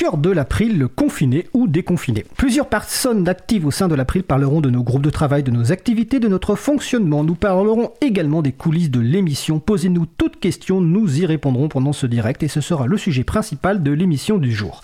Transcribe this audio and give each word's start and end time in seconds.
Cœur 0.00 0.16
de 0.16 0.30
l'April, 0.30 0.78
le 0.78 0.88
confiné 0.88 1.46
ou 1.52 1.68
déconfiné. 1.68 2.24
Plusieurs 2.38 2.70
personnes 2.70 3.28
actives 3.28 3.66
au 3.66 3.70
sein 3.70 3.86
de 3.86 3.94
l'April 3.94 4.22
parleront 4.22 4.62
de 4.62 4.70
nos 4.70 4.82
groupes 4.82 5.02
de 5.02 5.10
travail, 5.10 5.42
de 5.42 5.50
nos 5.50 5.72
activités, 5.72 6.20
de 6.20 6.26
notre 6.26 6.54
fonctionnement. 6.54 7.22
Nous 7.22 7.34
parlerons 7.34 7.90
également 8.00 8.40
des 8.40 8.52
coulisses 8.52 8.90
de 8.90 9.00
l'émission. 9.00 9.60
Posez-nous 9.60 10.06
toutes 10.06 10.40
questions, 10.40 10.80
nous 10.80 11.20
y 11.20 11.26
répondrons 11.26 11.68
pendant 11.68 11.92
ce 11.92 12.06
direct 12.06 12.42
et 12.42 12.48
ce 12.48 12.62
sera 12.62 12.86
le 12.86 12.96
sujet 12.96 13.24
principal 13.24 13.82
de 13.82 13.90
l'émission 13.90 14.38
du 14.38 14.50
jour. 14.50 14.80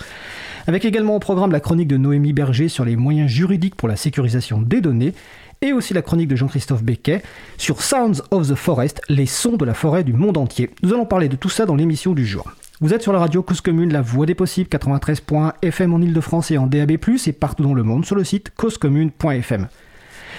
Avec 0.67 0.85
également 0.85 1.17
au 1.17 1.19
programme 1.19 1.51
la 1.51 1.61
chronique 1.61 1.89
de 1.89 1.97
Noémie 1.97 2.35
Berger 2.35 2.69
sur 2.69 2.85
les 2.85 2.97
moyens 2.97 3.31
juridiques 3.31 3.75
pour 3.75 3.89
la 3.89 3.97
sécurisation 3.97 4.61
des 4.61 4.83
données 4.83 5.15
et 5.63 5.73
aussi 5.73 5.95
la 5.95 6.03
chronique 6.03 6.29
de 6.29 6.37
Jean-Christophe 6.37 6.83
Becquet 6.83 7.23
sur 7.57 7.81
Sounds 7.81 8.21
of 8.33 8.51
the 8.51 8.55
Forest, 8.55 9.01
les 9.09 9.25
sons 9.25 9.57
de 9.57 9.65
la 9.65 9.73
forêt 9.73 10.05
du 10.05 10.13
monde 10.13 10.37
entier. 10.37 10.69
Nous 10.83 10.93
allons 10.93 11.07
parler 11.07 11.31
de 11.31 11.37
tout 11.37 11.49
ça 11.49 11.65
dans 11.65 11.75
l'émission 11.75 12.13
du 12.13 12.27
jour. 12.27 12.53
Vous 12.83 12.93
êtes 12.93 13.01
sur 13.01 13.15
la 13.15 13.21
radio 13.21 13.43
Cause 13.43 13.63
Commune, 13.63 13.91
la 13.91 14.03
voix 14.03 14.27
des 14.27 14.35
possibles, 14.35 14.69
93.fm 14.69 15.95
en 15.95 16.03
Ile-de-France 16.03 16.51
et 16.51 16.59
en 16.59 16.67
DAB+, 16.67 16.91
et 16.91 17.33
partout 17.33 17.63
dans 17.63 17.73
le 17.73 17.83
monde 17.83 18.05
sur 18.05 18.15
le 18.15 18.23
site 18.23 18.53
causecommune.fm. 18.55 19.69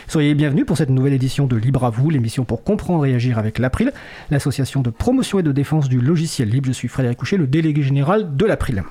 Soyez 0.07 0.35
bienvenus 0.35 0.67
pour 0.67 0.77
cette 0.77 0.91
nouvelle 0.91 1.13
édition 1.13 1.47
de 1.47 1.55
Libre 1.55 1.83
à 1.83 1.89
vous, 1.89 2.11
l'émission 2.11 2.45
pour 2.45 2.63
comprendre 2.63 3.07
et 3.07 3.15
agir 3.15 3.39
avec 3.39 3.57
l'April, 3.57 3.91
l'association 4.29 4.83
de 4.83 4.91
promotion 4.91 5.39
et 5.39 5.43
de 5.43 5.51
défense 5.51 5.89
du 5.89 5.99
logiciel 5.99 6.49
libre. 6.49 6.67
Je 6.67 6.73
suis 6.73 6.87
Frédéric 6.87 7.17
Couchet, 7.17 7.37
le 7.37 7.47
délégué 7.47 7.81
général 7.81 8.37
de 8.37 8.45
l'April. 8.45 8.83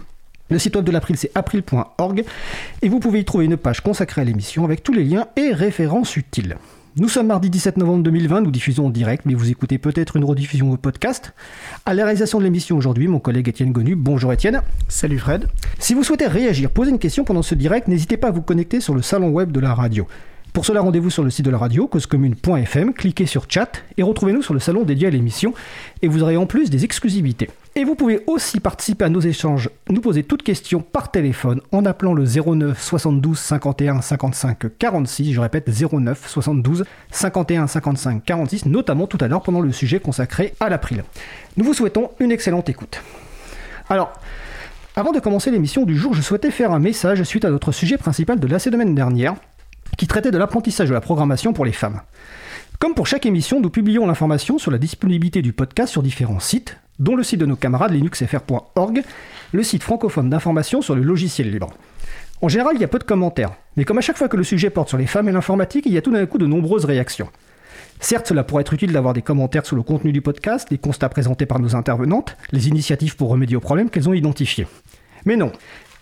Le 0.51 0.59
site 0.59 0.75
web 0.75 0.85
de 0.85 0.91
l'April, 0.91 1.17
c'est 1.17 1.31
april.org, 1.37 2.25
et 2.83 2.89
vous 2.89 2.99
pouvez 2.99 3.21
y 3.21 3.25
trouver 3.25 3.45
une 3.45 3.57
page 3.57 3.81
consacrée 3.81 4.23
à 4.23 4.25
l'émission 4.25 4.65
avec 4.65 4.83
tous 4.83 4.93
les 4.93 5.05
liens 5.05 5.29
et 5.37 5.53
références 5.53 6.17
utiles. 6.17 6.57
Nous 6.99 7.11
sommes 7.11 7.27
mardi 7.27 7.51
17 7.51 7.77
novembre 7.77 8.05
2020, 8.05 8.41
nous 8.41 8.51
diffusons 8.51 8.87
en 8.87 8.89
direct, 8.89 9.27
mais 9.27 9.35
vous 9.35 9.51
écoutez 9.51 9.77
peut-être 9.77 10.17
une 10.17 10.25
rediffusion 10.25 10.73
au 10.73 10.79
podcast. 10.79 11.35
À 11.85 11.93
la 11.93 12.05
réalisation 12.05 12.39
de 12.39 12.45
l'émission 12.45 12.75
aujourd'hui, 12.79 13.07
mon 13.07 13.19
collègue 13.19 13.51
Étienne 13.51 13.71
Gonu. 13.71 13.97
Bonjour 13.97 14.33
Étienne. 14.33 14.63
Salut 14.89 15.19
Fred. 15.19 15.47
Si 15.79 15.93
vous 15.93 16.03
souhaitez 16.03 16.27
réagir, 16.27 16.71
poser 16.71 16.91
une 16.91 16.99
question 16.99 17.25
pendant 17.25 17.43
ce 17.43 17.55
direct, 17.55 17.87
n'hésitez 17.89 18.17
pas 18.17 18.29
à 18.29 18.31
vous 18.31 18.41
connecter 18.41 18.81
sur 18.81 18.95
le 18.95 19.03
salon 19.03 19.29
web 19.29 19.53
de 19.53 19.61
la 19.61 19.75
radio. 19.75 20.07
Pour 20.55 20.65
cela, 20.65 20.81
rendez-vous 20.81 21.11
sur 21.11 21.23
le 21.23 21.29
site 21.29 21.45
de 21.45 21.51
la 21.51 21.59
radio, 21.59 21.87
causecommune.fm, 21.87 22.95
cliquez 22.95 23.27
sur 23.27 23.45
chat 23.47 23.83
et 23.99 24.03
retrouvez-nous 24.03 24.41
sur 24.41 24.55
le 24.55 24.61
salon 24.61 24.85
dédié 24.85 25.09
à 25.09 25.11
l'émission 25.11 25.53
et 26.01 26.09
vous 26.09 26.23
aurez 26.23 26.39
en 26.39 26.47
plus 26.47 26.71
des 26.71 26.87
exclusivités. 26.87 27.51
Et 27.79 27.85
vous 27.85 27.95
pouvez 27.95 28.25
aussi 28.27 28.59
participer 28.59 29.05
à 29.05 29.11
nos 29.11 29.21
échanges, 29.21 29.69
nous 29.91 30.01
poser 30.01 30.23
toutes 30.23 30.43
questions 30.43 30.81
par 30.81 31.11
téléphone 31.11 31.61
en 31.73 31.85
appelant 31.85 32.15
le 32.15 32.25
09 32.25 32.83
72 32.83 33.39
51 33.39 34.01
55 34.01 34.79
46. 34.79 35.35
Je 35.35 35.41
répète 35.41 35.69
09 35.69 36.27
72 36.27 36.87
51 37.11 37.67
55 37.67 38.25
46, 38.25 38.65
notamment 38.65 39.07
tout 39.07 39.19
à 39.21 39.29
l'heure 39.29 39.43
pendant 39.43 39.61
le 39.61 39.73
sujet 39.73 40.01
consacré 40.01 40.55
à 40.59 40.71
l'April. 40.71 41.05
Nous 41.59 41.67
vous 41.67 41.75
souhaitons 41.75 42.13
une 42.19 42.33
excellente 42.33 42.71
écoute. 42.71 43.03
Alors, 43.91 44.11
avant 44.97 45.13
de 45.13 45.21
commencer 45.21 45.51
l'émission 45.51 45.85
du 45.85 45.99
jour, 45.99 46.15
je 46.15 46.23
souhaitais 46.23 46.51
faire 46.51 46.73
un 46.73 46.79
message 46.79 47.23
suite 47.25 47.45
à 47.45 47.51
notre 47.51 47.73
sujet 47.73 47.99
principal 47.99 48.41
de 48.41 48.47
la 48.47 48.59
semaine 48.59 48.95
dernière, 48.95 49.35
qui 49.99 50.07
traitait 50.07 50.31
de 50.31 50.39
l'apprentissage 50.39 50.89
de 50.89 50.95
la 50.95 51.03
programmation 51.03 51.53
pour 51.53 51.67
les 51.67 51.73
femmes. 51.73 52.01
Comme 52.79 52.95
pour 52.95 53.07
chaque 53.07 53.27
émission, 53.27 53.61
nous 53.61 53.69
publions 53.69 54.07
l'information 54.07 54.57
sur 54.57 54.71
la 54.71 54.79
disponibilité 54.79 55.43
du 55.43 55.53
podcast 55.53 55.93
sur 55.93 56.03
différents 56.03 56.41
sites, 56.41 56.79
dont 56.99 57.17
le 57.17 57.23
site 57.23 57.41
de 57.41 57.47
nos 57.47 57.57
camarades 57.57 57.93
linuxfr.org, 57.93 59.03
le 59.53 59.63
site 59.63 59.83
francophone 59.83 60.31
d'information 60.31 60.83
sur 60.83 60.95
le 60.95 61.03
logiciel 61.03 61.51
libre. 61.51 61.71
En 62.43 62.49
général, 62.49 62.75
il 62.75 62.81
y 62.81 62.85
a 62.85 62.89
peu 62.89 62.99
de 62.99 63.05
commentaires, 63.05 63.53
mais 63.77 63.85
comme 63.85 63.99
à 63.99 64.03
chaque 64.03 64.19
fois 64.19 64.29
que 64.29 64.37
le 64.37 64.45
sujet 64.45 64.71
porte 64.71 64.89
sur 64.89 64.99
les 64.99 65.07
femmes 65.07 65.29
et 65.29 65.33
l'informatique, 65.33 65.87
il 65.87 65.93
y 65.93 65.99
a 65.99 66.03
tout 66.03 66.13
d'un 66.13 66.27
coup 66.27 66.39
de 66.39 66.47
nombreuses 66.47 66.85
réactions. 66.85 67.29
Certes, 67.99 68.29
cela 68.29 68.45
pourrait 68.45 68.61
être 68.61 68.75
utile 68.75 68.93
d'avoir 68.93 69.15
des 69.15 69.23
commentaires 69.23 69.65
sur 69.65 69.77
le 69.77 69.83
contenu 69.83 70.13
du 70.13 70.21
podcast, 70.21 70.69
les 70.71 70.79
constats 70.79 71.09
présentés 71.09 71.47
par 71.47 71.61
nos 71.61 71.75
intervenantes, 71.75 72.37
les 72.53 72.69
initiatives 72.69 73.17
pour 73.17 73.31
remédier 73.31 73.57
aux 73.57 73.61
problèmes 73.61 73.89
qu'elles 73.89 74.09
ont 74.09 74.15
identifiés. 74.15 74.67
Mais 75.25 75.37
non, 75.37 75.51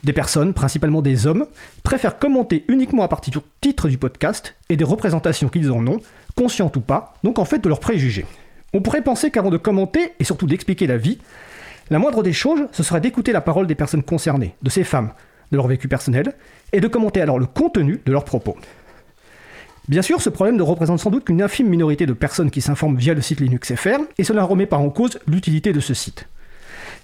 des 0.03 0.13
personnes, 0.13 0.55
principalement 0.55 1.03
des 1.03 1.27
hommes, 1.27 1.47
préfèrent 1.83 2.19
commenter 2.19 2.65
uniquement 2.69 3.05
à 3.05 3.09
partir 3.09 3.33
du 3.33 3.39
titre 3.61 3.89
du 3.89 3.97
podcast 3.97 4.57
et 4.69 4.77
des 4.77 4.85
représentations 4.85 5.49
qu'ils 5.49 5.71
en 5.71 5.87
ont, 5.87 6.01
conscientes 6.37 6.77
ou 6.77 6.81
pas, 6.81 7.15
donc 7.23 7.39
en 7.39 7.45
fait 7.45 7.61
de 7.61 7.69
leurs 7.69 7.81
préjugés. 7.81 8.27
On 8.75 8.81
pourrait 8.81 9.03
penser 9.03 9.31
qu'avant 9.31 9.51
de 9.51 9.57
commenter, 9.57 10.13
et 10.19 10.25
surtout 10.25 10.47
d'expliquer 10.47 10.89
la 10.89 10.97
vie, 10.97 11.19
la 11.91 12.01
moindre 12.01 12.25
des 12.25 12.33
choses, 12.33 12.67
ce 12.73 12.83
serait 12.83 13.01
d'écouter 13.01 13.31
la 13.31 13.41
parole 13.41 13.69
des 13.69 13.77
personnes 13.77 14.03
concernées, 14.03 14.57
de 14.63 14.71
ces 14.71 14.83
femmes, 14.83 15.13
de 15.53 15.57
leur 15.57 15.69
vécu 15.69 15.87
personnel, 15.87 16.35
et 16.73 16.81
de 16.81 16.89
commenter 16.89 17.21
alors 17.21 17.39
le 17.39 17.47
contenu 17.47 18.01
de 18.05 18.11
leurs 18.11 18.25
propos. 18.25 18.57
Bien 19.87 20.03
sûr, 20.03 20.21
ce 20.21 20.29
problème 20.29 20.57
ne 20.57 20.63
représente 20.63 20.99
sans 20.99 21.11
doute 21.11 21.25
qu'une 21.25 21.43
infime 21.43 21.69
minorité 21.69 22.05
de 22.05 22.15
personnes 22.15 22.51
qui 22.51 22.61
s'informent 22.61 22.97
via 22.97 23.15
le 23.15 23.21
site 23.21 23.41
LinuxFR, 23.41 24.01
et 24.19 24.25
cela 24.25 24.43
remet 24.43 24.67
pas 24.67 24.79
en 24.79 24.91
cause 24.91 25.21
l'utilité 25.29 25.73
de 25.73 25.81
ce 25.81 25.95
site. 25.95 26.27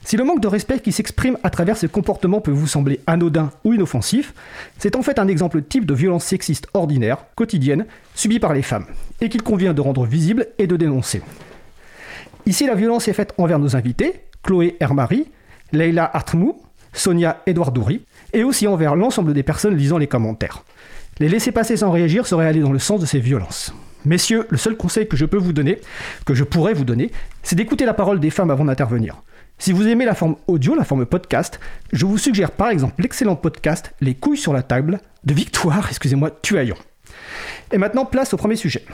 Si 0.04 0.16
le 0.16 0.25
manque 0.25 0.41
de 0.41 0.48
respect 0.48 0.80
qui 0.80 0.91
s'exprime 0.91 1.36
à 1.44 1.50
travers 1.50 1.76
ce 1.76 1.86
comportement 1.86 2.41
peut 2.41 2.50
vous 2.50 2.66
sembler 2.66 3.00
anodin 3.06 3.50
ou 3.64 3.75
inoffensif, 3.75 4.34
c'est 4.78 4.97
en 4.97 5.03
fait 5.03 5.20
un 5.20 5.28
exemple 5.28 5.62
type 5.62 5.86
de 5.86 5.94
violence 5.94 6.25
sexiste 6.25 6.66
ordinaire, 6.75 7.26
quotidienne, 7.36 7.86
subie 8.16 8.41
par 8.41 8.54
les 8.54 8.62
femmes, 8.62 8.86
et 9.20 9.28
qu'il 9.28 9.42
convient 9.42 9.75
de 9.75 9.82
rendre 9.82 10.04
visible 10.04 10.48
et 10.59 10.66
de 10.66 10.76
dénoncer. 10.76 11.22
Ici, 12.46 12.66
la 12.66 12.74
violence 12.74 13.08
est 13.08 13.12
faite 13.12 13.34
envers 13.38 13.58
nos 13.58 13.76
invités, 13.76 14.22
Chloé 14.42 14.76
Hermary, 14.80 15.26
Leila 15.72 16.10
Artmou, 16.12 16.60
Sonia 16.92 17.42
Edouardouri, 17.46 18.04
et 18.32 18.44
aussi 18.44 18.66
envers 18.66 18.96
l'ensemble 18.96 19.34
des 19.34 19.42
personnes 19.42 19.76
lisant 19.76 19.98
les 19.98 20.06
commentaires. 20.06 20.64
Les 21.18 21.28
laisser 21.28 21.52
passer 21.52 21.76
sans 21.76 21.90
réagir 21.90 22.26
serait 22.26 22.46
aller 22.46 22.60
dans 22.60 22.72
le 22.72 22.78
sens 22.78 23.00
de 23.00 23.06
ces 23.06 23.20
violences. 23.20 23.74
Messieurs, 24.06 24.46
le 24.48 24.56
seul 24.56 24.76
conseil 24.76 25.06
que 25.06 25.16
je 25.16 25.26
peux 25.26 25.36
vous 25.36 25.52
donner, 25.52 25.78
que 26.24 26.34
je 26.34 26.44
pourrais 26.44 26.72
vous 26.72 26.84
donner, 26.84 27.10
c'est 27.42 27.56
d'écouter 27.56 27.84
la 27.84 27.92
parole 27.92 28.18
des 28.18 28.30
femmes 28.30 28.50
avant 28.50 28.64
d'intervenir. 28.64 29.22
Si 29.58 29.72
vous 29.72 29.86
aimez 29.86 30.06
la 30.06 30.14
forme 30.14 30.36
audio, 30.46 30.74
la 30.74 30.84
forme 30.84 31.04
podcast, 31.04 31.60
je 31.92 32.06
vous 32.06 32.16
suggère 32.16 32.50
par 32.50 32.70
exemple 32.70 33.02
l'excellent 33.02 33.36
podcast 33.36 33.92
Les 34.00 34.14
couilles 34.14 34.38
sur 34.38 34.54
la 34.54 34.62
table 34.62 35.00
de 35.24 35.34
Victoire, 35.34 35.86
excusez-moi, 35.90 36.30
Tuaillon. 36.40 36.76
Et 37.70 37.76
maintenant, 37.76 38.06
place 38.06 38.32
au 38.32 38.38
premier 38.38 38.56
sujet. 38.56 38.86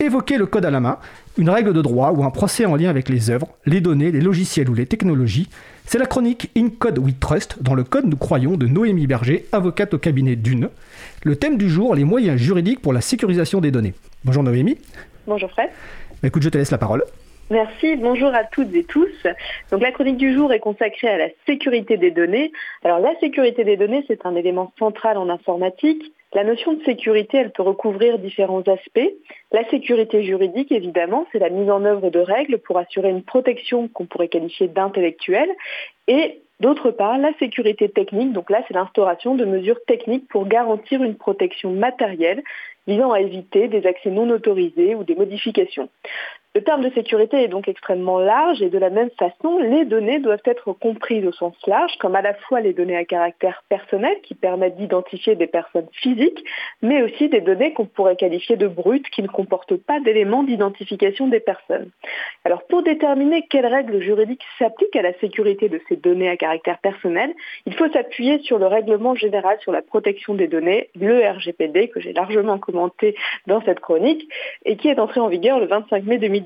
Évoquer 0.00 0.38
le 0.38 0.46
code 0.46 0.64
à 0.64 0.70
la 0.70 0.80
main, 0.80 0.98
une 1.36 1.50
règle 1.50 1.74
de 1.74 1.82
droit 1.82 2.10
ou 2.12 2.24
un 2.24 2.30
procès 2.30 2.64
en 2.64 2.74
lien 2.74 2.88
avec 2.88 3.10
les 3.10 3.28
œuvres, 3.28 3.48
les 3.66 3.82
données, 3.82 4.10
les 4.10 4.22
logiciels 4.22 4.70
ou 4.70 4.74
les 4.74 4.86
technologies, 4.86 5.50
c'est 5.84 5.98
la 5.98 6.06
chronique 6.06 6.50
In 6.56 6.70
Code 6.70 6.98
We 6.98 7.12
Trust, 7.20 7.62
dans 7.62 7.74
le 7.74 7.84
code 7.84 8.06
nous 8.06 8.16
croyons 8.16 8.56
de 8.56 8.66
Noémie 8.66 9.06
Berger, 9.06 9.44
avocate 9.52 9.92
au 9.92 9.98
cabinet 9.98 10.36
d'une. 10.36 10.70
Le 11.22 11.36
thème 11.36 11.58
du 11.58 11.68
jour, 11.68 11.94
les 11.94 12.04
moyens 12.04 12.40
juridiques 12.40 12.80
pour 12.80 12.94
la 12.94 13.02
sécurisation 13.02 13.60
des 13.60 13.70
données. 13.70 13.92
Bonjour 14.24 14.42
Noémie. 14.42 14.78
Bonjour 15.26 15.50
Fred. 15.50 15.68
Bah, 16.22 16.28
écoute, 16.28 16.42
je 16.42 16.48
te 16.48 16.56
laisse 16.56 16.70
la 16.70 16.78
parole. 16.78 17.04
Merci, 17.50 17.96
bonjour 17.96 18.32
à 18.32 18.44
toutes 18.44 18.72
et 18.76 18.84
tous. 18.84 19.26
Donc 19.72 19.82
la 19.82 19.90
chronique 19.90 20.18
du 20.18 20.32
jour 20.32 20.52
est 20.52 20.60
consacrée 20.60 21.08
à 21.08 21.18
la 21.18 21.28
sécurité 21.46 21.96
des 21.96 22.12
données. 22.12 22.52
Alors 22.84 23.00
la 23.00 23.18
sécurité 23.18 23.64
des 23.64 23.76
données, 23.76 24.04
c'est 24.06 24.24
un 24.24 24.36
élément 24.36 24.72
central 24.78 25.18
en 25.18 25.28
informatique. 25.28 26.12
La 26.32 26.44
notion 26.44 26.74
de 26.74 26.84
sécurité, 26.84 27.38
elle 27.38 27.50
peut 27.50 27.64
recouvrir 27.64 28.20
différents 28.20 28.62
aspects. 28.62 29.10
La 29.50 29.68
sécurité 29.68 30.22
juridique, 30.22 30.70
évidemment, 30.70 31.26
c'est 31.32 31.40
la 31.40 31.50
mise 31.50 31.68
en 31.68 31.84
œuvre 31.84 32.10
de 32.10 32.20
règles 32.20 32.58
pour 32.58 32.78
assurer 32.78 33.10
une 33.10 33.24
protection 33.24 33.88
qu'on 33.88 34.06
pourrait 34.06 34.28
qualifier 34.28 34.68
d'intellectuelle. 34.68 35.50
Et 36.06 36.42
D'autre 36.60 36.90
part, 36.90 37.16
la 37.16 37.32
sécurité 37.38 37.88
technique, 37.88 38.34
donc 38.34 38.50
là 38.50 38.62
c'est 38.68 38.74
l'instauration 38.74 39.34
de 39.34 39.46
mesures 39.46 39.82
techniques 39.86 40.28
pour 40.28 40.46
garantir 40.46 41.02
une 41.02 41.14
protection 41.14 41.72
matérielle 41.72 42.42
visant 42.86 43.12
à 43.12 43.20
éviter 43.20 43.66
des 43.68 43.86
accès 43.86 44.10
non 44.10 44.28
autorisés 44.28 44.94
ou 44.94 45.02
des 45.02 45.14
modifications. 45.14 45.88
Le 46.52 46.62
terme 46.64 46.82
de 46.82 46.90
sécurité 46.90 47.44
est 47.44 47.48
donc 47.48 47.68
extrêmement 47.68 48.18
large 48.18 48.60
et 48.60 48.70
de 48.70 48.78
la 48.78 48.90
même 48.90 49.10
façon, 49.10 49.60
les 49.60 49.84
données 49.84 50.18
doivent 50.18 50.42
être 50.44 50.72
comprises 50.72 51.24
au 51.24 51.30
sens 51.30 51.54
large, 51.68 51.96
comme 52.00 52.16
à 52.16 52.22
la 52.22 52.34
fois 52.34 52.60
les 52.60 52.72
données 52.72 52.96
à 52.96 53.04
caractère 53.04 53.62
personnel 53.68 54.16
qui 54.24 54.34
permettent 54.34 54.74
d'identifier 54.74 55.36
des 55.36 55.46
personnes 55.46 55.86
physiques, 55.92 56.44
mais 56.82 57.02
aussi 57.02 57.28
des 57.28 57.40
données 57.40 57.72
qu'on 57.72 57.86
pourrait 57.86 58.16
qualifier 58.16 58.56
de 58.56 58.66
brutes 58.66 59.08
qui 59.10 59.22
ne 59.22 59.28
comportent 59.28 59.76
pas 59.76 60.00
d'éléments 60.00 60.42
d'identification 60.42 61.28
des 61.28 61.38
personnes. 61.38 61.88
Alors 62.44 62.64
pour 62.66 62.82
déterminer 62.82 63.46
quelles 63.48 63.66
règles 63.66 64.00
juridiques 64.00 64.42
s'appliquent 64.58 64.96
à 64.96 65.02
la 65.02 65.12
sécurité 65.20 65.68
de 65.68 65.80
ces 65.88 65.94
données 65.94 66.28
à 66.28 66.36
caractère 66.36 66.78
personnel, 66.78 67.32
il 67.66 67.74
faut 67.74 67.88
s'appuyer 67.90 68.40
sur 68.40 68.58
le 68.58 68.66
règlement 68.66 69.14
général 69.14 69.56
sur 69.60 69.70
la 69.70 69.82
protection 69.82 70.34
des 70.34 70.48
données, 70.48 70.88
le 70.98 71.24
RGPD, 71.30 71.90
que 71.90 72.00
j'ai 72.00 72.12
largement 72.12 72.58
commenté 72.58 73.14
dans 73.46 73.62
cette 73.62 73.78
chronique, 73.78 74.28
et 74.64 74.76
qui 74.76 74.88
est 74.88 74.98
entré 74.98 75.20
en 75.20 75.28
vigueur 75.28 75.60
le 75.60 75.66
25 75.66 76.02
mai 76.02 76.18
2018. 76.18 76.39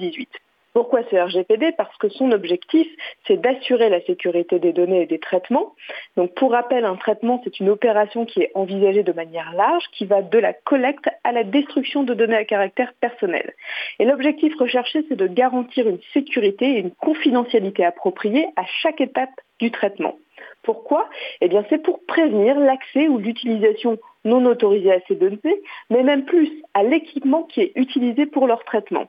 Pourquoi 0.75 1.03
ce 1.09 1.15
RGPD 1.15 1.71
Parce 1.79 1.97
que 1.99 2.09
son 2.09 2.33
objectif, 2.33 2.89
c'est 3.29 3.41
d'assurer 3.41 3.89
la 3.91 4.01
sécurité 4.01 4.59
des 4.59 4.73
données 4.73 5.03
et 5.03 5.07
des 5.07 5.21
traitements. 5.21 5.77
Donc 6.17 6.35
pour 6.35 6.51
rappel, 6.51 6.85
un 6.85 6.97
traitement, 6.97 7.41
c'est 7.45 7.61
une 7.61 7.69
opération 7.69 8.25
qui 8.27 8.43
est 8.43 8.51
envisagée 8.55 9.05
de 9.05 9.13
manière 9.13 9.53
large, 9.53 9.85
qui 9.93 10.05
va 10.05 10.21
de 10.21 10.39
la 10.39 10.53
collecte 10.53 11.09
à 11.23 11.31
la 11.31 11.45
destruction 11.45 12.03
de 12.03 12.13
données 12.13 12.37
à 12.37 12.45
caractère 12.45 12.93
personnel. 12.95 13.53
Et 14.01 14.05
l'objectif 14.05 14.53
recherché, 14.59 15.05
c'est 15.09 15.15
de 15.15 15.29
garantir 15.29 15.89
une 15.89 16.01
sécurité 16.13 16.65
et 16.73 16.81
une 16.81 16.91
confidentialité 16.91 17.85
appropriée 17.85 18.49
à 18.57 18.65
chaque 18.83 19.01
étape 19.01 19.41
du 19.61 19.71
traitement. 19.71 20.17
Pourquoi? 20.65 21.09
Eh 21.41 21.49
bien, 21.49 21.65
c'est 21.69 21.83
pour 21.83 22.05
prévenir 22.07 22.59
l'accès 22.59 23.07
ou 23.09 23.19
l'utilisation 23.19 23.99
non 24.25 24.45
autorisée 24.47 24.93
à 24.93 25.01
ces 25.07 25.15
données, 25.15 25.61
mais 25.91 26.03
même 26.03 26.25
plus 26.25 26.51
à 26.73 26.83
l'équipement 26.83 27.43
qui 27.43 27.61
est 27.61 27.73
utilisé 27.77 28.25
pour 28.27 28.47
leur 28.47 28.65
traitement. 28.65 29.05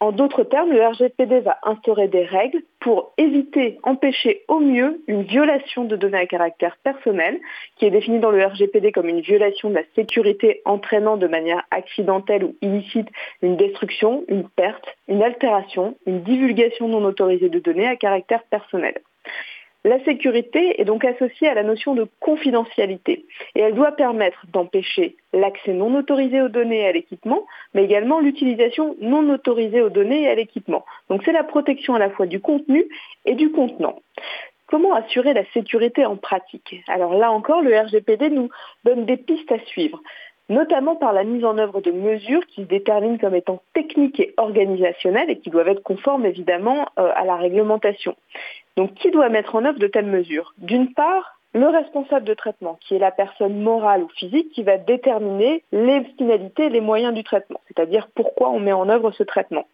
En 0.00 0.10
d'autres 0.10 0.42
termes, 0.42 0.72
le 0.72 0.84
RGPD 0.84 1.40
va 1.40 1.58
instaurer 1.62 2.08
des 2.08 2.24
règles 2.24 2.62
pour 2.80 3.12
éviter, 3.18 3.78
empêcher 3.82 4.42
au 4.48 4.60
mieux 4.60 5.02
une 5.06 5.22
violation 5.22 5.84
de 5.84 5.96
données 5.96 6.18
à 6.18 6.26
caractère 6.26 6.78
personnel, 6.82 7.38
qui 7.76 7.84
est 7.84 7.90
définie 7.90 8.20
dans 8.20 8.30
le 8.30 8.44
RGPD 8.44 8.90
comme 8.92 9.08
une 9.08 9.20
violation 9.20 9.68
de 9.68 9.74
la 9.74 9.84
sécurité 9.94 10.62
entraînant 10.64 11.18
de 11.18 11.26
manière 11.26 11.62
accidentelle 11.70 12.44
ou 12.44 12.56
illicite 12.62 13.08
une 13.42 13.56
destruction, 13.56 14.24
une 14.28 14.48
perte, 14.48 14.86
une 15.08 15.22
altération, 15.22 15.96
une 16.06 16.22
divulgation 16.22 16.88
non 16.88 17.04
autorisée 17.04 17.50
de 17.50 17.58
données 17.58 17.86
à 17.86 17.96
caractère 17.96 18.44
personnel. 18.44 18.94
La 19.86 20.02
sécurité 20.04 20.80
est 20.80 20.86
donc 20.86 21.04
associée 21.04 21.46
à 21.46 21.52
la 21.52 21.62
notion 21.62 21.94
de 21.94 22.06
confidentialité 22.18 23.26
et 23.54 23.60
elle 23.60 23.74
doit 23.74 23.92
permettre 23.92 24.46
d'empêcher 24.50 25.16
l'accès 25.34 25.74
non 25.74 25.94
autorisé 25.94 26.40
aux 26.40 26.48
données 26.48 26.80
et 26.80 26.86
à 26.86 26.92
l'équipement, 26.92 27.44
mais 27.74 27.84
également 27.84 28.18
l'utilisation 28.18 28.96
non 29.02 29.28
autorisée 29.28 29.82
aux 29.82 29.90
données 29.90 30.22
et 30.22 30.28
à 30.28 30.34
l'équipement. 30.34 30.86
Donc 31.10 31.20
c'est 31.26 31.32
la 31.32 31.44
protection 31.44 31.94
à 31.94 31.98
la 31.98 32.08
fois 32.08 32.24
du 32.24 32.40
contenu 32.40 32.86
et 33.26 33.34
du 33.34 33.52
contenant. 33.52 34.00
Comment 34.68 34.94
assurer 34.94 35.34
la 35.34 35.44
sécurité 35.52 36.06
en 36.06 36.16
pratique? 36.16 36.76
Alors 36.88 37.12
là 37.12 37.30
encore, 37.30 37.60
le 37.60 37.78
RGPD 37.78 38.30
nous 38.30 38.48
donne 38.84 39.04
des 39.04 39.18
pistes 39.18 39.52
à 39.52 39.58
suivre 39.66 40.00
notamment 40.50 40.94
par 40.94 41.12
la 41.12 41.24
mise 41.24 41.44
en 41.44 41.56
œuvre 41.56 41.80
de 41.80 41.90
mesures 41.90 42.44
qui 42.46 42.62
se 42.62 42.66
déterminent 42.66 43.18
comme 43.18 43.34
étant 43.34 43.62
techniques 43.72 44.20
et 44.20 44.34
organisationnelles 44.36 45.30
et 45.30 45.38
qui 45.38 45.50
doivent 45.50 45.68
être 45.68 45.82
conformes 45.82 46.26
évidemment 46.26 46.86
euh, 46.98 47.10
à 47.14 47.24
la 47.24 47.36
réglementation. 47.36 48.14
Donc 48.76 48.94
qui 48.94 49.10
doit 49.10 49.28
mettre 49.28 49.54
en 49.54 49.64
œuvre 49.64 49.78
de 49.78 49.86
telles 49.86 50.06
mesures? 50.06 50.54
D'une 50.58 50.92
part, 50.92 51.38
le 51.54 51.68
responsable 51.68 52.26
de 52.26 52.34
traitement, 52.34 52.78
qui 52.80 52.96
est 52.96 52.98
la 52.98 53.12
personne 53.12 53.60
morale 53.60 54.02
ou 54.02 54.08
physique 54.08 54.50
qui 54.50 54.64
va 54.64 54.76
déterminer 54.76 55.62
les 55.70 56.04
finalités 56.18 56.68
les 56.68 56.80
moyens 56.80 57.14
du 57.14 57.22
traitement, 57.22 57.60
c'est-à-dire 57.68 58.08
pourquoi 58.14 58.50
on 58.50 58.58
met 58.58 58.72
en 58.72 58.88
œuvre 58.88 59.12
ce 59.12 59.22
traitement. 59.22 59.66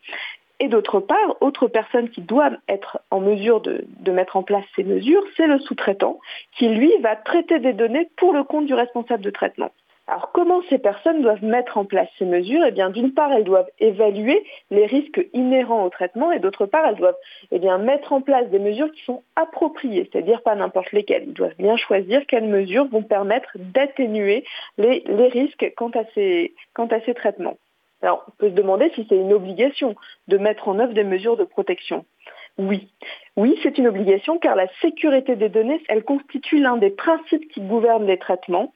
Et 0.63 0.69
d'autre 0.69 1.01
part, 1.01 1.37
autre 1.41 1.69
personne 1.69 2.11
qui 2.11 2.21
doit 2.21 2.51
être 2.69 3.01
en 3.11 3.21
mesure 3.21 3.63
de, 3.63 3.87
de 4.01 4.13
mettre 4.13 4.37
en 4.37 4.43
place 4.43 4.65
ces 4.77 4.85
mesures, 4.85 5.25
c'est 5.35 5.47
le 5.47 5.59
sous-traitant, 5.59 6.21
qui 6.59 6.69
lui 6.69 6.93
va 7.01 7.17
traiter 7.17 7.61
des 7.61 7.73
données 7.73 8.11
pour 8.19 8.35
le 8.35 8.45
compte 8.45 8.67
du 8.67 8.75
responsable 8.75 9.23
de 9.23 9.31
traitement. 9.31 9.71
Alors 10.11 10.33
comment 10.33 10.61
ces 10.69 10.79
personnes 10.79 11.23
doivent 11.23 11.45
mettre 11.45 11.79
en 11.79 11.85
place 11.85 12.09
ces 12.19 12.25
mesures? 12.25 12.65
Eh 12.67 12.73
bien 12.73 12.91
d'une 12.91 13.15
part, 13.15 13.33
elles 13.33 13.45
doivent 13.45 13.71
évaluer 13.79 14.45
les 14.73 14.85
risques 14.85 15.25
inhérents 15.35 15.85
au 15.85 15.89
traitement 15.89 16.33
et 16.33 16.41
d'autre 16.41 16.67
part, 16.67 16.85
elles 16.85 16.97
doivent 16.97 17.17
eh 17.53 17.61
mettre 17.79 18.13
en 18.13 18.21
place 18.21 18.49
des 18.49 18.59
mesures 18.59 18.91
qui 18.91 19.05
sont 19.05 19.23
appropriées, 19.37 20.11
c'est-à-dire 20.11 20.43
pas 20.43 20.57
n'importe 20.57 20.91
lesquelles. 20.91 21.27
Ils 21.29 21.33
doivent 21.33 21.55
bien 21.61 21.77
choisir 21.77 22.27
quelles 22.27 22.49
mesures 22.49 22.89
vont 22.89 23.05
permettre 23.05 23.51
d'atténuer 23.55 24.43
les, 24.79 25.05
risques 25.29 25.73
quant 25.77 25.91
à, 25.91 26.03
ces, 26.17 26.55
quant 26.75 26.89
à 26.89 27.01
ces 27.03 27.15
traitements. 27.15 27.57
Alors 28.03 28.25
on 28.27 28.33
peut 28.33 28.49
se 28.49 28.55
demander 28.55 28.91
si 28.97 29.07
c'est 29.09 29.17
une 29.17 29.33
obligation 29.33 29.95
de 30.27 30.39
mettre 30.39 30.67
en 30.67 30.81
œuvre 30.81 30.93
des 30.93 31.05
mesures 31.05 31.37
de 31.37 31.45
protection. 31.45 32.05
Oui. 32.59 32.89
Oui, 33.37 33.59
c'est 33.63 33.79
une 33.79 33.87
obligation 33.87 34.39
car 34.39 34.55
la 34.55 34.67
sécurité 34.83 35.37
des 35.37 35.49
données, 35.49 35.81
elle 35.89 36.05
constitue 36.05 36.59
l'un 36.59 36.77
des 36.77 36.91
principes 36.91 37.49
qui 37.53 37.61
gouvernent 37.61 38.07
les 38.07 38.19
traitements. 38.19 38.73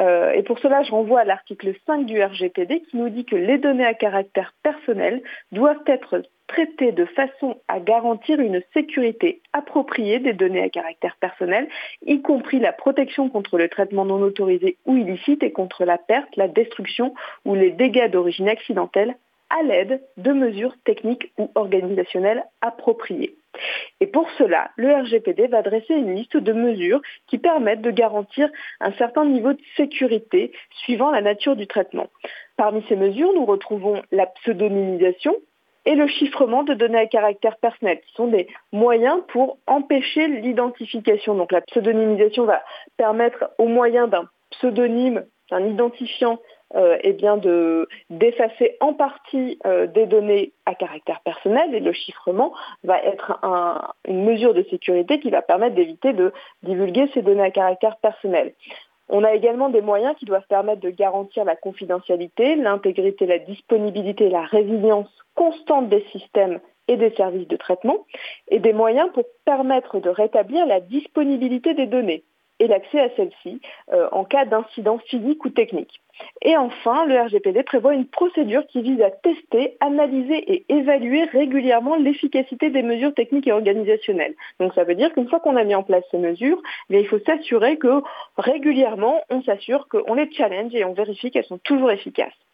Euh, 0.00 0.32
et 0.32 0.42
pour 0.42 0.58
cela, 0.58 0.82
je 0.82 0.90
renvoie 0.90 1.20
à 1.20 1.24
l'article 1.24 1.74
5 1.86 2.06
du 2.06 2.22
RGPD 2.22 2.82
qui 2.82 2.96
nous 2.96 3.10
dit 3.10 3.24
que 3.24 3.36
les 3.36 3.58
données 3.58 3.84
à 3.84 3.94
caractère 3.94 4.54
personnel 4.62 5.22
doivent 5.52 5.82
être 5.86 6.22
traitées 6.46 6.92
de 6.92 7.04
façon 7.04 7.60
à 7.68 7.80
garantir 7.80 8.40
une 8.40 8.62
sécurité 8.72 9.42
appropriée 9.52 10.20
des 10.20 10.32
données 10.32 10.62
à 10.62 10.68
caractère 10.68 11.16
personnel, 11.20 11.68
y 12.06 12.22
compris 12.22 12.60
la 12.60 12.72
protection 12.72 13.28
contre 13.28 13.58
le 13.58 13.68
traitement 13.68 14.04
non 14.04 14.22
autorisé 14.22 14.78
ou 14.86 14.96
illicite 14.96 15.42
et 15.42 15.52
contre 15.52 15.84
la 15.84 15.98
perte, 15.98 16.34
la 16.36 16.48
destruction 16.48 17.14
ou 17.44 17.54
les 17.54 17.70
dégâts 17.70 18.10
d'origine 18.10 18.48
accidentelle 18.48 19.16
à 19.58 19.62
l'aide 19.62 20.02
de 20.16 20.32
mesures 20.32 20.74
techniques 20.84 21.32
ou 21.38 21.50
organisationnelles 21.54 22.44
appropriées. 22.60 23.36
Et 24.00 24.06
pour 24.06 24.28
cela, 24.38 24.70
le 24.76 24.92
RGPD 24.92 25.46
va 25.46 25.62
dresser 25.62 25.94
une 25.94 26.14
liste 26.14 26.36
de 26.36 26.52
mesures 26.52 27.00
qui 27.26 27.38
permettent 27.38 27.82
de 27.82 27.90
garantir 27.90 28.48
un 28.80 28.92
certain 28.92 29.24
niveau 29.24 29.52
de 29.52 29.60
sécurité 29.76 30.52
suivant 30.82 31.10
la 31.10 31.22
nature 31.22 31.56
du 31.56 31.66
traitement. 31.66 32.08
Parmi 32.56 32.84
ces 32.88 32.96
mesures, 32.96 33.32
nous 33.34 33.46
retrouvons 33.46 34.02
la 34.12 34.26
pseudonymisation 34.26 35.34
et 35.86 35.94
le 35.94 36.08
chiffrement 36.08 36.64
de 36.64 36.74
données 36.74 36.98
à 36.98 37.06
caractère 37.06 37.56
personnel, 37.58 38.00
qui 38.00 38.12
sont 38.14 38.26
des 38.26 38.48
moyens 38.72 39.20
pour 39.28 39.58
empêcher 39.66 40.26
l'identification. 40.26 41.34
Donc 41.36 41.52
la 41.52 41.60
pseudonymisation 41.60 42.44
va 42.44 42.62
permettre 42.96 43.50
au 43.58 43.68
moyen 43.68 44.08
d'un 44.08 44.28
pseudonyme, 44.50 45.24
d'un 45.50 45.64
identifiant 45.64 46.40
eh 46.74 47.12
bien 47.12 47.36
de 47.36 47.88
d'effacer 48.10 48.76
en 48.80 48.92
partie 48.92 49.58
euh, 49.66 49.86
des 49.86 50.06
données 50.06 50.52
à 50.66 50.74
caractère 50.74 51.20
personnel 51.20 51.74
et 51.74 51.80
le 51.80 51.92
chiffrement 51.92 52.52
va 52.82 53.00
être 53.02 53.38
une 54.06 54.24
mesure 54.24 54.52
de 54.52 54.64
sécurité 54.64 55.20
qui 55.20 55.30
va 55.30 55.42
permettre 55.42 55.76
d'éviter 55.76 56.12
de 56.12 56.32
divulguer 56.62 57.08
ces 57.14 57.22
données 57.22 57.42
à 57.44 57.50
caractère 57.50 57.96
personnel. 57.96 58.52
On 59.08 59.22
a 59.22 59.34
également 59.34 59.68
des 59.68 59.80
moyens 59.80 60.16
qui 60.16 60.24
doivent 60.24 60.46
permettre 60.48 60.80
de 60.80 60.90
garantir 60.90 61.44
la 61.44 61.54
confidentialité, 61.54 62.56
l'intégrité, 62.56 63.26
la 63.26 63.38
disponibilité, 63.38 64.28
la 64.28 64.42
résilience 64.42 65.08
constante 65.34 65.88
des 65.88 66.04
systèmes 66.10 66.58
et 66.88 66.96
des 66.96 67.10
services 67.10 67.48
de 67.48 67.56
traitement, 67.56 68.06
et 68.48 68.58
des 68.58 68.72
moyens 68.72 69.10
pour 69.12 69.24
permettre 69.44 70.00
de 70.00 70.08
rétablir 70.08 70.66
la 70.66 70.80
disponibilité 70.80 71.74
des 71.74 71.86
données 71.86 72.24
et 72.60 72.66
l'accès 72.66 73.00
à 73.00 73.10
celles-ci 73.16 73.60
euh, 73.92 74.08
en 74.12 74.24
cas 74.24 74.44
d'incident 74.44 74.98
physique 75.06 75.44
ou 75.44 75.50
technique. 75.50 76.00
Et 76.42 76.56
enfin, 76.56 77.04
le 77.04 77.20
RGPD 77.20 77.62
prévoit 77.62 77.94
une 77.94 78.06
procédure 78.06 78.66
qui 78.66 78.80
vise 78.80 79.00
à 79.02 79.10
tester, 79.10 79.76
analyser 79.80 80.38
et 80.52 80.64
évaluer 80.68 81.24
régulièrement 81.24 81.96
l'efficacité 81.96 82.70
des 82.70 82.82
mesures 82.82 83.14
techniques 83.14 83.46
et 83.46 83.52
organisationnelles. 83.52 84.34
Donc 84.58 84.72
ça 84.74 84.84
veut 84.84 84.94
dire 84.94 85.12
qu'une 85.12 85.28
fois 85.28 85.40
qu'on 85.40 85.56
a 85.56 85.64
mis 85.64 85.74
en 85.74 85.82
place 85.82 86.04
ces 86.10 86.18
mesures, 86.18 86.62
eh 86.90 87.00
il 87.00 87.06
faut 87.06 87.18
s'assurer 87.20 87.76
que 87.76 88.02
régulièrement, 88.38 89.20
on 89.28 89.42
s'assure 89.42 89.88
qu'on 89.88 90.14
les 90.14 90.30
challenge 90.32 90.74
et 90.74 90.84
on 90.84 90.94
vérifie 90.94 91.30
qu'elles 91.30 91.44
sont 91.44 91.58
toujours 91.58 91.90
efficaces. 91.90 92.45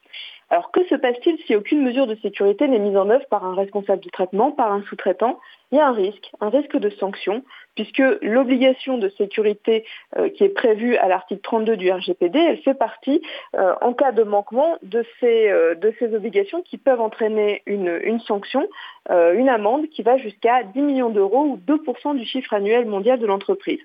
Alors 0.52 0.70
que 0.70 0.84
se 0.84 0.94
passe-t-il 0.94 1.38
si 1.46 1.56
aucune 1.56 1.82
mesure 1.82 2.06
de 2.06 2.14
sécurité 2.16 2.68
n'est 2.68 2.78
mise 2.78 2.98
en 2.98 3.08
œuvre 3.08 3.24
par 3.30 3.42
un 3.46 3.54
responsable 3.54 4.02
du 4.02 4.10
traitement, 4.10 4.52
par 4.52 4.70
un 4.70 4.82
sous-traitant? 4.82 5.40
Il 5.70 5.78
y 5.78 5.80
a 5.80 5.88
un 5.88 5.92
risque, 5.92 6.30
un 6.42 6.50
risque 6.50 6.76
de 6.76 6.90
sanction, 6.90 7.42
puisque 7.74 8.02
l'obligation 8.20 8.98
de 8.98 9.08
sécurité 9.08 9.86
euh, 10.18 10.28
qui 10.28 10.44
est 10.44 10.50
prévue 10.50 10.98
à 10.98 11.08
l'article 11.08 11.40
32 11.40 11.78
du 11.78 11.90
RGPD, 11.90 12.38
elle 12.38 12.58
fait 12.58 12.74
partie, 12.74 13.22
euh, 13.56 13.72
en 13.80 13.94
cas 13.94 14.12
de 14.12 14.24
manquement, 14.24 14.76
de 14.82 15.06
ces, 15.20 15.48
euh, 15.48 15.74
de 15.74 15.94
ces 15.98 16.14
obligations 16.14 16.60
qui 16.60 16.76
peuvent 16.76 17.00
entraîner 17.00 17.62
une 17.64 18.20
sanction, 18.20 18.68
une 19.08 19.48
amende 19.48 19.88
qui 19.88 20.02
va 20.02 20.18
jusqu'à 20.18 20.64
10 20.64 20.82
millions 20.82 21.08
d'euros 21.08 21.44
ou 21.44 21.56
2% 21.56 22.14
du 22.14 22.26
chiffre 22.26 22.52
annuel 22.52 22.84
mondial 22.84 23.18
de 23.18 23.26
l'entreprise. 23.26 23.80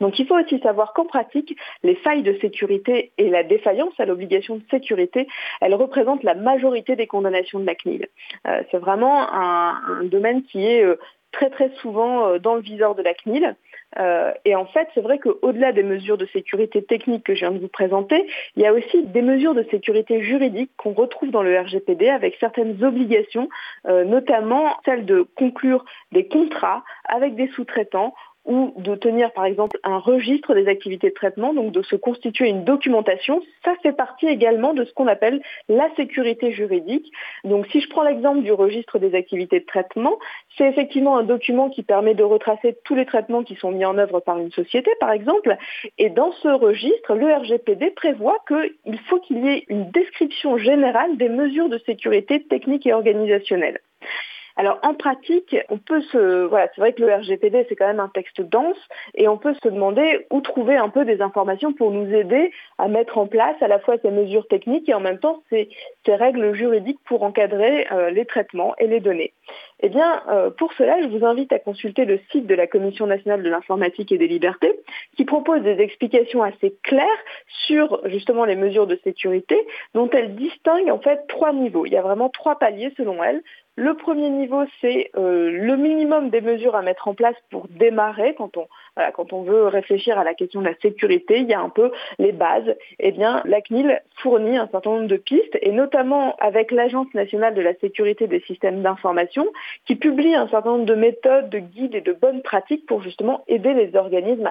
Donc 0.00 0.18
il 0.18 0.26
faut 0.26 0.38
aussi 0.38 0.58
savoir 0.60 0.92
qu'en 0.92 1.04
pratique, 1.04 1.56
les 1.82 1.94
failles 1.96 2.22
de 2.22 2.36
sécurité 2.40 3.12
et 3.18 3.28
la 3.28 3.42
défaillance 3.42 3.92
à 3.98 4.06
l'obligation 4.06 4.56
de 4.56 4.62
sécurité, 4.70 5.28
elles 5.60 5.74
représentent 5.74 6.22
la 6.22 6.34
majorité 6.34 6.96
des 6.96 7.06
condamnations 7.06 7.60
de 7.60 7.66
la 7.66 7.74
CNIL. 7.74 8.08
Euh, 8.46 8.62
c'est 8.70 8.78
vraiment 8.78 9.32
un, 9.32 10.04
domaine 10.04 10.42
qui 10.42 10.66
est 10.66 10.82
euh, 10.82 10.98
très 11.32 11.50
très 11.50 11.70
souvent 11.76 12.26
euh, 12.26 12.38
dans 12.38 12.54
le 12.54 12.62
viseur 12.62 12.94
de 12.94 13.02
la 13.02 13.14
CNIL. 13.14 13.54
et 14.44 14.54
en 14.54 14.66
fait, 14.66 14.88
c'est 14.94 15.00
vrai 15.00 15.18
qu'au-delà 15.18 15.72
des 15.72 15.82
mesures 15.82 16.16
de 16.16 16.26
sécurité 16.26 16.82
technique 16.82 17.24
que 17.24 17.34
je 17.34 17.40
viens 17.40 17.50
de 17.50 17.58
vous 17.58 17.68
présenter, 17.68 18.24
il 18.56 18.62
y 18.62 18.66
a 18.66 18.72
aussi 18.72 19.02
des 19.02 19.22
mesures 19.22 19.54
de 19.54 19.64
sécurité 19.64 20.22
juridique 20.22 20.70
qu'on 20.76 20.92
retrouve 20.92 21.30
dans 21.30 21.42
le 21.42 21.58
RGPD 21.58 22.08
avec 22.08 22.36
certaines 22.38 22.82
obligations, 22.84 23.48
notamment 23.84 24.76
celle 24.84 25.06
de 25.06 25.26
conclure 25.34 25.84
des 26.12 26.28
contrats 26.28 26.84
avec 27.08 27.34
des 27.34 27.48
sous-traitants 27.48 28.14
ou 28.44 28.72
de 28.76 28.94
tenir 28.94 29.32
par 29.32 29.44
exemple 29.44 29.78
un 29.84 29.98
registre 29.98 30.54
des 30.54 30.66
activités 30.68 31.10
de 31.10 31.14
traitement, 31.14 31.52
donc 31.52 31.72
de 31.72 31.82
se 31.82 31.96
constituer 31.96 32.48
une 32.48 32.64
documentation, 32.64 33.42
ça 33.64 33.74
fait 33.82 33.92
partie 33.92 34.26
également 34.26 34.74
de 34.74 34.84
ce 34.84 34.92
qu'on 34.92 35.06
appelle 35.06 35.42
la 35.68 35.88
sécurité 35.96 36.52
juridique. 36.52 37.12
Donc 37.44 37.66
si 37.68 37.80
je 37.80 37.88
prends 37.88 38.02
l'exemple 38.02 38.42
du 38.42 38.52
registre 38.52 38.98
des 38.98 39.14
activités 39.14 39.60
de 39.60 39.66
traitement, 39.66 40.18
c'est 40.56 40.68
effectivement 40.68 41.18
un 41.18 41.22
document 41.22 41.68
qui 41.68 41.82
permet 41.82 42.14
de 42.14 42.24
retracer 42.24 42.76
tous 42.84 42.94
les 42.94 43.06
traitements 43.06 43.42
qui 43.42 43.56
sont 43.56 43.70
mis 43.70 43.84
en 43.84 43.98
œuvre 43.98 44.20
par 44.20 44.38
une 44.38 44.50
société 44.50 44.90
par 45.00 45.12
exemple, 45.12 45.56
et 45.98 46.10
dans 46.10 46.32
ce 46.32 46.48
registre, 46.48 47.14
le 47.14 47.32
RGPD 47.32 47.90
prévoit 47.90 48.38
qu'il 48.48 48.98
faut 49.08 49.20
qu'il 49.20 49.44
y 49.44 49.48
ait 49.48 49.64
une 49.68 49.90
description 49.90 50.56
générale 50.58 51.16
des 51.16 51.28
mesures 51.28 51.68
de 51.68 51.78
sécurité 51.78 52.42
techniques 52.42 52.86
et 52.86 52.92
organisationnelles. 52.92 53.80
Alors 54.60 54.78
en 54.82 54.92
pratique, 54.92 55.56
on 55.70 55.78
peut 55.78 56.02
se, 56.02 56.44
voilà, 56.44 56.68
c'est 56.74 56.82
vrai 56.82 56.92
que 56.92 57.00
le 57.00 57.14
RGPD 57.14 57.64
c'est 57.66 57.76
quand 57.76 57.86
même 57.86 57.98
un 57.98 58.10
texte 58.10 58.42
dense 58.42 58.76
et 59.14 59.26
on 59.26 59.38
peut 59.38 59.54
se 59.54 59.68
demander 59.70 60.26
où 60.30 60.42
trouver 60.42 60.76
un 60.76 60.90
peu 60.90 61.06
des 61.06 61.22
informations 61.22 61.72
pour 61.72 61.90
nous 61.90 62.12
aider 62.12 62.52
à 62.76 62.86
mettre 62.86 63.16
en 63.16 63.26
place 63.26 63.56
à 63.62 63.68
la 63.68 63.78
fois 63.78 63.96
ces 64.02 64.10
mesures 64.10 64.46
techniques 64.48 64.86
et 64.90 64.92
en 64.92 65.00
même 65.00 65.18
temps 65.18 65.42
ces, 65.48 65.70
règles 66.06 66.52
juridiques 66.52 67.00
pour 67.06 67.22
encadrer 67.22 67.86
euh, 67.90 68.10
les 68.10 68.26
traitements 68.26 68.74
et 68.78 68.86
les 68.86 69.00
données. 69.00 69.32
Eh 69.82 69.88
bien, 69.88 70.22
euh, 70.28 70.50
pour 70.50 70.72
cela, 70.74 71.00
je 71.02 71.08
vous 71.08 71.24
invite 71.24 71.52
à 71.52 71.58
consulter 71.58 72.04
le 72.04 72.20
site 72.30 72.46
de 72.46 72.54
la 72.54 72.66
Commission 72.66 73.06
nationale 73.06 73.42
de 73.42 73.48
l'informatique 73.48 74.12
et 74.12 74.18
des 74.18 74.28
libertés, 74.28 74.78
qui 75.16 75.24
propose 75.24 75.62
des 75.62 75.80
explications 75.80 76.42
assez 76.42 76.76
claires 76.82 77.06
sur 77.66 78.00
justement 78.08 78.44
les 78.44 78.56
mesures 78.56 78.86
de 78.86 78.98
sécurité, 79.04 79.56
dont 79.94 80.10
elle 80.10 80.34
distingue 80.34 80.90
en 80.90 80.98
fait 80.98 81.26
trois 81.28 81.52
niveaux. 81.52 81.86
Il 81.86 81.92
y 81.92 81.96
a 81.96 82.02
vraiment 82.02 82.28
trois 82.28 82.58
paliers 82.58 82.92
selon 82.96 83.24
elle. 83.24 83.42
Le 83.76 83.94
premier 83.94 84.28
niveau, 84.28 84.64
c'est 84.82 85.10
euh, 85.16 85.50
le 85.50 85.76
minimum 85.76 86.28
des 86.28 86.42
mesures 86.42 86.74
à 86.74 86.82
mettre 86.82 87.08
en 87.08 87.14
place 87.14 87.36
pour 87.50 87.66
démarrer 87.68 88.34
quand 88.34 88.58
on, 88.58 88.66
quand 89.14 89.32
on 89.32 89.42
veut 89.42 89.66
réfléchir 89.66 90.18
à 90.18 90.24
la 90.24 90.34
question 90.34 90.60
de 90.60 90.66
la 90.66 90.74
sécurité. 90.80 91.38
Il 91.38 91.48
y 91.48 91.54
a 91.54 91.60
un 91.60 91.68
peu 91.68 91.90
les 92.18 92.32
bases. 92.32 92.76
Eh 92.98 93.12
bien, 93.12 93.42
la 93.44 93.60
CNIL 93.60 94.00
fournit 94.16 94.56
un 94.56 94.68
certain 94.68 94.90
nombre 94.90 95.08
de 95.08 95.16
pistes, 95.16 95.58
et 95.60 95.72
notamment 95.72 96.36
avec 96.36 96.70
l'Agence 96.70 97.12
nationale 97.14 97.54
de 97.54 97.62
la 97.62 97.74
sécurité 97.74 98.26
des 98.26 98.40
systèmes 98.40 98.82
d'information, 98.82 99.46
qui 99.86 99.96
publie 99.96 100.34
un 100.34 100.48
certain 100.48 100.70
nombre 100.70 100.86
de 100.86 100.94
méthodes, 100.94 101.48
de 101.50 101.58
guides 101.58 101.94
et 101.94 102.00
de 102.00 102.12
bonnes 102.12 102.42
pratiques 102.42 102.86
pour 102.86 103.02
justement 103.02 103.44
aider 103.48 103.74
les 103.74 103.96
organismes 103.96 104.50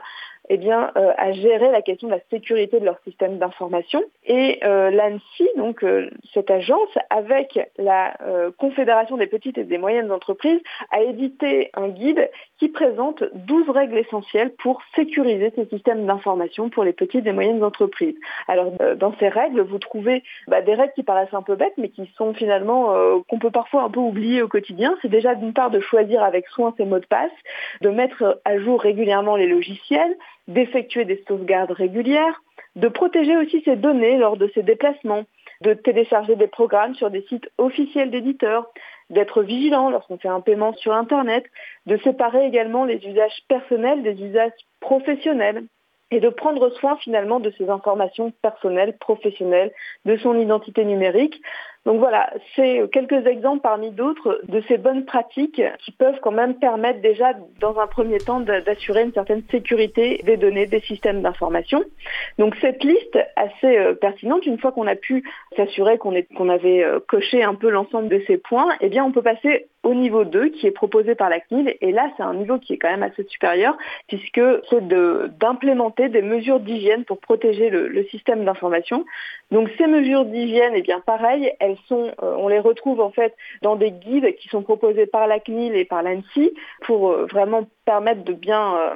eh 0.49 0.57
bien, 0.57 0.91
euh, 0.97 1.13
à 1.17 1.31
gérer 1.31 1.71
la 1.71 1.83
question 1.83 2.07
de 2.07 2.13
la 2.13 2.19
sécurité 2.31 2.79
de 2.79 2.85
leur 2.85 2.99
système 3.03 3.37
d'information. 3.37 4.03
Et 4.25 4.59
euh, 4.63 4.89
l'ANSI, 4.89 5.47
donc 5.57 5.83
euh, 5.83 6.09
cette 6.33 6.49
agence, 6.49 6.89
avec 7.09 7.59
la 7.77 8.17
Confédération 8.57 9.17
des 9.17 9.27
petites 9.27 9.57
et 9.57 9.63
des 9.63 9.77
moyennes 9.77 10.11
entreprises, 10.11 10.59
a 10.91 11.01
édité 11.01 11.69
un 11.75 11.89
guide 11.89 12.29
qui 12.57 12.69
présente 12.69 13.23
12 13.33 13.69
règles 13.69 13.97
essentielles 13.97 14.51
pour 14.57 14.81
sécuriser 14.95 15.51
ces 15.55 15.65
systèmes 15.65 16.05
d'information 16.05 16.69
pour 16.69 16.83
les 16.83 16.93
petites 16.93 17.25
et 17.27 17.31
moyennes 17.31 17.63
entreprises. 17.63 18.15
Alors, 18.47 18.71
dans 18.97 19.13
ces 19.19 19.29
règles, 19.29 19.61
vous 19.61 19.77
trouvez 19.77 20.23
bah, 20.47 20.61
des 20.61 20.73
règles 20.73 20.93
qui 20.93 21.03
paraissent 21.03 21.33
un 21.33 21.41
peu 21.41 21.55
bêtes, 21.55 21.73
mais 21.77 21.89
qui 21.89 22.11
sont 22.17 22.33
finalement 22.33 22.93
qu'on 23.27 23.39
peut 23.39 23.51
parfois 23.51 23.83
un 23.83 23.89
peu 23.89 23.99
oublier 23.99 24.41
au 24.41 24.47
quotidien. 24.47 24.97
C'est 25.01 25.09
déjà 25.09 25.35
d'une 25.35 25.53
part 25.53 25.69
de 25.69 25.79
choisir 25.79 26.23
avec 26.23 26.47
soin 26.47 26.73
ses 26.77 26.85
mots 26.85 26.99
de 26.99 27.05
passe, 27.05 27.31
de 27.81 27.89
mettre 27.89 28.41
à 28.45 28.57
jour 28.57 28.81
régulièrement 28.81 29.35
les 29.35 29.47
logiciels, 29.47 30.15
d'effectuer 30.49 31.05
des 31.05 31.23
sauvegardes 31.27 31.71
régulières, 31.71 32.41
de 32.75 32.87
protéger 32.87 33.37
aussi 33.37 33.61
ses 33.63 33.75
données 33.75 34.17
lors 34.17 34.35
de 34.35 34.49
ses 34.53 34.63
déplacements, 34.63 35.23
de 35.61 35.73
télécharger 35.73 36.35
des 36.35 36.47
programmes 36.47 36.95
sur 36.95 37.09
des 37.09 37.21
sites 37.23 37.49
officiels 37.57 38.11
d'éditeurs, 38.11 38.69
d'être 39.09 39.41
vigilant 39.43 39.89
lorsqu'on 39.89 40.17
fait 40.17 40.27
un 40.27 40.41
paiement 40.41 40.73
sur 40.73 40.93
Internet, 40.93 41.45
de 41.85 41.97
séparer 41.97 42.45
également 42.45 42.85
les 42.85 42.97
usages 43.05 43.43
personnels 43.47 44.03
des 44.03 44.21
usages 44.21 44.51
professionnels 44.79 45.63
et 46.11 46.19
de 46.19 46.29
prendre 46.29 46.69
soin 46.71 46.97
finalement 46.97 47.39
de 47.39 47.51
ses 47.57 47.69
informations 47.69 48.31
personnelles, 48.41 48.97
professionnelles, 48.97 49.71
de 50.05 50.17
son 50.17 50.39
identité 50.39 50.83
numérique. 50.85 51.41
Donc 51.85 51.99
voilà, 51.99 52.29
c'est 52.55 52.81
quelques 52.91 53.25
exemples 53.25 53.61
parmi 53.61 53.91
d'autres 53.91 54.41
de 54.47 54.61
ces 54.67 54.77
bonnes 54.77 55.05
pratiques 55.05 55.61
qui 55.79 55.91
peuvent 55.91 56.19
quand 56.21 56.31
même 56.31 56.55
permettre 56.55 57.01
déjà 57.01 57.33
dans 57.61 57.79
un 57.79 57.87
premier 57.87 58.17
temps 58.17 58.41
d'assurer 58.41 59.03
une 59.03 59.13
certaine 59.13 59.43
sécurité 59.49 60.21
des 60.25 60.37
données, 60.37 60.65
des 60.65 60.81
systèmes 60.81 61.21
d'information. 61.21 61.83
Donc 62.37 62.55
cette 62.61 62.83
liste 62.83 63.17
assez 63.35 63.77
euh, 63.77 63.93
pertinente, 63.93 64.45
une 64.45 64.59
fois 64.59 64.71
qu'on 64.71 64.87
a 64.87 64.95
pu 64.95 65.23
s'assurer 65.55 65.97
qu'on 65.97 66.49
avait 66.49 66.83
euh, 66.83 66.99
coché 67.07 67.43
un 67.43 67.55
peu 67.55 67.69
l'ensemble 67.69 68.09
de 68.09 68.21
ces 68.27 68.37
points, 68.37 68.69
eh 68.81 68.89
bien 68.89 69.05
on 69.05 69.11
peut 69.11 69.21
passer 69.21 69.67
au 69.83 69.93
niveau 69.93 70.25
2 70.25 70.49
qui 70.49 70.67
est 70.67 70.71
proposé 70.71 71.15
par 71.15 71.29
la 71.29 71.39
CNIL. 71.39 71.75
Et 71.81 71.91
là, 71.91 72.09
c'est 72.17 72.23
un 72.23 72.33
niveau 72.33 72.59
qui 72.59 72.73
est 72.73 72.77
quand 72.77 72.89
même 72.89 73.03
assez 73.03 73.23
supérieur 73.23 73.77
puisque 74.07 74.41
c'est 74.69 74.87
d'implémenter 74.87 76.09
des 76.09 76.21
mesures 76.21 76.59
d'hygiène 76.59 77.05
pour 77.05 77.19
protéger 77.19 77.69
le, 77.69 77.87
le 77.87 78.03
système 78.05 78.45
d'information. 78.45 79.05
Donc 79.51 79.69
ces 79.77 79.87
mesures 79.87 80.25
d'hygiène, 80.25 80.73
eh 80.75 80.81
bien 80.81 80.99
pareil, 80.99 81.51
elles 81.59 81.77
sont, 81.87 82.11
euh, 82.21 82.35
on 82.37 82.47
les 82.47 82.59
retrouve 82.59 82.99
en 82.99 83.11
fait 83.11 83.35
dans 83.61 83.75
des 83.75 83.91
guides 83.91 84.35
qui 84.35 84.47
sont 84.49 84.61
proposés 84.61 85.05
par 85.05 85.27
la 85.27 85.39
CNIL 85.39 85.75
et 85.75 85.85
par 85.85 86.03
l'ANSI 86.03 86.53
pour 86.81 87.11
euh, 87.11 87.25
vraiment 87.25 87.67
permettre 87.85 88.23
de 88.23 88.33
bien 88.33 88.75
euh, 88.75 88.95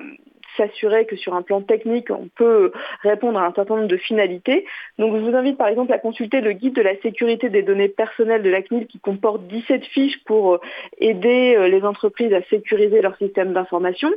s'assurer 0.57 1.05
que 1.05 1.15
sur 1.15 1.33
un 1.33 1.41
plan 1.41 1.61
technique, 1.61 2.09
on 2.09 2.29
peut 2.35 2.71
répondre 3.01 3.39
à 3.39 3.45
un 3.45 3.53
certain 3.53 3.75
nombre 3.75 3.87
de 3.87 3.97
finalités. 3.97 4.65
Donc 4.97 5.15
je 5.15 5.21
vous 5.21 5.35
invite 5.35 5.57
par 5.57 5.67
exemple 5.67 5.93
à 5.93 5.99
consulter 5.99 6.41
le 6.41 6.53
guide 6.53 6.75
de 6.75 6.81
la 6.81 6.99
sécurité 7.01 7.49
des 7.49 7.63
données 7.63 7.89
personnelles 7.89 8.43
de 8.43 8.49
la 8.49 8.61
CNIL 8.61 8.87
qui 8.87 8.99
comporte 8.99 9.47
17 9.47 9.85
fiches 9.85 10.23
pour 10.25 10.59
aider 10.99 11.69
les 11.69 11.83
entreprises 11.83 12.33
à 12.33 12.41
sécuriser 12.43 13.01
leur 13.01 13.17
système 13.17 13.53
d'information. 13.53 14.11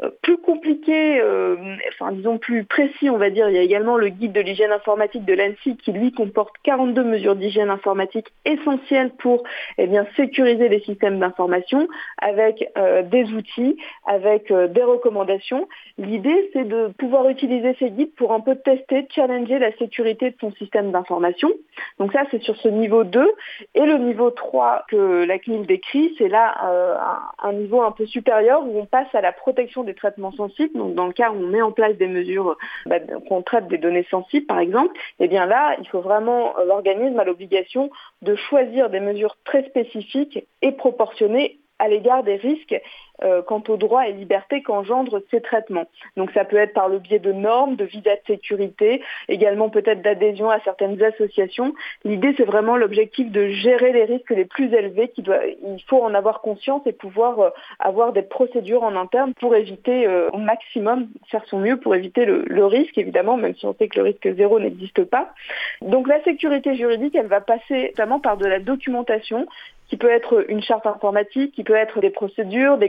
Euh, 0.00 0.10
plus 0.22 0.38
compliqué, 0.38 1.20
euh, 1.20 1.56
enfin 1.88 2.12
disons 2.12 2.38
plus 2.38 2.64
précis, 2.64 3.10
on 3.10 3.18
va 3.18 3.28
dire, 3.28 3.48
il 3.50 3.54
y 3.54 3.58
a 3.58 3.62
également 3.62 3.96
le 3.96 4.08
guide 4.08 4.32
de 4.32 4.40
l'hygiène 4.40 4.72
informatique 4.72 5.24
de 5.26 5.34
l'ANSI 5.34 5.76
qui 5.76 5.92
lui 5.92 6.12
comporte 6.12 6.54
42 6.62 7.04
mesures 7.04 7.36
d'hygiène 7.36 7.68
informatique 7.68 8.28
essentielles 8.46 9.10
pour 9.10 9.42
eh 9.76 9.86
bien, 9.86 10.06
sécuriser 10.16 10.68
les 10.70 10.80
systèmes 10.80 11.18
d'information 11.18 11.88
avec 12.18 12.70
euh, 12.78 13.02
des 13.02 13.24
outils, 13.34 13.76
avec 14.06 14.50
des 14.52 14.82
recommandations. 14.82 15.68
L'idée, 15.98 16.50
c'est 16.52 16.64
de 16.64 16.88
pouvoir 16.98 17.28
utiliser 17.28 17.76
ces 17.78 17.90
guides 17.90 18.14
pour 18.14 18.32
un 18.32 18.40
peu 18.40 18.56
tester, 18.56 19.06
challenger 19.10 19.58
la 19.58 19.76
sécurité 19.76 20.30
de 20.30 20.36
son 20.40 20.52
système 20.52 20.90
d'information. 20.90 21.50
Donc 21.98 22.12
ça, 22.12 22.24
c'est 22.30 22.42
sur 22.42 22.56
ce 22.56 22.68
niveau 22.68 23.04
2. 23.04 23.30
Et 23.74 23.80
le 23.84 23.98
niveau 23.98 24.30
3 24.30 24.84
que 24.88 25.24
la 25.24 25.38
CNIL 25.38 25.66
décrit, 25.66 26.14
c'est 26.16 26.28
là 26.28 26.54
un, 26.62 27.48
un 27.48 27.52
niveau 27.52 27.82
un 27.82 27.92
peu 27.92 28.06
supérieur 28.06 28.64
où 28.66 28.78
on 28.78 28.86
passe 28.86 29.14
à 29.14 29.20
la 29.20 29.32
protection 29.32 29.81
des 29.84 29.94
traitements 29.94 30.32
sensibles, 30.32 30.76
donc 30.78 30.94
dans 30.94 31.06
le 31.06 31.12
cas 31.12 31.30
où 31.30 31.36
on 31.36 31.48
met 31.48 31.62
en 31.62 31.72
place 31.72 31.96
des 31.96 32.08
mesures, 32.08 32.56
bah, 32.86 32.98
qu'on 33.28 33.42
traite 33.42 33.68
des 33.68 33.78
données 33.78 34.06
sensibles 34.10 34.46
par 34.46 34.58
exemple, 34.58 34.98
eh 35.20 35.28
bien 35.28 35.46
là, 35.46 35.76
il 35.80 35.88
faut 35.88 36.00
vraiment, 36.00 36.58
euh, 36.58 36.64
l'organisme 36.64 37.18
a 37.18 37.24
l'obligation 37.24 37.90
de 38.22 38.34
choisir 38.34 38.90
des 38.90 39.00
mesures 39.00 39.36
très 39.44 39.64
spécifiques 39.64 40.46
et 40.62 40.72
proportionnées 40.72 41.58
à 41.78 41.88
l'égard 41.88 42.22
des 42.22 42.36
risques 42.36 42.80
euh, 43.22 43.42
quant 43.42 43.62
aux 43.68 43.76
droits 43.76 44.08
et 44.08 44.12
libertés 44.12 44.62
qu'engendrent 44.62 45.22
ces 45.30 45.40
traitements. 45.40 45.86
Donc 46.16 46.30
ça 46.32 46.44
peut 46.44 46.56
être 46.56 46.72
par 46.72 46.88
le 46.88 46.98
biais 46.98 47.18
de 47.18 47.32
normes, 47.32 47.76
de 47.76 47.84
visas 47.84 48.16
de 48.16 48.34
sécurité, 48.34 49.02
également 49.28 49.68
peut-être 49.68 50.02
d'adhésion 50.02 50.50
à 50.50 50.60
certaines 50.60 51.02
associations. 51.02 51.74
L'idée, 52.04 52.34
c'est 52.36 52.44
vraiment 52.44 52.76
l'objectif 52.76 53.30
de 53.30 53.48
gérer 53.48 53.92
les 53.92 54.04
risques 54.04 54.30
les 54.30 54.44
plus 54.44 54.72
élevés. 54.72 55.08
Qui 55.08 55.22
doit, 55.22 55.44
il 55.46 55.82
faut 55.86 56.02
en 56.02 56.14
avoir 56.14 56.40
conscience 56.40 56.82
et 56.86 56.92
pouvoir 56.92 57.40
euh, 57.40 57.50
avoir 57.78 58.12
des 58.12 58.22
procédures 58.22 58.82
en 58.82 58.96
interne 58.96 59.34
pour 59.34 59.54
éviter 59.54 60.06
euh, 60.06 60.28
au 60.32 60.38
maximum, 60.38 61.08
faire 61.30 61.44
son 61.46 61.58
mieux 61.58 61.78
pour 61.78 61.94
éviter 61.94 62.24
le, 62.24 62.64
risque, 62.66 62.96
évidemment, 62.96 63.36
même 63.36 63.54
si 63.56 63.66
on 63.66 63.74
sait 63.74 63.88
que 63.88 63.98
le 63.98 64.04
risque 64.04 64.34
zéro 64.36 64.58
n'existe 64.60 65.04
pas. 65.04 65.32
Donc 65.80 66.08
la 66.08 66.22
sécurité 66.22 66.74
juridique, 66.74 67.14
elle 67.14 67.26
va 67.26 67.40
passer 67.40 67.88
notamment 67.88 68.20
par 68.20 68.36
de 68.36 68.46
la 68.46 68.60
documentation, 68.60 69.46
qui 69.88 69.98
peut 69.98 70.10
être 70.10 70.46
une 70.48 70.62
charte 70.62 70.86
informatique, 70.86 71.52
qui 71.52 71.64
peut 71.64 71.74
être 71.74 72.00
des 72.00 72.08
procédures, 72.08 72.78
des 72.78 72.88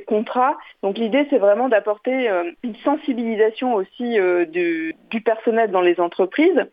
Donc 0.82 0.98
l'idée, 0.98 1.26
c'est 1.30 1.38
vraiment 1.38 1.70
d'apporter 1.70 2.30
euh, 2.30 2.52
une 2.64 2.76
sensibilisation 2.78 3.74
aussi 3.74 4.20
euh, 4.20 4.46
du, 4.46 4.96
du 5.10 5.22
personnel 5.22 5.72
dans 5.72 5.82
les 5.82 6.00
entreprises. 6.00 6.66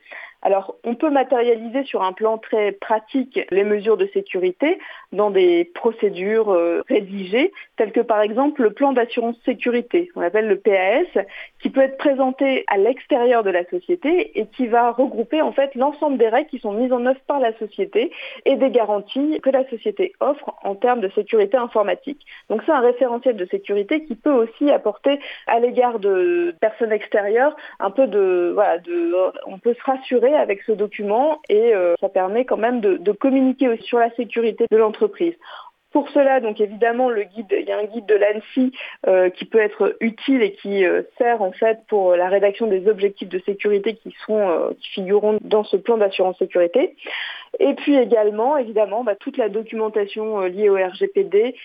Alors, 0.43 0.77
on 0.85 0.95
peut 0.95 1.11
matérialiser 1.11 1.85
sur 1.85 2.03
un 2.03 2.13
plan 2.13 2.39
très 2.39 2.73
pratique 2.73 3.41
les 3.51 3.65
mesures 3.65 3.99
de 3.99 4.09
sécurité 4.15 4.79
dans 5.13 5.31
des 5.31 5.67
procédures 5.75 6.51
euh, 6.51 6.83
rédigées, 6.89 7.53
telles 7.81 7.93
que 7.93 8.01
par 8.01 8.21
exemple 8.21 8.63
le 8.63 8.75
plan 8.75 8.93
d'assurance 8.93 9.37
sécurité, 9.47 10.11
on 10.15 10.21
appelle 10.21 10.47
le 10.47 10.59
PAS, 10.59 11.25
qui 11.63 11.71
peut 11.71 11.81
être 11.81 11.97
présenté 11.97 12.63
à 12.67 12.77
l'extérieur 12.77 13.43
de 13.43 13.49
la 13.49 13.65
société 13.65 14.39
et 14.39 14.45
qui 14.49 14.67
va 14.67 14.91
regrouper 14.91 15.41
en 15.41 15.53
fait 15.53 15.75
l'ensemble 15.75 16.19
des 16.19 16.29
règles 16.29 16.51
qui 16.51 16.59
sont 16.59 16.75
mises 16.75 16.93
en 16.93 17.07
œuvre 17.07 17.21
par 17.27 17.41
la 17.41 17.57
société 17.57 18.13
et 18.45 18.57
des 18.57 18.71
garanties 18.71 19.41
que 19.41 19.49
la 19.49 19.67
société 19.71 20.13
offre 20.21 20.53
en 20.63 20.75
termes 20.75 21.01
de 21.01 21.09
sécurité 21.15 21.57
informatique. 21.57 22.27
Donc 22.51 22.61
c'est 22.67 22.73
un 22.73 22.81
référentiel 22.81 23.37
de 23.37 23.47
sécurité 23.47 24.05
qui 24.05 24.15
peut 24.15 24.31
aussi 24.31 24.71
apporter 24.71 25.19
à 25.47 25.59
l'égard 25.59 26.01
de 26.01 26.55
personnes 26.61 26.93
extérieures 26.93 27.57
un 27.79 27.91
peu 27.91 28.07
de 28.07 28.51
voilà 28.53 28.77
on 29.47 29.59
peut 29.59 29.73
se 29.73 29.91
rassurer 29.91 30.35
avec 30.35 30.61
ce 30.67 30.73
document 30.73 31.41
et 31.49 31.75
euh, 31.75 31.95
ça 31.99 32.11
permet 32.11 32.45
quand 32.45 32.59
même 32.59 32.83
de, 32.83 32.99
de 32.99 33.13
communiquer 33.13 33.71
aussi 33.71 33.85
sur 33.85 33.99
la 33.99 34.15
sécurité 34.17 34.67
de 34.71 34.77
l'entreprise. 34.77 35.35
Pour 35.93 36.09
cela, 36.11 36.39
donc 36.41 36.61
évidemment, 36.61 37.11
le 37.11 37.25
guide, 37.25 37.49
il 37.51 37.67
y 37.67 37.73
a 37.73 37.79
un 37.79 37.85
guide 37.85 38.07
de 38.07 38.15
l'ANSI 38.15 38.73
euh, 39.09 39.29
qui 39.29 39.45
peut 39.45 39.59
être 39.59 39.97
utile 40.01 40.41
et 40.43 40.53
qui 40.53 40.85
euh, 40.85 41.03
sert 41.19 41.43
en 41.43 41.51
fait 41.51 41.81
pour 41.89 42.15
la 42.15 42.29
rédaction 42.29 42.69
des 42.69 42.87
objectifs 42.89 43.29
de 43.29 43.41
sécurité 43.41 43.95
qui 43.95 44.15
sont 44.25 44.39
euh, 44.39 44.71
qui 44.81 44.91
figureront 44.91 45.39
dans 45.41 45.65
ce 45.65 45.77
plan 45.77 45.97
d'assurance 45.97 46.39
sécurité. 46.39 46.95
Et 47.59 47.75
puis 47.75 47.97
également, 47.97 48.57
évidemment, 48.57 49.03
bah, 49.03 49.17
toute 49.17 49.37
la 49.37 49.49
documentation 49.49 50.43
liée 50.43 50.69
au 50.69 50.77
RGPD 50.77 51.57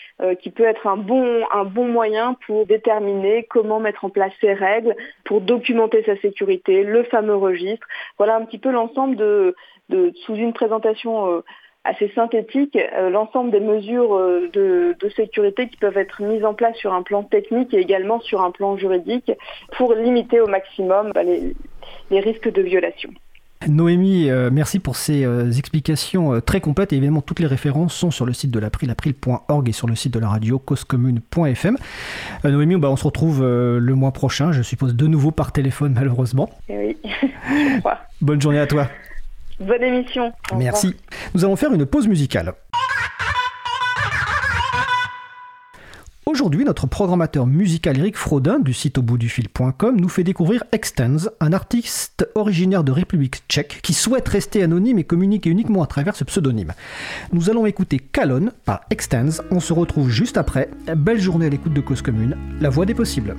qui 0.42 0.50
peut 0.50 0.64
être 0.64 0.88
un 0.88 0.98
bon 0.98 1.44
un 1.54 1.64
bon 1.64 1.88
moyen 1.88 2.36
pour 2.48 2.66
déterminer 2.66 3.44
comment 3.44 3.80
mettre 3.80 4.06
en 4.06 4.10
place 4.10 4.34
ces 4.42 4.54
règles, 4.54 4.96
pour 5.24 5.42
documenter 5.42 6.02
sa 6.04 6.18
sécurité, 6.18 6.84
le 6.84 7.04
fameux 7.04 7.36
registre. 7.36 7.86
Voilà 8.18 8.36
un 8.38 8.46
petit 8.46 8.58
peu 8.58 8.72
l'ensemble 8.72 9.16
de, 9.16 9.56
de 9.90 10.12
sous 10.26 10.34
une 10.34 10.54
présentation 10.54 11.44
assez 11.86 12.12
synthétique 12.16 12.78
l'ensemble 13.12 13.52
des 13.52 13.60
mesures 13.60 14.18
de, 14.52 14.96
sécurité 15.16 15.70
qui 15.70 15.78
peuvent 15.78 15.98
être 15.98 16.22
mises 16.22 16.44
en 16.44 16.54
place 16.54 16.76
sur 16.76 16.94
un 16.94 17.04
plan 17.04 17.24
technique 17.24 17.74
et 17.74 17.80
également 17.80 18.20
sur 18.20 18.42
un 18.42 18.52
plan 18.52 18.76
juridique 18.76 19.32
pour 19.78 19.94
limiter 19.94 20.42
au 20.42 20.48
maximum 20.48 21.12
bah, 21.14 21.24
les 21.24 22.20
risques 22.20 22.52
de 22.52 22.62
violation. 22.62 23.12
Noémie, 23.68 24.30
euh, 24.30 24.50
merci 24.52 24.80
pour 24.80 24.96
ces 24.96 25.26
euh, 25.26 25.52
explications 25.52 26.34
euh, 26.34 26.40
très 26.40 26.62
complètes. 26.62 26.94
Et 26.94 26.98
évidemment, 26.98 27.22
toutes 27.22 27.40
les 27.40 27.48
références 27.48 27.94
sont 27.94 28.12
sur 28.12 28.26
le 28.26 28.34
site 28.34 28.52
de 28.52 28.60
l'April, 28.60 28.92
april.org 28.92 29.68
et 29.68 29.72
sur 29.72 29.88
le 29.88 29.96
site 29.96 30.14
de 30.14 30.20
la 30.20 30.30
radio 30.30 30.60
causecommune.fm. 30.60 31.78
Noémie, 32.44 32.76
bah, 32.78 32.90
on 32.90 32.96
se 32.96 33.06
retrouve 33.06 33.42
le 33.44 33.96
mois 33.96 34.12
prochain, 34.12 34.52
je 34.52 34.62
suppose 34.62 34.96
de 34.96 35.08
nouveau 35.08 35.32
par 35.32 35.52
téléphone 35.52 35.94
malheureusement. 35.96 36.50
Eh 36.70 36.78
oui, 36.78 36.98
je 37.50 37.80
crois. 37.80 38.00
Bonne 38.22 38.42
journée 38.42 38.60
à 38.60 38.68
toi. 38.68 38.88
Bonne 39.60 39.84
émission. 39.84 40.34
Merci. 40.56 40.96
Nous 41.34 41.46
allons 41.46 41.56
faire 41.56 41.74
une 41.74 41.86
pause 41.86 42.08
musicale. 42.08 42.54
Aujourd'hui, 46.26 46.66
notre 46.66 46.88
programmateur 46.88 47.46
musical 47.46 48.00
Eric 48.00 48.18
Frodin 48.18 48.60
du 48.60 48.74
site 48.74 48.98
au 48.98 49.04
bout 49.04 49.18
du 49.18 49.30
fil.com 49.30 49.96
nous 49.96 50.10
fait 50.10 50.24
découvrir 50.24 50.64
Extens, 50.72 51.30
un 51.40 51.54
artiste 51.54 52.28
originaire 52.34 52.84
de 52.84 52.92
République 52.92 53.44
tchèque 53.48 53.80
qui 53.84 53.94
souhaite 53.94 54.28
rester 54.28 54.64
anonyme 54.64 54.98
et 54.98 55.04
communiquer 55.04 55.52
uniquement 55.52 55.84
à 55.84 55.88
travers 55.88 56.16
ce 56.16 56.24
pseudonyme. 56.24 56.74
Nous 57.32 57.52
allons 57.52 57.68
écouter 57.68 58.00
Calonne 58.00 58.52
par 58.66 58.82
Extens. 58.90 59.42
On 59.52 59.60
se 59.60 59.72
retrouve 59.72 60.10
juste 60.10 60.38
après. 60.38 60.70
Belle 60.98 61.22
journée 61.22 61.46
à 61.46 61.50
l'écoute 61.50 61.74
de 61.74 61.82
Cause 61.82 62.02
Commune, 62.02 62.36
la 62.60 62.70
voix 62.70 62.88
des 62.88 62.96
possibles. 62.96 63.36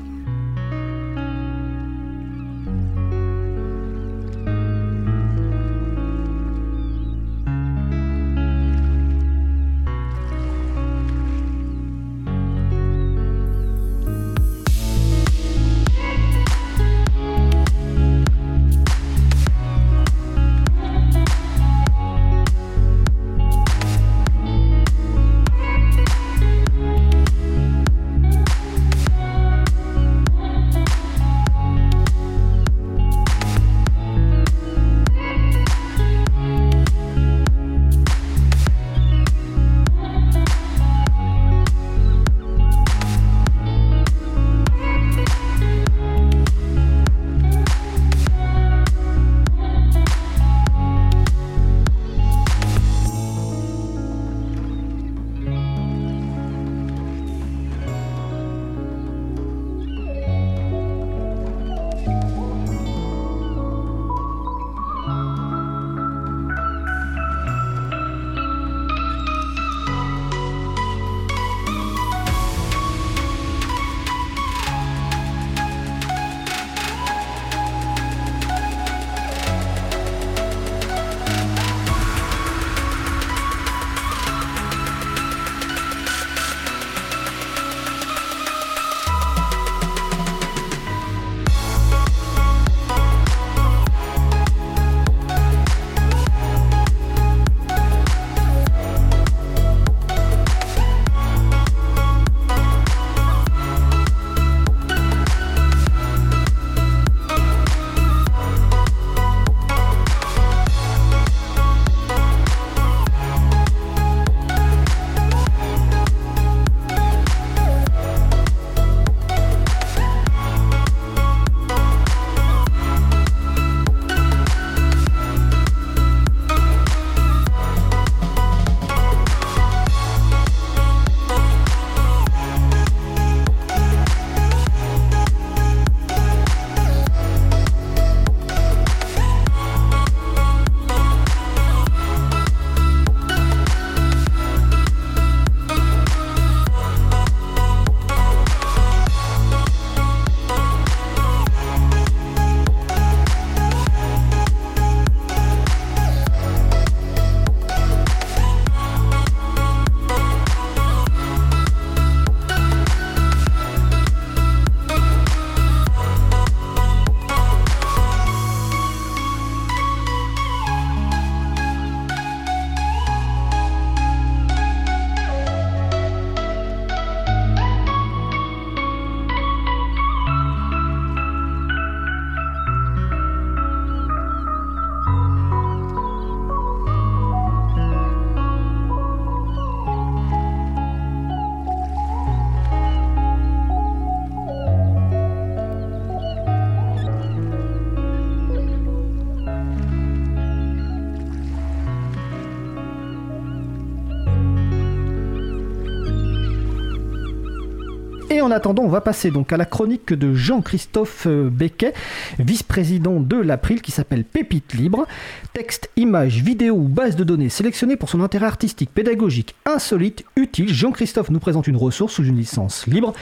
Attendant, 208.56 208.82
on 208.82 208.88
va 208.88 209.00
passer 209.00 209.30
donc 209.30 209.52
à 209.52 209.56
la 209.56 209.64
chronique 209.64 210.12
de 210.12 210.34
Jean-Christophe 210.34 211.26
euh, 211.26 211.48
Becquet, 211.50 211.92
vice-président 212.38 213.20
de 213.20 213.36
l'April, 213.36 213.82
qui 213.82 213.92
s'appelle 213.92 214.24
Pépite 214.24 214.74
Libre. 214.74 215.06
Texte, 215.52 215.90
images, 215.96 216.42
vidéos 216.42 216.76
ou 216.76 216.88
base 216.88 217.16
de 217.16 217.24
données 217.24 217.48
sélectionnées 217.48 217.96
pour 217.96 218.08
son 218.08 218.20
intérêt 218.22 218.46
artistique, 218.46 218.90
pédagogique, 218.92 219.54
insolite, 219.64 220.24
utile. 220.36 220.72
Jean-Christophe 220.72 221.30
nous 221.30 221.38
présente 221.38 221.66
une 221.66 221.76
ressource 221.76 222.14
sous 222.14 222.24
une 222.24 222.36
licence 222.36 222.86
libre. 222.86 223.12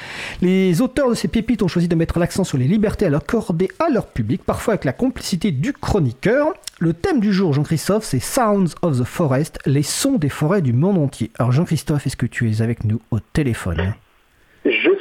Les 0.40 0.80
auteurs 0.80 1.10
de 1.10 1.14
ces 1.14 1.28
pépites 1.28 1.62
ont 1.62 1.68
choisi 1.68 1.88
de 1.88 1.94
mettre 1.94 2.18
l'accent 2.18 2.44
sur 2.44 2.58
les 2.58 2.68
libertés 2.68 3.06
à 3.06 3.10
à 3.78 3.90
leur 3.90 4.06
public, 4.06 4.42
parfois 4.44 4.74
avec 4.74 4.84
la 4.84 4.92
complicité 4.92 5.50
du 5.50 5.72
chroniqueur. 5.72 6.54
Le 6.78 6.92
thème 6.92 7.20
du 7.20 7.32
jour, 7.32 7.52
Jean-Christophe, 7.52 8.04
c'est 8.04 8.20
Sounds 8.20 8.74
of 8.82 8.98
the 9.00 9.04
Forest, 9.04 9.58
les 9.66 9.82
sons 9.82 10.16
des 10.16 10.28
forêts 10.28 10.62
du 10.62 10.72
monde 10.72 10.98
entier. 10.98 11.30
Alors 11.38 11.52
Jean-Christophe, 11.52 12.06
est-ce 12.06 12.16
que 12.16 12.26
tu 12.26 12.50
es 12.50 12.62
avec 12.62 12.84
nous 12.84 13.00
au 13.10 13.20
téléphone? 13.20 13.94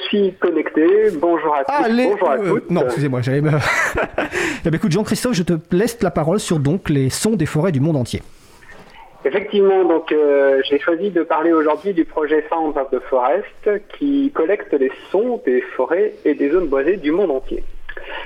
Suis 0.08 0.34
connecté. 0.40 1.10
Bonjour 1.20 1.56
à 1.56 1.64
tous. 1.64 1.90
Bonjour 1.90 2.30
à 2.30 2.38
euh, 2.38 2.60
non, 2.70 2.84
excusez-moi, 2.86 3.22
j'avais. 3.22 3.42
eh 4.66 4.76
écoute, 4.76 4.92
Jean-Christophe, 4.92 5.34
je 5.34 5.44
te 5.44 5.54
laisse 5.72 6.02
la 6.02 6.12
parole 6.12 6.40
sur 6.40 6.60
donc 6.60 6.90
les 6.90 7.10
sons 7.10 7.36
des 7.36 7.46
forêts 7.46 7.72
du 7.72 7.80
monde 7.80 7.98
entier. 7.98 8.22
Effectivement, 9.26 9.86
donc 9.86 10.12
euh, 10.12 10.62
j'ai 10.70 10.80
choisi 10.80 11.10
de 11.10 11.24
parler 11.24 11.54
aujourd'hui 11.54 11.94
du 11.94 12.04
projet 12.04 12.46
Sounds 12.50 12.78
of 12.78 12.90
the 12.92 13.00
Forest 13.10 13.88
qui 13.98 14.32
collecte 14.36 14.74
les 14.74 14.92
sons 15.12 15.42
des 15.46 15.62
forêts 15.62 16.14
et 16.26 16.36
des 16.36 16.52
zones 16.52 16.68
boisées 16.68 16.98
du 16.98 17.12
monde 17.12 17.32
entier. 17.32 17.64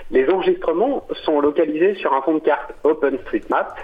Les 0.10 0.28
enregistrements 0.28 1.06
sont 1.24 1.40
localisés 1.40 1.96
sur 1.96 2.14
un 2.14 2.22
fond 2.22 2.36
de 2.36 2.40
carte 2.40 2.74
OpenStreetMap 2.84 3.78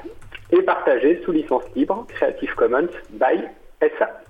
et 0.51 0.61
partagés 0.63 1.21
sous 1.23 1.31
licence 1.31 1.63
libre 1.75 2.07
Creative 2.15 2.55
Commons 2.55 2.89
by 3.11 3.43
SA. 3.79 4.22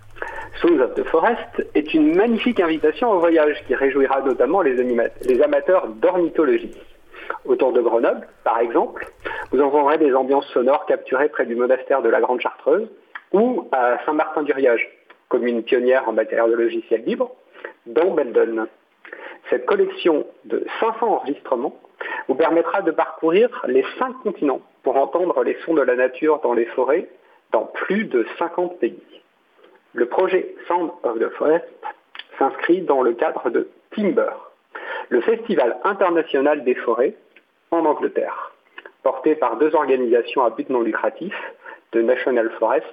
Sounds 0.61 0.81
of 0.81 0.93
the 0.95 1.03
Forest 1.03 1.65
est 1.75 1.93
une 1.93 2.15
magnifique 2.15 2.59
invitation 2.59 3.11
au 3.11 3.19
voyage 3.19 3.63
qui 3.67 3.75
réjouira 3.75 4.21
notamment 4.21 4.61
les, 4.61 4.75
les 4.75 5.41
amateurs 5.41 5.87
d'ornithologie. 5.87 6.73
Autour 7.45 7.73
de 7.73 7.81
Grenoble, 7.81 8.27
par 8.43 8.59
exemple, 8.59 9.07
vous 9.51 9.61
entendrez 9.61 9.97
des 9.97 10.13
ambiances 10.13 10.47
sonores 10.47 10.85
capturées 10.85 11.29
près 11.29 11.45
du 11.45 11.55
monastère 11.55 12.01
de 12.01 12.09
la 12.09 12.21
Grande 12.21 12.41
Chartreuse 12.41 12.87
ou 13.31 13.67
à 13.71 13.97
Saint-Martin-du-Riage, 14.05 14.87
commune 15.29 15.63
pionnière 15.63 16.07
en 16.07 16.13
matière 16.13 16.47
de 16.47 16.53
logiciels 16.53 17.03
libres, 17.05 17.31
dans 17.85 18.11
Beldon. 18.11 18.67
Cette 19.49 19.65
collection 19.65 20.25
de 20.45 20.65
500 20.79 21.07
enregistrements 21.07 21.75
vous 22.27 22.35
permettra 22.35 22.81
de 22.81 22.91
parcourir 22.91 23.49
les 23.67 23.85
cinq 23.99 24.13
continents 24.23 24.61
pour 24.83 24.95
entendre 24.97 25.43
les 25.43 25.57
sons 25.65 25.73
de 25.73 25.81
la 25.81 25.95
nature 25.95 26.39
dans 26.43 26.53
les 26.53 26.65
forêts 26.65 27.07
dans 27.51 27.65
plus 27.65 28.05
de 28.05 28.25
50 28.39 28.79
pays. 28.79 28.99
Le 29.93 30.07
projet 30.07 30.55
Sound 30.67 30.91
of 31.03 31.19
the 31.19 31.29
Forest 31.37 31.65
s'inscrit 32.39 32.81
dans 32.81 33.03
le 33.03 33.13
cadre 33.13 33.49
de 33.51 33.69
Timber, 33.95 34.31
le 35.09 35.21
Festival 35.21 35.77
international 35.83 36.63
des 36.63 36.73
forêts 36.73 37.13
en 37.69 37.85
Angleterre, 37.85 38.51
porté 39.03 39.35
par 39.35 39.57
deux 39.57 39.75
organisations 39.75 40.43
à 40.43 40.49
but 40.49 40.67
non 40.69 40.81
lucratif, 40.81 41.35
de 41.91 42.01
National 42.01 42.49
Forest 42.57 42.87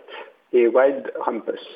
et 0.52 0.68
Wild 0.68 1.10
Rumpus. 1.18 1.66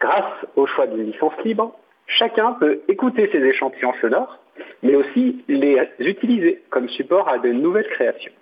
Grâce 0.00 0.44
au 0.56 0.66
choix 0.66 0.86
d'une 0.86 1.10
licence 1.10 1.32
libre, 1.44 1.74
chacun 2.06 2.52
peut 2.52 2.80
écouter 2.88 3.30
ces 3.32 3.42
échantillons 3.42 3.94
sonores, 4.02 4.38
mais 4.82 4.96
aussi 4.96 5.42
les 5.48 5.88
utiliser 5.98 6.62
comme 6.68 6.90
support 6.90 7.26
à 7.28 7.38
de 7.38 7.48
nouvelles 7.52 7.88
créations. 7.88 8.32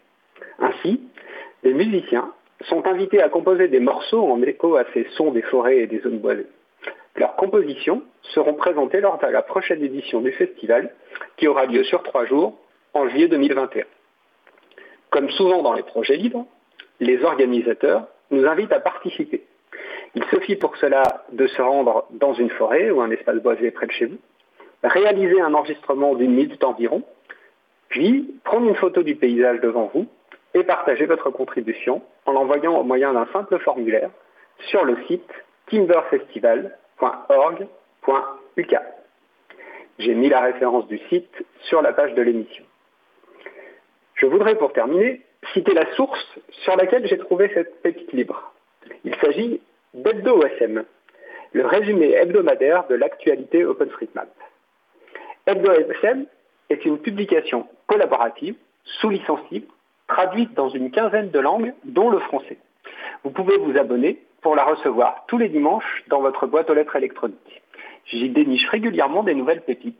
Ainsi, 0.58 1.00
les 1.62 1.74
musiciens 1.74 2.32
sont 2.62 2.86
invités 2.86 3.22
à 3.22 3.28
composer 3.28 3.68
des 3.68 3.80
morceaux 3.80 4.30
en 4.30 4.42
écho 4.42 4.76
à 4.76 4.84
ces 4.92 5.04
sons 5.16 5.30
des 5.30 5.42
forêts 5.42 5.78
et 5.78 5.86
des 5.86 6.00
zones 6.00 6.18
boisées. 6.18 6.46
Leurs 7.16 7.36
compositions 7.36 8.02
seront 8.22 8.54
présentées 8.54 9.00
lors 9.00 9.18
de 9.18 9.26
la 9.26 9.42
prochaine 9.42 9.82
édition 9.82 10.20
du 10.20 10.32
festival, 10.32 10.94
qui 11.36 11.48
aura 11.48 11.66
lieu 11.66 11.84
sur 11.84 12.02
trois 12.02 12.26
jours 12.26 12.58
en 12.94 13.08
juillet 13.08 13.28
2021. 13.28 13.84
Comme 15.10 15.30
souvent 15.30 15.62
dans 15.62 15.72
les 15.72 15.82
projets 15.82 16.16
libres, 16.16 16.46
les 17.00 17.24
organisateurs 17.24 18.06
nous 18.30 18.44
invitent 18.46 18.72
à 18.72 18.80
participer. 18.80 19.42
Il 20.14 20.24
suffit 20.24 20.56
pour 20.56 20.76
cela 20.76 21.24
de 21.32 21.46
se 21.46 21.62
rendre 21.62 22.06
dans 22.10 22.34
une 22.34 22.50
forêt 22.50 22.90
ou 22.90 23.00
un 23.00 23.10
espace 23.10 23.36
boisé 23.36 23.70
près 23.70 23.86
de 23.86 23.92
chez 23.92 24.06
vous, 24.06 24.18
réaliser 24.82 25.40
un 25.40 25.54
enregistrement 25.54 26.14
d'une 26.14 26.34
minute 26.34 26.62
environ, 26.64 27.02
puis 27.88 28.34
prendre 28.44 28.68
une 28.68 28.74
photo 28.74 29.02
du 29.02 29.16
paysage 29.16 29.60
devant 29.60 29.90
vous 29.94 30.06
et 30.60 31.06
votre 31.06 31.30
contribution 31.30 32.02
en 32.26 32.32
l'envoyant 32.32 32.78
au 32.78 32.84
moyen 32.84 33.12
d'un 33.12 33.26
simple 33.32 33.58
formulaire 33.58 34.10
sur 34.70 34.84
le 34.84 34.96
site 35.06 35.30
timberfestival.com 35.70 36.72
.org.uk. 37.00 38.76
J'ai 39.98 40.14
mis 40.14 40.28
la 40.28 40.40
référence 40.40 40.86
du 40.88 40.98
site 41.08 41.44
sur 41.62 41.82
la 41.82 41.92
page 41.92 42.14
de 42.14 42.22
l'émission. 42.22 42.64
Je 44.14 44.26
voudrais 44.26 44.56
pour 44.56 44.72
terminer 44.72 45.20
citer 45.52 45.74
la 45.74 45.92
source 45.94 46.38
sur 46.50 46.76
laquelle 46.76 47.06
j'ai 47.06 47.18
trouvé 47.18 47.50
cette 47.54 47.82
pépite 47.82 48.12
libre. 48.12 48.52
Il 49.04 49.14
s'agit 49.16 49.60
d'HebdoOSM, 49.94 50.84
le 51.52 51.66
résumé 51.66 52.12
hebdomadaire 52.12 52.86
de 52.88 52.96
l'actualité 52.96 53.64
OpenStreetMap. 53.64 54.28
HebdoOSM 55.46 56.26
est 56.70 56.84
une 56.84 56.98
publication 56.98 57.66
collaborative, 57.86 58.56
sous 58.84 59.10
licence 59.10 59.40
libre, 59.50 59.72
traduite 60.08 60.54
dans 60.54 60.68
une 60.68 60.90
quinzaine 60.90 61.30
de 61.30 61.38
langues, 61.38 61.74
dont 61.84 62.10
le 62.10 62.18
français. 62.18 62.58
Vous 63.24 63.30
pouvez 63.30 63.56
vous 63.58 63.76
abonner 63.76 64.18
pour 64.42 64.56
la 64.56 64.64
recevoir 64.64 65.24
tous 65.28 65.38
les 65.38 65.48
dimanches 65.48 66.04
dans 66.08 66.20
votre 66.20 66.46
boîte 66.46 66.70
aux 66.70 66.74
lettres 66.74 66.96
électronique. 66.96 67.62
J'y 68.06 68.30
déniche 68.30 68.66
régulièrement 68.68 69.22
des 69.22 69.34
nouvelles 69.34 69.62
pépites. 69.62 69.96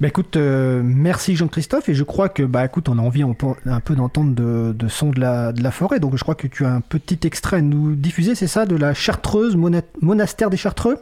Bah 0.00 0.08
écoute, 0.08 0.36
euh, 0.36 0.82
merci 0.84 1.36
Jean-Christophe 1.36 1.88
et 1.88 1.94
je 1.94 2.02
crois 2.02 2.28
que 2.28 2.42
bah 2.42 2.64
écoute, 2.64 2.88
on 2.88 2.98
a 2.98 3.00
envie 3.00 3.22
un 3.22 3.80
peu 3.80 3.94
d'entendre 3.94 4.34
de, 4.34 4.88
son 4.88 5.10
de 5.10 5.20
la, 5.20 5.70
forêt, 5.70 6.00
donc 6.00 6.16
je 6.16 6.22
crois 6.22 6.34
que 6.34 6.48
tu 6.48 6.64
as 6.64 6.72
un 6.72 6.80
petit 6.80 7.20
extrait 7.24 7.58
à 7.58 7.60
nous 7.62 7.94
diffuser, 7.94 8.34
c'est 8.34 8.48
ça, 8.48 8.66
de 8.66 8.76
la 8.76 8.92
Chartreuse, 8.92 9.56
monastère 10.02 10.50
des 10.50 10.56
Chartreux? 10.56 10.98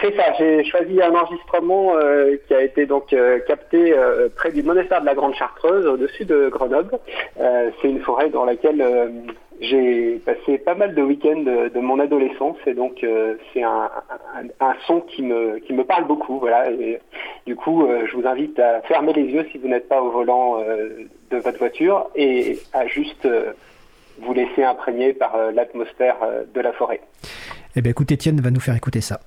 C'est 0.00 0.16
ça, 0.16 0.32
j'ai 0.38 0.64
choisi 0.64 1.00
un 1.02 1.14
enregistrement 1.14 1.94
euh, 1.96 2.36
qui 2.46 2.54
a 2.54 2.62
été 2.62 2.86
donc 2.86 3.12
euh, 3.12 3.38
capté 3.40 3.92
euh, 3.92 4.28
près 4.34 4.52
du 4.52 4.62
monastère 4.62 5.00
de 5.00 5.06
la 5.06 5.14
Grande 5.14 5.34
Chartreuse, 5.34 5.86
au-dessus 5.86 6.24
de 6.24 6.48
Grenoble. 6.48 6.98
c'est 7.36 7.88
une 7.88 8.00
forêt 8.00 8.30
dans 8.30 8.44
laquelle 8.44 8.82
j'ai 9.60 10.20
passé 10.24 10.58
pas 10.58 10.74
mal 10.74 10.94
de 10.94 11.02
week-ends 11.02 11.42
de, 11.42 11.80
mon 11.80 11.98
adolescence 12.00 12.56
et 12.66 12.74
donc 12.74 13.04
c'est 13.52 13.62
un, 13.62 13.90
son 14.86 15.00
qui 15.00 15.22
me, 15.22 15.58
qui 15.58 15.72
me 15.72 15.84
parle 15.84 16.06
beaucoup. 16.06 16.38
Voilà, 16.38 16.66
du 17.46 17.56
coup, 17.56 17.86
je 18.06 18.16
vous 18.16 18.26
invite 18.26 18.58
à 18.58 18.80
fermer 18.82 19.12
les 19.12 19.24
yeux 19.24 19.46
si 19.52 19.58
vous 19.58 19.68
n'êtes 19.68 19.88
pas 19.88 20.00
au 20.00 20.10
volant 20.10 20.60
de 21.30 21.36
votre 21.36 21.58
voiture 21.58 22.10
et 22.14 22.58
à 22.72 22.86
juste 22.86 23.28
vous 24.18 24.32
laisser 24.32 24.64
imprégner 24.64 25.12
par 25.12 25.36
l'atmosphère 25.52 26.16
de 26.52 26.60
la 26.60 26.72
forêt. 26.72 27.00
Eh 27.76 27.82
bien 27.82 27.90
écoute, 27.90 28.10
Étienne 28.12 28.40
va 28.40 28.50
nous 28.50 28.60
faire 28.60 28.76
écouter 28.76 29.00
ça. 29.00 29.20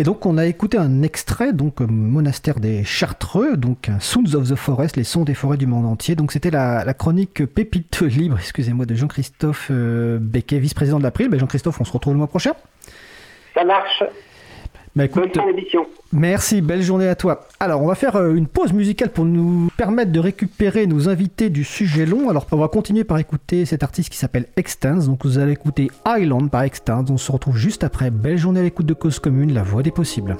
Et 0.00 0.02
donc 0.02 0.24
on 0.24 0.38
a 0.38 0.46
écouté 0.46 0.78
un 0.78 1.02
extrait, 1.02 1.52
donc 1.52 1.80
Monastère 1.80 2.58
des 2.58 2.84
Chartreux, 2.84 3.58
donc 3.58 3.90
Sounds 4.00 4.34
of 4.34 4.48
the 4.48 4.54
Forest, 4.54 4.96
les 4.96 5.04
sons 5.04 5.24
des 5.24 5.34
forêts 5.34 5.58
du 5.58 5.66
monde 5.66 5.84
entier. 5.84 6.14
Donc 6.14 6.32
c'était 6.32 6.50
la, 6.50 6.94
chronique 6.94 7.44
Pépite 7.44 8.00
libre, 8.00 8.38
excusez-moi, 8.38 8.86
de 8.86 8.94
Jean-Christophe 8.94 9.68
euh, 9.70 10.16
Becquet, 10.18 10.58
vice-président 10.58 10.96
de 10.96 11.02
l'April. 11.02 11.28
Ben 11.28 11.38
Jean-Christophe, 11.38 11.82
on 11.82 11.84
se 11.84 11.92
retrouve 11.92 12.14
le 12.14 12.18
mois 12.18 12.28
prochain. 12.28 12.54
Ça 13.52 13.62
marche. 13.62 14.02
Bah, 14.96 15.04
écoute, 15.04 15.38
merci, 16.12 16.60
belle 16.60 16.82
journée 16.82 17.06
à 17.06 17.14
toi. 17.14 17.46
Alors, 17.60 17.80
on 17.82 17.86
va 17.86 17.94
faire 17.94 18.16
euh, 18.16 18.34
une 18.34 18.48
pause 18.48 18.72
musicale 18.72 19.10
pour 19.10 19.24
nous 19.24 19.68
permettre 19.76 20.10
de 20.10 20.18
récupérer 20.18 20.86
nos 20.86 21.08
invités 21.08 21.48
du 21.48 21.62
sujet 21.62 22.06
long. 22.06 22.28
Alors, 22.28 22.46
on 22.50 22.56
va 22.56 22.66
continuer 22.66 23.04
par 23.04 23.18
écouter 23.18 23.64
cet 23.66 23.84
artiste 23.84 24.10
qui 24.10 24.18
s'appelle 24.18 24.46
Extens. 24.56 25.06
Donc, 25.06 25.24
vous 25.24 25.38
allez 25.38 25.52
écouter 25.52 25.90
Island 26.06 26.50
par 26.50 26.62
Extens. 26.62 27.04
On 27.08 27.18
se 27.18 27.30
retrouve 27.30 27.56
juste 27.56 27.84
après. 27.84 28.10
Belle 28.10 28.38
journée 28.38 28.60
à 28.60 28.62
l'écoute 28.64 28.86
de 28.86 28.94
Cause 28.94 29.20
Commune, 29.20 29.54
la 29.54 29.62
voix 29.62 29.84
des 29.84 29.92
possibles. 29.92 30.36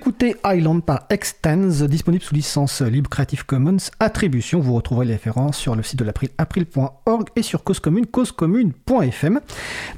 Écouter 0.00 0.34
Island 0.46 0.82
par 0.82 1.04
Extends, 1.10 1.84
disponible 1.86 2.24
sous 2.24 2.34
licence 2.34 2.80
libre 2.80 3.10
Creative 3.10 3.44
Commons 3.44 3.76
Attribution. 4.00 4.58
Vous 4.58 4.72
retrouverez 4.72 5.04
les 5.04 5.12
références 5.12 5.58
sur 5.58 5.76
le 5.76 5.82
site 5.82 5.98
de 5.98 6.04
l'April, 6.06 6.30
april.org 6.38 7.28
et 7.36 7.42
sur 7.42 7.64
Cause 7.64 7.80
Commune, 7.80 8.06
causecommune.fm. 8.06 9.40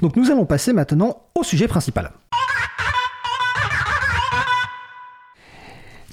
Donc 0.01 0.17
nous 0.17 0.29
allons 0.29 0.45
passer 0.45 0.73
maintenant 0.73 1.21
au 1.35 1.43
sujet 1.43 1.69
principal. 1.69 2.11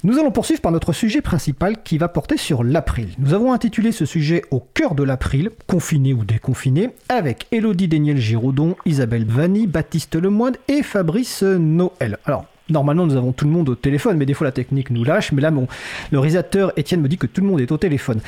Nous 0.05 0.17
allons 0.17 0.31
poursuivre 0.31 0.61
par 0.61 0.71
notre 0.71 0.93
sujet 0.93 1.19
principal 1.19 1.83
qui 1.83 1.97
va 1.97 2.07
porter 2.07 2.37
sur 2.37 2.63
l'April. 2.63 3.09
Nous 3.19 3.33
avons 3.33 3.51
intitulé 3.51 3.91
ce 3.91 4.05
sujet 4.05 4.41
Au 4.51 4.61
cœur 4.61 4.95
de 4.95 5.03
l'April, 5.03 5.49
confiné 5.67 6.13
ou 6.13 6.23
déconfiné, 6.23 6.91
avec 7.09 7.45
Elodie 7.51 7.89
Daniel 7.89 8.17
Giraudon, 8.19 8.77
Isabelle 8.85 9.25
Vanni, 9.25 9.67
Baptiste 9.67 10.15
Lemoine 10.15 10.55
et 10.69 10.81
Fabrice 10.81 11.43
Noël. 11.43 12.19
Alors, 12.23 12.45
Normalement, 12.71 13.05
nous 13.05 13.15
avons 13.15 13.31
tout 13.31 13.45
le 13.45 13.51
monde 13.51 13.69
au 13.69 13.75
téléphone, 13.75 14.17
mais 14.17 14.25
des 14.25 14.33
fois 14.33 14.45
la 14.45 14.51
technique 14.51 14.89
nous 14.89 15.03
lâche. 15.03 15.31
Mais 15.31 15.41
là, 15.41 15.51
mon, 15.51 15.67
le 16.11 16.19
réalisateur 16.19 16.71
Étienne 16.77 17.01
me 17.01 17.07
dit 17.07 17.17
que 17.17 17.27
tout 17.27 17.41
le 17.41 17.47
monde 17.47 17.61
est 17.61 17.71
au 17.71 17.77
téléphone. 17.77 18.19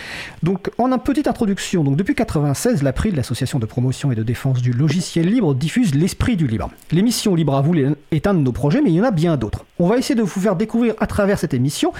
Donc, 0.42 0.70
en 0.78 0.92
une 0.92 1.00
petite 1.00 1.28
introduction, 1.28 1.84
donc 1.84 1.96
depuis 1.96 2.16
96, 2.16 2.84
l'April, 2.84 3.16
l'association 3.16 3.60
de 3.60 3.66
promotion 3.66 4.12
et 4.12 4.16
de 4.16 4.24
défense 4.24 4.62
du 4.62 4.74
logiciel 4.74 5.28
libre, 5.28 5.56
diffuse 5.56 5.96
l'esprit 5.96 6.36
du 6.36 6.48
libre. 6.48 6.70
L'émission 6.92 7.36
Libre 7.36 7.56
à 7.56 7.62
vous 7.62 7.74
est 8.12 8.28
un 8.28 8.34
de 8.34 8.40
nos 8.40 8.52
projets, 8.52 8.82
mais 8.82 8.92
il 8.92 8.96
y 8.96 9.02
en 9.02 9.06
a 9.06 9.12
bien 9.12 9.38
d'autres. 9.38 9.66
On 9.80 9.88
va 9.88 9.98
essayer 9.98 10.16
de 10.16 10.22
vous 10.22 10.40
faire 10.40 10.56
découvrir 10.56 10.94
à 11.00 11.08
travers 11.08 11.40
cette 11.40 11.54
émission 11.54 11.94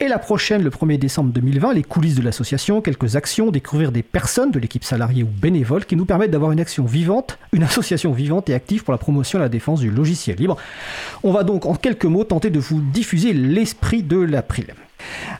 et 0.00 0.08
la 0.08 0.18
prochaine, 0.18 0.62
le 0.62 0.70
1er 0.70 0.98
décembre 0.98 1.32
2020, 1.32 1.74
les 1.74 1.82
coulisses 1.82 2.14
de 2.14 2.22
l'association, 2.22 2.80
quelques 2.80 3.16
actions, 3.16 3.50
découvrir 3.50 3.92
des 3.92 4.02
personnes 4.02 4.50
de 4.52 4.58
l'équipe 4.58 4.84
salariée 4.84 5.22
ou 5.22 5.26
bénévole 5.26 5.84
qui 5.84 5.96
nous 5.96 6.04
permettent 6.04 6.30
d'avoir 6.30 6.52
une 6.52 6.60
action 6.60 6.84
vivante, 6.84 7.38
une 7.52 7.62
association 7.62 8.12
vivante 8.12 8.48
et 8.48 8.54
active 8.54 8.84
pour 8.84 8.92
la 8.92 8.98
promotion 8.98 9.38
et 9.38 9.42
la 9.42 9.48
défense 9.48 9.80
du 9.80 9.90
logiciel 9.90 10.36
libre. 10.36 10.56
On 11.22 11.32
va 11.32 11.42
donc 11.42 11.66
en 11.66 11.74
quelques 11.86 12.04
mots 12.06 12.24
tenter 12.24 12.50
de 12.50 12.58
vous 12.58 12.80
diffuser 12.80 13.32
l'esprit 13.32 14.02
de 14.02 14.18
l'April. 14.18 14.74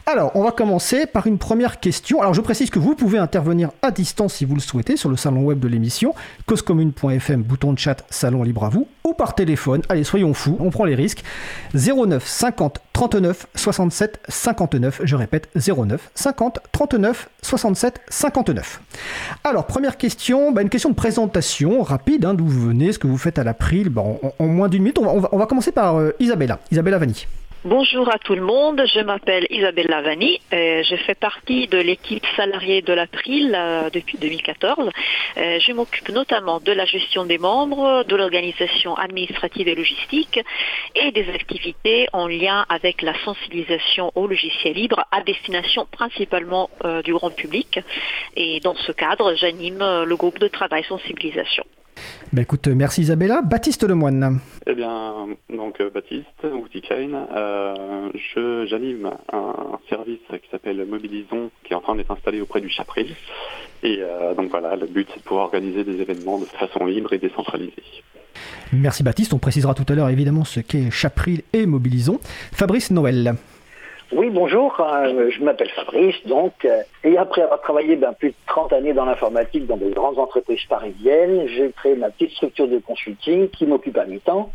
Alors, 0.07 0.33
on 0.35 0.45
va 0.45 0.53
commencer 0.53 1.07
par 1.07 1.27
une 1.27 1.39
première 1.39 1.81
question. 1.81 2.21
Alors, 2.21 2.35
je 2.35 2.41
précise 2.41 2.71
que 2.71 2.79
vous 2.79 2.95
pouvez 2.95 3.19
intervenir 3.19 3.71
à 3.83 3.91
distance 3.91 4.35
si 4.35 4.45
vous 4.45 4.55
le 4.55 4.61
souhaitez 4.61 4.97
sur 4.97 5.09
le 5.09 5.17
salon 5.17 5.43
web 5.43 5.59
de 5.59 5.69
l'émission, 5.69 6.15
causecommune.fm, 6.47 7.43
bouton 7.43 7.73
de 7.73 7.79
chat, 7.79 8.05
salon 8.11 8.43
libre 8.43 8.65
à 8.65 8.69
vous, 8.69 8.87
ou 9.05 9.15
par 9.15 9.35
téléphone. 9.35 9.83
Allez, 9.89 10.05
soyons 10.05 10.35
fous, 10.35 10.57
on 10.61 10.71
prend 10.71 10.85
les 10.85 10.95
risques. 10.95 11.23
09 11.75 12.25
50 12.25 12.81
39 12.93 13.47
67 13.55 14.21
59. 14.29 15.01
Je 15.05 15.17
répète, 15.17 15.49
09 15.57 16.11
50 16.15 16.61
39 16.73 17.29
67 17.43 18.01
59. 18.09 18.81
Alors, 19.45 19.67
première 19.67 19.97
question, 19.97 20.53
bah, 20.53 20.63
une 20.63 20.69
question 20.69 20.91
de 20.91 20.95
présentation 20.95 21.83
rapide, 21.83 22.25
hein, 22.25 22.35
d'où 22.35 22.47
vous 22.47 22.69
venez, 22.69 22.93
ce 22.93 22.99
que 22.99 23.07
vous 23.07 23.19
faites 23.19 23.39
à 23.39 23.45
l'April, 23.45 23.91
en, 23.97 24.47
moins 24.47 24.69
d'une 24.69 24.83
minute. 24.83 24.99
On 24.99 25.39
va, 25.39 25.47
commencer 25.47 25.73
par 25.73 25.97
euh, 25.97 26.13
Isabella. 26.21 26.61
Isabella 26.71 26.99
Vanni. 26.99 27.27
Bonjour 27.65 28.09
à 28.09 28.19
tout 28.19 28.35
le 28.37 28.43
monde, 28.43 28.83
je 28.87 29.01
m'appelle 29.01 29.47
Isabelle 29.51 29.89
Lavani, 29.89 30.41
et 30.53 30.85
je 30.85 30.95
fais 30.95 31.17
partie 31.17 31.67
de 31.67 31.79
l'équipe 31.79 32.25
salariée 32.37 32.81
de 32.83 32.93
l'April 32.93 33.53
euh, 33.57 33.91
depuis 33.91 34.19
2014. 34.19 34.89
Euh, 35.37 35.59
je 35.59 35.73
m'occupe 35.73 36.11
notamment 36.11 36.61
de 36.61 36.71
la 36.71 36.85
gestion 36.85 37.25
des 37.25 37.39
membres, 37.39 38.05
de 38.05 38.15
l'organisation 38.15 38.95
administrative 38.95 39.67
et 39.67 39.75
logistique 39.75 40.39
et 40.95 41.11
des 41.11 41.29
activités 41.31 42.07
en 42.13 42.29
lien 42.29 42.65
avec 42.69 43.03
la 43.03 43.19
sensibilisation 43.25 44.13
au 44.15 44.29
logiciel 44.29 44.75
libre 44.75 45.05
à 45.11 45.23
destination 45.23 45.89
principalement 45.91 46.71
euh, 46.85 47.03
du 47.03 47.15
grand 47.15 47.31
public. 47.31 47.81
Et 48.37 48.61
dans 48.61 48.77
ce 48.77 48.93
cadre, 48.93 49.35
j'anime 49.35 50.05
le 50.05 50.17
groupe 50.17 50.39
de 50.39 50.49
travail 50.49 50.85
sensibilisation. 50.85 51.65
Écoute, 52.37 52.69
merci 52.69 53.03
Isabella. 53.03 53.43
Baptiste 53.43 53.85
Lemoine. 53.85 54.41
Eh 54.67 54.75
bien, 54.75 55.27
donc 55.49 55.81
euh, 55.81 55.91
Baptiste, 55.91 56.27
Outikine, 56.45 57.17
euh, 57.35 58.11
j'anime 58.67 59.11
un 59.33 59.79
service 59.89 60.21
qui 60.31 60.51
s'appelle 60.51 60.85
Mobilisons, 60.87 61.51
qui 61.65 61.73
est 61.73 61.77
en 61.77 61.81
train 61.81 61.97
d'être 61.97 62.11
installé 62.11 62.41
auprès 62.41 62.61
du 62.61 62.69
Chapril. 62.69 63.15
Et 63.83 63.99
euh, 64.01 64.35
donc 64.35 64.51
voilà, 64.51 64.77
le 64.77 64.87
but 64.87 65.09
c'est 65.13 65.21
de 65.21 65.25
pouvoir 65.25 65.47
organiser 65.47 65.85
des 65.85 66.01
événements 66.01 66.39
de 66.39 66.45
façon 66.45 66.85
libre 66.85 67.13
et 67.13 67.19
décentralisée. 67.19 67.73
Merci 68.73 69.03
Baptiste, 69.03 69.33
on 69.33 69.39
précisera 69.39 69.75
tout 69.75 69.87
à 69.89 69.95
l'heure 69.95 70.09
évidemment 70.09 70.45
ce 70.45 70.61
qu'est 70.61 70.91
Chapril 70.91 71.43
et 71.53 71.67
Mobilisons. 71.67 72.21
Fabrice 72.53 72.91
Noël. 72.91 73.37
Oui, 74.13 74.31
bonjour, 74.31 74.81
euh, 74.81 75.31
je 75.31 75.43
m'appelle 75.43 75.69
Fabrice, 75.71 76.15
donc, 76.27 76.65
euh, 76.65 76.83
et 77.03 77.19
après 77.19 77.43
avoir 77.43 77.61
travaillé 77.61 77.97
ben, 77.97 78.13
plus 78.13 78.29
de 78.29 78.37
30 78.47 78.73
années 78.73 78.93
dans 78.93 79.05
l'informatique 79.05 79.67
dans 79.67 79.77
de 79.77 79.91
grandes 79.91 80.21
entreprises 80.21 80.65
parisiennes, 80.69 81.49
j'ai 81.49 81.73
créé 81.73 81.97
ma 81.97 82.11
petite 82.11 82.31
structure 82.31 82.69
de 82.69 82.79
consulting 82.79 83.49
qui 83.49 83.67
m'occupe 83.67 83.99
à 83.99 84.05
mi-temps, 84.05 84.53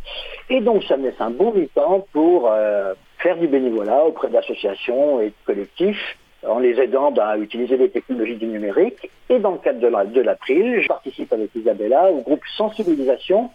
et 0.49 0.61
donc 0.61 0.85
ça 0.85 0.95
me 0.95 1.03
laisse 1.03 1.19
un 1.19 1.31
bon 1.31 1.51
mi-temps 1.51 2.07
pour 2.13 2.49
euh, 2.49 2.93
faire 3.17 3.35
du 3.35 3.47
bénévolat 3.47 4.05
auprès 4.05 4.29
d'associations 4.29 5.19
et 5.19 5.27
de 5.27 5.33
collectifs, 5.45 6.17
en 6.47 6.59
les 6.59 6.79
aidant 6.79 7.11
ben, 7.11 7.25
à 7.25 7.37
utiliser 7.37 7.75
les 7.75 7.89
technologies 7.89 8.37
du 8.37 8.47
numérique. 8.47 9.11
Et 9.29 9.39
dans 9.39 9.51
le 9.51 9.57
cadre 9.57 9.79
de 9.81 10.21
l'April, 10.21 10.79
je 10.79 10.87
participe 10.87 11.31
avec 11.33 11.53
Isabella 11.55 12.09
au 12.09 12.21
groupe 12.21 12.41
Sensibilisation 12.55 13.49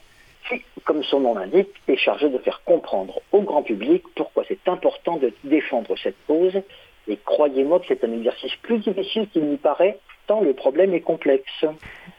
qui, 0.49 0.63
comme 0.85 1.03
son 1.03 1.21
nom 1.21 1.35
l'indique, 1.35 1.69
est 1.89 1.97
chargé 1.97 2.29
de 2.29 2.39
faire 2.39 2.63
comprendre 2.65 3.21
au 3.33 3.43
grand 3.43 3.63
public 3.63 4.03
pourquoi 4.15 4.45
c'est 4.49 4.69
important 4.69 5.17
de 5.17 5.33
défendre 5.45 5.95
cette 6.03 6.17
cause. 6.27 6.61
Et 7.09 7.19
croyez-moi 7.25 7.81
que 7.81 7.87
c'est 7.89 8.05
un 8.05 8.13
exercice 8.13 8.55
plus 8.63 8.79
difficile 8.79 9.29
qu'il 9.33 9.45
n'y 9.45 9.57
paraît, 9.57 9.99
tant 10.27 10.41
le 10.41 10.55
problème 10.55 10.95
est 10.95 11.01
complexe. 11.01 11.65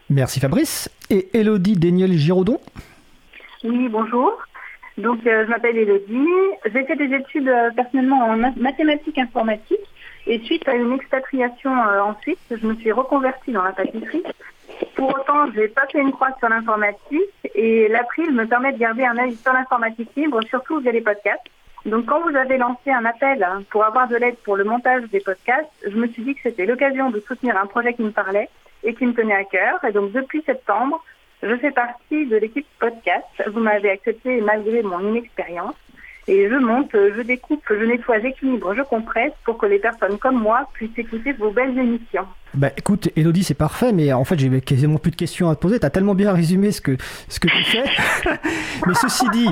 Merci 0.08 0.40
Fabrice. 0.40 0.90
Et 1.10 1.28
Elodie 1.34 1.76
Daniel 1.76 2.12
Giraudon 2.12 2.58
Oui, 3.64 3.88
bonjour. 3.88 4.32
Donc, 4.98 5.24
euh, 5.26 5.44
je 5.44 5.50
m'appelle 5.50 5.76
Elodie. 5.76 6.26
J'ai 6.64 6.84
fait 6.84 6.96
des 6.96 7.14
études 7.14 7.48
euh, 7.48 7.70
personnellement 7.76 8.24
en 8.24 8.36
mathématiques 8.56 9.18
informatiques. 9.18 9.78
Et 10.26 10.40
suite 10.40 10.68
à 10.68 10.74
une 10.74 10.92
expatriation 10.92 11.70
euh, 11.70 12.00
en 12.00 12.14
Suisse, 12.20 12.36
je 12.50 12.66
me 12.66 12.74
suis 12.76 12.92
reconvertie 12.92 13.52
dans 13.52 13.62
la 13.62 13.72
pâtisserie. 13.72 14.24
Pour 14.94 15.08
autant, 15.10 15.50
je 15.54 15.60
n'ai 15.60 15.68
pas 15.68 15.86
fait 15.86 16.00
une 16.00 16.12
croix 16.12 16.30
sur 16.38 16.48
l'informatique 16.48 17.20
et 17.54 17.88
l'April 17.88 18.32
me 18.32 18.46
permet 18.46 18.72
de 18.72 18.78
garder 18.78 19.04
un 19.04 19.16
œil 19.18 19.34
sur 19.36 19.52
l'informatique 19.52 20.10
libre, 20.16 20.40
surtout 20.42 20.80
via 20.80 20.92
les 20.92 21.00
podcasts. 21.00 21.46
Donc 21.86 22.06
quand 22.06 22.20
vous 22.20 22.36
avez 22.36 22.58
lancé 22.58 22.90
un 22.90 23.04
appel 23.04 23.46
pour 23.70 23.84
avoir 23.84 24.08
de 24.08 24.16
l'aide 24.16 24.36
pour 24.44 24.56
le 24.56 24.64
montage 24.64 25.04
des 25.10 25.20
podcasts, 25.20 25.70
je 25.86 25.96
me 25.96 26.08
suis 26.08 26.22
dit 26.22 26.34
que 26.34 26.40
c'était 26.42 26.66
l'occasion 26.66 27.10
de 27.10 27.20
soutenir 27.20 27.56
un 27.56 27.66
projet 27.66 27.94
qui 27.94 28.02
me 28.02 28.10
parlait 28.10 28.48
et 28.82 28.94
qui 28.94 29.06
me 29.06 29.14
tenait 29.14 29.34
à 29.34 29.44
cœur. 29.44 29.82
Et 29.84 29.92
donc 29.92 30.12
depuis 30.12 30.42
septembre, 30.42 31.02
je 31.42 31.54
fais 31.56 31.70
partie 31.70 32.26
de 32.26 32.36
l'équipe 32.36 32.66
podcast. 32.80 33.26
Vous 33.46 33.60
m'avez 33.60 33.90
accepté 33.90 34.40
malgré 34.40 34.82
mon 34.82 35.00
inexpérience. 35.00 35.76
Et 36.26 36.48
je 36.48 36.56
monte, 36.56 36.92
je 36.92 37.22
découpe, 37.22 37.64
je 37.70 37.84
nettoie, 37.84 38.20
j'équilibre, 38.20 38.74
je 38.74 38.82
compresse 38.82 39.32
pour 39.44 39.56
que 39.56 39.64
les 39.64 39.78
personnes 39.78 40.18
comme 40.18 40.38
moi 40.38 40.68
puissent 40.74 40.98
écouter 40.98 41.32
vos 41.32 41.50
belles 41.50 41.78
émissions. 41.78 42.26
Bah 42.54 42.70
écoute, 42.76 43.10
Elodie, 43.14 43.44
c'est 43.44 43.54
parfait, 43.54 43.92
mais 43.92 44.12
en 44.12 44.24
fait, 44.24 44.38
j'ai 44.38 44.60
quasiment 44.62 44.98
plus 44.98 45.10
de 45.10 45.16
questions 45.16 45.50
à 45.50 45.54
te 45.54 45.60
poser. 45.60 45.78
Tu 45.78 45.84
as 45.84 45.90
tellement 45.90 46.14
bien 46.14 46.32
résumé 46.32 46.72
ce 46.72 46.80
que, 46.80 46.96
ce 47.28 47.40
que 47.40 47.48
tu 47.48 47.62
fais. 47.64 47.84
mais 48.86 48.94
ceci 48.94 49.24
dit, 49.32 49.48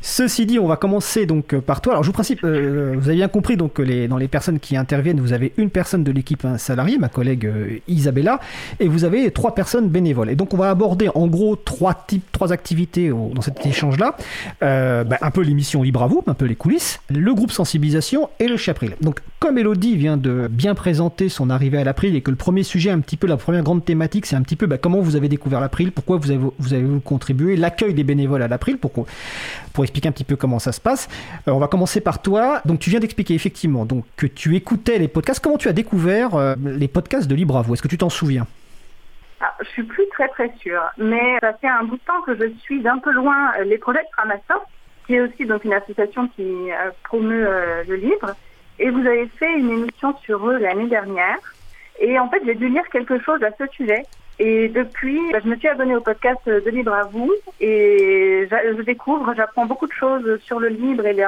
ceci 0.00 0.46
dit, 0.46 0.58
on 0.60 0.68
va 0.68 0.76
commencer 0.76 1.26
donc 1.26 1.54
euh, 1.54 1.60
par 1.60 1.80
toi. 1.80 1.94
Alors, 1.94 2.04
je 2.04 2.08
vous 2.08 2.12
principe, 2.12 2.44
euh, 2.44 2.94
vous 2.96 3.08
avez 3.08 3.16
bien 3.16 3.28
compris, 3.28 3.56
donc, 3.56 3.80
les, 3.80 4.06
dans 4.06 4.16
les 4.16 4.28
personnes 4.28 4.60
qui 4.60 4.76
interviennent, 4.76 5.20
vous 5.20 5.32
avez 5.32 5.54
une 5.56 5.70
personne 5.70 6.04
de 6.04 6.12
l'équipe, 6.12 6.44
un 6.44 6.56
salarié, 6.56 6.98
ma 6.98 7.08
collègue 7.08 7.46
euh, 7.46 7.78
Isabella, 7.88 8.38
et 8.78 8.86
vous 8.86 9.04
avez 9.04 9.30
trois 9.32 9.54
personnes 9.54 9.88
bénévoles. 9.88 10.30
Et 10.30 10.36
donc, 10.36 10.54
on 10.54 10.56
va 10.56 10.70
aborder 10.70 11.08
en 11.14 11.26
gros 11.26 11.56
trois 11.56 11.94
types, 11.94 12.30
trois 12.30 12.52
activités 12.52 13.08
dans 13.08 13.42
cet 13.42 13.66
échange-là. 13.66 14.16
Bah, 14.60 15.18
un 15.20 15.30
peu 15.30 15.42
l'émission 15.42 15.82
Libre 15.82 16.02
à 16.02 16.06
vous, 16.06 16.22
un 16.26 16.34
peu 16.34 16.44
les 16.44 16.54
coulisses, 16.54 17.00
le 17.10 17.34
groupe 17.34 17.50
sensibilisation 17.50 18.30
et 18.38 18.46
le 18.46 18.56
chapril. 18.56 18.96
Donc, 19.00 19.20
comme 19.40 19.58
Elodie 19.58 19.96
vient 19.96 20.16
de 20.16 20.48
bien 20.50 20.74
présenter 20.74 21.28
son 21.28 21.50
arrivée 21.50 21.78
à 21.78 21.84
l'April 21.84 22.14
et 22.14 22.20
que 22.20 22.30
le 22.36 22.38
premier 22.38 22.64
sujet, 22.64 22.90
un 22.90 23.00
petit 23.00 23.16
peu 23.16 23.26
la 23.26 23.38
première 23.38 23.62
grande 23.62 23.82
thématique, 23.82 24.26
c'est 24.26 24.36
un 24.36 24.42
petit 24.42 24.56
peu 24.56 24.66
bah, 24.66 24.76
comment 24.76 25.00
vous 25.00 25.16
avez 25.16 25.28
découvert 25.28 25.58
l'April, 25.58 25.90
pourquoi 25.90 26.18
vous 26.18 26.30
avez, 26.30 26.82
vous 26.82 27.00
contribué, 27.00 27.56
l'accueil 27.56 27.94
des 27.94 28.04
bénévoles 28.04 28.42
à 28.42 28.48
l'April, 28.48 28.76
pour, 28.76 28.92
pour 28.92 29.84
expliquer 29.84 30.10
un 30.10 30.12
petit 30.12 30.24
peu 30.24 30.36
comment 30.36 30.58
ça 30.58 30.72
se 30.72 30.80
passe. 30.80 31.08
Euh, 31.48 31.52
on 31.52 31.58
va 31.58 31.66
commencer 31.66 32.02
par 32.02 32.20
toi. 32.20 32.60
Donc 32.66 32.78
tu 32.78 32.90
viens 32.90 33.00
d'expliquer 33.00 33.32
effectivement 33.32 33.86
donc, 33.86 34.04
que 34.18 34.26
tu 34.26 34.54
écoutais 34.54 34.98
les 34.98 35.08
podcasts. 35.08 35.42
Comment 35.42 35.56
tu 35.56 35.68
as 35.68 35.72
découvert 35.72 36.34
euh, 36.34 36.54
les 36.62 36.88
podcasts 36.88 37.26
de 37.26 37.34
Libre 37.34 37.56
à 37.56 37.64
Est-ce 37.72 37.80
que 37.80 37.88
tu 37.88 37.96
t'en 37.96 38.10
souviens? 38.10 38.46
Ah, 39.40 39.54
je 39.60 39.68
suis 39.68 39.84
plus 39.84 40.04
très 40.12 40.28
très 40.28 40.52
sûre, 40.58 40.82
mais 40.98 41.38
ça 41.40 41.54
fait 41.54 41.68
un 41.68 41.84
bout 41.84 41.96
de 41.96 42.02
temps 42.06 42.20
que 42.26 42.36
je 42.36 42.48
suis 42.60 42.82
d'un 42.82 42.98
peu 42.98 43.12
loin 43.12 43.52
euh, 43.58 43.64
les 43.64 43.78
projets 43.78 44.00
de 44.00 44.08
Framasoft, 44.12 44.66
qui 45.06 45.14
est 45.14 45.20
aussi 45.20 45.46
donc 45.46 45.64
une 45.64 45.72
association 45.72 46.28
qui 46.36 46.44
promeut 47.04 47.48
le 47.88 47.94
livre. 47.94 48.34
Et 48.78 48.90
vous 48.90 49.06
avez 49.06 49.26
fait 49.38 49.58
une 49.58 49.70
émission 49.70 50.14
sur 50.18 50.46
eux 50.50 50.58
l'année 50.58 50.88
dernière. 50.88 51.38
Et 52.00 52.18
en 52.18 52.28
fait, 52.28 52.42
j'ai 52.44 52.54
dû 52.54 52.68
lire 52.68 52.88
quelque 52.90 53.18
chose 53.18 53.42
à 53.42 53.50
ce 53.58 53.66
sujet. 53.72 54.02
Et 54.38 54.68
depuis, 54.68 55.20
bah, 55.32 55.38
je 55.42 55.48
me 55.48 55.56
suis 55.56 55.68
abonnée 55.68 55.96
au 55.96 56.00
podcast 56.00 56.40
de 56.46 56.70
Libre 56.70 56.92
à 56.92 57.04
vous 57.04 57.32
et 57.58 58.46
je 58.50 58.82
découvre, 58.82 59.32
j'apprends 59.34 59.64
beaucoup 59.64 59.86
de 59.86 59.92
choses 59.92 60.38
sur 60.42 60.60
le 60.60 60.68
libre 60.68 61.06
et 61.06 61.14
les 61.14 61.26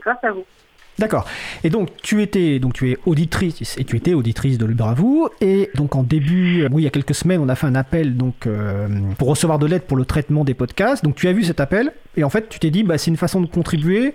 grâce 0.00 0.24
à 0.24 0.32
vous. 0.32 0.44
D'accord. 0.98 1.26
Et 1.62 1.70
donc 1.70 1.90
tu 2.02 2.22
étais 2.22 2.58
donc 2.58 2.74
tu 2.74 2.90
es 2.90 2.98
auditrice 3.06 3.76
et 3.78 3.84
tu 3.84 3.96
étais 3.96 4.14
auditrice 4.14 4.58
de 4.58 4.66
Libre 4.66 5.30
et 5.40 5.70
donc 5.74 5.94
en 5.94 6.02
début 6.02 6.66
oui 6.72 6.82
il 6.82 6.84
y 6.84 6.86
a 6.88 6.90
quelques 6.90 7.14
semaines 7.14 7.40
on 7.40 7.48
a 7.48 7.54
fait 7.54 7.66
un 7.66 7.74
appel 7.76 8.16
donc 8.16 8.46
euh, 8.46 8.88
pour 9.16 9.28
recevoir 9.28 9.58
de 9.58 9.66
l'aide 9.66 9.82
pour 9.82 9.96
le 9.96 10.04
traitement 10.04 10.44
des 10.44 10.54
podcasts. 10.54 11.04
Donc 11.04 11.14
tu 11.14 11.28
as 11.28 11.32
vu 11.32 11.44
cet 11.44 11.60
appel 11.60 11.92
et 12.16 12.24
en 12.24 12.30
fait 12.30 12.48
tu 12.48 12.58
t'es 12.58 12.70
dit 12.70 12.82
bah 12.82 12.98
c'est 12.98 13.10
une 13.10 13.16
façon 13.16 13.40
de 13.40 13.46
contribuer 13.46 14.14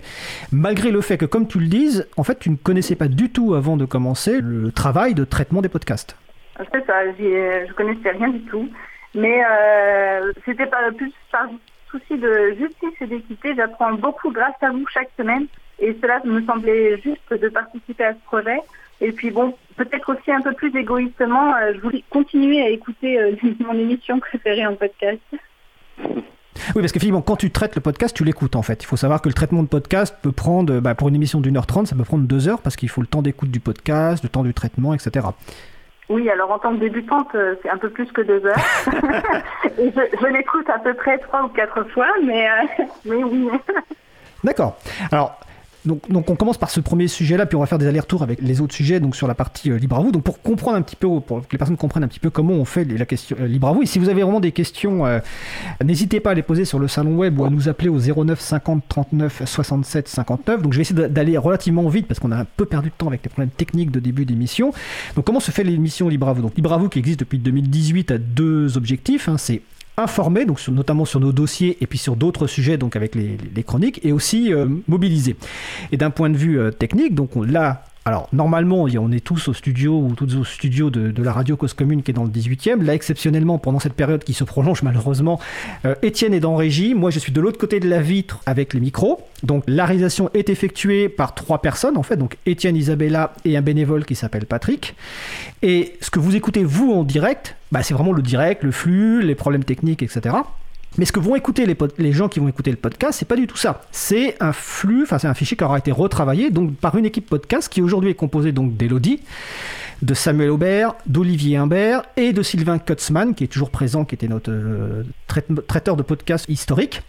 malgré 0.52 0.90
le 0.90 1.00
fait 1.00 1.16
que 1.16 1.24
comme 1.26 1.48
tu 1.48 1.58
le 1.58 1.66
dises 1.66 2.06
en 2.16 2.22
fait 2.22 2.38
tu 2.38 2.50
ne 2.50 2.56
connaissais 2.56 2.96
pas 2.96 3.08
du 3.08 3.30
tout 3.30 3.54
avant 3.54 3.76
de 3.76 3.84
commencer 3.86 4.40
le 4.40 4.70
travail 4.70 5.14
de 5.14 5.24
traitement 5.24 5.62
des 5.62 5.70
podcasts. 5.70 6.16
C'est 6.56 6.86
ça, 6.86 7.04
je 7.18 7.72
connaissais 7.72 8.10
rien 8.10 8.28
du 8.28 8.40
tout. 8.42 8.68
Mais 9.14 9.42
euh, 9.44 10.32
c'était 10.44 10.66
pas 10.66 10.90
plus 10.96 11.12
par 11.30 11.48
souci 11.90 12.18
de 12.18 12.56
justice 12.58 13.00
et 13.00 13.06
d'équité. 13.06 13.54
J'apprends 13.56 13.94
beaucoup 13.94 14.32
grâce 14.32 14.60
à 14.60 14.70
vous 14.70 14.84
chaque 14.92 15.10
semaine. 15.16 15.46
Et 15.78 15.96
cela 16.00 16.20
me 16.24 16.44
semblait 16.44 17.00
juste 17.00 17.32
de 17.32 17.48
participer 17.48 18.04
à 18.04 18.14
ce 18.14 18.20
projet. 18.26 18.60
Et 19.00 19.12
puis 19.12 19.30
bon, 19.30 19.54
peut-être 19.76 20.14
aussi 20.14 20.30
un 20.30 20.40
peu 20.40 20.52
plus 20.52 20.74
égoïstement, 20.76 21.54
euh, 21.54 21.72
je 21.74 21.80
voulais 21.80 22.04
continuer 22.10 22.62
à 22.62 22.68
écouter 22.68 23.18
euh, 23.18 23.34
mon 23.60 23.74
émission 23.74 24.20
préférée 24.20 24.66
en 24.66 24.74
podcast. 24.76 25.20
Oui, 26.74 26.80
parce 26.80 26.92
que 26.92 27.00
finalement, 27.00 27.22
quand 27.22 27.36
tu 27.36 27.50
traites 27.50 27.74
le 27.74 27.80
podcast, 27.80 28.16
tu 28.16 28.24
l'écoutes 28.24 28.56
en 28.56 28.62
fait. 28.62 28.82
Il 28.82 28.86
faut 28.86 28.96
savoir 28.96 29.20
que 29.20 29.28
le 29.28 29.34
traitement 29.34 29.62
de 29.62 29.68
podcast 29.68 30.16
peut 30.22 30.32
prendre, 30.32 30.80
bah, 30.80 30.94
pour 30.94 31.08
une 31.08 31.16
émission 31.16 31.40
d'une 31.40 31.56
heure 31.56 31.66
trente, 31.66 31.88
ça 31.88 31.96
peut 31.96 32.04
prendre 32.04 32.24
deux 32.24 32.48
heures 32.48 32.62
parce 32.62 32.76
qu'il 32.76 32.88
faut 32.88 33.00
le 33.00 33.06
temps 33.06 33.22
d'écoute 33.22 33.50
du 33.50 33.60
podcast, 33.60 34.22
le 34.22 34.28
temps 34.28 34.44
du 34.44 34.54
traitement, 34.54 34.94
etc. 34.94 35.26
Oui, 36.08 36.28
alors 36.30 36.50
en 36.50 36.58
tant 36.58 36.74
que 36.74 36.80
débutante, 36.80 37.28
euh, 37.34 37.54
c'est 37.62 37.70
un 37.70 37.78
peu 37.78 37.90
plus 37.90 38.10
que 38.12 38.20
deux 38.20 38.44
heures. 38.46 38.56
je, 38.86 40.26
l'écoute 40.26 40.68
à 40.70 40.78
peu 40.78 40.94
près 40.94 41.18
trois 41.18 41.44
ou 41.44 41.48
quatre 41.48 41.82
fois, 41.90 42.08
mais, 42.24 42.46
mais 43.04 43.24
oui. 43.24 43.48
D'accord. 44.44 44.76
Alors, 45.10 45.38
donc, 45.84 46.30
on 46.30 46.36
commence 46.36 46.56
par 46.56 46.70
ce 46.70 46.80
premier 46.80 47.08
sujet-là, 47.08 47.46
puis 47.46 47.56
on 47.56 47.60
va 47.60 47.66
faire 47.66 47.78
des 47.78 47.86
allers-retours 47.86 48.22
avec 48.22 48.40
les 48.40 48.60
autres 48.60 48.74
sujets, 48.74 49.00
donc 49.00 49.14
sur 49.14 49.28
la 49.28 49.34
partie 49.34 49.70
euh, 49.70 49.76
libre 49.76 49.96
à 49.96 50.00
vous. 50.00 50.12
Donc 50.12 50.22
pour 50.22 50.40
comprendre 50.40 50.76
un 50.76 50.82
petit 50.82 50.96
peu, 50.96 51.08
pour 51.20 51.42
que 51.42 51.52
les 51.52 51.58
personnes 51.58 51.76
comprennent 51.76 52.04
un 52.04 52.08
petit 52.08 52.20
peu 52.20 52.30
comment 52.30 52.54
on 52.54 52.64
fait 52.64 52.84
la 52.84 53.04
question 53.04 53.36
euh, 53.40 53.46
libre 53.46 53.68
à 53.68 53.72
vous. 53.72 53.82
Et 53.82 53.86
si 53.86 53.98
vous 53.98 54.08
avez 54.08 54.22
vraiment 54.22 54.40
des 54.40 54.52
questions, 54.52 55.04
euh, 55.04 55.18
n'hésitez 55.84 56.20
pas 56.20 56.30
à 56.30 56.34
les 56.34 56.42
poser 56.42 56.64
sur 56.64 56.78
le 56.78 56.88
salon 56.88 57.16
web 57.16 57.38
ou 57.38 57.44
à 57.44 57.50
nous 57.50 57.68
appeler 57.68 57.90
au 57.90 57.98
09 57.98 58.40
50 58.40 58.82
39 58.88 59.42
67 59.44 60.08
59. 60.08 60.62
Donc 60.62 60.72
je 60.72 60.78
vais 60.78 60.82
essayer 60.82 61.08
d'aller 61.08 61.36
relativement 61.36 61.88
vite 61.88 62.06
parce 62.06 62.18
qu'on 62.18 62.32
a 62.32 62.36
un 62.36 62.46
peu 62.46 62.64
perdu 62.64 62.88
de 62.88 62.94
temps 62.94 63.08
avec 63.08 63.22
les 63.22 63.28
problèmes 63.28 63.50
techniques 63.50 63.90
de 63.90 64.00
début 64.00 64.24
d'émission. 64.24 64.72
Donc 65.16 65.26
comment 65.26 65.40
se 65.40 65.50
fait 65.50 65.64
l'émission 65.64 66.08
libre 66.08 66.28
à 66.28 66.32
vous? 66.32 66.42
Donc 66.42 66.56
libre 66.56 66.72
à 66.72 66.78
vous 66.78 66.88
qui 66.88 66.98
existe 66.98 67.20
depuis 67.20 67.38
2018 67.38 68.10
a 68.10 68.18
deux 68.18 68.76
objectifs. 68.78 69.28
Hein. 69.28 69.36
c'est 69.36 69.60
informer, 69.96 70.44
donc 70.44 70.66
notamment 70.68 71.04
sur 71.04 71.20
nos 71.20 71.32
dossiers 71.32 71.76
et 71.80 71.86
puis 71.86 71.98
sur 71.98 72.16
d'autres 72.16 72.46
sujets, 72.46 72.76
donc 72.76 72.96
avec 72.96 73.14
les, 73.14 73.62
chroniques, 73.62 74.00
et 74.04 74.12
aussi 74.12 74.52
euh. 74.52 74.66
Et 75.92 75.96
d'un 75.96 76.10
point 76.10 76.30
de 76.30 76.36
vue 76.36 76.58
euh, 76.58 76.70
technique, 76.70 77.14
donc 77.14 77.30
là, 77.36 77.84
alors, 78.06 78.28
normalement, 78.34 78.82
on 78.82 79.12
est 79.12 79.24
tous 79.24 79.48
au 79.48 79.54
studio 79.54 79.98
ou 79.98 80.14
tous 80.14 80.36
au 80.36 80.44
studio 80.44 80.90
de, 80.90 81.22
la 81.22 81.32
radio 81.32 81.56
Cause 81.56 81.72
Commune 81.72 82.02
qui 82.02 82.10
est 82.10 82.14
dans 82.14 82.24
le 82.24 82.30
18e. 82.30 82.82
Là, 82.82 82.94
exceptionnellement, 82.94 83.56
pendant 83.56 83.78
cette 83.78 83.94
période 83.94 84.22
qui 84.22 84.34
se 84.34 84.44
prolonge 84.44 84.82
malheureusement, 84.82 85.40
euh, 85.86 85.94
Étienne 86.02 86.34
est 86.34 86.40
dans 86.40 86.54
régie. 86.54 86.94
Moi, 86.94 87.10
je 87.10 87.18
suis 87.18 87.32
de 87.32 87.40
l'autre 87.40 87.58
côté 87.58 87.80
de 87.80 87.88
la 87.88 88.00
vitre 88.00 88.40
avec 88.44 88.74
les 88.74 88.80
micros. 88.80 89.22
Donc, 89.42 89.64
la 89.66 89.86
réalisation 89.86 90.28
est 90.34 90.50
effectuée 90.50 91.08
par 91.08 91.34
trois 91.34 91.62
personnes, 91.62 91.96
en 91.96 92.02
fait. 92.02 92.16
Donc, 92.16 92.36
Étienne, 92.44 92.76
Isabella 92.76 93.32
et 93.46 93.56
un 93.56 93.62
bénévole 93.62 94.04
qui 94.04 94.16
s'appelle 94.16 94.44
Patrick. 94.44 94.94
Et 95.62 95.96
ce 96.02 96.10
que 96.10 96.18
vous 96.18 96.36
écoutez, 96.36 96.62
vous, 96.62 96.92
en 96.92 97.04
direct, 97.04 97.56
bah, 97.72 97.82
c'est 97.82 97.94
vraiment 97.94 98.12
le 98.12 98.22
direct, 98.22 98.64
le 98.64 98.72
flux, 98.72 99.22
les 99.22 99.34
problèmes 99.34 99.64
techniques, 99.64 100.02
etc. 100.02 100.36
Mais 100.96 101.04
ce 101.04 101.12
que 101.12 101.18
vont 101.18 101.34
écouter 101.34 101.66
les, 101.98 102.12
gens 102.12 102.28
qui 102.28 102.38
vont 102.38 102.48
écouter 102.48 102.70
le 102.70 102.76
podcast, 102.76 103.18
c'est 103.18 103.28
pas 103.28 103.36
du 103.36 103.46
tout 103.46 103.56
ça. 103.56 103.82
C'est 103.90 104.36
un 104.40 104.52
flux, 104.52 105.02
enfin 105.02 105.18
c'est 105.18 105.26
un 105.26 105.34
fichier 105.34 105.56
qui 105.56 105.64
aura 105.64 105.78
été 105.78 105.90
retravaillé 105.90 106.50
donc 106.50 106.76
par 106.76 106.96
une 106.96 107.04
équipe 107.04 107.28
podcast 107.28 107.68
qui 107.68 107.82
aujourd'hui 107.82 108.10
est 108.10 108.14
composée 108.14 108.52
donc 108.52 108.76
d'Elodie, 108.76 109.20
de 110.02 110.14
Samuel 110.14 110.50
Aubert, 110.50 110.94
d'Olivier 111.06 111.56
Imbert 111.56 112.02
et 112.16 112.32
de 112.32 112.42
Sylvain 112.42 112.78
Kutzmann 112.78 113.34
qui 113.34 113.44
est 113.44 113.48
toujours 113.48 113.70
présent, 113.70 114.04
qui 114.04 114.14
était 114.14 114.28
notre 114.28 114.52
euh, 114.52 115.02
traiteur 115.66 115.96
de 115.96 116.02
podcast 116.02 116.46
historique. 116.48 117.02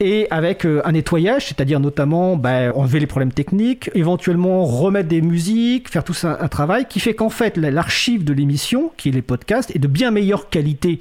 Et 0.00 0.26
avec 0.32 0.66
euh, 0.66 0.82
un 0.84 0.92
nettoyage, 0.92 1.46
c'est-à-dire 1.46 1.78
notamment 1.78 2.36
bah, 2.36 2.74
enlever 2.74 2.98
les 2.98 3.06
problèmes 3.06 3.32
techniques, 3.32 3.88
éventuellement 3.94 4.64
remettre 4.64 5.08
des 5.08 5.20
musiques, 5.20 5.88
faire 5.88 6.02
tout 6.02 6.14
ça 6.14 6.38
un 6.40 6.48
travail 6.48 6.86
qui 6.88 6.98
fait 6.98 7.14
qu'en 7.14 7.30
fait 7.30 7.56
l'archive 7.56 8.24
de 8.24 8.32
l'émission, 8.32 8.90
qui 8.96 9.10
est 9.10 9.12
les 9.12 9.22
podcasts, 9.22 9.74
est 9.76 9.78
de 9.78 9.88
bien 9.88 10.10
meilleure 10.10 10.48
qualité 10.48 10.98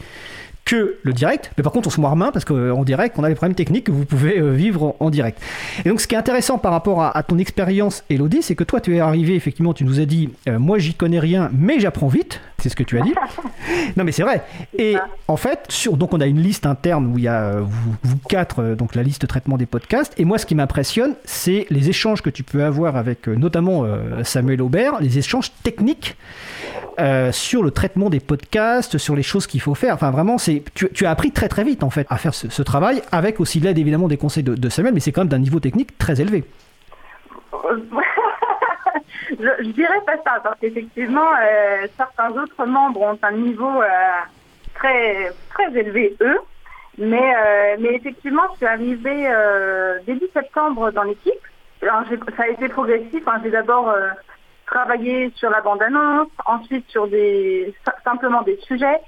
que 0.71 0.95
le 1.03 1.11
direct. 1.11 1.51
Mais 1.57 1.63
par 1.63 1.73
contre, 1.73 1.89
on 1.89 1.91
se 1.91 1.99
moire 1.99 2.15
main 2.15 2.31
parce 2.31 2.45
qu'en 2.45 2.85
direct, 2.85 3.19
on 3.19 3.25
a 3.25 3.29
les 3.29 3.35
problèmes 3.35 3.55
techniques 3.55 3.87
que 3.87 3.91
vous 3.91 4.05
pouvez 4.05 4.39
euh, 4.39 4.51
vivre 4.51 4.95
en, 5.01 5.09
direct. 5.09 5.37
Et 5.83 5.89
donc, 5.89 5.99
ce 5.99 6.07
qui 6.07 6.15
est 6.15 6.17
intéressant 6.17 6.57
par 6.57 6.71
rapport 6.71 7.03
à, 7.03 7.23
ton 7.23 7.37
expérience, 7.39 8.05
Elodie, 8.09 8.41
c'est 8.41 8.55
que 8.55 8.63
toi, 8.63 8.79
tu 8.79 8.95
es 8.95 9.01
arrivé, 9.01 9.35
effectivement, 9.35 9.73
tu 9.73 9.83
nous 9.83 9.99
as 9.99 10.05
dit, 10.05 10.29
euh, 10.47 10.59
moi, 10.59 10.79
j'y 10.79 10.93
connais 10.93 11.19
rien, 11.19 11.51
mais 11.53 11.81
j'apprends 11.81 12.07
vite. 12.07 12.39
C'est 12.59 12.69
ce 12.69 12.77
que 12.77 12.83
tu 12.83 12.97
as 12.97 13.01
dit. 13.01 13.13
non, 13.97 14.05
mais 14.05 14.13
c'est 14.13 14.23
vrai. 14.23 14.43
Et 14.77 14.95
en 15.27 15.35
fait, 15.35 15.65
sur, 15.67 15.97
donc, 15.97 16.13
on 16.13 16.21
a 16.21 16.25
une 16.25 16.41
liste 16.41 16.65
interne 16.65 17.07
où 17.07 17.17
il 17.17 17.25
y 17.25 17.27
a 17.27 17.41
euh, 17.41 17.63
vous, 18.03 18.17
quatre, 18.29 18.63
donc 18.75 18.95
la 18.95 19.03
liste 19.03 19.23
de 19.23 19.27
traitement 19.27 19.57
des 19.57 19.65
podcasts. 19.65 20.13
Et 20.17 20.23
moi, 20.23 20.37
ce 20.37 20.45
qui 20.45 20.55
m'impressionne, 20.55 21.15
c'est 21.25 21.65
les 21.69 21.89
échanges 21.89 22.21
que 22.21 22.29
tu 22.29 22.43
peux 22.43 22.63
avoir 22.63 22.95
avec 22.95 23.27
notamment 23.27 23.83
Samuel 24.23 24.61
Aubert, 24.61 25.01
les 25.01 25.17
échanges 25.17 25.51
techniques 25.63 26.15
sur 27.31 27.63
le 27.63 27.71
traitement 27.71 28.09
des 28.09 28.19
podcasts, 28.19 28.97
sur 28.97 29.15
les 29.15 29.23
choses 29.23 29.47
qu'il 29.47 29.61
faut 29.61 29.75
faire. 29.75 29.95
Enfin, 29.95 30.11
vraiment, 30.11 30.37
c'est 30.37 30.63
tu, 30.73 31.05
as 31.05 31.09
appris 31.09 31.31
très 31.31 31.47
très 31.47 31.63
vite 31.63 31.83
en 31.83 31.89
fait 31.89 32.07
à 32.09 32.17
faire 32.17 32.33
ce, 32.33 32.61
travail 32.61 33.01
avec 33.11 33.39
aussi 33.39 33.59
l'aide 33.59 33.77
évidemment 33.77 34.07
des 34.07 34.17
conseils 34.17 34.43
de, 34.43 34.69
Samuel, 34.69 34.93
mais 34.93 34.99
c'est 34.99 35.11
quand 35.11 35.21
même 35.21 35.29
d'un 35.29 35.39
niveau 35.39 35.59
technique 35.59 35.97
très 35.97 36.21
élevé. 36.21 36.43
je, 39.29 39.71
dirais 39.71 40.01
pas 40.05 40.17
ça 40.25 40.39
parce 40.43 40.59
qu'effectivement 40.59 41.31
euh, 41.41 41.87
certains 41.97 42.31
autres 42.31 42.65
membres 42.65 43.01
ont 43.01 43.17
un 43.21 43.31
niveau 43.31 43.81
euh, 43.81 43.87
très 44.73 45.31
très 45.49 45.79
élevé 45.79 46.15
eux, 46.21 46.39
mais 46.97 47.33
euh, 47.35 47.75
mais 47.79 47.95
effectivement 47.95 48.43
je 48.51 48.57
suis 48.57 48.65
arrivée 48.65 49.29
début 50.05 50.27
septembre 50.33 50.91
dans 50.91 51.03
l'équipe. 51.03 51.33
Ça 51.81 52.43
a 52.43 52.47
été 52.47 52.69
progressif. 52.69 53.27
Hein. 53.27 53.41
J'ai 53.43 53.49
d'abord 53.49 53.91
travaillé 54.71 55.31
sur 55.35 55.51
la 55.51 55.61
bande-annonce, 55.61 56.29
ensuite 56.47 56.89
sur 56.89 57.07
des 57.07 57.73
simplement 58.03 58.41
des 58.41 58.57
sujets, 58.63 58.99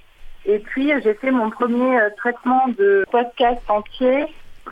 et 0.46 0.60
puis, 0.60 0.92
j'ai 1.02 1.14
fait 1.14 1.32
mon 1.32 1.50
premier 1.50 2.00
euh, 2.00 2.10
traitement 2.18 2.68
de 2.68 3.06
podcast 3.12 3.62
entier 3.70 4.26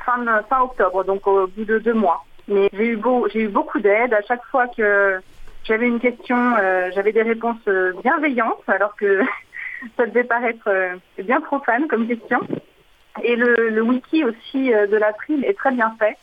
fin, 0.05 0.25
fin 0.49 0.61
octobre, 0.61 1.03
donc 1.05 1.25
au 1.27 1.47
bout 1.47 1.65
de 1.65 1.79
deux 1.79 1.93
mois. 1.93 2.25
Mais 2.47 2.69
j'ai 2.73 2.87
eu, 2.87 2.97
beau, 2.97 3.27
eu 3.33 3.47
beaucoup 3.47 3.79
d'aide. 3.79 4.13
À 4.13 4.21
chaque 4.23 4.43
fois 4.45 4.67
que 4.67 5.21
j'avais 5.63 5.87
une 5.87 5.99
question, 5.99 6.55
euh, 6.59 6.89
j'avais 6.93 7.13
des 7.13 7.21
réponses 7.21 7.65
euh, 7.67 7.93
bienveillantes, 8.03 8.63
alors 8.67 8.95
que 8.97 9.21
ça 9.97 10.05
devait 10.07 10.25
paraître 10.25 10.69
bien 11.19 11.39
profane 11.39 11.87
comme 11.87 12.07
question. 12.07 12.41
Et 13.23 13.35
le, 13.35 13.69
le 13.69 13.81
wiki 13.81 14.25
aussi 14.25 14.71
de 14.71 14.97
l'April 14.97 15.45
est 15.45 15.57
très 15.57 15.71
bien 15.71 15.95
fait. 15.99 16.17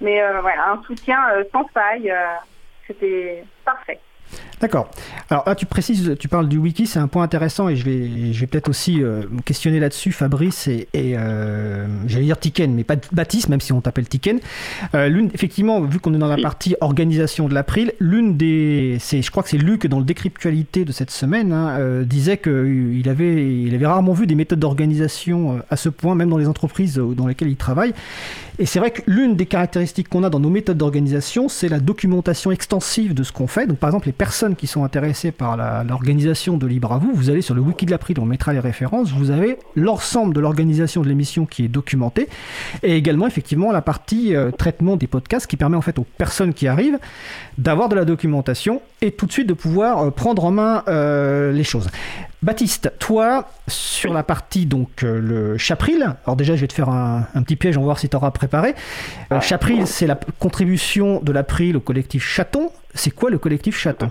Mais 0.00 0.20
voilà, 0.40 0.72
un 0.72 0.82
soutien 0.84 1.18
sans 1.52 1.64
faille, 1.68 2.12
c'était 2.86 3.44
parfait. 3.64 4.00
D'accord. 4.62 4.88
Alors 5.28 5.42
là, 5.44 5.56
tu 5.56 5.66
précises, 5.66 6.14
tu 6.20 6.28
parles 6.28 6.48
du 6.48 6.56
wiki, 6.56 6.86
c'est 6.86 7.00
un 7.00 7.08
point 7.08 7.24
intéressant 7.24 7.68
et 7.68 7.74
je 7.74 7.84
vais, 7.84 8.32
je 8.32 8.40
vais 8.40 8.46
peut-être 8.46 8.68
aussi 8.68 9.02
euh, 9.02 9.24
questionner 9.44 9.80
là-dessus, 9.80 10.12
Fabrice 10.12 10.68
et, 10.68 10.86
euh, 10.94 11.88
j'allais 12.06 12.26
dire 12.26 12.38
Tiken, 12.38 12.72
mais 12.72 12.84
pas 12.84 12.94
Baptiste, 13.10 13.48
même 13.48 13.60
si 13.60 13.72
on 13.72 13.80
t'appelle 13.80 14.08
Tiken. 14.08 14.38
Euh, 14.94 15.08
l'une, 15.08 15.30
effectivement, 15.34 15.80
vu 15.80 15.98
qu'on 15.98 16.14
est 16.14 16.18
dans 16.18 16.28
la 16.28 16.36
partie 16.36 16.76
organisation 16.80 17.48
de 17.48 17.54
l'April, 17.54 17.92
l'une 17.98 18.36
des, 18.36 18.98
c'est, 19.00 19.20
je 19.20 19.32
crois 19.32 19.42
que 19.42 19.48
c'est 19.48 19.58
Luc 19.58 19.88
dans 19.88 19.98
le 19.98 20.04
décryptualité 20.04 20.84
de 20.84 20.92
cette 20.92 21.10
semaine, 21.10 21.52
hein, 21.52 22.04
disait 22.04 22.38
qu'il 22.38 23.08
avait, 23.08 23.62
il 23.62 23.74
avait 23.74 23.86
rarement 23.86 24.12
vu 24.12 24.28
des 24.28 24.36
méthodes 24.36 24.60
d'organisation 24.60 25.60
à 25.70 25.76
ce 25.76 25.88
point, 25.88 26.14
même 26.14 26.30
dans 26.30 26.38
les 26.38 26.46
entreprises 26.46 26.94
dans 26.94 27.26
lesquelles 27.26 27.50
il 27.50 27.56
travaille. 27.56 27.94
Et 28.60 28.66
c'est 28.66 28.78
vrai 28.78 28.90
que 28.92 29.02
l'une 29.06 29.34
des 29.34 29.46
caractéristiques 29.46 30.08
qu'on 30.08 30.22
a 30.22 30.30
dans 30.30 30.38
nos 30.38 30.50
méthodes 30.50 30.76
d'organisation, 30.76 31.48
c'est 31.48 31.68
la 31.68 31.80
documentation 31.80 32.52
extensive 32.52 33.14
de 33.14 33.22
ce 33.22 33.32
qu'on 33.32 33.48
fait. 33.48 33.66
Donc, 33.66 33.78
par 33.78 33.88
exemple, 33.88 34.06
les 34.06 34.12
personnes 34.12 34.51
qui 34.54 34.66
sont 34.66 34.84
intéressées 34.84 35.32
par 35.32 35.56
l'organisation 35.84 36.56
de 36.56 36.66
Libre 36.66 36.92
à 36.92 36.98
vous, 36.98 37.12
vous 37.14 37.30
allez 37.30 37.42
sur 37.42 37.54
le 37.54 37.60
wiki 37.60 37.86
de 37.86 37.90
l'April, 37.90 38.18
on 38.20 38.24
mettra 38.24 38.52
les 38.52 38.60
références, 38.60 39.10
vous 39.10 39.30
avez 39.30 39.58
l'ensemble 39.76 40.34
de 40.34 40.40
l'organisation 40.40 41.02
de 41.02 41.08
l'émission 41.08 41.46
qui 41.46 41.64
est 41.64 41.68
documentée, 41.68 42.28
et 42.82 42.96
également, 42.96 43.26
effectivement, 43.26 43.72
la 43.72 43.82
partie 43.82 44.34
euh, 44.34 44.50
traitement 44.50 44.96
des 44.96 45.06
podcasts 45.06 45.46
qui 45.46 45.56
permet 45.56 45.76
en 45.76 45.82
fait 45.82 45.98
aux 45.98 46.06
personnes 46.18 46.54
qui 46.54 46.68
arrivent 46.68 46.98
d'avoir 47.58 47.88
de 47.88 47.94
la 47.94 48.04
documentation 48.04 48.82
et 49.00 49.10
tout 49.12 49.26
de 49.26 49.32
suite 49.32 49.46
de 49.46 49.54
pouvoir 49.54 49.98
euh, 49.98 50.10
prendre 50.10 50.44
en 50.44 50.50
main 50.50 50.82
euh, 50.88 51.52
les 51.52 51.64
choses. 51.64 51.88
Baptiste, 52.42 52.92
toi, 52.98 53.48
sur 53.68 54.12
la 54.12 54.24
partie 54.24 54.66
donc 54.66 55.04
euh, 55.04 55.20
le 55.20 55.58
Chapril, 55.58 56.16
alors 56.26 56.34
déjà 56.34 56.56
je 56.56 56.62
vais 56.62 56.66
te 56.66 56.72
faire 56.72 56.88
un, 56.88 57.24
petit 57.44 57.54
piège, 57.54 57.76
on 57.76 57.82
va 57.82 57.84
voir 57.84 57.98
si 58.00 58.08
tu 58.08 58.16
auras 58.16 58.32
préparé. 58.32 58.74
Euh, 59.30 59.40
Chapril, 59.40 59.86
c'est 59.86 60.08
la 60.08 60.18
contribution 60.40 61.20
de 61.22 61.30
l'April 61.30 61.76
au 61.76 61.80
collectif 61.80 62.24
Chaton. 62.24 62.72
C'est 62.94 63.12
quoi 63.12 63.30
le 63.30 63.38
collectif 63.38 63.78
Chaton? 63.78 64.10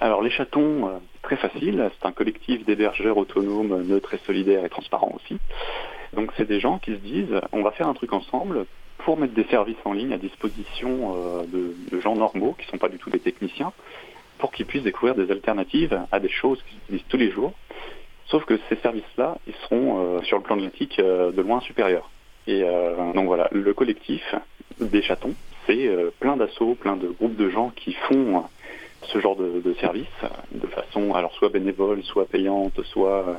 Alors 0.00 0.22
les 0.22 0.30
Chatons, 0.30 1.00
très 1.22 1.36
facile, 1.36 1.90
c'est 1.98 2.06
un 2.06 2.12
collectif 2.12 2.64
d'hébergeurs 2.64 3.16
autonomes, 3.16 3.82
neutres 3.86 4.14
et 4.14 4.20
solidaires 4.26 4.64
et 4.64 4.68
transparents 4.68 5.12
aussi. 5.14 5.38
Donc 6.14 6.32
c'est 6.36 6.48
des 6.48 6.60
gens 6.60 6.78
qui 6.78 6.92
se 6.92 6.98
disent, 6.98 7.40
on 7.52 7.62
va 7.62 7.70
faire 7.70 7.88
un 7.88 7.94
truc 7.94 8.12
ensemble 8.12 8.66
pour 8.98 9.16
mettre 9.18 9.34
des 9.34 9.44
services 9.44 9.76
en 9.84 9.92
ligne 9.92 10.12
à 10.12 10.18
disposition 10.18 11.44
de, 11.46 11.74
de, 11.90 12.00
gens 12.00 12.16
normaux, 12.16 12.54
qui 12.58 12.66
ne 12.66 12.70
sont 12.72 12.78
pas 12.78 12.88
du 12.88 12.98
tout 12.98 13.10
des 13.10 13.18
techniciens, 13.20 13.72
pour 14.38 14.52
qu'ils 14.52 14.66
puissent 14.66 14.82
découvrir 14.82 15.14
des 15.14 15.30
alternatives 15.30 15.98
à 16.10 16.20
des 16.20 16.28
choses 16.28 16.62
qu'ils 16.62 16.78
utilisent 16.78 17.08
tous 17.08 17.16
les 17.16 17.30
jours. 17.30 17.52
Sauf 18.26 18.44
que 18.44 18.58
ces 18.68 18.76
services-là, 18.76 19.38
ils 19.46 19.54
seront 19.64 20.22
sur 20.22 20.38
le 20.38 20.42
plan 20.42 20.56
de 20.56 20.62
l'éthique 20.62 20.98
de 20.98 21.40
loin 21.40 21.60
supérieurs. 21.60 22.10
Et 22.46 22.62
donc 23.14 23.26
voilà, 23.26 23.48
le 23.52 23.74
collectif 23.74 24.34
des 24.80 25.02
chatons, 25.02 25.34
c'est 25.66 25.90
plein 26.20 26.36
d'assauts, 26.36 26.74
plein 26.74 26.96
de 26.96 27.08
groupes 27.08 27.36
de 27.36 27.50
gens 27.50 27.70
qui 27.76 27.92
font 28.08 28.44
ce 29.12 29.20
genre 29.20 29.36
de, 29.36 29.60
de 29.60 29.74
service 29.74 30.06
de 30.52 30.66
façon 30.66 31.14
alors 31.14 31.32
soit 31.34 31.48
bénévole, 31.48 32.02
soit 32.02 32.26
payante, 32.26 32.82
soit 32.84 33.26
euh, 33.28 33.34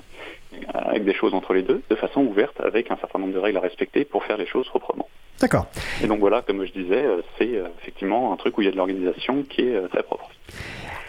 avec 0.74 1.06
des 1.06 1.14
choses 1.14 1.34
entre 1.34 1.54
les 1.54 1.64
deux, 1.64 1.82
de 1.90 1.96
façon 1.96 2.22
ouverte 2.22 2.60
avec 2.62 2.92
un 2.92 2.98
certain 2.98 3.20
nombre 3.20 3.34
de 3.34 3.40
règles 3.40 3.58
à 3.58 3.62
respecter 3.62 4.06
pour 4.06 4.24
faire 4.24 4.38
les 4.38 4.46
choses 4.46 4.68
proprement. 4.68 5.10
D'accord. 5.40 5.68
Et 6.04 6.08
donc 6.08 6.20
voilà, 6.20 6.42
comme 6.42 6.66
je 6.66 6.72
disais, 6.72 7.04
euh, 7.04 7.22
c'est 7.38 7.56
euh, 7.56 7.68
effectivement 7.82 8.32
un 8.32 8.38
truc 8.38 8.58
où 8.58 8.62
il 8.62 8.66
y 8.66 8.68
a 8.68 8.72
de 8.72 8.78
l'organisation 8.78 9.44
qui 9.44 9.62
est 9.62 9.88
très 9.90 10.04
propre. 10.04 10.30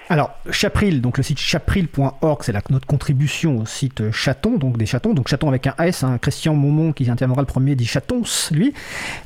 Alors, 0.08 0.30
Chapril, 0.52 1.00
donc 1.00 1.18
le 1.18 1.24
site 1.24 1.40
chapril.org, 1.40 2.42
c'est 2.42 2.70
notre 2.70 2.86
contribution 2.86 3.58
au 3.58 3.66
site 3.66 4.12
Chaton, 4.12 4.56
donc 4.56 4.78
des 4.78 4.86
chatons, 4.86 5.14
donc 5.14 5.26
chaton 5.26 5.48
avec 5.48 5.66
un 5.66 5.74
S, 5.80 6.04
un 6.04 6.18
Christian 6.18 6.54
Momon 6.54 6.92
qui 6.92 7.10
interviendra 7.10 7.42
le 7.42 7.46
premier 7.46 7.74
dit 7.74 7.86
chatons, 7.86 8.22
lui, 8.52 8.72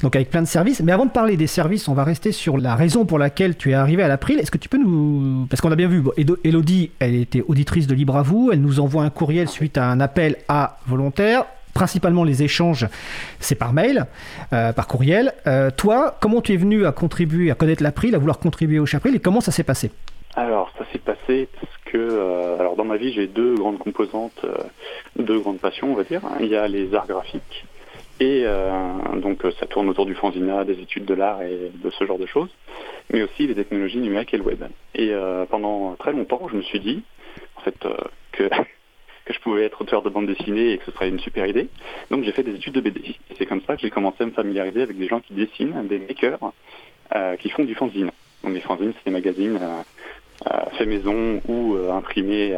donc 0.00 0.16
avec 0.16 0.30
plein 0.30 0.40
de 0.40 0.46
services. 0.46 0.80
Mais 0.80 0.92
avant 0.92 1.04
de 1.04 1.10
parler 1.10 1.36
des 1.36 1.46
services, 1.46 1.86
on 1.88 1.92
va 1.92 2.02
rester 2.02 2.32
sur 2.32 2.56
la 2.56 2.76
raison 2.76 3.04
pour 3.04 3.18
laquelle 3.18 3.58
tu 3.58 3.72
es 3.72 3.74
arrivé 3.74 4.02
à 4.02 4.08
l'April. 4.08 4.38
Est-ce 4.38 4.50
que 4.50 4.56
tu 4.56 4.70
peux 4.70 4.78
nous... 4.78 5.46
Parce 5.50 5.60
qu'on 5.60 5.70
a 5.70 5.76
bien 5.76 5.88
vu, 5.88 6.02
Elodie, 6.44 6.92
elle 6.98 7.14
était 7.14 7.44
auditrice 7.46 7.86
de 7.86 7.94
Libre 7.94 8.16
à 8.16 8.22
vous, 8.22 8.48
elle 8.50 8.62
nous 8.62 8.80
envoie 8.80 9.04
un 9.04 9.10
courriel 9.10 9.48
suite 9.48 9.76
à 9.76 9.84
un 9.84 10.00
appel 10.00 10.36
à 10.48 10.78
volontaires 10.86 11.44
principalement 11.74 12.24
les 12.24 12.42
échanges, 12.42 12.88
c'est 13.38 13.54
par 13.54 13.72
mail, 13.72 14.06
euh, 14.52 14.72
par 14.72 14.88
courriel. 14.88 15.32
Euh, 15.46 15.70
toi, 15.70 16.18
comment 16.20 16.40
tu 16.40 16.52
es 16.52 16.56
venu 16.56 16.84
à 16.84 16.90
contribuer, 16.90 17.50
à 17.50 17.54
connaître 17.54 17.82
l'April, 17.82 18.14
à 18.16 18.18
vouloir 18.18 18.40
contribuer 18.40 18.80
au 18.80 18.86
Chapril 18.86 19.14
et 19.14 19.20
comment 19.20 19.40
ça 19.40 19.52
s'est 19.52 19.62
passé? 19.62 19.92
Alors, 20.36 20.70
ça 20.78 20.84
s'est 20.92 20.98
passé 20.98 21.48
parce 21.60 21.76
que, 21.86 21.98
euh, 21.98 22.58
alors 22.58 22.76
dans 22.76 22.84
ma 22.84 22.96
vie, 22.96 23.12
j'ai 23.12 23.26
deux 23.26 23.54
grandes 23.56 23.78
composantes, 23.78 24.44
euh, 24.44 24.54
deux 25.16 25.40
grandes 25.40 25.58
passions, 25.58 25.90
on 25.90 25.94
va 25.94 26.04
dire. 26.04 26.20
Il 26.38 26.46
y 26.46 26.56
a 26.56 26.68
les 26.68 26.94
arts 26.94 27.08
graphiques, 27.08 27.64
et 28.20 28.42
euh, 28.44 28.70
donc 29.16 29.42
ça 29.58 29.66
tourne 29.66 29.88
autour 29.88 30.06
du 30.06 30.14
fanzina, 30.14 30.64
des 30.64 30.80
études 30.80 31.04
de 31.04 31.14
l'art 31.14 31.42
et 31.42 31.72
de 31.74 31.90
ce 31.90 32.04
genre 32.04 32.18
de 32.18 32.26
choses, 32.26 32.50
mais 33.12 33.22
aussi 33.22 33.48
les 33.48 33.56
technologies 33.56 33.98
numériques 33.98 34.32
et 34.32 34.36
le 34.36 34.44
web. 34.44 34.62
Et 34.94 35.12
pendant 35.50 35.96
très 35.96 36.12
longtemps, 36.12 36.46
je 36.50 36.56
me 36.56 36.62
suis 36.62 36.80
dit, 36.80 37.02
en 37.56 37.60
fait, 37.62 37.74
que 38.32 38.44
que 39.24 39.34
je 39.34 39.40
pouvais 39.40 39.64
être 39.64 39.82
auteur 39.82 40.02
de 40.02 40.10
bande 40.10 40.26
dessinée 40.26 40.72
et 40.72 40.78
que 40.78 40.84
ce 40.86 40.92
serait 40.92 41.08
une 41.08 41.20
super 41.20 41.46
idée. 41.46 41.68
Donc 42.10 42.24
j'ai 42.24 42.32
fait 42.32 42.42
des 42.42 42.54
études 42.54 42.72
de 42.72 42.80
BD. 42.80 43.00
Et 43.00 43.34
c'est 43.36 43.46
comme 43.46 43.60
ça 43.62 43.76
que 43.76 43.82
j'ai 43.82 43.90
commencé 43.90 44.22
à 44.22 44.26
me 44.26 44.30
familiariser 44.30 44.82
avec 44.82 44.96
des 44.96 45.08
gens 45.08 45.20
qui 45.20 45.34
dessinent, 45.34 45.86
des 45.88 45.98
makers, 45.98 46.38
qui 47.38 47.50
font 47.50 47.64
du 47.64 47.74
fanzine. 47.74 48.10
Donc 48.42 48.54
les 48.54 48.60
fanzines, 48.60 48.94
c'est 48.96 49.04
des 49.04 49.10
magazines 49.10 49.58
fait 50.78 50.86
maison 50.86 51.40
ou 51.48 51.74
euh, 51.74 51.92
imprimé 51.92 52.56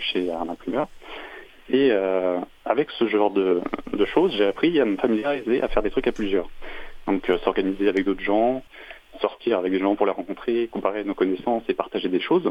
chez 0.00 0.30
un 0.30 0.48
imprimeur. 0.48 0.88
Et 1.70 1.88
euh, 1.92 2.38
avec 2.64 2.90
ce 2.90 3.06
genre 3.08 3.30
de, 3.30 3.62
choses, 4.12 4.34
j'ai 4.36 4.46
appris 4.46 4.78
à 4.80 4.84
me 4.84 4.96
familiariser, 4.96 5.62
à 5.62 5.68
faire 5.68 5.82
des 5.82 5.90
trucs 5.90 6.06
à 6.06 6.12
plusieurs. 6.12 6.48
Donc 7.06 7.28
euh, 7.30 7.38
s'organiser 7.38 7.88
avec 7.88 8.04
d'autres 8.04 8.22
gens, 8.22 8.62
sortir 9.20 9.58
avec 9.58 9.72
des 9.72 9.78
gens 9.78 9.94
pour 9.96 10.06
les 10.06 10.12
rencontrer, 10.12 10.68
comparer 10.70 11.04
nos 11.04 11.14
connaissances 11.14 11.62
et 11.68 11.74
partager 11.74 12.08
des 12.08 12.20
choses. 12.20 12.50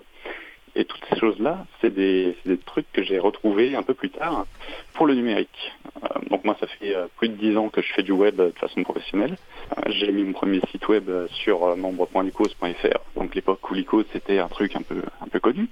Et 0.76 0.86
toutes 0.86 1.06
ces 1.08 1.20
choses-là, 1.20 1.66
c'est 1.82 1.94
des, 1.94 2.36
trucs 2.66 2.92
que 2.92 3.04
j'ai 3.04 3.20
retrouvés 3.20 3.76
un 3.76 3.84
peu 3.84 3.94
plus 3.94 4.10
tard 4.10 4.48
pour 4.94 5.06
le 5.06 5.14
numérique. 5.14 5.72
Euh, 6.04 6.08
donc 6.32 6.44
moi, 6.44 6.58
ça 6.60 6.66
fait 6.66 6.96
euh, 6.96 7.06
plus 7.18 7.30
de 7.30 7.36
dix 7.36 7.56
ans 7.58 7.70
que 7.70 7.82
je 7.82 7.94
fais 7.94 8.02
du 8.02 8.12
web 8.12 8.38
de 8.38 8.54
façon 8.58 8.82
professionnelle. 8.82 9.38
Euh, 9.78 9.92
j'ai 9.92 10.12
mis 10.12 10.24
mon 10.24 10.34
premier 10.34 10.62
site 10.72 10.88
web 10.88 11.10
sur 11.44 11.76
membre.licos.fr. 11.78 13.00
Donc 13.16 13.36
l'époque 13.36 13.70
où 13.70 13.76
l'icos 13.76 14.06
c'était 14.14 14.40
un 14.40 14.48
truc 14.48 14.76
un 14.76 14.82
peu 14.82 15.40
connu, 15.40 15.68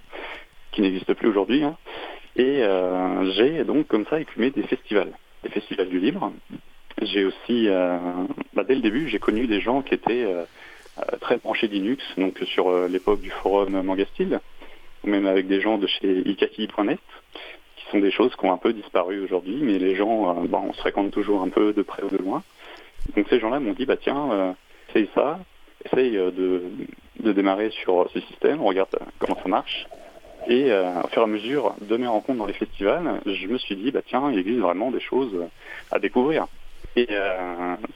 qui 0.72 0.82
n'existe 0.82 1.14
plus 1.16 1.30
aujourd'hui. 1.30 1.64
Hein. 1.64 1.76
Et 2.36 2.64
j'ai 3.36 3.64
donc 3.66 3.88
comme 3.88 4.06
ça 4.06 4.20
écumé 4.20 4.52
des 4.52 4.64
festivals, 4.64 5.12
des 5.44 5.50
festivals 5.50 5.90
du 5.90 6.00
libre. 6.00 6.32
J'ai 7.02 7.26
aussi, 7.26 7.68
bah, 8.54 8.64
dès 8.66 8.76
le 8.76 8.82
début, 8.82 9.10
j'ai 9.10 9.20
connu 9.20 9.48
des 9.48 9.60
gens 9.60 9.82
qui 9.82 9.96
étaient 9.96 10.28
très 11.20 11.38
branchés 11.38 11.68
Linux, 11.68 12.04
donc 12.18 12.40
sur 12.46 12.88
l'époque 12.88 13.20
du 13.22 13.32
forum 13.32 13.82
Mangastil 13.82 14.40
ou 15.04 15.10
même 15.10 15.26
avec 15.26 15.48
des 15.48 15.62
gens 15.62 15.78
de 15.78 15.88
chez 15.88 16.28
ikaki.net, 16.28 17.00
qui 17.76 17.86
sont 17.92 18.00
des 18.00 18.12
choses 18.12 18.36
qui 18.36 18.46
ont 18.46 18.54
un 18.54 18.58
peu 18.58 18.74
disparu 18.74 19.24
aujourd'hui, 19.24 19.60
mais 19.62 19.80
les 19.80 19.96
gens, 19.96 20.30
euh, 20.30 20.48
bah, 20.48 20.62
on 20.64 20.74
se 20.74 20.80
fréquente 20.80 21.12
toujours 21.12 21.42
un 21.42 21.50
peu 21.50 21.74
de 21.74 21.82
près 21.82 22.04
ou 22.04 22.10
de 22.10 22.18
loin. 22.18 22.44
Donc 23.16 23.28
ces 23.30 23.40
gens-là 23.40 23.60
m'ont 23.60 23.74
dit, 23.74 23.86
bah 23.86 23.98
tiens, 23.98 24.32
euh, 24.32 24.52
essaye 24.90 25.10
ça, 25.16 25.40
essaye 25.86 26.18
euh, 26.18 26.32
de, 26.32 26.64
de, 27.20 27.34
démarrer 27.34 27.72
sur 27.72 28.10
ce 28.14 28.20
système, 28.22 28.62
regarde 28.62 28.90
comment 29.20 29.38
ça 29.42 29.50
marche. 29.50 29.88
Et 30.48 30.72
au 30.74 31.08
fur 31.10 31.22
et 31.22 31.26
à 31.26 31.28
mesure 31.28 31.76
de 31.82 31.98
mes 31.98 32.08
rencontres 32.08 32.40
dans 32.40 32.48
les 32.48 32.54
festivals, 32.54 33.22
je 33.28 33.46
me 33.46 33.60
suis 33.60 33.76
dit, 33.76 33.92
bah 33.92 34.02
tiens, 34.04 34.32
il 34.32 34.40
existe 34.40 34.58
vraiment 34.58 34.90
des 34.90 35.00
choses 35.00 35.38
à 35.92 36.00
découvrir. 36.00 36.48
Et 36.96 37.08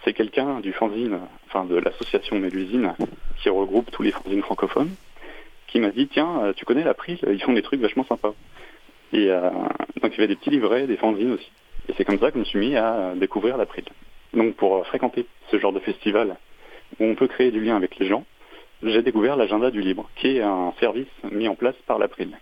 c'est 0.04 0.14
quelqu'un 0.14 0.60
du 0.60 0.72
fanzine, 0.72 1.22
enfin 1.48 1.66
de 1.66 1.76
l'association 1.76 2.38
Mélusine, 2.38 2.94
qui 3.38 3.50
regroupe 3.50 3.90
tous 3.90 4.04
les 4.04 4.12
fanzines 4.12 4.44
francophones, 4.44 4.92
qui 5.68 5.80
m'a 5.80 5.92
dit 5.92 6.08
tiens, 6.08 6.44
euh, 6.44 6.54
tu 6.54 6.66
connais 6.66 6.84
l'April, 6.84 7.18
ils 7.28 7.42
font 7.42 7.54
des 7.54 7.62
trucs 7.62 7.82
vachement 7.82 8.06
sympas. 8.06 8.34
Et 9.14 9.30
euh, 9.30 9.50
donc 10.02 10.14
il 10.14 10.18
y 10.18 10.24
avait 10.24 10.28
des 10.28 10.36
petits 10.36 10.50
livrets, 10.50 10.88
des 10.88 10.98
fanzines 10.98 11.34
aussi. 11.34 11.52
Et 11.88 11.94
c'est 11.98 12.06
comme 12.06 12.20
ça 12.20 12.30
que 12.30 12.36
je 12.36 12.40
me 12.40 12.46
suis 12.46 12.60
mis 12.60 12.76
à 12.76 13.14
découvrir 13.16 13.58
l'April. 13.58 13.86
Donc 14.34 14.56
pour 14.56 14.86
fréquenter 14.88 15.26
ce 15.52 15.60
genre 15.60 15.74
de 15.74 15.80
festival 15.80 16.36
où 17.00 17.06
on 17.06 17.16
peut 17.16 17.28
créer 17.28 17.52
du 17.52 17.62
lien 17.62 17.76
avec 17.76 17.98
les 17.98 18.08
gens, 18.08 18.26
j'ai 18.84 19.02
découvert 19.02 19.36
l'agenda 19.36 19.72
du 19.72 19.82
libre, 19.82 20.10
qui 20.16 20.38
est 20.38 20.42
un 20.42 20.74
service 20.80 21.08
mis 21.32 21.48
en 21.48 21.56
place 21.56 21.76
par 21.88 21.98
l'April. 21.98 22.38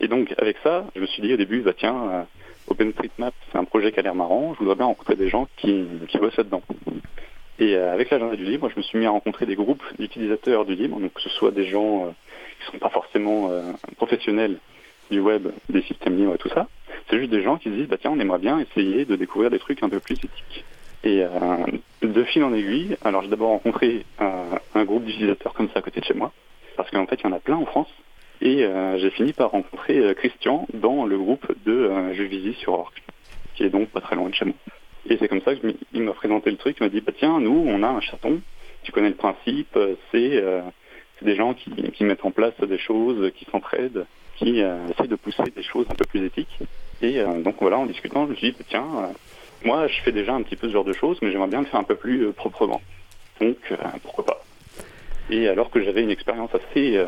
Et 0.00 0.08
donc 0.08 0.34
avec 0.38 0.56
ça, 0.62 0.86
je 0.94 1.00
me 1.00 1.06
suis 1.06 1.22
dit 1.22 1.32
au 1.32 1.36
début, 1.36 1.60
bah 1.60 1.72
tiens, 1.76 2.08
euh, 2.10 2.22
OpenStreetMap, 2.68 3.34
c'est 3.50 3.58
un 3.58 3.64
projet 3.64 3.92
qui 3.92 4.00
a 4.00 4.02
l'air 4.02 4.14
marrant, 4.14 4.54
je 4.54 4.58
voudrais 4.60 4.76
bien 4.76 4.86
rencontrer 4.86 5.16
des 5.16 5.28
gens 5.28 5.48
qui, 5.56 5.86
qui 6.08 6.18
bossent 6.18 6.36
là-dedans. 6.36 6.62
Et 7.58 7.74
avec 7.76 8.10
l'agenda 8.10 8.36
du 8.36 8.44
libre, 8.44 8.68
je 8.68 8.76
me 8.76 8.82
suis 8.82 8.98
mis 8.98 9.06
à 9.06 9.10
rencontrer 9.10 9.46
des 9.46 9.54
groupes 9.54 9.82
d'utilisateurs 9.98 10.66
du 10.66 10.74
libre, 10.74 11.00
donc 11.00 11.14
que 11.14 11.22
ce 11.22 11.30
soit 11.30 11.52
des 11.52 11.66
gens 11.66 12.14
qui 12.58 12.72
sont 12.72 12.78
pas 12.78 12.90
forcément 12.90 13.50
euh, 13.50 13.72
professionnels 13.96 14.58
du 15.10 15.20
web, 15.20 15.48
des 15.68 15.82
systèmes 15.82 16.16
libres 16.16 16.34
et 16.34 16.38
tout 16.38 16.48
ça. 16.48 16.68
C'est 17.08 17.18
juste 17.18 17.30
des 17.30 17.42
gens 17.42 17.56
qui 17.56 17.70
se 17.70 17.74
disent, 17.74 17.88
bah 17.88 17.96
tiens, 18.00 18.10
on 18.12 18.20
aimerait 18.20 18.38
bien 18.38 18.58
essayer 18.58 19.04
de 19.04 19.16
découvrir 19.16 19.50
des 19.50 19.58
trucs 19.58 19.82
un 19.82 19.88
peu 19.88 20.00
plus 20.00 20.14
éthiques. 20.14 20.64
Et 21.04 21.22
euh, 21.22 21.28
de 22.02 22.24
fil 22.24 22.42
en 22.42 22.52
aiguille, 22.52 22.96
alors 23.04 23.22
j'ai 23.22 23.28
d'abord 23.28 23.50
rencontré 23.50 24.04
un 24.18 24.84
groupe 24.84 25.04
d'utilisateurs 25.04 25.54
comme 25.54 25.68
ça 25.68 25.78
à 25.78 25.82
côté 25.82 26.00
de 26.00 26.04
chez 26.04 26.14
moi, 26.14 26.32
parce 26.76 26.90
qu'en 26.90 27.06
fait 27.06 27.16
il 27.22 27.24
y 27.24 27.26
en 27.26 27.32
a 27.32 27.38
plein 27.38 27.56
en 27.56 27.66
France, 27.66 27.90
et 28.40 28.64
euh, 28.64 28.98
j'ai 28.98 29.10
fini 29.10 29.32
par 29.32 29.52
rencontrer 29.52 30.14
Christian 30.16 30.66
dans 30.74 31.06
le 31.06 31.16
groupe 31.16 31.46
de 31.64 32.12
Jeux 32.14 32.28
sur 32.54 32.72
Orc, 32.72 32.92
qui 33.54 33.62
est 33.62 33.70
donc 33.70 33.88
pas 33.90 34.00
très 34.00 34.16
loin 34.16 34.28
de 34.28 34.34
chez 34.34 34.46
moi. 34.46 34.54
Et 35.08 35.16
c'est 35.18 35.28
comme 35.28 35.42
ça 35.42 35.54
qu'il 35.54 36.02
m'a 36.02 36.12
présenté 36.12 36.50
le 36.50 36.56
truc, 36.56 36.76
il 36.80 36.82
m'a 36.82 36.88
dit, 36.88 37.00
bah 37.00 37.12
tiens, 37.16 37.40
nous 37.40 37.64
on 37.66 37.82
a 37.82 37.88
un 37.88 38.00
chaton, 38.00 38.40
tu 38.82 38.92
connais 38.92 39.08
le 39.08 39.14
principe, 39.14 39.78
c'est 40.10 40.42
c'est 41.18 41.24
des 41.24 41.36
gens 41.36 41.54
qui, 41.54 42.04
mettent 42.04 42.24
en 42.24 42.30
place 42.30 42.54
des 42.60 42.78
choses, 42.78 43.30
qui 43.34 43.46
s'entraident, 43.46 44.06
qui 44.36 44.62
euh, 44.62 44.88
essaient 44.88 45.08
de 45.08 45.16
pousser 45.16 45.42
des 45.54 45.62
choses 45.62 45.86
un 45.90 45.94
peu 45.94 46.04
plus 46.04 46.24
éthiques. 46.24 46.58
Et 47.00 47.20
euh, 47.20 47.40
donc 47.42 47.56
voilà, 47.60 47.78
en 47.78 47.86
discutant, 47.86 48.26
je 48.26 48.32
me 48.32 48.36
suis 48.36 48.52
dit, 48.52 48.58
tiens, 48.68 48.86
euh, 48.98 49.06
moi 49.64 49.86
je 49.86 50.00
fais 50.02 50.12
déjà 50.12 50.34
un 50.34 50.42
petit 50.42 50.56
peu 50.56 50.68
ce 50.68 50.72
genre 50.72 50.84
de 50.84 50.92
choses, 50.92 51.18
mais 51.22 51.32
j'aimerais 51.32 51.48
bien 51.48 51.60
le 51.60 51.66
faire 51.66 51.80
un 51.80 51.84
peu 51.84 51.96
plus 51.96 52.32
proprement. 52.32 52.82
Donc 53.40 53.56
pourquoi 54.02 54.24
pas 54.24 54.42
Et 55.30 55.48
alors 55.48 55.70
que 55.70 55.82
j'avais 55.82 56.02
une 56.02 56.10
expérience 56.10 56.50
assez, 56.54 57.04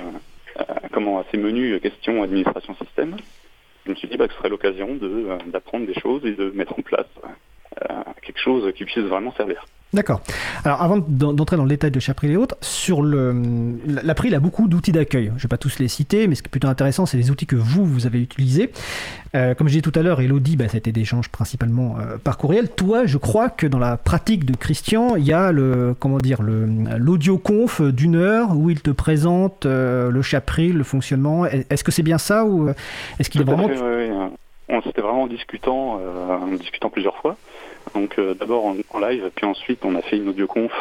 comment, 0.93 1.21
assez 1.21 1.39
menue 1.39 1.81
question 1.81 2.23
administration 2.23 2.75
système, 2.77 3.17
je 3.87 3.91
me 3.91 3.97
suis 3.97 4.09
dit 4.09 4.19
bah, 4.19 4.27
que 4.29 4.35
ce 4.35 4.39
serait 4.39 4.51
l'occasion 4.51 4.99
d'apprendre 5.47 5.87
des 5.87 5.99
choses 5.99 6.25
et 6.27 6.33
de 6.33 6.51
mettre 6.51 6.79
en 6.79 6.83
place 6.83 7.07
quelque 8.23 8.41
chose 8.41 8.73
qui 8.75 8.85
puisse 8.85 9.05
vraiment 9.05 9.33
servir. 9.33 9.65
D'accord. 9.95 10.21
Alors 10.67 10.83
avant 10.83 10.99
d'entrer 10.99 11.57
dans 11.57 11.63
le 11.63 11.69
détail 11.71 11.91
de 11.91 11.99
Chapril 11.99 12.33
et 12.33 12.37
autres, 12.37 12.57
sur 12.61 13.01
le 13.01 13.35
l'April 13.87 14.35
a 14.35 14.41
beaucoup 14.41 14.69
d'outils 14.69 14.93
d'accueil. 14.93 15.29
Je 15.29 15.33
ne 15.33 15.39
vais 15.39 15.49
pas 15.49 15.57
tous 15.57 15.79
les 15.79 15.89
citer, 15.89 16.29
mais 16.29 16.35
ce 16.35 16.43
qui 16.43 16.49
est 16.49 16.51
plutôt 16.51 16.69
intéressant, 16.69 17.07
c'est 17.07 17.17
les 17.17 17.31
outils 17.31 17.47
que 17.47 17.57
vous 17.57 17.87
vous 17.87 18.07
avez 18.07 18.21
utilisés. 18.21 18.71
Euh, 19.35 19.55
comme 19.55 19.67
je 19.67 19.73
disais 19.73 19.83
tout 19.83 19.99
à 19.99 20.03
l'heure, 20.03 20.21
Elodie, 20.21 20.57
bah, 20.57 20.69
c'était 20.69 20.93
des 20.93 21.01
échanges 21.01 21.31
principalement 21.31 21.97
euh, 21.99 22.19
par 22.19 22.37
courriel. 22.37 22.69
Toi, 22.71 23.07
je 23.07 23.17
crois 23.17 23.49
que 23.49 23.67
dans 23.67 23.79
la 23.79 23.97
pratique 23.97 24.45
de 24.45 24.55
Christian, 24.55 25.17
il 25.17 25.25
y 25.25 25.33
a 25.33 25.53
le 25.53 25.95
comment 25.99 26.19
dire 26.19 26.43
le 26.43 26.67
l'audio 26.99 27.39
conf 27.39 27.81
d'une 27.81 28.17
heure 28.17 28.55
où 28.55 28.69
il 28.69 28.83
te 28.83 28.91
présente 28.91 29.65
euh, 29.65 30.11
le 30.11 30.21
Chapril, 30.21 30.77
le 30.77 30.85
fonctionnement. 30.85 31.47
Est-ce 31.47 31.83
que 31.83 31.93
c'est 31.93 32.03
bien 32.03 32.19
ça 32.19 32.45
ou 32.45 32.69
est-ce 33.19 33.31
qu'il 33.31 33.41
est 33.41 33.45
vraiment 33.45 33.69
fait, 33.69 33.81
oui, 33.81 34.11
oui. 34.11 34.29
On 34.69 34.83
s'était 34.83 35.01
vraiment 35.01 35.27
discutant, 35.27 35.95
en 35.95 36.49
discutant 36.49 36.91
plusieurs 36.91 37.17
fois. 37.17 37.39
Donc 37.95 38.19
euh, 38.19 38.35
d'abord 38.35 38.65
en, 38.65 38.99
live, 38.99 39.31
puis 39.35 39.47
ensuite 39.47 39.85
on 39.85 39.95
a 39.95 40.03
fait 40.03 40.17
une 40.17 40.29
audioconf 40.29 40.73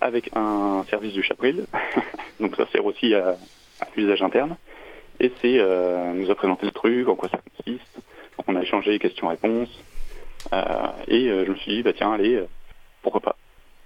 avec 0.00 0.30
un 0.34 0.84
service 0.90 1.12
du 1.12 1.22
Chapril. 1.22 1.66
Donc 2.40 2.56
ça 2.56 2.66
sert 2.72 2.84
aussi 2.84 3.14
à, 3.14 3.36
l'usage 3.96 4.22
interne. 4.22 4.56
Et 5.20 5.32
c'est 5.40 5.58
euh, 5.58 6.12
nous 6.12 6.30
a 6.30 6.34
présenté 6.34 6.66
le 6.66 6.72
truc, 6.72 7.08
en 7.08 7.14
quoi 7.14 7.28
ça 7.28 7.38
consiste. 7.38 7.94
Donc 8.36 8.46
on 8.48 8.56
a 8.56 8.62
échangé 8.62 8.98
questions-réponses. 8.98 9.70
Euh, 10.52 10.86
et 11.08 11.28
je 11.28 11.50
me 11.50 11.56
suis 11.56 11.76
dit, 11.76 11.82
bah 11.82 11.92
tiens, 11.92 12.12
allez, 12.12 12.42
pourquoi 13.02 13.20
pas. 13.20 13.36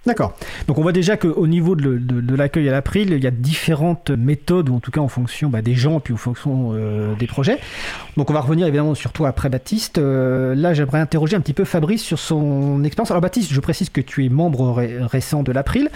D'accord. 0.05 0.33
Donc 0.67 0.77
on 0.77 0.81
voit 0.81 0.93
déjà 0.93 1.17
qu'au 1.17 1.45
niveau 1.45 1.75
de, 1.75 2.35
l'accueil 2.35 2.69
à 2.69 2.71
l'April, 2.71 3.11
il 3.11 3.23
y 3.23 3.27
a 3.27 3.31
différentes 3.31 4.11
méthodes, 4.11 4.69
ou 4.69 4.75
en 4.75 4.79
tout 4.79 4.91
cas 4.91 5.01
en 5.01 5.09
fonction 5.09 5.49
bah, 5.49 5.61
des 5.61 5.75
gens, 5.75 5.99
puis 5.99 6.13
en 6.13 6.17
fonction 6.17 6.71
euh, 6.73 7.15
des 7.15 7.27
projets. 7.27 7.59
Donc 8.15 8.29
on 8.29 8.33
va 8.33 8.39
revenir 8.39 8.65
évidemment 8.65 8.95
sur 8.95 9.11
toi 9.11 9.27
après 9.27 9.49
Baptiste. 9.49 9.97
Euh, 9.97 10.55
là 10.55 10.73
j'aimerais 10.73 10.99
interroger 10.99 11.35
un 11.35 11.41
petit 11.41 11.53
peu 11.53 11.65
Fabrice 11.65 12.01
sur 12.01 12.17
son 12.17 12.83
expérience. 12.85 13.11
Alors 13.11 13.21
Baptiste, 13.21 13.51
je 13.51 13.59
précise 13.59 13.89
que 13.89 13.99
tu 13.99 14.25
es 14.25 14.29
membre 14.29 14.71
récent 15.05 15.43
de 15.43 15.51
l'April. 15.51 15.89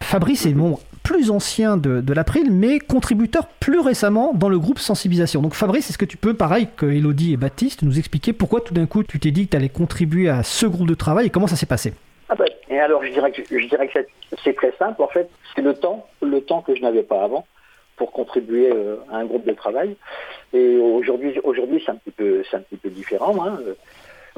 Fabrice 0.00 0.46
est 0.46 0.54
membre 0.54 0.80
plus 1.02 1.30
ancien 1.30 1.76
de, 1.76 2.00
de 2.00 2.12
l'April, 2.14 2.50
mais 2.50 2.78
contributeur 2.78 3.48
plus 3.60 3.80
récemment 3.80 4.32
dans 4.32 4.48
le 4.48 4.58
groupe 4.58 4.78
sensibilisation. 4.78 5.42
Donc 5.42 5.54
Fabrice, 5.54 5.90
est-ce 5.90 5.98
que 5.98 6.06
tu 6.06 6.16
peux, 6.16 6.32
pareil 6.32 6.68
que 6.74 6.86
Elodie 6.86 7.34
et 7.34 7.36
Baptiste, 7.36 7.82
nous 7.82 7.98
expliquer 7.98 8.32
pourquoi 8.32 8.62
tout 8.62 8.72
d'un 8.72 8.86
coup 8.86 9.02
tu 9.02 9.20
t'es 9.20 9.30
dit 9.30 9.44
que 9.44 9.50
tu 9.50 9.56
allais 9.58 9.68
contribuer 9.68 10.30
à 10.30 10.42
ce 10.42 10.64
groupe 10.64 10.88
de 10.88 10.94
travail 10.94 11.26
et 11.26 11.30
comment 11.30 11.46
ça 11.46 11.56
s'est 11.56 11.66
passé? 11.66 11.92
Ah 12.32 12.34
ben, 12.34 12.46
et 12.70 12.80
alors 12.80 13.04
je 13.04 13.10
dirais 13.10 13.30
que 13.30 13.98
c'est 14.42 14.56
très 14.56 14.72
simple 14.78 15.02
en 15.02 15.06
fait, 15.08 15.28
c'est 15.54 15.60
le 15.60 15.74
temps, 15.74 16.06
le 16.22 16.40
temps 16.40 16.62
que 16.62 16.74
je 16.74 16.80
n'avais 16.80 17.02
pas 17.02 17.22
avant 17.22 17.46
pour 17.96 18.10
contribuer 18.10 18.70
euh, 18.72 18.96
à 19.10 19.18
un 19.18 19.26
groupe 19.26 19.44
de 19.44 19.52
travail. 19.52 19.96
Et 20.54 20.78
aujourd'hui, 20.78 21.38
aujourd'hui 21.44 21.82
c'est 21.84 21.92
un 21.92 21.96
petit 21.96 22.10
peu, 22.10 22.42
c'est 22.50 22.56
un 22.56 22.60
petit 22.60 22.78
peu 22.78 22.88
différent. 22.88 23.34
Hein. 23.44 23.58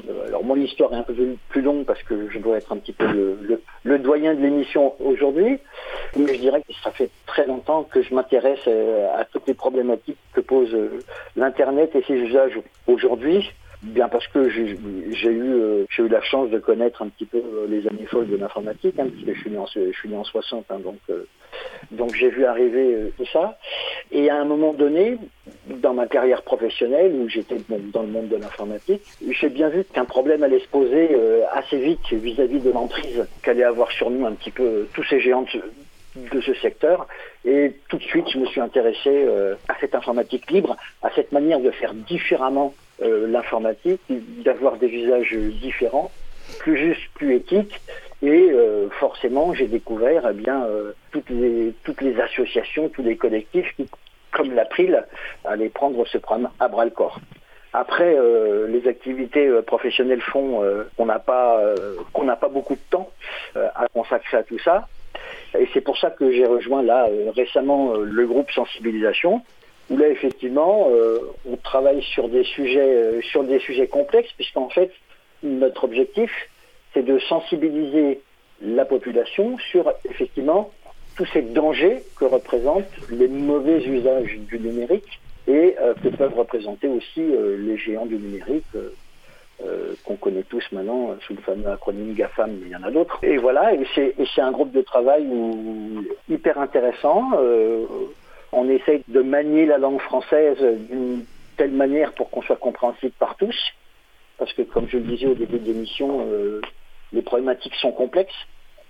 Euh, 0.09 0.27
alors 0.27 0.43
mon 0.43 0.57
histoire 0.57 0.93
est 0.93 0.97
un 0.97 1.05
peu 1.05 1.15
plus 1.49 1.63
longue 1.63 1.85
parce 1.85 2.03
que 2.03 2.29
je 2.31 2.41
dois 2.41 2.57
être 2.57 2.73
un 2.73 2.79
petit 2.79 2.93
peu 2.93 3.07
le, 3.85 3.99
doyen 4.01 4.35
de 4.35 4.41
l'émission 4.41 4.95
aujourd'hui, 4.99 5.61
mais 6.17 6.35
je 6.35 6.41
dirais 6.41 6.63
que 6.67 6.75
ça 6.83 6.91
fait 6.91 7.11
très 7.27 7.47
longtemps 7.47 7.85
que 7.85 8.03
je 8.03 8.13
m'intéresse 8.13 8.67
euh, 8.67 9.07
à 9.17 9.25
toutes 9.25 9.47
les 9.47 9.55
problématiques 9.55 10.19
que 10.33 10.41
pose 10.41 10.77
l'Internet 11.37 11.95
et 11.95 12.03
ses 12.03 12.15
usages 12.15 12.59
aujourd'hui. 12.89 13.53
Bien 13.85 14.09
parce 14.09 14.27
que 14.29 14.49
j'ai 14.49 14.63
eu, 14.63 15.53
euh, 15.53 15.85
eu 15.99 16.09
la 16.09 16.23
chance 16.23 16.49
de 16.49 16.59
connaître 16.59 17.03
un 17.03 17.09
petit 17.09 17.27
peu 17.27 17.37
euh, 17.37 17.67
les 17.69 17.87
années 17.87 18.07
folles 18.07 18.29
de 18.29 18.37
l'informatique, 18.37 18.99
hein, 18.99 19.09
puisque 19.13 19.37
je 19.37 19.41
suis 19.43 19.51
né 19.51 19.59
en, 19.59 19.67
je 19.67 19.93
suis 19.93 20.09
né 20.09 20.17
en 20.17 20.25
60, 20.25 20.65
hein, 20.71 20.79
donc, 20.83 20.99
euh, 21.11 21.27
donc 21.91 22.15
j'ai 22.15 22.31
vu 22.31 22.47
arriver 22.47 23.13
tout 23.19 23.27
ça. 23.31 23.59
Et 24.11 24.31
à 24.31 24.37
un 24.37 24.47
moment 24.47 24.73
donné, 24.73 25.19
dans 25.67 25.93
ma 25.93 26.07
carrière 26.07 26.43
professionnelle, 26.43 27.13
où 27.13 27.29
j'étais 27.29 27.57
dans 27.93 28.03
le 28.03 28.09
monde 28.09 28.29
de 28.29 28.37
l'informatique, 28.37 29.03
j'ai 29.29 29.51
bien 29.51 29.69
vu 29.69 29.85
qu'un 29.85 30.07
problème 30.07 30.43
allait 30.43 30.61
se 30.61 30.69
poser 30.69 31.11
assez 31.53 31.79
vite 31.79 32.11
vis-à-vis 32.11 32.61
de 32.61 32.71
l'emprise 32.71 33.27
qu'allait 33.43 33.65
avoir 33.65 33.93
sur 33.93 34.11
nous 34.11 34.25
un 34.25 34.33
petit 34.33 34.51
peu 34.51 34.89
tous 34.95 35.05
ces 35.05 35.21
géants 35.21 35.45
de 36.17 36.41
ce 36.41 36.55
secteur. 36.55 37.07
Et 37.45 37.75
tout 37.89 37.99
de 37.99 38.03
suite, 38.03 38.29
je 38.33 38.39
me 38.39 38.47
suis 38.47 38.61
intéressé 38.61 39.29
à 39.69 39.75
cette 39.81 39.95
informatique 39.95 40.51
libre, 40.51 40.77
à 41.03 41.11
cette 41.15 41.33
manière 41.33 41.61
de 41.61 41.71
faire 41.71 41.93
différemment 41.93 42.75
euh, 43.03 43.27
l'informatique, 43.27 44.01
d'avoir 44.45 44.77
des 44.77 44.87
usages 44.87 45.35
différents, 45.35 46.13
plus 46.61 46.77
justes, 46.77 47.11
plus 47.15 47.35
éthiques. 47.35 47.81
Et 48.23 48.51
euh, 48.53 48.89
forcément, 49.01 49.53
j'ai 49.53 49.67
découvert 49.67 50.29
eh 50.31 50.33
bien 50.33 50.65
euh, 50.65 50.93
toutes 51.11 51.29
les 51.29 51.75
toutes 51.83 52.01
les 52.03 52.21
associations, 52.21 52.89
tous 52.89 53.03
les 53.03 53.17
collectifs 53.17 53.75
qui, 53.77 53.89
comme 54.31 54.55
l'April, 54.55 55.05
allaient 55.45 55.71
prendre 55.71 56.07
ce 56.07 56.19
problème 56.19 56.51
à 56.61 56.69
bras 56.69 56.85
le 56.85 56.93
corps. 56.93 57.19
Après, 57.73 58.17
les 58.69 58.87
activités 58.87 59.51
professionnelles 59.67 60.21
font 60.21 60.63
qu'on 60.97 61.07
n'a 61.07 61.19
pas 61.19 61.61
qu'on 62.13 62.23
n'a 62.23 62.37
pas 62.37 62.49
beaucoup 62.49 62.75
de 62.77 62.81
temps 62.89 63.11
à 63.55 63.89
consacrer 63.93 64.37
à 64.37 64.45
tout 64.45 64.61
ça. 64.61 64.87
Et 65.59 65.69
c'est 65.75 65.81
pour 65.81 65.99
ça 65.99 66.11
que 66.11 66.31
j'ai 66.31 66.47
rejoint 66.47 66.85
là 66.85 67.09
récemment 67.35 67.95
le 67.97 68.27
groupe 68.29 68.49
sensibilisation 68.53 69.43
où 69.91 69.97
là 69.97 70.09
effectivement 70.09 70.89
euh, 70.91 71.19
on 71.49 71.57
travaille 71.57 72.03
sur 72.03 72.29
des 72.29 72.45
sujets 72.45 72.81
euh, 72.81 73.21
sur 73.23 73.45
des 73.45 73.59
sujets 73.59 73.87
complexes 73.87 74.33
puisqu'en 74.37 74.69
fait 74.69 74.91
notre 75.43 75.85
objectif 75.85 76.31
c'est 76.93 77.03
de 77.05 77.19
sensibiliser 77.19 78.21
la 78.63 78.85
population 78.85 79.59
sur 79.59 79.93
effectivement 80.09 80.71
tous 81.17 81.27
ces 81.33 81.43
dangers 81.43 82.03
que 82.17 82.25
représentent 82.25 82.85
les 83.11 83.29
mauvais 83.29 83.85
usages 83.85 84.39
du 84.49 84.59
numérique 84.59 85.21
et 85.47 85.77
euh, 85.81 85.95
que 86.03 86.09
peuvent 86.09 86.35
représenter 86.35 86.89
aussi 86.89 87.23
les 87.23 87.77
géants 87.77 88.07
du 88.07 88.17
numérique 88.17 88.65
qu'on 90.05 90.17
connaît 90.17 90.43
tous 90.43 90.65
maintenant 90.73 91.15
sous 91.27 91.35
le 91.35 91.41
fameux 91.41 91.69
acronyme 91.69 92.13
GAFAM, 92.15 92.51
mais 92.51 92.67
il 92.67 92.73
y 92.73 92.77
en 92.77 92.83
a 92.83 92.91
d'autres. 92.91 93.19
Et 93.23 93.39
voilà, 93.39 93.73
et 93.73 93.87
c'est 93.95 94.41
un 94.41 94.51
groupe 94.51 94.73
de 94.73 94.83
travail 94.83 95.27
hyper 96.29 96.59
intéressant 96.59 97.31
on 98.55 98.69
essaye 98.69 99.03
de 99.09 99.21
manier 99.21 99.67
la 99.67 99.79
langue 99.79 100.01
française 100.01 100.59
d'une 100.89 101.25
telle 101.57 101.73
manière 101.73 102.13
pour 102.13 102.31
qu'on 102.31 102.43
soit 102.43 102.57
compréhensible 102.57 103.13
par 103.19 103.37
tous, 103.37 103.57
parce 104.39 104.53
que 104.53 104.63
comme 104.63 104.89
je 104.89 104.99
le 104.99 105.05
disais 105.05 105.27
au 105.27 105.35
début 105.35 105.59
de 105.59 105.67
l'émission, 105.67 106.27
euh, 106.29 106.61
les 107.13 107.23
problématiques 107.23 107.75
sont 107.77 107.93
complexes, 107.93 108.35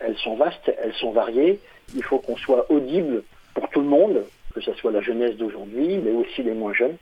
elles 0.01 0.17
sont 0.19 0.37
vastes, 0.37 0.73
elles 0.83 0.95
sont 0.95 1.13
variées, 1.13 1.61
il 1.95 2.03
faut 2.03 2.19
qu'on 2.19 2.37
soit 2.37 2.71
audible 2.71 3.23
pour 3.55 3.69
tout 3.71 3.81
le 3.81 3.87
monde, 3.87 4.25
que 4.55 4.61
ce 4.61 4.73
soit 4.75 4.93
la 4.93 5.01
jeunesse 5.01 5.37
d'aujourd'hui, 5.37 5.99
mais 5.99 6.13
aussi 6.13 6.43
les 6.43 6.55
moins 6.55 6.73
jeunes. 6.73 6.97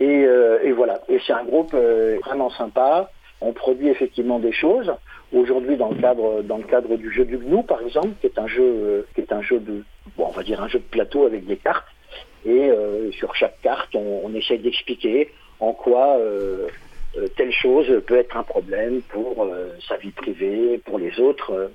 Et, 0.00 0.24
euh, 0.24 0.72
voilà, 0.76 1.00
et 1.08 1.18
c'est 1.26 1.32
un 1.32 1.44
groupe 1.44 1.72
euh, 1.74 2.18
vraiment 2.24 2.50
sympa, 2.50 3.10
on 3.40 3.52
produit 3.52 3.88
effectivement 3.88 4.38
des 4.38 4.52
choses. 4.52 4.92
Aujourd'hui, 5.32 5.76
dans 5.76 5.90
le 5.90 6.00
cadre 6.00 6.42
dans 6.42 6.58
le 6.58 6.64
cadre 6.64 6.96
du 6.96 7.12
jeu 7.12 7.24
du 7.24 7.36
GNU, 7.38 7.64
par 7.64 7.82
exemple, 7.82 8.10
qui 8.20 8.26
est 8.26 8.38
un 8.38 8.46
jeu 8.46 9.06
qui 9.14 9.20
est 9.20 9.32
un 9.32 9.42
jeu 9.42 9.58
de 9.58 9.82
bon, 10.16 10.26
on 10.28 10.30
va 10.30 10.42
dire 10.42 10.62
un 10.62 10.68
jeu 10.68 10.78
de 10.78 10.84
plateau 10.84 11.26
avec 11.26 11.46
des 11.46 11.56
cartes. 11.56 11.86
Et 12.44 12.70
euh, 12.70 13.10
sur 13.12 13.34
chaque 13.34 13.60
carte, 13.60 13.94
on, 13.94 14.20
on 14.24 14.34
essaie 14.34 14.58
d'expliquer 14.58 15.32
en 15.58 15.72
quoi 15.72 16.16
euh, 16.18 16.68
euh, 17.16 17.26
telle 17.36 17.52
chose 17.52 17.86
peut 18.06 18.18
être 18.18 18.36
un 18.36 18.44
problème 18.44 19.02
pour 19.02 19.48
sa 19.88 19.96
vie 19.96 20.10
privée, 20.10 20.78
pour 20.84 20.98
les 20.98 21.18
autres, 21.18 21.70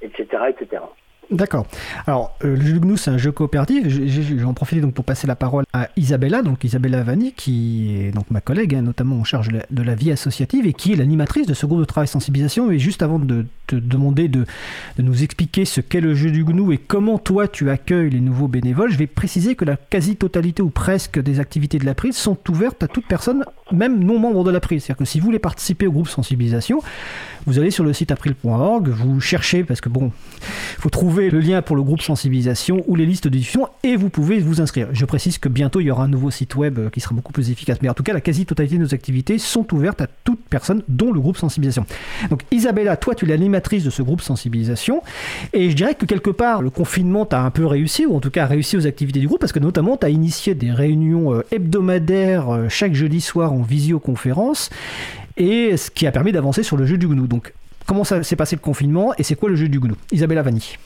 etc., 0.00 0.26
etc. 0.48 0.82
D'accord. 1.30 1.66
Alors, 2.06 2.36
euh, 2.44 2.56
le 2.56 2.64
jeu 2.64 2.78
GNU, 2.78 2.96
c'est 2.96 3.10
un 3.10 3.18
jeu 3.18 3.32
coopératif. 3.32 3.88
J'en 4.38 4.54
profite 4.54 4.80
donc 4.80 4.94
pour 4.94 5.04
passer 5.04 5.26
la 5.26 5.34
parole 5.34 5.64
à 5.72 5.88
Isabella, 5.96 6.42
donc 6.42 6.62
Isabella 6.62 7.02
Vanni, 7.02 7.32
qui 7.32 7.96
est 7.98 8.12
donc 8.12 8.30
ma 8.30 8.40
collègue, 8.40 8.76
hein, 8.76 8.82
notamment 8.82 9.16
en 9.16 9.24
charge 9.24 9.48
de 9.48 9.82
la, 9.82 9.94
vie 9.96 10.12
associative 10.12 10.66
et 10.66 10.72
qui 10.72 10.92
est 10.92 10.96
l'animatrice 10.96 11.46
de 11.46 11.54
ce 11.54 11.66
groupe 11.66 11.80
de 11.80 11.84
travail 11.84 12.06
sensibilisation. 12.06 12.70
Et 12.70 12.78
juste 12.78 13.02
avant 13.02 13.18
de 13.18 13.46
te 13.66 13.74
demander 13.74 14.28
de, 14.28 14.46
nous 14.98 15.24
expliquer 15.24 15.64
ce 15.64 15.80
qu'est 15.80 16.00
le 16.00 16.14
jeu 16.14 16.30
du 16.30 16.44
GNU 16.44 16.72
et 16.72 16.78
comment 16.78 17.18
toi 17.18 17.48
tu 17.48 17.70
accueilles 17.70 18.10
les 18.10 18.20
nouveaux 18.20 18.48
bénévoles, 18.48 18.92
je 18.92 18.98
vais 18.98 19.08
préciser 19.08 19.56
que 19.56 19.64
la 19.64 19.76
quasi-totalité 19.76 20.62
ou 20.62 20.70
presque 20.70 21.18
des 21.20 21.40
activités 21.40 21.78
de 21.78 21.86
l'April 21.86 22.12
sont 22.12 22.38
ouvertes 22.48 22.82
à 22.84 22.88
toute 22.88 23.06
personne, 23.06 23.44
même 23.72 24.02
non 24.02 24.18
membre 24.18 24.44
de 24.44 24.50
l'April. 24.50 24.80
C'est-à-dire 24.80 24.98
que 24.98 25.04
si 25.04 25.20
vous 25.20 25.26
voulez 25.26 25.38
participer 25.38 25.86
au 25.86 25.92
groupe 25.92 26.08
sensibilisation, 26.08 26.80
vous 27.46 27.60
allez 27.60 27.70
sur 27.70 27.84
le 27.84 27.92
site 27.92 28.10
april.org, 28.10 28.88
vous 28.88 29.20
cherchez, 29.20 29.62
parce 29.62 29.80
que 29.80 29.88
bon, 29.88 30.10
il 30.40 30.80
faut 30.80 30.90
trouver 30.90 31.30
le 31.30 31.38
lien 31.38 31.62
pour 31.62 31.76
le 31.76 31.82
groupe 31.82 32.02
sensibilisation 32.02 32.82
ou 32.88 32.96
les 32.96 33.06
listes 33.06 33.24
de 33.24 33.28
diffusion 33.28 33.68
et 33.84 33.94
vous 33.94 34.08
pouvez 34.08 34.40
vous 34.40 34.60
inscrire. 34.60 34.88
Je 34.92 35.04
précise 35.04 35.38
que 35.38 35.48
bientôt 35.48 35.80
il 35.80 35.84
y 35.84 35.90
aura 35.92 36.04
un 36.04 36.08
nouveau 36.08 36.32
site 36.32 36.56
web 36.56 36.78
euh, 36.78 36.90
qui 36.90 37.00
sera 37.00 37.14
beaucoup 37.14 37.32
plus 37.32 37.50
efficace. 37.50 37.78
Mais 37.82 37.88
en 37.88 37.94
tout 37.94 38.02
cas, 38.02 38.12
la 38.12 38.20
quasi-totalité 38.20 38.76
de 38.76 38.82
nos 38.82 38.94
activités 38.94 39.38
sont 39.38 39.72
ouvertes 39.72 40.00
à 40.00 40.08
toute 40.24 40.40
personne, 40.50 40.82
dont 40.88 41.12
le 41.12 41.20
groupe 41.20 41.36
sensibilisation. 41.36 41.86
Donc 42.30 42.42
Isabella, 42.50 42.96
toi 42.96 43.14
tu 43.14 43.26
es 43.26 43.28
l'animatrice 43.28 43.84
de 43.84 43.90
ce 43.90 44.02
groupe 44.02 44.22
sensibilisation 44.22 45.02
et 45.52 45.70
je 45.70 45.76
dirais 45.76 45.94
que 45.94 46.04
quelque 46.04 46.30
part 46.30 46.62
le 46.62 46.70
confinement 46.70 47.26
t'a 47.26 47.42
un 47.42 47.50
peu 47.50 47.64
réussi, 47.64 48.06
ou 48.06 48.16
en 48.16 48.20
tout 48.20 48.30
cas 48.30 48.46
réussi 48.46 48.76
aux 48.76 48.86
activités 48.86 49.20
du 49.20 49.28
groupe, 49.28 49.40
parce 49.40 49.52
que 49.52 49.60
notamment 49.60 49.96
tu 49.96 50.06
as 50.06 50.10
initié 50.10 50.54
des 50.54 50.72
réunions 50.72 51.32
euh, 51.32 51.44
hebdomadaires 51.52 52.50
euh, 52.50 52.68
chaque 52.68 52.94
jeudi 52.94 53.20
soir 53.20 53.52
en 53.56 53.62
visioconférence 53.62 54.70
et 55.36 55.76
ce 55.76 55.90
qui 55.90 56.06
a 56.06 56.12
permis 56.12 56.32
d'avancer 56.32 56.62
sur 56.62 56.76
le 56.76 56.86
jeu 56.86 56.98
du 56.98 57.08
GNU. 57.08 57.28
Donc 57.28 57.52
comment 57.86 58.04
s'est 58.04 58.36
passé 58.36 58.56
le 58.56 58.60
confinement 58.60 59.12
et 59.18 59.22
c'est 59.22 59.34
quoi 59.34 59.48
le 59.48 59.56
jeu 59.56 59.68
du 59.68 59.80
GNU 59.80 59.94
Isabella 60.12 60.42
Vanni. 60.42 60.76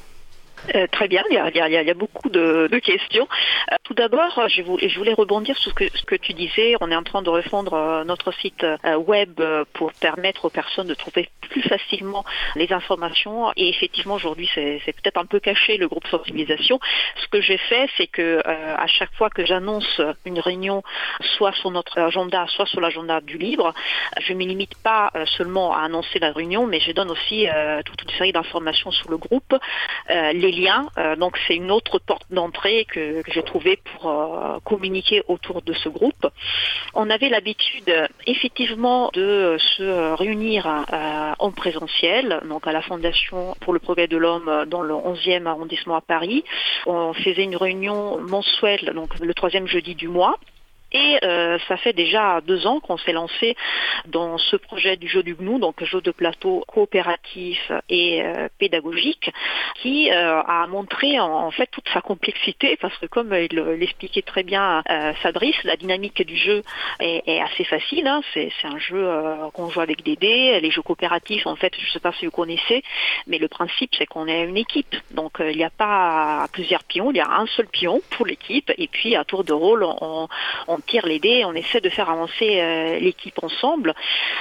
Euh, 0.74 0.86
très 0.90 1.08
bien, 1.08 1.22
il 1.30 1.34
y, 1.34 1.90
a, 1.90 1.94
beaucoup 1.94 2.28
de, 2.28 2.68
questions. 2.78 3.26
Euh, 3.72 3.76
tout 3.82 3.94
d'abord, 3.94 4.48
je, 4.48 4.62
voulais 4.62 5.14
rebondir 5.14 5.56
sur 5.58 5.72
ce 5.72 6.04
que, 6.04 6.14
tu 6.16 6.32
disais. 6.32 6.74
On 6.80 6.90
est 6.90 6.96
en 6.96 7.02
train 7.02 7.22
de 7.22 7.30
refondre 7.30 7.74
euh, 7.74 8.04
notre 8.04 8.32
site 8.32 8.64
web 9.06 9.40
pour 9.72 9.92
permettre 9.94 10.44
aux 10.44 10.50
personnes 10.50 10.86
de 10.86 10.94
trouver 10.94 11.28
plus 11.48 11.62
facilement 11.62 12.24
les 12.54 12.72
informations. 12.72 13.52
Et 13.56 13.68
effectivement, 13.68 14.14
aujourd'hui, 14.14 14.48
c'est 14.54 14.80
peut-être 14.84 15.18
un 15.18 15.26
peu 15.26 15.40
caché 15.40 15.76
le 15.76 15.88
groupe 15.88 16.06
sensibilisation. 16.06 16.78
Ce 17.16 17.26
que 17.28 17.40
j'ai 17.40 17.58
fait, 17.58 17.88
c'est 17.96 18.06
que 18.06 18.40
à 18.46 18.86
chaque 18.86 19.12
fois 19.14 19.30
que 19.30 19.44
j'annonce 19.44 20.00
une 20.24 20.38
réunion, 20.38 20.82
soit 21.36 21.52
sur 21.52 21.70
notre 21.70 21.98
agenda, 21.98 22.46
soit 22.48 22.66
sur 22.66 22.80
l'agenda 22.80 23.20
du 23.20 23.38
libre, 23.38 23.74
je 24.20 24.32
ne 24.32 24.38
me 24.38 24.44
limite 24.44 24.74
pas 24.82 25.10
seulement 25.36 25.74
à 25.74 25.80
annoncer 25.80 26.18
la 26.18 26.32
réunion, 26.32 26.66
mais 26.66 26.80
je 26.80 26.92
donne 26.92 27.10
aussi 27.10 27.46
toute 27.84 28.02
une 28.02 28.10
série 28.10 28.32
d'informations 28.32 28.90
sur 28.90 29.10
le 29.10 29.16
groupe, 29.16 29.54
Euh, 30.68 31.16
donc 31.16 31.38
c'est 31.46 31.56
une 31.56 31.70
autre 31.70 31.98
porte 31.98 32.26
d'entrée 32.30 32.86
que, 32.88 33.22
j'ai 33.28 33.42
trouvée 33.42 33.76
pour 33.76 34.11
euh, 34.11 34.58
communiquer 34.64 35.22
autour 35.28 35.62
de 35.62 35.72
ce 35.72 35.88
groupe. 35.88 36.26
On 36.94 37.08
avait 37.11 37.28
l'habitude 37.28 37.92
effectivement 38.26 39.11
de 39.12 39.56
se 39.76 40.14
réunir 40.14 40.66
euh, 40.66 41.32
en 41.38 41.50
présentiel, 41.50 42.40
donc 42.48 42.66
à 42.66 42.72
la 42.72 42.82
Fondation 42.82 43.54
pour 43.61 43.72
le 43.72 43.78
progrès 43.78 44.08
de 44.08 44.16
l'homme 44.16 44.64
dans 44.66 44.82
le 44.82 44.94
11e 44.94 45.46
arrondissement 45.46 45.96
à 45.96 46.00
Paris. 46.00 46.44
On 46.86 47.12
faisait 47.12 47.44
une 47.44 47.56
réunion 47.56 48.20
mensuelle, 48.20 48.92
donc 48.94 49.18
le 49.20 49.34
troisième 49.34 49.66
jeudi 49.66 49.94
du 49.94 50.08
mois. 50.08 50.36
Et 50.93 51.18
euh, 51.22 51.59
ça 51.68 51.76
fait 51.76 51.93
déjà 51.93 52.41
deux 52.41 52.66
ans 52.66 52.80
qu'on 52.80 52.99
s'est 52.99 53.12
lancé 53.12 53.57
dans 54.07 54.38
ce 54.38 54.57
projet 54.57 54.97
du 54.97 55.09
jeu 55.09 55.22
du 55.22 55.34
GNU, 55.34 55.61
donc 55.61 55.82
jeu 55.84 56.01
de 56.01 56.11
plateau 56.11 56.64
coopératif 56.66 57.70
et 57.88 58.22
euh, 58.22 58.49
pédagogique, 58.59 59.30
qui 59.76 60.11
euh, 60.11 60.43
a 60.43 60.66
montré 60.66 61.20
en, 61.20 61.51
fait 61.51 61.68
toute 61.70 61.88
sa 61.93 62.01
complexité, 62.01 62.76
parce 62.80 62.97
que 62.99 63.07
comme 63.07 63.34
il 63.34 63.57
l'expliquait 63.78 64.22
très 64.22 64.43
bien 64.43 64.82
Fabrice, 65.22 65.62
la 65.64 65.76
dynamique 65.76 66.22
du 66.26 66.36
jeu 66.36 66.62
est, 67.01 67.41
assez 67.41 67.64
facile. 67.64 68.07
Hein. 68.07 68.20
C'est 68.34 68.51
un 68.64 68.78
jeu 68.78 69.09
qu'on 69.55 69.68
joue 69.70 69.80
avec 69.80 70.03
des 70.03 70.16
dés. 70.16 70.61
Les 70.61 70.70
jeux 70.70 70.82
coopératifs, 70.82 71.47
en 71.47 71.57
fait, 71.57 71.72
je 71.76 71.86
ne 71.86 71.91
sais 71.91 72.01
pas 72.01 72.12
si 72.12 72.26
vous 72.26 72.30
connaissez, 72.30 72.82
mais 73.26 73.38
le 73.38 73.49
principe 73.49 73.95
c'est 73.97 74.07
qu'on 74.07 74.26
est 74.26 74.45
une 74.45 74.57
équipe. 74.57 74.95
Donc 75.12 75.38
il 75.41 75.57
n'y 75.57 75.64
a 75.64 75.70
pas 75.70 76.47
plusieurs 76.53 76.84
pions, 76.84 77.11
il 77.11 77.16
y 77.16 77.20
a 77.20 77.30
un 77.30 77.47
seul 77.47 77.66
pion 77.66 78.01
pour 78.11 78.26
l'équipe, 78.26 78.72
et 78.76 78.88
puis 78.88 79.16
à 79.16 79.24
tour 79.24 79.45
de 79.45 79.53
rôle, 79.53 79.84
on 79.84 80.28
on 80.68 80.79
tire 80.80 81.06
les 81.06 81.20
on 81.44 81.54
essaie 81.54 81.80
de 81.80 81.90
faire 81.90 82.10
avancer 82.10 82.60
euh, 82.60 82.98
l'équipe 82.98 83.38
ensemble. 83.42 83.94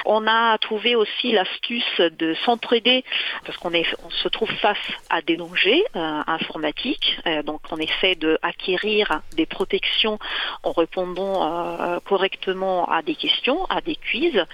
On 0.04 0.26
a 0.26 0.56
trouvé 0.58 0.96
aussi 0.96 1.32
l'astuce 1.32 2.00
de 2.00 2.34
s'entraider 2.44 3.04
parce 3.44 3.58
qu'on 3.58 3.70
on 3.70 4.10
se 4.10 4.28
trouve 4.28 4.50
face 4.56 4.78
à 5.08 5.22
des 5.22 5.36
dangers 5.36 5.84
euh, 5.94 6.22
informatiques. 6.26 7.18
Euh, 7.26 7.42
donc 7.42 7.60
on 7.70 7.76
essaie 7.76 8.14
de 8.14 8.38
acquérir 8.42 9.22
des 9.36 9.46
protections 9.46 10.18
en 10.62 10.72
répondant 10.72 12.00
correctement 12.04 12.86
à 12.86 13.02
des 13.02 13.14
questions, 13.14 13.64
à 13.66 13.80
des 13.80 13.96
quiz. 13.96 14.44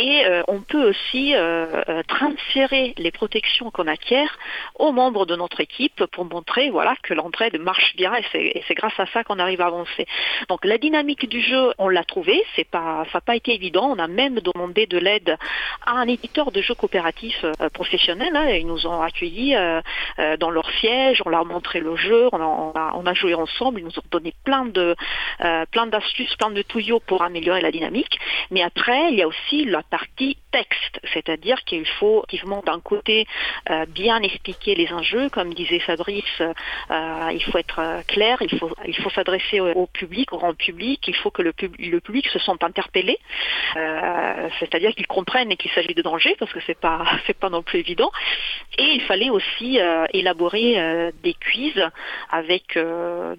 Et 0.00 0.22
on 0.46 0.60
peut 0.60 0.88
aussi 0.88 1.34
transférer 2.06 2.94
les 2.98 3.10
protections 3.10 3.70
qu'on 3.70 3.86
acquiert 3.88 4.38
aux 4.76 4.92
membres 4.92 5.26
de 5.26 5.34
notre 5.34 5.60
équipe 5.60 6.04
pour 6.06 6.24
montrer 6.24 6.70
voilà 6.70 6.94
que 7.02 7.14
l'entraide 7.14 7.58
marche 7.60 7.96
bien 7.96 8.12
et 8.34 8.62
c'est 8.66 8.74
grâce 8.74 8.98
à 8.98 9.06
ça 9.06 9.24
qu'on 9.24 9.38
arrive 9.38 9.60
à 9.60 9.66
avancer. 9.66 10.06
Donc 10.48 10.64
la 10.64 10.78
dynamique 10.78 11.28
du 11.28 11.40
jeu, 11.40 11.72
on 11.78 11.88
l'a 11.88 12.04
trouvé, 12.04 12.42
c'est 12.54 12.68
pas, 12.68 13.04
ça 13.12 13.18
n'a 13.18 13.20
pas 13.20 13.36
été 13.36 13.54
évident. 13.54 13.90
On 13.90 13.98
a 13.98 14.06
même 14.06 14.40
demandé 14.40 14.86
de 14.86 14.98
l'aide 14.98 15.36
à 15.84 15.92
un 15.92 16.06
éditeur 16.06 16.52
de 16.52 16.60
jeux 16.60 16.74
coopératifs 16.74 17.44
euh. 17.44 17.52
Hein. 17.60 18.48
Ils 18.50 18.66
nous 18.66 18.86
ont 18.86 19.00
accueillis 19.00 19.56
euh, 19.56 19.80
euh, 20.18 20.36
dans 20.36 20.50
leur 20.50 20.70
siège, 20.80 21.22
on 21.24 21.30
leur 21.30 21.40
a 21.40 21.44
montré 21.44 21.80
le 21.80 21.96
jeu, 21.96 22.28
on 22.32 23.06
a, 23.06 23.14
joué 23.14 23.34
ensemble, 23.34 23.80
ils 23.80 23.84
nous 23.84 23.98
ont 23.98 24.08
donné 24.10 24.32
plein 24.44 24.66
plein 25.70 25.86
d'astuces, 25.86 26.34
plein 26.36 26.50
de 26.50 26.62
tuyaux 26.62 27.00
pour 27.00 27.22
améliorer 27.22 27.60
la 27.60 27.70
dynamique. 27.70 28.18
Mais 28.50 28.62
après, 28.62 29.12
il 29.12 29.18
y 29.18 29.22
a 29.22 29.28
aussi 29.28 29.64
la 29.64 29.82
partie 29.90 30.36
texte, 30.50 31.00
c'est-à-dire 31.12 31.62
qu'il 31.64 31.86
faut 31.86 32.24
effectivement 32.28 32.62
d'un 32.64 32.80
côté 32.80 33.26
bien 33.88 34.20
expliquer 34.22 34.74
les 34.74 34.92
enjeux, 34.92 35.28
comme 35.28 35.54
disait 35.54 35.80
Fabrice, 35.80 36.42
il 36.90 37.42
faut 37.50 37.58
être 37.58 38.02
clair, 38.06 38.38
il 38.40 38.58
faut 38.58 38.70
il 38.86 38.96
faut 38.96 39.10
s'adresser 39.10 39.60
au 39.60 39.86
public, 39.86 40.32
au 40.32 40.38
grand 40.38 40.54
public 40.54 41.00
qu'il 41.00 41.14
faut 41.16 41.30
que 41.30 41.42
le, 41.42 41.52
public 41.52 42.28
se 42.28 42.38
sente 42.38 42.62
interpellé, 42.62 43.18
euh, 43.76 44.48
c'est-à-dire 44.60 44.94
qu'ils 44.94 45.06
comprennent 45.06 45.56
qu'il 45.56 45.70
s'agit 45.72 45.94
de 45.94 46.02
danger, 46.02 46.36
parce 46.38 46.52
que 46.52 46.60
c'est 46.66 46.78
pas 46.78 47.04
pas 47.40 47.50
non 47.50 47.62
plus 47.62 47.78
évident. 47.78 48.10
Et 48.78 48.90
il 48.94 49.02
fallait 49.02 49.30
aussi 49.30 49.80
euh, 49.80 50.06
élaborer 50.12 50.78
euh, 50.78 51.10
des 51.22 51.34
quiz 51.34 51.74
avec 52.30 52.78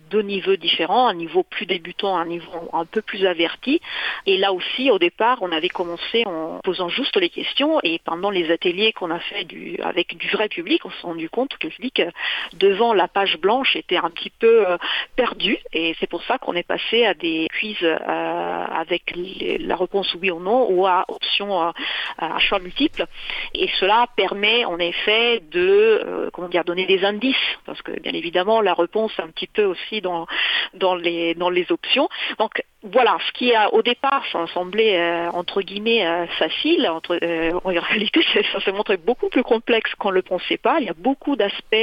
deux 0.09 0.21
niveaux 0.21 0.55
différents, 0.55 1.07
un 1.07 1.13
niveau 1.13 1.43
plus 1.43 1.65
débutant, 1.65 2.17
un 2.17 2.25
niveau 2.25 2.69
un 2.73 2.85
peu 2.85 3.01
plus 3.01 3.25
averti. 3.25 3.81
Et 4.25 4.37
là 4.37 4.53
aussi, 4.53 4.89
au 4.91 4.99
départ, 4.99 5.39
on 5.41 5.51
avait 5.51 5.69
commencé 5.69 6.23
en 6.39 6.59
posant 6.63 6.89
juste 6.89 7.17
les 7.17 7.29
questions, 7.29 7.79
et 7.83 7.99
pendant 8.03 8.29
les 8.29 8.51
ateliers 8.51 8.93
qu'on 8.93 9.11
a 9.11 9.19
fait 9.19 9.45
avec 9.83 10.17
du 10.17 10.29
vrai 10.29 10.49
public, 10.49 10.85
on 10.85 10.89
s'est 10.89 11.03
rendu 11.03 11.29
compte 11.29 11.57
que 11.57 11.67
le 11.67 11.73
public 11.73 12.01
devant 12.53 12.93
la 12.93 13.07
page 13.07 13.37
blanche 13.37 13.75
était 13.75 13.97
un 13.97 14.09
petit 14.09 14.31
peu 14.31 14.65
perdu, 15.15 15.57
et 15.73 15.95
c'est 15.99 16.07
pour 16.07 16.23
ça 16.23 16.37
qu'on 16.37 16.53
est 16.53 16.67
passé 16.67 17.05
à 17.05 17.13
des 17.13 17.47
quiz 17.59 17.77
euh, 17.81 18.65
avec 18.65 19.13
la 19.15 19.75
réponse 19.75 20.15
oui 20.21 20.31
ou 20.31 20.39
non 20.39 20.67
ou 20.69 20.85
à 20.85 21.05
option 21.07 21.61
euh, 21.61 21.71
à 22.17 22.39
choix 22.39 22.59
multiple. 22.59 23.05
Et 23.53 23.69
cela 23.79 24.07
permet 24.15 24.65
en 24.65 24.79
effet 24.79 25.41
de 25.51 26.01
euh, 26.05 26.29
comment 26.31 26.47
dire 26.47 26.63
donner 26.63 26.85
des 26.85 27.03
indices 27.03 27.35
parce 27.65 27.81
que 27.81 27.91
bien 27.99 28.13
évidemment 28.13 28.61
la 28.61 28.73
réponse 28.73 29.11
est 29.17 29.21
un 29.21 29.29
petit 29.29 29.47
peu 29.47 29.65
aussi 29.65 30.01
dans 30.01 30.27
dans 30.73 30.95
les 30.95 31.35
dans 31.35 31.49
les 31.49 31.71
options. 31.71 32.09
Donc 32.37 32.61
voilà, 32.81 33.17
ce 33.27 33.31
qui 33.33 33.53
a 33.53 33.73
au 33.73 33.81
départ 33.81 34.23
ça 34.31 34.47
semblait 34.53 35.27
entre 35.33 35.61
guillemets 35.61 36.27
facile, 36.37 36.87
entre, 36.89 37.19
en 37.63 37.69
réalité 37.89 38.21
ça 38.53 38.61
s'est 38.61 38.71
montré 38.71 38.97
beaucoup 38.97 39.29
plus 39.29 39.43
complexe 39.43 39.93
qu'on 39.95 40.09
ne 40.09 40.15
le 40.15 40.21
pensait 40.21 40.57
pas. 40.57 40.79
Il 40.79 40.87
y 40.87 40.89
a 40.89 40.95
beaucoup 40.97 41.35
d'aspects 41.35 41.75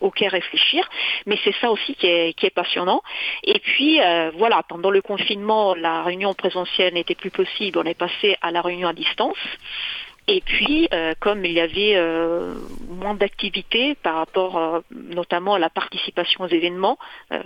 auxquels 0.00 0.28
réfléchir, 0.28 0.88
mais 1.26 1.38
c'est 1.44 1.54
ça 1.60 1.70
aussi 1.70 1.94
qui 1.94 2.06
est, 2.06 2.54
passionnant. 2.54 3.02
Et 3.44 3.58
puis 3.58 4.00
voilà, 4.36 4.62
pendant 4.68 4.90
le 4.90 5.02
confinement, 5.02 5.74
la 5.74 6.02
réunion 6.02 6.32
présentielle 6.32 6.94
n'était 6.94 7.14
plus 7.14 7.30
possible, 7.30 7.78
on 7.78 7.84
est 7.84 7.98
passé 7.98 8.36
à 8.40 8.50
la 8.50 8.62
réunion 8.62 8.88
à 8.88 8.94
distance. 8.94 9.36
Et 10.30 10.42
puis, 10.42 10.86
euh, 10.92 11.14
comme 11.20 11.46
il 11.46 11.52
y 11.52 11.60
avait 11.60 11.94
euh, 11.96 12.52
moins 12.86 13.14
d'activités 13.14 13.94
par 13.94 14.16
rapport 14.16 14.58
euh, 14.58 14.80
notamment 14.90 15.54
à 15.54 15.58
la 15.58 15.70
participation 15.70 16.44
aux 16.44 16.48
événements, 16.48 16.98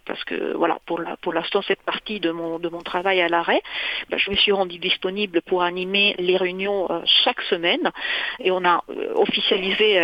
parce 0.04 0.24
que 0.24 0.54
voilà, 0.54 0.78
pour 0.84 1.32
l'instant 1.32 1.62
cette 1.62 1.82
partie 1.82 2.18
de 2.18 2.32
mon 2.32 2.58
de 2.58 2.68
mon 2.68 2.80
travail 2.80 3.20
à 3.20 3.28
l'arrêt, 3.28 3.62
bah, 4.10 4.16
je 4.18 4.30
me 4.30 4.36
suis 4.36 4.50
rendue 4.50 4.78
disponible 4.78 5.42
pour 5.42 5.62
animer 5.62 6.16
les 6.18 6.36
réunions 6.36 6.88
chaque 7.24 7.40
semaine, 7.42 7.90
et 8.40 8.50
on 8.50 8.64
a 8.64 8.82
officialisé 9.14 10.00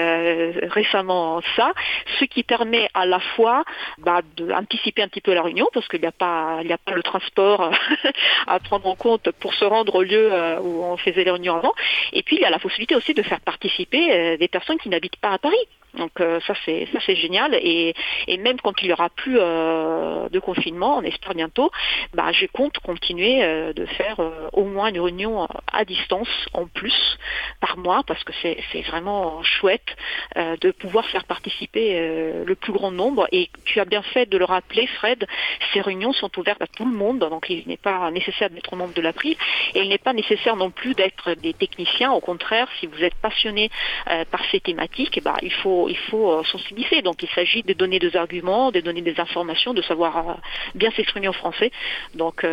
récemment 0.68 1.40
ça, 1.56 1.72
ce 2.20 2.24
qui 2.26 2.44
permet 2.44 2.88
à 2.94 3.06
la 3.06 3.18
fois 3.18 3.64
bah, 3.98 4.20
d'anticiper 4.36 5.02
un 5.02 5.08
petit 5.08 5.20
peu 5.20 5.34
la 5.34 5.42
réunion, 5.42 5.68
parce 5.72 5.88
qu'il 5.88 6.00
n'y 6.00 6.06
a 6.06 6.12
pas 6.12 6.58
a 6.58 6.78
pas 6.78 6.92
le 6.92 7.02
transport 7.02 7.70
à 8.46 8.60
prendre 8.60 8.86
en 8.86 8.94
compte 8.94 9.30
pour 9.40 9.54
se 9.54 9.64
rendre 9.64 9.96
au 9.96 10.02
lieu 10.02 10.30
où 10.60 10.84
on 10.84 10.96
faisait 10.96 11.24
les 11.24 11.30
réunions 11.30 11.56
avant, 11.56 11.74
et 12.12 12.22
puis 12.22 12.36
il 12.36 12.42
y 12.42 12.44
a 12.44 12.50
la 12.50 12.58
possibilité 12.68 12.94
aussi 12.94 13.14
de 13.14 13.22
faire 13.22 13.40
participer 13.40 14.12
euh, 14.12 14.36
des 14.36 14.48
personnes 14.48 14.78
qui 14.78 14.88
n'habitent 14.88 15.16
pas 15.16 15.32
à 15.32 15.38
Paris. 15.38 15.56
Donc 15.94 16.20
euh, 16.20 16.40
ça 16.46 16.54
c'est 16.64 16.86
ça 16.92 16.98
c'est 17.04 17.16
génial. 17.16 17.54
Et, 17.54 17.94
même 18.38 18.60
quand 18.60 18.80
il 18.82 18.88
y 18.88 18.92
aura 18.92 19.08
plus 19.10 19.36
euh, 19.38 20.28
de 20.28 20.38
confinement, 20.38 20.98
on 20.98 21.02
espère 21.02 21.34
bientôt, 21.34 21.70
bah, 22.14 22.30
je 22.32 22.46
compte 22.46 22.78
continuer 22.78 23.42
de 23.74 23.86
faire 23.86 24.20
au 24.52 24.64
moins 24.64 24.88
une 24.88 25.00
réunion 25.00 25.48
à 25.72 25.84
distance 25.84 26.28
en 26.52 26.66
plus 26.66 27.18
par 27.60 27.76
mois 27.76 28.02
parce 28.06 28.22
que 28.24 28.32
c'est 28.42 28.82
vraiment 28.82 29.42
chouette 29.42 29.96
de 30.36 30.70
pouvoir 30.70 31.04
faire 31.06 31.24
participer 31.24 32.00
le 32.44 32.54
plus 32.54 32.72
grand 32.72 32.90
nombre. 32.90 33.26
Et 33.32 33.50
tu 33.64 33.80
as 33.80 33.84
bien 33.84 34.02
fait 34.02 34.26
de 34.26 34.38
le 34.38 34.44
rappeler 34.44 34.86
Fred, 34.86 35.26
ces 35.72 35.80
réunions 35.80 36.12
sont 36.12 36.30
ouvertes 36.38 36.62
à 36.62 36.66
tout 36.66 36.84
le 36.84 36.94
monde. 36.94 37.18
Donc 37.18 37.46
il 37.50 37.66
n'est 37.66 37.76
pas 37.76 38.10
nécessaire 38.10 38.50
d'être 38.50 38.76
membre 38.76 38.94
de 38.94 39.02
l'April 39.02 39.36
et 39.74 39.80
il 39.80 39.88
n'est 39.88 39.98
pas 39.98 40.12
nécessaire 40.12 40.56
non 40.56 40.70
plus 40.70 40.94
d'être 40.94 41.34
des 41.34 41.54
techniciens, 41.54 42.12
au 42.12 42.20
contraire 42.20 42.68
si 42.78 42.86
vous 42.86 43.02
êtes 43.02 43.14
passionné 43.16 43.70
euh, 44.10 44.24
par 44.30 44.40
ces 44.50 44.60
thématiques, 44.60 45.20
ben, 45.22 45.36
il 45.42 45.52
faut, 45.52 45.77
il 45.88 45.96
faut 46.10 46.32
euh, 46.32 46.42
sensibiliser. 46.44 47.02
Donc 47.02 47.22
il 47.22 47.28
s'agit 47.34 47.62
de 47.62 47.72
donner 47.72 47.98
des 47.98 48.16
arguments, 48.16 48.72
de 48.72 48.80
donner 48.80 49.02
des 49.02 49.20
informations, 49.20 49.74
de 49.74 49.82
savoir 49.82 50.16
euh, 50.16 50.32
bien 50.74 50.90
s'exprimer 50.92 51.28
en 51.28 51.32
français. 51.32 51.70
Donc 52.14 52.44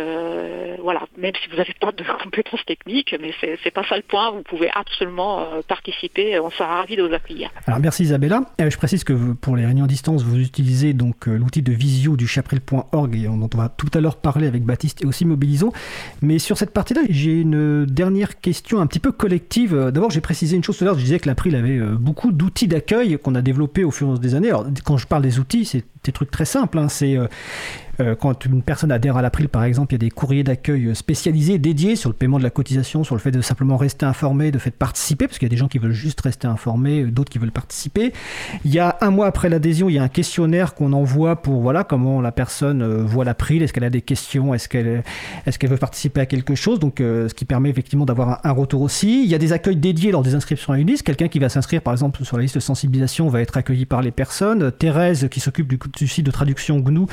voilà, 0.82 1.02
même 1.16 1.32
si 1.42 1.48
vous 1.50 1.56
n'avez 1.56 1.74
pas 1.80 1.92
de 1.92 2.04
compétences 2.22 2.64
techniques, 2.66 3.14
mais 3.20 3.32
c'est 3.40 3.70
pas 3.70 3.84
ça 3.88 3.96
le 3.96 4.02
point, 4.02 4.30
vous 4.30 4.42
pouvez 4.42 4.70
absolument 4.74 5.46
participer, 5.66 6.38
on 6.38 6.50
sera 6.50 6.76
ravis 6.76 6.96
de 6.96 7.02
vous 7.02 7.14
accueillir. 7.14 7.50
Alors 7.66 7.80
merci 7.80 8.02
Isabella. 8.04 8.42
je 8.58 8.76
précise 8.76 9.04
que 9.04 9.32
pour 9.32 9.56
les 9.56 9.64
réunions 9.64 9.84
à 9.84 9.88
distance, 9.88 10.22
vous 10.22 10.38
utilisez 10.38 10.92
donc 10.92 11.26
l'outil 11.26 11.62
de 11.62 11.72
visio 11.72 12.16
du 12.16 12.26
chapril.org 12.26 13.26
dont 13.26 13.50
on 13.54 13.58
va 13.58 13.68
tout 13.68 13.90
à 13.94 14.00
l'heure 14.00 14.16
parler 14.16 14.46
avec 14.46 14.62
Baptiste 14.64 15.02
et 15.02 15.06
aussi 15.06 15.24
Mobilisons. 15.24 15.72
Mais 16.22 16.38
sur 16.38 16.58
cette 16.58 16.72
partie-là, 16.72 17.02
j'ai 17.08 17.40
une 17.40 17.86
dernière 17.86 18.40
question 18.40 18.80
un 18.80 18.86
petit 18.86 19.00
peu 19.00 19.12
collective 19.12 19.90
d'abord, 19.90 20.10
j'ai 20.10 20.20
précisé 20.20 20.56
une 20.56 20.64
chose 20.64 20.76
tout 20.78 20.84
à 20.84 20.86
l'heure. 20.86 20.98
Je 20.98 21.04
disais 21.04 21.18
que 21.18 21.28
l'April 21.28 21.54
avait 21.56 21.78
euh, 21.78 21.96
beaucoup 21.98 22.32
d'outils 22.32 22.68
d'accueil 22.68 23.15
qu'on 23.18 23.34
a 23.34 23.42
développés 23.42 23.84
au 23.84 23.90
fur 23.90 24.06
et 24.06 24.10
à 24.10 24.12
mesure 24.12 24.22
des 24.22 24.34
années. 24.34 24.48
Alors, 24.48 24.66
quand 24.84 24.96
je 24.96 25.06
parle 25.06 25.22
des 25.22 25.38
outils, 25.38 25.64
c'est 25.64 25.84
des 26.04 26.12
trucs 26.12 26.30
très 26.30 26.44
simples. 26.44 26.78
Hein. 26.78 26.88
C'est 26.88 27.16
euh, 27.16 27.26
quand 28.18 28.44
une 28.44 28.62
personne 28.62 28.92
adhère 28.92 29.16
à 29.16 29.22
l'April, 29.22 29.48
par 29.48 29.64
exemple, 29.64 29.94
il 29.94 29.96
y 29.96 30.00
a 30.04 30.06
des 30.06 30.10
courriers 30.10 30.44
d'accueil 30.44 30.94
spécialisés, 30.94 31.58
dédiés 31.58 31.96
sur 31.96 32.10
le 32.10 32.14
paiement 32.14 32.38
de 32.38 32.42
la 32.42 32.50
cotisation, 32.50 33.04
sur 33.04 33.14
le 33.14 33.20
fait 33.20 33.30
de 33.30 33.40
simplement 33.40 33.76
rester 33.76 34.06
informé, 34.06 34.50
de 34.50 34.58
fait 34.58 34.70
participer, 34.70 35.26
parce 35.26 35.38
qu'il 35.38 35.46
y 35.46 35.50
a 35.50 35.54
des 35.54 35.56
gens 35.56 35.68
qui 35.68 35.78
veulent 35.78 35.92
juste 35.92 36.20
rester 36.20 36.46
informés, 36.46 37.04
d'autres 37.04 37.30
qui 37.30 37.38
veulent 37.38 37.52
participer. 37.52 38.12
Il 38.64 38.72
y 38.72 38.78
a 38.78 38.98
un 39.00 39.10
mois 39.10 39.26
après 39.26 39.48
l'adhésion, 39.48 39.88
il 39.88 39.94
y 39.94 39.98
a 39.98 40.02
un 40.02 40.08
questionnaire 40.08 40.74
qu'on 40.74 40.92
envoie 40.92 41.36
pour 41.36 41.60
voilà 41.60 41.84
comment 41.84 42.20
la 42.20 42.32
personne 42.32 43.04
voit 43.04 43.24
l'April, 43.24 43.62
est-ce 43.62 43.72
qu'elle 43.72 43.84
a 43.84 43.90
des 43.90 44.02
questions, 44.02 44.54
est-ce 44.54 44.68
qu'elle 44.68 45.02
veut 45.70 45.76
participer 45.76 46.20
à 46.20 46.26
quelque 46.26 46.54
chose, 46.54 46.78
donc 46.78 46.96
ce 46.98 47.34
qui 47.34 47.44
permet 47.44 47.70
effectivement 47.70 48.04
d'avoir 48.04 48.40
un, 48.44 48.52
retour 48.52 48.82
aussi. 48.82 49.22
Il 49.22 49.30
y 49.30 49.34
a 49.34 49.38
des 49.38 49.52
accueils 49.52 49.76
dédiés 49.76 50.10
lors 50.10 50.22
des 50.22 50.34
inscriptions 50.34 50.72
à 50.72 50.78
une 50.78 50.86
liste. 50.86 51.02
Quelqu'un 51.02 51.28
qui 51.28 51.38
va 51.38 51.48
s'inscrire, 51.48 51.82
par 51.82 51.92
exemple, 51.92 52.24
sur 52.24 52.36
la 52.36 52.42
liste 52.42 52.54
de 52.54 52.60
sensibilisation 52.60 53.28
va 53.28 53.40
être 53.40 53.56
accueilli 53.56 53.84
par 53.84 54.02
les 54.02 54.10
personnes. 54.10 54.72
Thérèse, 54.72 55.28
qui 55.30 55.40
s'occupe 55.40 55.68
du, 55.68 56.08
site 56.08 56.24
de 56.24 56.30
traduction 56.30 56.78
GNU, 56.80 57.06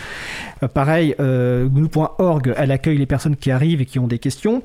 euh, 0.63 0.67
pareil, 0.73 1.15
euh, 1.19 1.67
GNU.org, 1.67 2.53
elle 2.57 2.71
accueille 2.71 2.97
les 2.97 3.05
personnes 3.05 3.35
qui 3.35 3.51
arrivent 3.51 3.81
et 3.81 3.85
qui 3.85 3.99
ont 3.99 4.07
des 4.07 4.19
questions. 4.19 4.61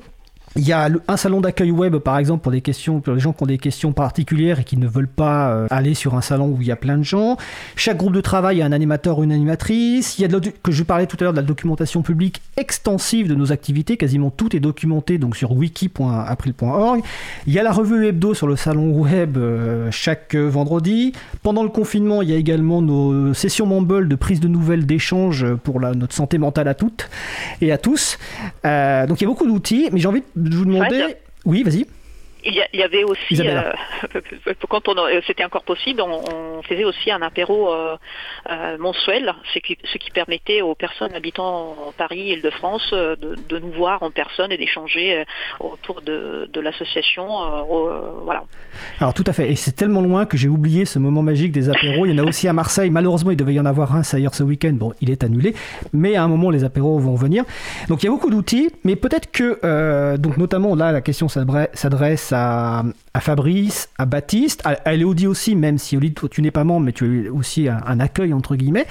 Il 0.55 0.67
y 0.67 0.73
a 0.73 0.89
un 1.07 1.17
salon 1.17 1.41
d'accueil 1.41 1.71
web, 1.71 1.97
par 1.97 2.17
exemple, 2.17 2.41
pour 2.43 2.51
des 2.51 2.61
questions, 2.61 3.01
pour 3.01 3.13
les 3.13 3.19
gens 3.19 3.33
qui 3.33 3.43
ont 3.43 3.47
des 3.47 3.57
questions 3.57 3.91
particulières 3.91 4.59
et 4.59 4.63
qui 4.63 4.77
ne 4.77 4.87
veulent 4.87 5.07
pas 5.07 5.51
euh, 5.51 5.67
aller 5.69 5.93
sur 5.93 6.15
un 6.15 6.21
salon 6.21 6.47
où 6.47 6.61
il 6.61 6.67
y 6.67 6.71
a 6.71 6.75
plein 6.75 6.97
de 6.97 7.03
gens. 7.03 7.37
Chaque 7.75 7.97
groupe 7.97 8.13
de 8.13 8.21
travail 8.21 8.61
a 8.61 8.65
un 8.65 8.71
animateur 8.71 9.19
ou 9.19 9.23
une 9.23 9.31
animatrice. 9.31 10.17
Il 10.17 10.23
y 10.23 10.25
a 10.25 10.27
de 10.27 10.39
que 10.39 10.71
je 10.71 10.83
parlais 10.83 11.05
tout 11.05 11.17
à 11.19 11.23
l'heure 11.23 11.33
de 11.33 11.37
la 11.39 11.45
documentation 11.45 12.01
publique 12.01 12.41
extensive 12.57 13.27
de 13.27 13.35
nos 13.35 13.51
activités. 13.51 13.97
Quasiment 13.97 14.31
tout 14.31 14.55
est 14.55 14.59
documenté 14.59 15.17
donc 15.17 15.35
sur 15.35 15.51
wiki.april.org. 15.51 17.01
Il 17.45 17.53
y 17.53 17.59
a 17.59 17.63
la 17.63 17.71
revue 17.71 18.07
hebdo 18.07 18.33
sur 18.33 18.47
le 18.47 18.55
salon 18.55 18.91
web 18.91 19.37
euh, 19.37 19.89
chaque 19.91 20.35
vendredi. 20.35 21.13
Pendant 21.43 21.63
le 21.63 21.69
confinement, 21.69 22.21
il 22.21 22.29
y 22.29 22.33
a 22.33 22.37
également 22.37 22.81
nos 22.81 23.33
sessions 23.33 23.67
Mumble 23.67 24.07
de 24.07 24.15
prise 24.15 24.39
de 24.39 24.47
nouvelles, 24.47 24.85
d'échange 24.85 25.45
pour 25.63 25.79
la, 25.79 25.93
notre 25.93 26.15
santé 26.15 26.37
mentale 26.37 26.67
à 26.67 26.73
toutes 26.73 27.09
et 27.61 27.71
à 27.71 27.77
tous. 27.77 28.17
Euh, 28.65 29.05
donc 29.05 29.21
il 29.21 29.23
y 29.23 29.27
a 29.27 29.29
beaucoup 29.29 29.47
d'outils, 29.47 29.89
mais 29.91 29.99
j'ai 29.99 30.07
envie 30.07 30.23
de 30.35 30.38
vous 30.39 30.65
demander. 30.65 31.15
Oui, 31.45 31.63
vas-y. 31.63 31.85
Il 32.45 32.53
y, 32.73 32.83
avait 32.83 33.03
aussi, 33.03 33.41
euh, 33.41 33.71
quand 34.69 34.87
on, 34.87 34.95
c'était 35.27 35.43
encore 35.43 35.63
possible, 35.63 36.01
on, 36.01 36.61
faisait 36.63 36.85
aussi 36.85 37.11
un 37.11 37.21
apéro 37.21 37.73
euh, 37.73 37.97
euh, 38.49 38.77
mensuel, 38.77 39.33
ce 39.53 39.59
qui, 39.59 39.77
ce 39.83 39.97
qui, 39.97 40.09
permettait 40.11 40.61
aux 40.61 40.75
personnes 40.75 41.13
habitant 41.13 41.75
en 41.87 41.91
Paris, 41.97 42.29
Île-de-France, 42.29 42.91
de, 42.91 43.35
de, 43.47 43.59
nous 43.59 43.71
voir 43.71 44.03
en 44.03 44.11
personne 44.11 44.51
et 44.51 44.57
d'échanger 44.57 45.23
autour 45.59 46.01
de, 46.01 46.49
de 46.51 46.61
l'association. 46.61 47.27
voilà. 48.23 48.43
Alors 48.99 49.13
tout 49.13 49.23
à 49.27 49.33
fait, 49.33 49.51
et 49.51 49.55
c'est 49.55 49.73
tellement 49.73 50.01
loin 50.01 50.25
que 50.25 50.37
j'ai 50.37 50.47
oublié 50.47 50.85
ce 50.85 50.99
moment 50.99 51.21
magique 51.21 51.51
des 51.51 51.69
apéros. 51.69 52.05
Il 52.05 52.13
y 52.13 52.19
en 52.19 52.23
a 52.23 52.27
aussi 52.27 52.47
à 52.47 52.53
Marseille. 52.53 52.89
Malheureusement, 52.89 53.31
il 53.31 53.37
devait 53.37 53.53
y 53.53 53.59
en 53.59 53.65
avoir 53.65 53.95
un 53.95 54.01
ailleurs 54.13 54.35
ce 54.35 54.43
week-end. 54.43 54.73
Bon, 54.73 54.93
il 55.01 55.09
est 55.09 55.23
annulé, 55.23 55.55
mais 55.91 56.15
à 56.15 56.23
un 56.23 56.27
moment, 56.27 56.51
les 56.51 56.63
apéros 56.63 56.99
vont 56.99 57.15
venir. 57.15 57.43
Donc 57.89 58.01
il 58.01 58.05
y 58.05 58.09
a 58.09 58.11
beaucoup 58.11 58.29
d'outils, 58.29 58.71
mais 58.83 58.95
peut-être 58.95 59.31
que, 59.31 60.15
donc 60.17 60.37
notamment 60.37 60.75
là, 60.75 60.91
la 60.91 61.01
question 61.01 61.27
s'adresse 61.27 62.28
à, 62.33 62.83
Fabrice, 63.19 63.89
à 63.97 64.05
Baptiste, 64.05 64.61
à, 64.65 64.93
Elodie 64.93 65.27
aussi, 65.27 65.55
même 65.55 65.77
si 65.77 65.95
Elodie, 65.95 66.15
tu 66.31 66.41
n'es 66.41 66.51
pas 66.51 66.63
membre, 66.63 66.85
mais 66.85 66.93
tu 66.93 67.27
as 67.27 67.33
aussi 67.33 67.67
un, 67.67 67.99
accueil, 67.99 68.33
entre 68.33 68.55
guillemets. 68.55 68.85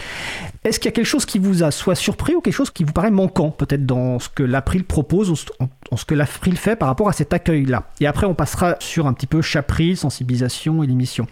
Est-ce 0.65 0.79
qu'il 0.79 0.87
y 0.87 0.93
a 0.93 0.93
quelque 0.93 1.07
chose 1.07 1.27
qui 1.27 1.39
vous 1.39 1.63
a 1.63 1.71
soit 1.71 1.95
surpris 1.95 2.35
ou 2.35 2.41
quelque 2.41 2.55
chose 2.55 2.71
qui 2.71 2.85
vous 2.85 2.93
paraît 2.93 3.11
manquant, 3.11 3.51
peut-être 3.51 3.87
dans 3.87 4.19
ce 4.19 4.29
que 4.29 4.43
l'April 4.43 4.85
propose, 4.85 5.31
ou 5.31 5.37
en, 5.61 5.97
ce 5.97 6.05
que 6.05 6.15
l'April 6.15 6.57
fait 6.57 6.77
par 6.77 6.89
rapport 6.89 7.09
à 7.09 7.13
cet 7.13 7.33
accueil-là? 7.33 7.85
Et 8.01 8.07
après, 8.07 8.27
on 8.27 8.35
passera 8.35 8.77
sur 8.81 9.07
un 9.07 9.13
petit 9.13 9.27
peu 9.27 9.43
Chapril, 9.43 9.97
sensibilisation 9.97 10.83
et 10.83 10.87
l'émission. 10.87 11.27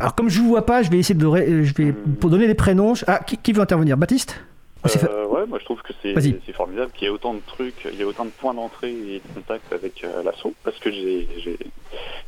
Alors, 0.00 0.14
comme 0.14 0.28
je 0.28 0.38
ne 0.38 0.44
vous 0.44 0.50
vois 0.50 0.66
pas, 0.66 0.82
je 0.82 0.90
vais 0.90 0.98
essayer 0.98 1.14
de... 1.14 1.62
Je 1.62 1.74
vais, 1.74 1.94
donner 2.20 2.46
des 2.46 2.54
prénoms... 2.54 2.94
Ah, 3.06 3.20
qui 3.20 3.52
veut 3.52 3.62
intervenir? 3.62 3.96
Baptiste? 3.96 4.40
Euh, 4.84 5.26
ouais, 5.42 5.48
moi 5.48 5.58
je 5.58 5.64
trouve 5.64 5.82
que 5.82 5.92
c'est 6.02 6.52
formidable 6.52 6.92
qu'il 6.92 7.04
y 7.04 7.06
ait 7.06 7.14
autant 7.14 7.34
de 7.34 7.40
trucs, 7.46 7.86
il 7.90 7.98
y 7.98 8.02
ait 8.02 8.04
autant 8.04 8.24
de 8.24 8.30
points 8.30 8.54
d'entrée 8.54 8.90
et 8.90 9.20
de 9.20 9.34
contact 9.34 9.72
avec 9.72 10.04
euh, 10.04 10.22
l'assaut, 10.22 10.54
parce 10.64 10.78
que 10.78 10.90
j'ai 10.90 11.58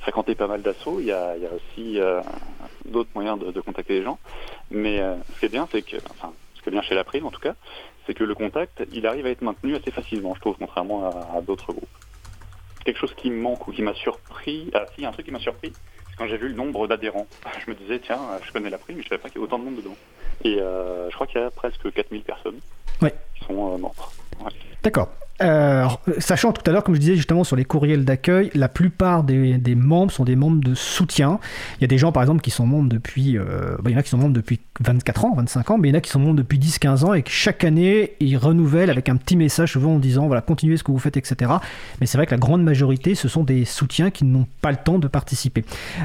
fréquenté 0.01 0.35
pas 0.35 0.47
mal 0.47 0.63
d'assauts, 0.63 1.01
il, 1.01 1.07
y 1.07 1.13
a, 1.13 1.35
aussi 1.55 2.01
euh, 2.01 2.21
d'autres 2.85 3.11
moyens 3.15 3.39
de, 3.39 3.61
contacter 3.61 3.99
les 3.99 4.05
gens, 4.05 4.19
mais 4.71 5.01
euh, 5.01 5.15
ce 5.35 5.41
qui 5.41 5.47
est 5.47 5.51
bien, 5.51 5.69
c'est 5.71 5.83
que, 5.83 5.97
enfin, 6.11 6.33
ce 6.55 6.63
qui 6.63 6.69
est 6.69 6.73
bien 6.73 6.83
chez 6.83 6.95
la 6.95 7.05
prime 7.05 7.27
en 7.27 7.31
tout 7.31 7.41
cas, 7.41 7.55
c'est 8.07 8.15
que 8.15 8.25
le 8.25 8.35
contact, 8.35 8.85
il 8.93 9.07
arrive 9.07 9.27
à 9.27 9.31
être 9.31 9.43
maintenu 9.43 9.75
assez 9.77 9.91
facilement, 9.91 10.35
je 10.35 10.41
trouve, 10.41 10.57
contrairement 10.59 11.09
à, 11.09 11.41
d'autres 11.41 11.73
groupes. 11.73 11.89
Quelque 12.85 12.99
chose 12.99 13.15
qui 13.15 13.31
me 13.31 13.41
manque 13.41 13.67
ou 13.67 13.73
qui 13.73 13.81
m'a 13.81 13.95
surpris, 13.95 14.71
ah 14.75 14.85
si, 14.95 15.07
un 15.07 15.13
truc 15.13 15.25
qui 15.25 15.33
m'a 15.33 15.39
surpris, 15.39 15.73
quand 16.17 16.27
j'ai 16.27 16.37
vu 16.37 16.49
le 16.49 16.55
nombre 16.55 16.87
d'adhérents. 16.87 17.27
Je 17.65 17.71
me 17.71 17.77
disais, 17.77 17.99
tiens, 17.99 18.21
je 18.45 18.53
connais 18.53 18.71
la 18.71 18.79
prime, 18.79 18.97
mais 18.97 19.03
je 19.03 19.09
savais 19.09 19.21
pas 19.21 19.29
qu'il 19.29 19.41
y 19.41 19.45
avait 19.45 19.53
autant 19.53 19.59
de 19.59 19.65
monde 19.65 19.77
dedans. 19.77 19.97
Et 20.43 20.59
euh, 20.61 21.09
je 21.11 21.15
crois 21.15 21.27
qu'il 21.27 21.41
y 21.41 21.45
a 21.45 21.51
presque 21.51 21.93
4000 21.93 22.23
personnes 22.23 22.59
qui 23.01 23.45
sont 23.47 23.75
euh, 23.75 23.79
membres. 23.79 24.13
D'accord. 24.83 25.09
Euh, 25.43 25.89
sachant 26.19 26.53
tout 26.53 26.63
à 26.71 26.73
l'heure, 26.73 26.85
comme 26.85 26.95
je 26.95 27.01
disais 27.01 27.17
justement 27.17 27.43
sur 27.43 27.57
les 27.57 27.65
courriels 27.65 28.05
d'accueil, 28.05 28.51
la 28.55 28.69
plupart 28.69 29.25
des, 29.25 29.59
membres 29.75 30.13
sont 30.13 30.25
des 30.25 30.37
membres 30.37 30.63
de 30.63 30.75
soutien. 30.75 31.41
Il 31.79 31.83
y 31.83 31.85
a 31.85 31.89
des 31.89 31.99
gens 31.99 32.13
par 32.13 32.23
exemple 32.23 32.41
qui 32.41 32.51
sont 32.51 32.67
membres 32.67 32.89
depuis, 32.89 33.37
euh, 33.37 33.77
bah, 33.83 33.91
il 33.91 33.93
y 33.93 33.97
en 33.97 33.99
a 33.99 34.03
qui 34.05 34.11
sont 34.11 34.19
membres 34.19 34.35
depuis 34.35 34.61
24 34.81 35.25
ans, 35.25 35.35
25 35.35 35.71
ans, 35.73 35.79
mais 35.79 35.89
il 35.89 35.91
y 35.91 35.95
en 35.95 35.99
a 35.99 36.01
qui 36.01 36.11
sont 36.11 36.21
membres 36.21 36.37
depuis 36.37 36.59
10-15 36.59 37.05
ans 37.05 37.15
et 37.15 37.23
que 37.23 37.31
chaque 37.31 37.65
année 37.65 38.13
ils 38.21 38.37
renouvellent 38.37 38.91
avec 38.91 39.09
un 39.09 39.17
petit 39.17 39.37
message 39.37 39.73
souvent 39.73 39.97
en 39.97 39.99
disant 39.99 40.29
voilà 40.29 40.41
continuez 40.41 40.77
ce 40.77 40.85
que 40.85 40.93
vous 40.93 41.01
faites, 41.01 41.17
etc. 41.17 41.51
Mais 42.01 42.07
c'est 42.07 42.17
vrai 42.17 42.27
que 42.27 42.33
la 42.33 42.39
grande 42.39 42.63
majorité 42.63 43.17
ce 43.17 43.27
sont 43.27 43.43
des 43.43 43.65
soutiens 43.65 44.11
qui 44.11 44.25
n'ont 44.25 44.47
pas 44.61 44.71
le 44.71 44.77
temps 44.77 45.01
de 45.01 45.09
participer. 45.09 45.65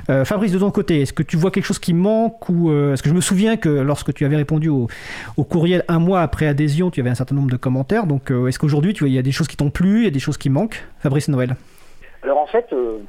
Euh, 0.09 0.25
Fabrice 0.25 0.51
de 0.51 0.59
ton 0.59 0.71
côté, 0.71 1.01
est-ce 1.01 1.13
que 1.13 1.23
tu 1.23 1.37
vois 1.37 1.51
quelque 1.51 1.65
chose 1.65 1.79
qui 1.79 1.93
manque 1.93 2.49
ou 2.49 2.71
est-ce 2.71 3.03
que 3.03 3.09
je 3.09 3.13
me 3.13 3.21
souviens 3.21 3.57
que 3.57 3.69
lorsque 3.69 4.11
tu 4.13 4.25
avais 4.25 4.37
répondu 4.37 4.69
au, 4.69 4.87
au, 5.37 5.43
courriel 5.43 5.83
un 5.87 5.99
mois 5.99 6.21
après 6.21 6.47
adhésion, 6.47 6.89
tu 6.89 6.99
avais 6.99 7.11
un 7.11 7.15
certain 7.15 7.35
nombre 7.35 7.51
de 7.51 7.57
commentaires. 7.57 8.07
Donc 8.07 8.31
est-ce 8.31 8.57
qu'aujourd'hui 8.57 8.93
tu 8.93 9.03
vois 9.03 9.18
y 9.19 9.21
a 9.21 9.23
des 9.23 9.31
choses 9.31 9.47
qui 9.47 9.57
t'ont 9.57 9.69
plu, 9.69 9.99
il 9.99 10.03
y 10.05 10.07
a 10.07 10.11
des 10.11 10.19
choses 10.19 10.37
qui 10.37 10.49
manquent. 10.49 10.83
Fabrice 10.99 11.27
Noël. 11.27 11.55
Alors 12.23 12.39
en 12.39 12.47
fait, 12.47 12.67
euh, 12.73 12.99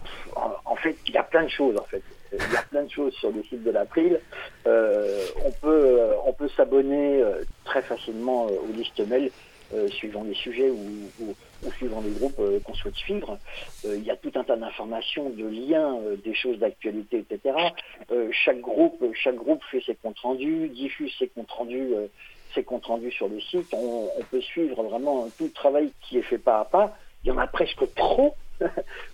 en 0.64 0.76
fait, 0.76 0.96
il 1.08 1.14
y 1.14 1.18
a 1.18 1.22
plein 1.22 1.44
de 1.44 1.48
choses 1.48 1.76
en 1.76 1.84
fait. 1.84 2.02
Il 2.32 2.52
y 2.52 2.56
a 2.56 2.62
plein 2.62 2.84
de 2.84 2.90
choses 2.90 3.12
sur 3.14 3.30
le 3.32 3.42
site 3.42 3.64
de 3.64 3.70
l'April. 3.72 4.20
Euh, 4.66 5.24
on 5.44 5.50
peut, 5.50 5.98
euh, 5.98 6.12
on 6.26 6.32
peut 6.32 6.48
s'abonner 6.56 7.22
très 7.64 7.82
facilement 7.82 8.46
aux 8.46 8.72
listes 8.72 9.00
mail 9.00 9.30
suivant 9.88 10.24
les 10.24 10.34
sujets 10.34 10.68
ou, 10.68 11.34
suivant 11.76 12.00
les 12.00 12.10
groupes 12.10 12.40
qu'on 12.64 12.74
souhaite 12.74 12.96
suivre. 12.96 13.38
il 13.84 14.02
y 14.02 14.10
a 14.10 14.16
tout 14.16 14.32
un 14.34 14.42
tas 14.42 14.56
d'informations, 14.56 15.30
de 15.30 15.46
liens, 15.46 15.96
des 16.24 16.34
choses 16.34 16.58
d'actualité, 16.58 17.24
etc. 17.28 17.54
chaque 18.32 18.60
groupe, 18.60 19.04
chaque 19.14 19.36
groupe 19.36 19.62
fait 19.70 19.80
ses 19.86 19.94
comptes 19.94 20.18
rendus, 20.18 20.68
diffuse 20.70 21.12
ses 21.18 21.28
comptes 21.28 21.50
rendus 21.50 21.92
ses 22.54 22.64
comptes 22.64 22.86
rendus 22.86 23.10
sur 23.12 23.28
le 23.28 23.40
site. 23.40 23.72
On, 23.72 24.08
peut 24.30 24.40
suivre 24.40 24.82
vraiment 24.82 25.28
tout 25.38 25.44
le 25.44 25.50
travail 25.50 25.92
qui 26.02 26.18
est 26.18 26.22
fait 26.22 26.38
pas 26.38 26.60
à 26.60 26.64
pas. 26.64 26.96
Il 27.24 27.28
y 27.28 27.30
en 27.32 27.38
a 27.38 27.46
presque 27.46 27.92
trop 27.94 28.34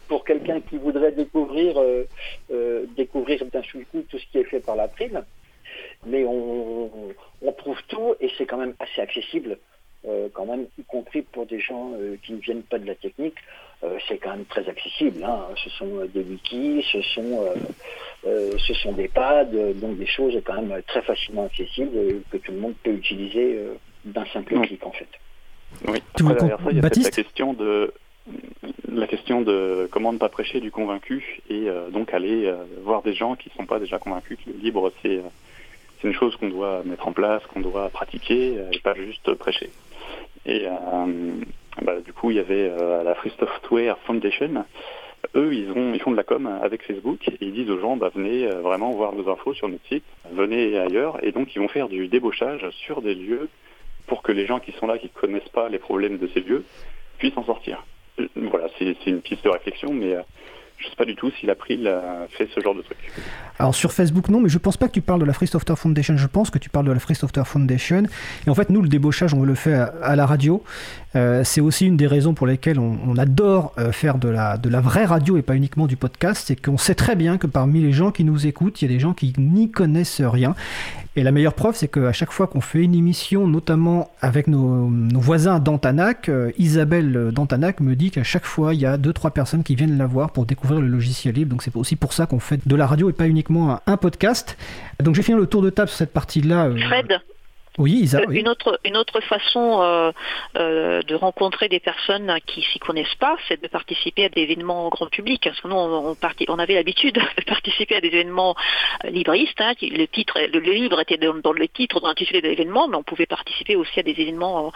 pour 0.08 0.24
quelqu'un 0.24 0.60
qui 0.60 0.76
voudrait 0.76 1.12
découvrir, 1.12 1.80
euh, 1.80 2.04
euh, 2.50 2.86
découvrir 2.96 3.44
d'un 3.46 3.62
seul 3.62 3.84
coup 3.86 4.02
tout 4.08 4.18
ce 4.18 4.26
qui 4.26 4.38
est 4.38 4.44
fait 4.44 4.60
par 4.60 4.76
la 4.76 4.88
prime. 4.88 5.24
Mais 6.06 6.24
on, 6.24 6.90
trouve 7.58 7.82
tout 7.88 8.14
et 8.20 8.30
c'est 8.36 8.44
quand 8.44 8.58
même 8.58 8.74
assez 8.78 9.00
accessible, 9.00 9.58
euh, 10.08 10.28
quand 10.32 10.46
même, 10.46 10.66
y 10.78 10.84
compris 10.84 11.22
pour 11.22 11.46
des 11.46 11.60
gens 11.60 11.92
qui 12.22 12.32
ne 12.32 12.38
viennent 12.38 12.62
pas 12.62 12.78
de 12.78 12.86
la 12.86 12.94
technique. 12.94 13.36
c'est 14.08 14.18
quand 14.18 14.30
même 14.30 14.46
très 14.46 14.68
accessible. 14.68 15.22
Hein. 15.24 15.46
Ce 15.62 15.70
sont 15.70 16.04
des 16.14 16.22
wikis, 16.22 16.84
ce 16.92 17.02
sont 17.02 17.44
euh, 18.26 18.52
ce 18.58 18.74
sont 18.74 18.92
des 18.92 19.08
pads, 19.08 19.44
donc 19.74 19.98
des 19.98 20.06
choses 20.06 20.34
quand 20.44 20.60
même 20.60 20.82
très 20.88 21.02
facilement 21.02 21.44
accessibles 21.44 22.22
que 22.30 22.38
tout 22.38 22.50
le 22.50 22.58
monde 22.58 22.74
peut 22.82 22.90
utiliser 22.90 23.54
euh, 23.56 23.74
d'un 24.04 24.24
simple 24.26 24.58
clic 24.60 24.84
en 24.84 24.90
fait. 24.90 25.08
Oui. 25.86 26.02
Après, 26.18 26.38
ça, 26.38 26.58
il 26.70 26.76
y 26.76 26.80
a 26.80 26.82
la 26.82 26.90
question 26.90 27.52
de 27.52 27.92
la 28.92 29.06
question 29.06 29.42
de 29.42 29.88
comment 29.92 30.12
ne 30.12 30.18
pas 30.18 30.28
prêcher 30.28 30.60
du 30.60 30.72
convaincu 30.72 31.40
et 31.48 31.68
euh, 31.68 31.90
donc 31.90 32.12
aller 32.14 32.52
voir 32.82 33.02
des 33.02 33.14
gens 33.14 33.36
qui 33.36 33.48
ne 33.50 33.54
sont 33.54 33.66
pas 33.66 33.78
déjà 33.78 33.98
convaincus 33.98 34.38
que 34.44 34.50
le 34.50 34.58
libre 34.58 34.90
c'est 35.02 35.20
c'est 36.00 36.08
une 36.08 36.14
chose 36.14 36.36
qu'on 36.36 36.48
doit 36.48 36.82
mettre 36.84 37.08
en 37.08 37.12
place, 37.12 37.42
qu'on 37.46 37.60
doit 37.60 37.88
pratiquer 37.88 38.58
et 38.72 38.78
pas 38.80 38.94
juste 38.94 39.32
prêcher. 39.34 39.70
Et 40.44 40.66
bah, 41.82 42.00
du 42.04 42.12
coup, 42.12 42.30
il 42.30 42.36
y 42.36 42.40
avait 42.40 42.70
la 43.02 43.14
Free 43.14 43.32
Software 43.38 43.98
Foundation 44.06 44.64
eux, 45.34 45.54
ils, 45.54 45.70
ont, 45.72 45.92
ils 45.92 46.00
font 46.00 46.10
de 46.10 46.16
la 46.16 46.22
com 46.22 46.46
avec 46.46 46.82
Facebook 46.82 47.28
et 47.28 47.36
ils 47.40 47.52
disent 47.52 47.70
aux 47.70 47.80
gens, 47.80 47.96
bah, 47.96 48.10
venez 48.14 48.46
euh, 48.46 48.60
vraiment 48.60 48.90
voir 48.92 49.12
nos 49.12 49.28
infos 49.28 49.54
sur 49.54 49.68
notre 49.68 49.86
site, 49.86 50.04
venez 50.32 50.78
ailleurs. 50.78 51.22
Et 51.24 51.32
donc, 51.32 51.54
ils 51.54 51.58
vont 51.58 51.68
faire 51.68 51.88
du 51.88 52.08
débauchage 52.08 52.68
sur 52.70 53.02
des 53.02 53.14
lieux 53.14 53.48
pour 54.06 54.22
que 54.22 54.32
les 54.32 54.46
gens 54.46 54.60
qui 54.60 54.72
sont 54.72 54.86
là, 54.86 54.98
qui 54.98 55.06
ne 55.06 55.20
connaissent 55.20 55.48
pas 55.48 55.68
les 55.68 55.78
problèmes 55.78 56.18
de 56.18 56.28
ces 56.28 56.40
lieux, 56.40 56.64
puissent 57.18 57.36
en 57.36 57.44
sortir. 57.44 57.84
Euh, 58.20 58.28
voilà, 58.36 58.68
c'est 58.78 59.06
une 59.06 59.20
piste 59.20 59.44
de 59.44 59.50
réflexion, 59.50 59.92
mais 59.92 60.14
euh, 60.14 60.22
je 60.78 60.84
ne 60.84 60.90
sais 60.90 60.96
pas 60.96 61.04
du 61.04 61.14
tout 61.14 61.30
s'il 61.38 61.48
a 61.50 61.54
pris 61.54 61.82
fait 62.30 62.48
ce 62.54 62.60
genre 62.60 62.74
de 62.74 62.82
truc. 62.82 62.98
Alors 63.58 63.74
sur 63.74 63.92
Facebook 63.92 64.28
non, 64.28 64.40
mais 64.40 64.48
je 64.48 64.58
pense 64.58 64.76
pas 64.76 64.88
que 64.88 64.92
tu 64.92 65.00
parles 65.00 65.20
de 65.20 65.24
la 65.24 65.32
Free 65.32 65.46
Software 65.46 65.78
Foundation. 65.78 66.16
Je 66.16 66.26
pense 66.26 66.50
que 66.50 66.58
tu 66.58 66.68
parles 66.68 66.86
de 66.86 66.92
la 66.92 66.98
Free 66.98 67.14
Software 67.14 67.46
Foundation. 67.46 68.02
Et 68.46 68.50
en 68.50 68.54
fait, 68.54 68.68
nous, 68.68 68.82
le 68.82 68.88
débauchage, 68.88 69.32
on 69.32 69.42
le 69.42 69.54
fait 69.54 69.74
à, 69.74 70.16
la 70.16 70.26
radio. 70.26 70.62
Euh, 71.14 71.42
c'est 71.44 71.62
aussi 71.62 71.86
une 71.86 71.96
des 71.96 72.06
raisons 72.06 72.34
pour 72.34 72.46
lesquelles 72.46 72.78
on, 72.78 73.16
adore 73.16 73.72
euh, 73.78 73.92
faire 73.92 74.18
de 74.18 74.28
la, 74.28 74.58
de 74.58 74.68
la 74.68 74.82
vraie 74.82 75.06
radio 75.06 75.38
et 75.38 75.42
pas 75.42 75.54
uniquement 75.54 75.86
du 75.86 75.96
podcast. 75.96 76.44
C'est 76.46 76.56
qu'on 76.60 76.76
sait 76.76 76.94
très 76.94 77.16
bien 77.16 77.38
que 77.38 77.46
parmi 77.46 77.80
les 77.80 77.92
gens 77.92 78.10
qui 78.10 78.24
nous 78.24 78.46
écoutent, 78.46 78.82
il 78.82 78.90
y 78.90 78.92
a 78.92 78.94
des 78.94 79.00
gens 79.00 79.14
qui 79.14 79.32
n'y 79.38 79.70
connaissent 79.70 80.20
rien. 80.20 80.54
Et 81.18 81.22
la 81.22 81.32
meilleure 81.32 81.54
preuve, 81.54 81.74
c'est 81.74 81.88
qu'à 81.88 82.12
chaque 82.12 82.30
fois 82.30 82.46
qu'on 82.46 82.60
fait 82.60 82.82
une 82.82 82.94
émission, 82.94 83.48
notamment 83.48 84.10
avec 84.20 84.48
nos, 84.48 84.90
voisins 85.14 85.60
d'Antanac, 85.60 86.28
euh, 86.28 86.52
Isabelle 86.58 87.30
d'Antanac 87.32 87.80
me 87.80 87.96
dit 87.96 88.10
qu'à 88.10 88.22
chaque 88.22 88.44
fois, 88.44 88.74
il 88.74 88.80
y 88.80 88.86
a 88.86 88.98
deux 88.98 89.14
trois 89.14 89.30
personnes 89.30 89.62
qui 89.62 89.74
viennent 89.74 89.96
la 89.96 90.06
voir 90.06 90.30
pour 90.30 90.44
découvrir 90.44 90.65
le 90.74 90.86
logiciel 90.86 91.34
libre. 91.34 91.50
Donc 91.50 91.62
c'est 91.62 91.74
aussi 91.76 91.96
pour 91.96 92.12
ça 92.12 92.26
qu'on 92.26 92.40
fait 92.40 92.66
de 92.66 92.76
la 92.76 92.86
radio 92.86 93.08
et 93.10 93.12
pas 93.12 93.26
uniquement 93.26 93.80
un, 93.86 93.96
podcast. 93.96 94.56
Donc 95.02 95.14
j'ai 95.14 95.22
fini 95.22 95.38
le 95.38 95.46
tour 95.46 95.62
de 95.62 95.70
table 95.70 95.88
sur 95.88 95.98
cette 95.98 96.12
partie-là. 96.12 96.70
Fred 96.88 97.20
Oui. 97.78 98.10
Une, 98.30 98.48
autre, 98.48 98.80
une 98.84 98.96
autre 98.96 99.20
façon 99.20 100.12
de 100.54 101.14
rencontrer 101.14 101.68
des 101.68 101.80
personnes 101.80 102.38
qui 102.46 102.62
s'y 102.62 102.78
connaissent 102.78 103.14
pas, 103.18 103.36
c'est 103.48 103.60
de 103.60 103.68
participer 103.68 104.24
à 104.24 104.28
des 104.28 104.42
événements 104.42 104.88
grand 104.88 105.06
public. 105.06 105.42
Parce 105.44 105.60
que 105.60 105.68
nous, 105.68 105.74
on, 105.74 106.58
avait 106.58 106.74
l'habitude 106.74 107.14
de 107.38 107.44
participer 107.44 107.96
à 107.96 108.00
des 108.00 108.08
événements 108.08 108.54
libristes. 109.04 109.60
Hein, 109.60 109.74
le, 109.82 110.06
titre, 110.06 110.40
le, 110.40 110.58
livre 110.58 111.00
était 111.00 111.18
dans, 111.18 111.52
le 111.52 111.68
titre, 111.68 112.00
dans 112.00 112.08
l'intitulé 112.08 112.40
de 112.40 112.48
l'événement, 112.48 112.88
mais 112.88 112.96
on 112.96 113.02
pouvait 113.02 113.26
participer 113.26 113.76
aussi 113.76 114.00
à 114.00 114.02
des 114.02 114.18
événements 114.18 114.72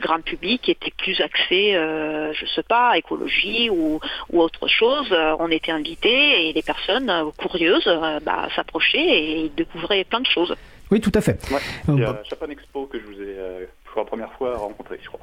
grand 0.00 0.22
public 0.22 0.62
qui 0.62 0.70
étaient 0.70 0.92
plus 0.96 1.20
axés, 1.20 1.72
je 1.72 2.46
sais 2.54 2.62
pas, 2.62 2.96
écologie 2.96 3.70
ou, 3.70 4.00
ou 4.30 4.40
autre 4.40 4.68
chose. 4.68 5.14
on 5.38 5.50
était 5.50 5.72
invités 5.72 6.48
et 6.48 6.52
les 6.52 6.62
personnes 6.62 7.12
curieuses 7.38 7.90
bah, 8.22 8.48
s'approchaient 8.54 8.98
et 8.98 9.52
découvraient 9.56 10.04
plein 10.04 10.20
de 10.20 10.26
choses. 10.26 10.54
Oui, 10.90 11.00
tout 11.00 11.12
à 11.14 11.20
fait. 11.20 11.40
Ouais, 11.50 11.58
c'est 11.84 11.92
euh, 11.92 12.12
Japan 12.28 12.46
Expo 12.50 12.86
que 12.86 12.98
je 12.98 13.04
vous 13.04 13.20
ai 13.20 13.38
euh, 13.38 13.64
pour 13.92 14.02
la 14.02 14.06
première 14.06 14.32
fois 14.32 14.56
rencontré, 14.56 14.98
je 15.02 15.08
crois. 15.08 15.20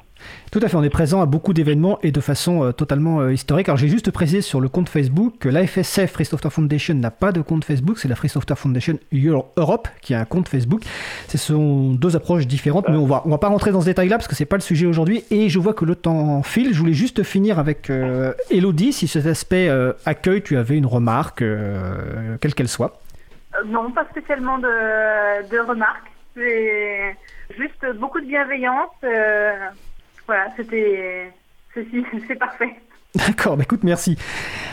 Tout 0.50 0.60
à 0.62 0.68
fait, 0.68 0.76
on 0.76 0.82
est 0.82 0.90
présent 0.90 1.20
à 1.20 1.26
beaucoup 1.26 1.52
d'événements 1.52 1.98
et 2.02 2.12
de 2.12 2.20
façon 2.20 2.64
euh, 2.64 2.72
totalement 2.72 3.20
euh, 3.20 3.32
historique. 3.32 3.68
Alors 3.68 3.76
j'ai 3.76 3.88
juste 3.88 4.10
précisé 4.10 4.40
sur 4.42 4.60
le 4.60 4.68
compte 4.68 4.88
Facebook 4.88 5.34
que 5.40 5.48
l'AFSF 5.48 6.12
Free 6.12 6.24
Software 6.24 6.52
Foundation 6.52 6.94
n'a 6.94 7.10
pas 7.10 7.32
de 7.32 7.40
compte 7.40 7.64
Facebook, 7.64 7.98
c'est 7.98 8.08
la 8.08 8.16
Free 8.16 8.28
Software 8.28 8.58
Foundation 8.58 8.98
Europe 9.56 9.88
qui 10.02 10.14
a 10.14 10.20
un 10.20 10.24
compte 10.24 10.48
Facebook. 10.48 10.82
Ce 11.28 11.38
sont 11.38 11.92
deux 11.92 12.16
approches 12.16 12.46
différentes, 12.46 12.88
mais 12.88 12.96
on 12.96 13.06
va, 13.06 13.22
on 13.24 13.30
va 13.30 13.38
pas 13.38 13.48
rentrer 13.48 13.72
dans 13.72 13.80
ce 13.80 13.86
détail-là 13.86 14.16
parce 14.16 14.28
que 14.28 14.34
c'est 14.34 14.44
pas 14.44 14.56
le 14.56 14.62
sujet 14.62 14.86
aujourd'hui. 14.86 15.24
Et 15.30 15.48
je 15.48 15.58
vois 15.58 15.74
que 15.74 15.84
le 15.84 15.96
temps 15.96 16.42
file. 16.42 16.72
Je 16.72 16.78
voulais 16.78 16.92
juste 16.92 17.22
finir 17.22 17.58
avec 17.58 17.90
Elodie, 18.50 18.92
si 18.92 19.08
cet 19.08 19.26
aspect 19.26 19.68
accueil, 20.04 20.42
tu 20.42 20.56
avais 20.56 20.76
une 20.76 20.86
remarque, 20.86 21.42
quelle 22.40 22.54
qu'elle 22.54 22.68
soit. 22.68 23.00
Euh, 23.56 23.64
non, 23.66 23.90
pas 23.90 24.04
spécialement 24.10 24.58
de, 24.58 25.58
remarques. 25.58 26.10
C'est 26.34 27.16
juste 27.56 27.86
beaucoup 27.98 28.20
de 28.20 28.26
bienveillance. 28.26 28.90
Euh, 29.04 29.52
voilà, 30.26 30.48
c'était. 30.56 31.32
C'est 31.74 32.36
parfait. 32.36 32.74
D'accord, 33.14 33.56
bah 33.56 33.62
écoute, 33.62 33.82
merci. 33.82 34.16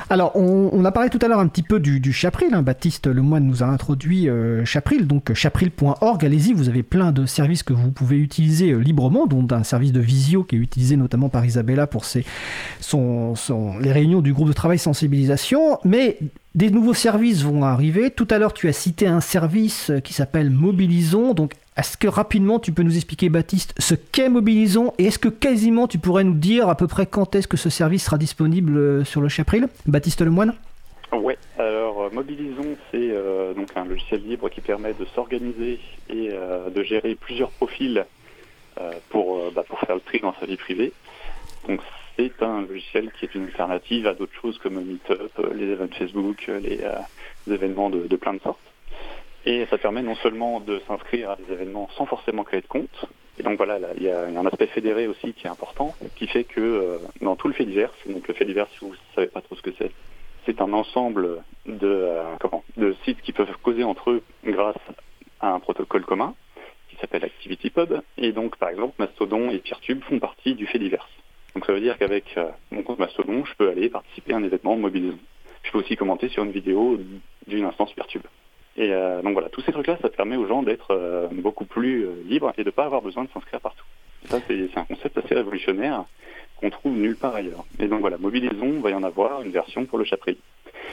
Alors, 0.09 0.35
on, 0.35 0.83
a 0.83 0.91
parlé 0.91 1.09
tout 1.09 1.19
à 1.21 1.27
l'heure 1.27 1.39
un 1.39 1.47
petit 1.47 1.63
peu 1.63 1.79
du, 1.79 2.13
Chapril. 2.13 2.53
Hein. 2.53 2.61
Baptiste 2.61 3.07
Lemoine 3.07 3.45
nous 3.45 3.63
a 3.63 3.65
introduit 3.65 4.29
euh, 4.29 4.65
Chapril, 4.65 5.07
donc 5.07 5.33
chapril.org. 5.33 6.25
Allez-y, 6.25 6.53
vous 6.53 6.67
avez 6.69 6.83
plein 6.83 7.11
de 7.11 7.25
services 7.25 7.63
que 7.63 7.73
vous 7.73 7.91
pouvez 7.91 8.17
utiliser 8.17 8.73
librement, 8.73 9.27
dont 9.27 9.47
un 9.51 9.63
service 9.63 9.93
de 9.93 10.01
visio 10.01 10.43
qui 10.43 10.55
est 10.55 10.59
utilisé 10.59 10.97
notamment 10.97 11.29
par 11.29 11.45
Isabella 11.45 11.87
pour 11.87 12.03
ses, 12.05 12.25
les 12.93 13.91
réunions 13.91 14.21
du 14.21 14.33
groupe 14.33 14.49
de 14.49 14.53
travail 14.53 14.77
sensibilisation. 14.77 15.79
Mais 15.85 16.17
des 16.55 16.69
nouveaux 16.69 16.93
services 16.93 17.43
vont 17.43 17.63
arriver. 17.63 18.11
Tout 18.11 18.27
à 18.29 18.37
l'heure, 18.37 18.53
tu 18.53 18.67
as 18.67 18.73
cité 18.73 19.07
un 19.07 19.21
service 19.21 19.91
qui 20.03 20.13
s'appelle 20.13 20.49
Mobilisons. 20.49 21.33
Donc, 21.33 21.53
est-ce 21.75 21.97
que 21.97 22.07
rapidement 22.07 22.59
tu 22.59 22.71
peux 22.71 22.83
nous 22.83 22.95
expliquer, 22.95 23.29
Baptiste, 23.29 23.73
ce 23.79 23.95
qu'est 23.95 24.29
Mobilisons 24.29 24.93
et 24.99 25.05
est-ce 25.05 25.17
que 25.17 25.29
quasiment 25.29 25.87
tu 25.87 25.97
pourrais 25.97 26.23
nous 26.23 26.35
dire 26.35 26.69
à 26.69 26.75
peu 26.75 26.85
près 26.85 27.07
quand 27.07 27.33
est-ce 27.33 27.47
que 27.47 27.57
ce 27.57 27.71
service 27.71 28.05
sera 28.05 28.19
disponible 28.19 28.77
euh, 28.77 29.03
sur 29.03 29.21
le 29.21 29.29
Chapril? 29.29 29.67
Baptiste 29.87 30.21
Lemoine? 30.21 30.53
Oui, 31.11 31.33
alors 31.57 32.03
euh, 32.03 32.09
Mobilisons, 32.11 32.75
c'est 32.91 33.09
euh, 33.09 33.55
donc 33.55 33.69
un 33.75 33.85
logiciel 33.85 34.21
libre 34.23 34.49
qui 34.49 34.61
permet 34.61 34.93
de 34.93 35.05
s'organiser 35.15 35.79
et 36.09 36.29
de 36.29 36.83
gérer 36.83 37.15
plusieurs 37.15 37.49
profils 37.49 38.05
pour, 39.09 39.51
bah, 39.51 39.63
pour 39.67 39.79
faire 39.79 39.95
le 39.95 40.01
tri 40.01 40.19
dans 40.19 40.33
sa 40.39 40.45
vie 40.45 40.57
privée. 40.57 40.91
C'est 42.15 42.41
un 42.41 42.61
logiciel 42.61 43.11
qui 43.13 43.25
est 43.25 43.35
une 43.35 43.45
alternative 43.45 44.07
à 44.07 44.13
d'autres 44.13 44.35
choses 44.41 44.57
comme 44.59 44.83
Meetup, 44.83 45.31
les 45.55 45.65
événements 45.65 45.95
Facebook, 45.97 46.47
les, 46.47 46.79
événements 47.47 47.89
de 47.89 48.15
plein 48.15 48.33
de 48.33 48.39
sortes. 48.39 48.59
Et 49.45 49.65
ça 49.69 49.77
permet 49.77 50.01
non 50.01 50.15
seulement 50.15 50.59
de 50.61 50.79
s'inscrire 50.87 51.31
à 51.31 51.35
des 51.35 51.51
événements 51.51 51.89
sans 51.97 52.05
forcément 52.05 52.43
créer 52.43 52.61
de 52.61 52.67
compte, 52.67 53.07
et 53.39 53.43
donc 53.43 53.57
voilà, 53.57 53.79
il 53.97 54.03
y 54.03 54.09
a 54.09 54.25
un 54.27 54.45
aspect 54.45 54.67
fédéré 54.67 55.07
aussi 55.07 55.33
qui 55.33 55.47
est 55.47 55.49
important, 55.49 55.95
qui 56.15 56.27
fait 56.27 56.43
que 56.43 56.61
euh, 56.61 56.97
dans 57.21 57.35
tout 57.35 57.47
le 57.47 57.53
fait 57.53 57.65
divers, 57.65 57.91
donc 58.07 58.27
le 58.27 58.33
fait 58.33 58.45
divers, 58.45 58.67
si 58.73 58.85
vous 58.85 58.91
ne 58.91 59.15
savez 59.15 59.27
pas 59.27 59.41
trop 59.41 59.55
ce 59.55 59.61
que 59.61 59.71
c'est, 59.77 59.91
c'est 60.45 60.61
un 60.61 60.71
ensemble 60.73 61.43
de, 61.65 61.87
euh, 61.87 62.23
comment, 62.39 62.63
de 62.77 62.95
sites 63.03 63.21
qui 63.21 63.31
peuvent 63.31 63.55
causer 63.63 63.83
entre 63.83 64.11
eux 64.11 64.23
grâce 64.45 64.77
à 65.39 65.51
un 65.51 65.59
protocole 65.59 66.05
commun 66.05 66.35
qui 66.89 66.95
s'appelle 66.97 67.23
ActivityPub. 67.23 68.01
Et 68.17 68.33
donc, 68.33 68.57
par 68.57 68.69
exemple, 68.69 68.93
Mastodon 68.99 69.49
et 69.49 69.59
Peertube 69.59 70.03
font 70.03 70.19
partie 70.19 70.53
du 70.53 70.67
fait 70.67 70.77
divers. 70.77 71.09
Donc 71.55 71.65
ça 71.65 71.73
veut 71.73 71.81
dire 71.81 71.97
qu'avec 71.97 72.25
euh, 72.37 72.49
mon 72.71 72.81
compte 72.83 72.99
Mastodon, 72.99 73.45
je 73.45 73.53
peux 73.55 73.69
aller 73.69 73.89
participer 73.89 74.33
à 74.33 74.37
un 74.37 74.43
événement 74.43 74.75
mobilisé. 74.75 75.17
Je 75.63 75.71
peux 75.71 75.79
aussi 75.79 75.95
commenter 75.95 76.29
sur 76.29 76.43
une 76.43 76.51
vidéo 76.51 76.99
d'une 77.47 77.65
instance 77.65 77.93
Peertube. 77.93 78.23
Et 78.75 78.91
euh, 78.91 79.21
donc 79.21 79.33
voilà, 79.33 79.49
tous 79.49 79.61
ces 79.61 79.71
trucs-là, 79.71 79.97
ça 80.01 80.09
permet 80.09 80.35
aux 80.35 80.47
gens 80.47 80.63
d'être 80.63 80.91
euh, 80.91 81.27
beaucoup 81.31 81.65
plus 81.65 82.07
libres 82.25 82.51
et 82.57 82.63
de 82.63 82.69
ne 82.69 82.71
pas 82.71 82.85
avoir 82.85 83.01
besoin 83.01 83.23
de 83.23 83.29
s'inscrire 83.29 83.61
partout. 83.61 83.85
ça, 84.25 84.39
c'est 84.47 84.77
un 84.77 84.85
concept 84.85 85.17
assez 85.17 85.35
révolutionnaire 85.35 86.05
qu'on 86.57 86.71
trouve 86.71 86.93
nulle 86.93 87.15
part 87.15 87.35
ailleurs. 87.35 87.65
Et 87.79 87.87
donc 87.87 88.01
voilà, 88.01 88.17
Mobilisons, 88.17 88.79
va 88.79 88.89
y 88.89 88.95
en 88.95 89.03
avoir 89.03 89.43
une 89.43 89.51
version 89.51 89.85
pour 89.85 89.99
le 89.99 90.05
Chapril 90.05 90.37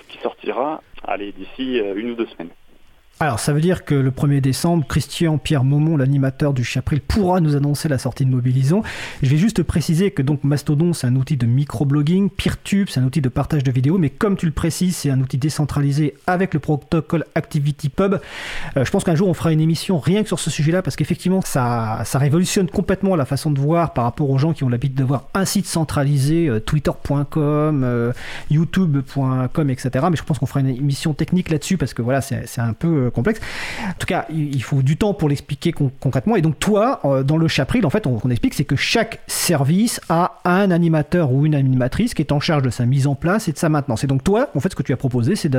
qui 0.08 0.18
sortira, 0.18 0.82
allez, 1.04 1.32
d'ici 1.32 1.78
une 1.78 2.11
ou 2.11 2.14
deux 2.14 2.26
semaines. 2.26 2.50
Alors, 3.23 3.39
ça 3.39 3.53
veut 3.53 3.61
dire 3.61 3.85
que 3.85 3.95
le 3.95 4.11
1er 4.11 4.41
décembre, 4.41 4.87
Christian 4.89 5.37
Pierre 5.37 5.62
Maumont, 5.62 5.99
l'animateur 5.99 6.55
du 6.55 6.64
Chapril, 6.64 7.03
pourra 7.03 7.41
nous 7.41 7.55
annoncer 7.55 7.87
la 7.87 7.99
sortie 7.99 8.25
de 8.25 8.31
Mobilisons. 8.31 8.83
Je 9.23 9.29
vais 9.29 9.37
juste 9.37 9.62
préciser 9.62 10.11
que 10.11 10.23
donc 10.23 10.43
Mastodon, 10.43 10.95
c'est 10.95 11.07
un 11.07 11.14
outil 11.16 11.37
de 11.37 11.45
microblogging, 11.45 12.31
Peertube, 12.31 12.89
c'est 12.89 12.99
un 12.99 13.05
outil 13.05 13.21
de 13.21 13.29
partage 13.29 13.62
de 13.62 13.71
vidéos, 13.71 13.99
mais 13.99 14.09
comme 14.09 14.39
tu 14.39 14.47
le 14.47 14.53
précises, 14.53 14.97
c'est 14.97 15.11
un 15.11 15.21
outil 15.21 15.37
décentralisé 15.37 16.14
avec 16.27 16.55
le 16.55 16.61
protocole 16.61 17.27
ActivityPub. 17.35 18.14
Euh, 18.79 18.87
je 18.87 18.91
pense 18.91 19.05
qu'un 19.05 19.16
jour, 19.16 19.29
on 19.29 19.35
fera 19.35 19.53
une 19.53 19.61
émission 19.61 19.99
rien 19.99 20.23
que 20.23 20.29
sur 20.29 20.41
ce 20.41 20.49
sujet-là, 20.49 20.81
parce 20.81 20.97
qu'effectivement, 20.97 21.43
ça, 21.43 22.01
ça 22.07 22.18
révolutionne 22.18 22.71
complètement 22.71 23.16
la 23.16 23.27
façon 23.27 23.51
de 23.51 23.61
voir 23.61 23.93
par 23.93 24.05
rapport 24.05 24.31
aux 24.31 24.39
gens 24.39 24.55
qui 24.55 24.64
ont 24.64 24.71
l'habitude 24.71 24.97
d'avoir 24.97 25.25
un 25.35 25.45
site 25.45 25.66
centralisé, 25.66 26.49
euh, 26.49 26.59
twitter.com, 26.59 27.83
euh, 27.85 28.12
youtube.com, 28.51 29.68
etc. 29.68 30.07
Mais 30.11 30.16
je 30.16 30.23
pense 30.23 30.39
qu'on 30.39 30.47
fera 30.47 30.61
une 30.61 30.68
émission 30.68 31.12
technique 31.12 31.51
là-dessus, 31.51 31.77
parce 31.77 31.93
que 31.93 32.01
voilà, 32.01 32.23
c'est 32.23 32.47
un 32.57 32.73
peu 32.73 33.09
complexe. 33.11 33.40
En 33.88 33.98
tout 33.98 34.06
cas, 34.06 34.26
il 34.30 34.62
faut 34.62 34.82
du 34.82 34.96
temps 34.96 35.14
pour 35.14 35.28
l'expliquer 35.28 35.72
concrètement. 35.72 36.36
Et 36.36 36.42
donc, 36.42 36.58
toi, 36.58 37.00
euh, 37.04 37.22
dans 37.22 37.36
le 37.36 37.48
chapril, 37.48 37.84
en 37.86 37.90
fait, 37.90 38.06
on, 38.06 38.30
explique, 38.30 38.54
c'est 38.54 38.64
que 38.64 38.76
chaque 38.76 39.20
service 39.26 40.00
a 40.08 40.40
un 40.44 40.70
animateur 40.70 41.32
ou 41.32 41.46
une 41.46 41.54
animatrice 41.54 42.14
qui 42.14 42.22
est 42.22 42.32
en 42.32 42.40
charge 42.40 42.62
de 42.62 42.70
sa 42.70 42.86
mise 42.86 43.06
en 43.06 43.14
place 43.14 43.48
et 43.48 43.52
de 43.52 43.58
sa 43.58 43.68
maintenance. 43.68 44.04
Et 44.04 44.06
donc, 44.06 44.24
toi, 44.24 44.48
en 44.54 44.61
fait, 44.61 44.70
ce 44.70 44.76
que 44.76 44.82
tu 44.82 44.92
as 44.92 44.96
proposé, 44.96 45.36
c'est 45.36 45.50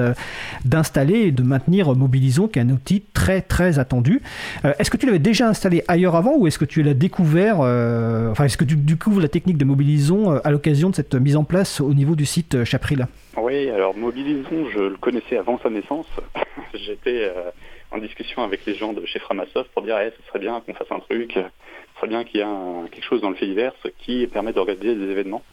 d'installer 0.66 1.20
et 1.20 1.32
de 1.32 1.44
maintenir 1.44 1.94
Mobilisons, 1.96 2.48
qui 2.48 2.60
est 2.60 2.62
un 2.62 2.70
outil 2.70 3.04
très, 3.14 3.42
très 3.42 3.80
attendu. 3.80 4.22
Euh, 4.66 4.74
est-ce 4.80 4.90
que 4.90 4.98
tu 4.98 5.06
l'avais 5.06 5.20
déjà 5.20 5.48
installé 5.48 5.84
ailleurs 5.88 6.16
avant 6.16 6.36
ou 6.38 6.48
est-ce 6.48 6.60
que 6.60 6.66
tu 6.66 6.84
l'as 6.84 6.94
découvert, 6.94 7.58
euh, 7.62 8.32
enfin, 8.32 8.46
est-ce 8.46 8.58
que 8.58 8.66
tu 8.66 8.76
découvres 8.76 9.22
la 9.22 9.28
technique 9.28 9.58
de 9.58 9.66
Mobilisons 9.66 10.40
à 10.44 10.52
l'occasion 10.52 10.90
de 10.90 10.96
cette 10.96 11.16
mise 11.16 11.36
en 11.36 11.44
place 11.44 11.82
au 11.82 11.94
niveau 11.94 12.16
du 12.16 12.26
site 12.26 12.64
Chapril? 12.64 13.08
Oui, 13.38 13.70
alors 13.70 13.96
Mobilisons, 13.96 14.70
je 14.74 14.80
le 14.80 14.98
connaissais 14.98 15.38
avant 15.38 15.60
sa 15.62 15.70
naissance. 15.70 16.08
J'étais 16.74 17.24
euh, 17.24 17.52
en 17.92 17.98
discussion 17.98 18.44
avec 18.44 18.66
les 18.66 18.76
gens 18.76 18.94
de 18.94 19.06
chez 19.06 19.20
Framasoft 19.20 19.72
pour 19.72 19.84
dire 19.84 20.00
eh, 20.00 20.12
ce 20.12 20.28
serait 20.28 20.40
bien 20.40 20.62
qu'on 20.62 20.74
fasse 20.74 20.92
un 20.92 21.00
truc, 21.00 21.34
ce 21.34 21.98
serait 21.98 22.08
bien 22.08 22.24
qu'il 22.24 22.40
y 22.40 22.44
ait 22.44 22.90
quelque 22.92 23.06
chose 23.06 23.22
dans 23.22 23.30
le 23.30 23.36
fait 23.36 23.46
divers 23.46 23.74
qui 24.00 24.28
permet 24.28 24.54
d'organiser 24.54 24.96
des 24.96 25.12
événements. 25.12 25.44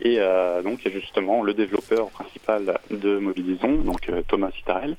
Et 0.00 0.16
euh, 0.18 0.62
donc 0.62 0.80
il 0.84 0.92
y 0.92 0.96
a 0.96 0.98
justement 0.98 1.42
le 1.42 1.52
développeur 1.52 2.08
principal 2.10 2.78
de 2.90 3.18
Mobilisons, 3.18 3.76
donc 3.82 4.08
euh, 4.08 4.22
Thomas 4.26 4.50
Citarel, 4.52 4.96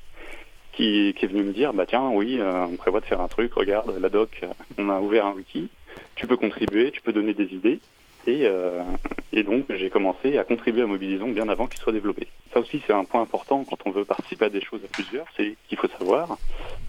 qui, 0.72 1.08
est 1.08 1.26
venu 1.26 1.42
me 1.42 1.52
dire 1.52 1.72
bah 1.72 1.86
tiens 1.86 2.08
oui 2.10 2.40
on 2.42 2.76
prévoit 2.76 3.00
de 3.00 3.06
faire 3.06 3.20
un 3.20 3.28
truc, 3.28 3.52
regarde 3.54 3.94
la 4.00 4.08
doc, 4.08 4.42
on 4.78 4.88
a 4.88 5.00
ouvert 5.00 5.26
un 5.26 5.32
wiki, 5.32 5.68
tu 6.14 6.26
peux 6.26 6.36
contribuer, 6.36 6.92
tu 6.92 7.02
peux 7.02 7.12
donner 7.12 7.34
des 7.34 7.52
idées. 7.52 7.80
Et, 8.26 8.42
euh, 8.44 8.82
et 9.32 9.42
donc 9.42 9.64
j'ai 9.68 9.90
commencé 9.90 10.38
à 10.38 10.44
contribuer 10.44 10.82
à 10.82 10.86
Mobilisons 10.86 11.28
bien 11.28 11.48
avant 11.48 11.66
qu'il 11.66 11.80
soit 11.80 11.92
développé. 11.92 12.28
Ça 12.52 12.60
aussi 12.60 12.80
c'est 12.86 12.92
un 12.92 13.04
point 13.04 13.22
important 13.22 13.64
quand 13.68 13.78
on 13.84 13.90
veut 13.90 14.04
participer 14.04 14.44
à 14.44 14.48
des 14.48 14.60
choses 14.60 14.80
à 14.84 14.88
plusieurs, 14.88 15.26
c'est 15.36 15.56
qu'il 15.68 15.78
faut 15.78 15.88
savoir, 15.98 16.36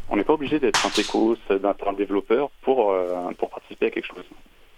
on 0.09 0.15
n'est 0.15 0.23
pas 0.23 0.33
obligé 0.33 0.59
d'être 0.59 0.85
un 0.85 0.89
techos, 0.89 1.37
d'un 1.49 1.93
développeur 1.93 2.49
pour, 2.61 2.91
euh, 2.91 3.31
pour 3.37 3.49
participer 3.49 3.87
à 3.87 3.89
quelque 3.89 4.07
chose. 4.07 4.25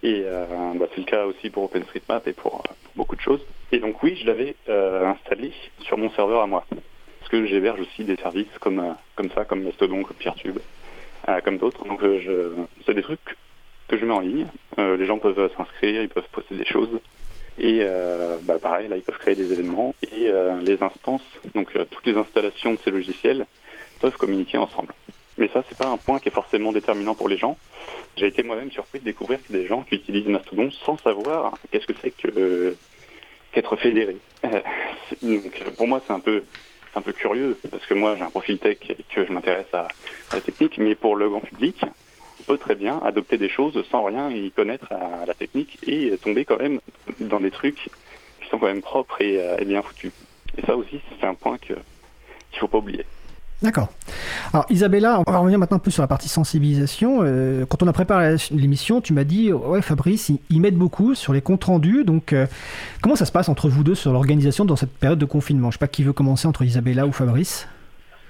Et 0.02 0.22
euh, 0.24 0.46
bah, 0.76 0.86
c'est 0.94 1.00
le 1.00 1.06
cas 1.06 1.26
aussi 1.26 1.50
pour 1.50 1.64
OpenStreetMap 1.64 2.26
et 2.26 2.32
pour, 2.32 2.62
beaucoup 2.94 3.16
de 3.16 3.20
choses. 3.20 3.44
Et 3.72 3.78
donc 3.78 4.02
oui, 4.02 4.16
je 4.16 4.26
l'avais 4.26 4.54
installé 4.68 5.52
sur 5.80 5.98
mon 5.98 6.08
serveur 6.10 6.40
à 6.40 6.46
moi. 6.46 6.64
Parce 6.70 7.30
que 7.30 7.44
j'héberge 7.44 7.80
aussi 7.80 8.04
des 8.04 8.16
services 8.16 8.46
comme, 8.60 8.94
comme 9.16 9.30
ça, 9.32 9.44
comme 9.44 9.62
Mastodon, 9.62 10.02
comme 10.02 10.16
Peertube, 10.16 10.58
comme 11.44 11.58
d'autres. 11.58 11.84
Donc 11.84 12.00
c'est 12.86 12.94
des 12.94 13.02
trucs 13.02 13.36
que 13.88 13.96
je 13.96 14.04
mets 14.04 14.12
en 14.12 14.20
ligne. 14.20 14.46
Euh, 14.78 14.96
les 14.96 15.06
gens 15.06 15.18
peuvent 15.18 15.50
s'inscrire, 15.56 16.02
ils 16.02 16.08
peuvent 16.08 16.28
poster 16.32 16.54
des 16.54 16.64
choses. 16.64 17.00
Et 17.58 17.78
euh, 17.82 18.36
bah, 18.42 18.58
pareil, 18.58 18.88
là, 18.88 18.96
ils 18.96 19.02
peuvent 19.02 19.18
créer 19.18 19.34
des 19.34 19.52
événements. 19.52 19.94
Et 20.02 20.28
euh, 20.28 20.60
les 20.60 20.82
instances, 20.82 21.22
donc 21.54 21.72
toutes 21.90 22.06
les 22.06 22.16
installations 22.16 22.74
de 22.74 22.78
ces 22.84 22.90
logiciels, 22.90 23.46
peuvent 24.00 24.16
communiquer 24.16 24.58
ensemble. 24.58 24.92
Mais 25.38 25.48
ça, 25.48 25.62
c'est 25.68 25.76
pas 25.76 25.88
un 25.88 25.96
point 25.96 26.18
qui 26.18 26.28
est 26.28 26.32
forcément 26.32 26.72
déterminant 26.72 27.14
pour 27.14 27.28
les 27.28 27.36
gens. 27.36 27.58
J'ai 28.16 28.26
été 28.26 28.42
moi-même 28.42 28.70
surpris 28.70 29.00
de 29.00 29.04
découvrir 29.04 29.38
que 29.46 29.52
des 29.52 29.66
gens 29.66 29.82
qui 29.82 29.96
utilisent 29.96 30.26
Mastodon 30.26 30.70
sans 30.70 30.96
savoir 30.98 31.52
qu'est-ce 31.70 31.86
que 31.86 31.92
c'est 32.02 32.12
qu'être 33.52 33.76
fédéré. 33.76 34.16
donc, 35.22 35.62
pour 35.76 35.86
moi, 35.86 36.00
c'est 36.06 36.12
un 36.12 36.20
peu 36.20 36.42
un 36.94 37.02
peu 37.02 37.12
curieux 37.12 37.58
parce 37.70 37.84
que 37.84 37.94
moi, 37.94 38.16
j'ai 38.16 38.22
un 38.22 38.30
profil 38.30 38.58
tech 38.58 38.78
et 38.88 38.96
que 39.14 39.26
je 39.26 39.32
m'intéresse 39.32 39.72
à 39.74 39.88
la 40.32 40.40
technique, 40.40 40.78
mais 40.78 40.94
pour 40.94 41.14
le 41.14 41.28
grand 41.28 41.40
public, 41.40 41.84
peut 42.46 42.58
très 42.58 42.74
bien 42.74 43.00
adopter 43.04 43.38
des 43.38 43.48
choses 43.48 43.82
sans 43.90 44.04
rien 44.04 44.30
y 44.30 44.50
connaître 44.50 44.92
à 44.92 45.26
la 45.26 45.34
technique 45.34 45.78
et 45.86 46.16
tomber 46.22 46.44
quand 46.44 46.58
même 46.58 46.80
dans 47.20 47.40
des 47.40 47.50
trucs 47.50 47.90
qui 48.40 48.48
sont 48.50 48.58
quand 48.58 48.66
même 48.66 48.82
propres 48.82 49.20
et, 49.20 49.40
et 49.58 49.64
bien 49.64 49.82
foutus. 49.82 50.12
Et 50.56 50.62
ça 50.62 50.76
aussi, 50.76 51.00
c'est 51.20 51.26
un 51.26 51.34
point 51.34 51.58
qu'il 51.58 51.76
ne 51.76 52.58
faut 52.58 52.68
pas 52.68 52.78
oublier. 52.78 53.04
D'accord. 53.62 53.88
Alors 54.52 54.66
Isabella, 54.68 55.22
on 55.26 55.30
va 55.30 55.38
revenir 55.38 55.58
maintenant 55.58 55.78
un 55.78 55.80
peu 55.80 55.90
sur 55.90 56.02
la 56.02 56.06
partie 56.06 56.28
sensibilisation. 56.28 57.20
Euh, 57.22 57.64
quand 57.64 57.82
on 57.82 57.88
a 57.88 57.92
préparé 57.92 58.36
l'émission, 58.50 59.00
tu 59.00 59.14
m'as 59.14 59.24
dit, 59.24 59.50
ouais 59.52 59.80
Fabrice, 59.80 60.30
ils, 60.50 60.60
m'aident 60.60 60.76
beaucoup 60.76 61.14
sur 61.14 61.32
les 61.32 61.40
comptes 61.40 61.64
rendus. 61.64 62.04
Donc 62.04 62.32
euh, 62.32 62.46
comment 63.00 63.16
ça 63.16 63.24
se 63.24 63.32
passe 63.32 63.48
entre 63.48 63.68
vous 63.68 63.82
deux 63.82 63.94
sur 63.94 64.12
l'organisation 64.12 64.66
dans 64.66 64.76
cette 64.76 64.92
période 64.92 65.18
de 65.18 65.24
confinement? 65.24 65.70
Je 65.70 65.76
sais 65.76 65.78
pas 65.78 65.88
qui 65.88 66.02
veut 66.02 66.12
commencer 66.12 66.46
entre 66.46 66.64
Isabella 66.64 67.06
ou 67.06 67.12
Fabrice. 67.12 67.66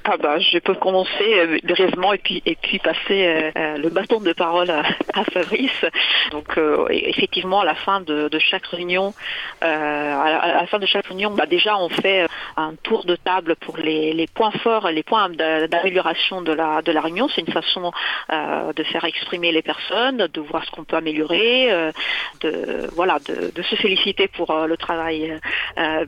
Ah 0.08 0.16
bah, 0.18 0.38
je 0.38 0.58
peux 0.60 0.74
commencer 0.74 1.10
euh, 1.20 1.58
brièvement 1.64 2.12
et 2.12 2.18
puis 2.18 2.40
et 2.46 2.54
puis 2.54 2.78
passer 2.78 3.26
euh, 3.26 3.50
euh, 3.56 3.76
le 3.76 3.88
bâton 3.88 4.20
de 4.20 4.32
parole 4.32 4.70
à, 4.70 4.84
Fabrice. 5.32 5.84
Donc 6.30 6.58
effectivement, 6.90 7.60
à 7.60 7.64
la 7.64 7.74
fin 7.74 8.00
de, 8.00 8.28
chaque 8.38 8.66
réunion, 8.66 9.14
à 9.62 9.66
la, 9.66 10.66
fin 10.68 10.78
de 10.78 10.86
chaque 10.86 11.06
réunion, 11.06 11.34
déjà 11.48 11.76
on 11.78 11.88
fait 11.88 12.26
un 12.56 12.74
tour 12.82 13.04
de 13.04 13.16
table 13.16 13.56
pour 13.56 13.78
les, 13.78 14.28
points 14.32 14.52
forts, 14.62 14.88
les 14.90 15.02
points 15.02 15.30
d'amélioration 15.30 16.42
de 16.42 16.52
la 16.52 16.82
de 16.82 16.92
la 16.92 17.00
réunion. 17.00 17.28
C'est 17.28 17.40
une 17.40 17.52
façon 17.52 17.90
de 18.30 18.82
faire 18.84 19.04
exprimer 19.04 19.50
les 19.52 19.62
personnes, 19.62 20.28
de 20.32 20.40
voir 20.40 20.64
ce 20.66 20.70
qu'on 20.70 20.84
peut 20.84 20.96
améliorer, 20.96 21.70
de 22.42 22.88
voilà, 22.94 23.18
de, 23.26 23.62
se 23.62 23.74
féliciter 23.76 24.28
pour 24.28 24.54
le 24.54 24.76
travail 24.76 25.40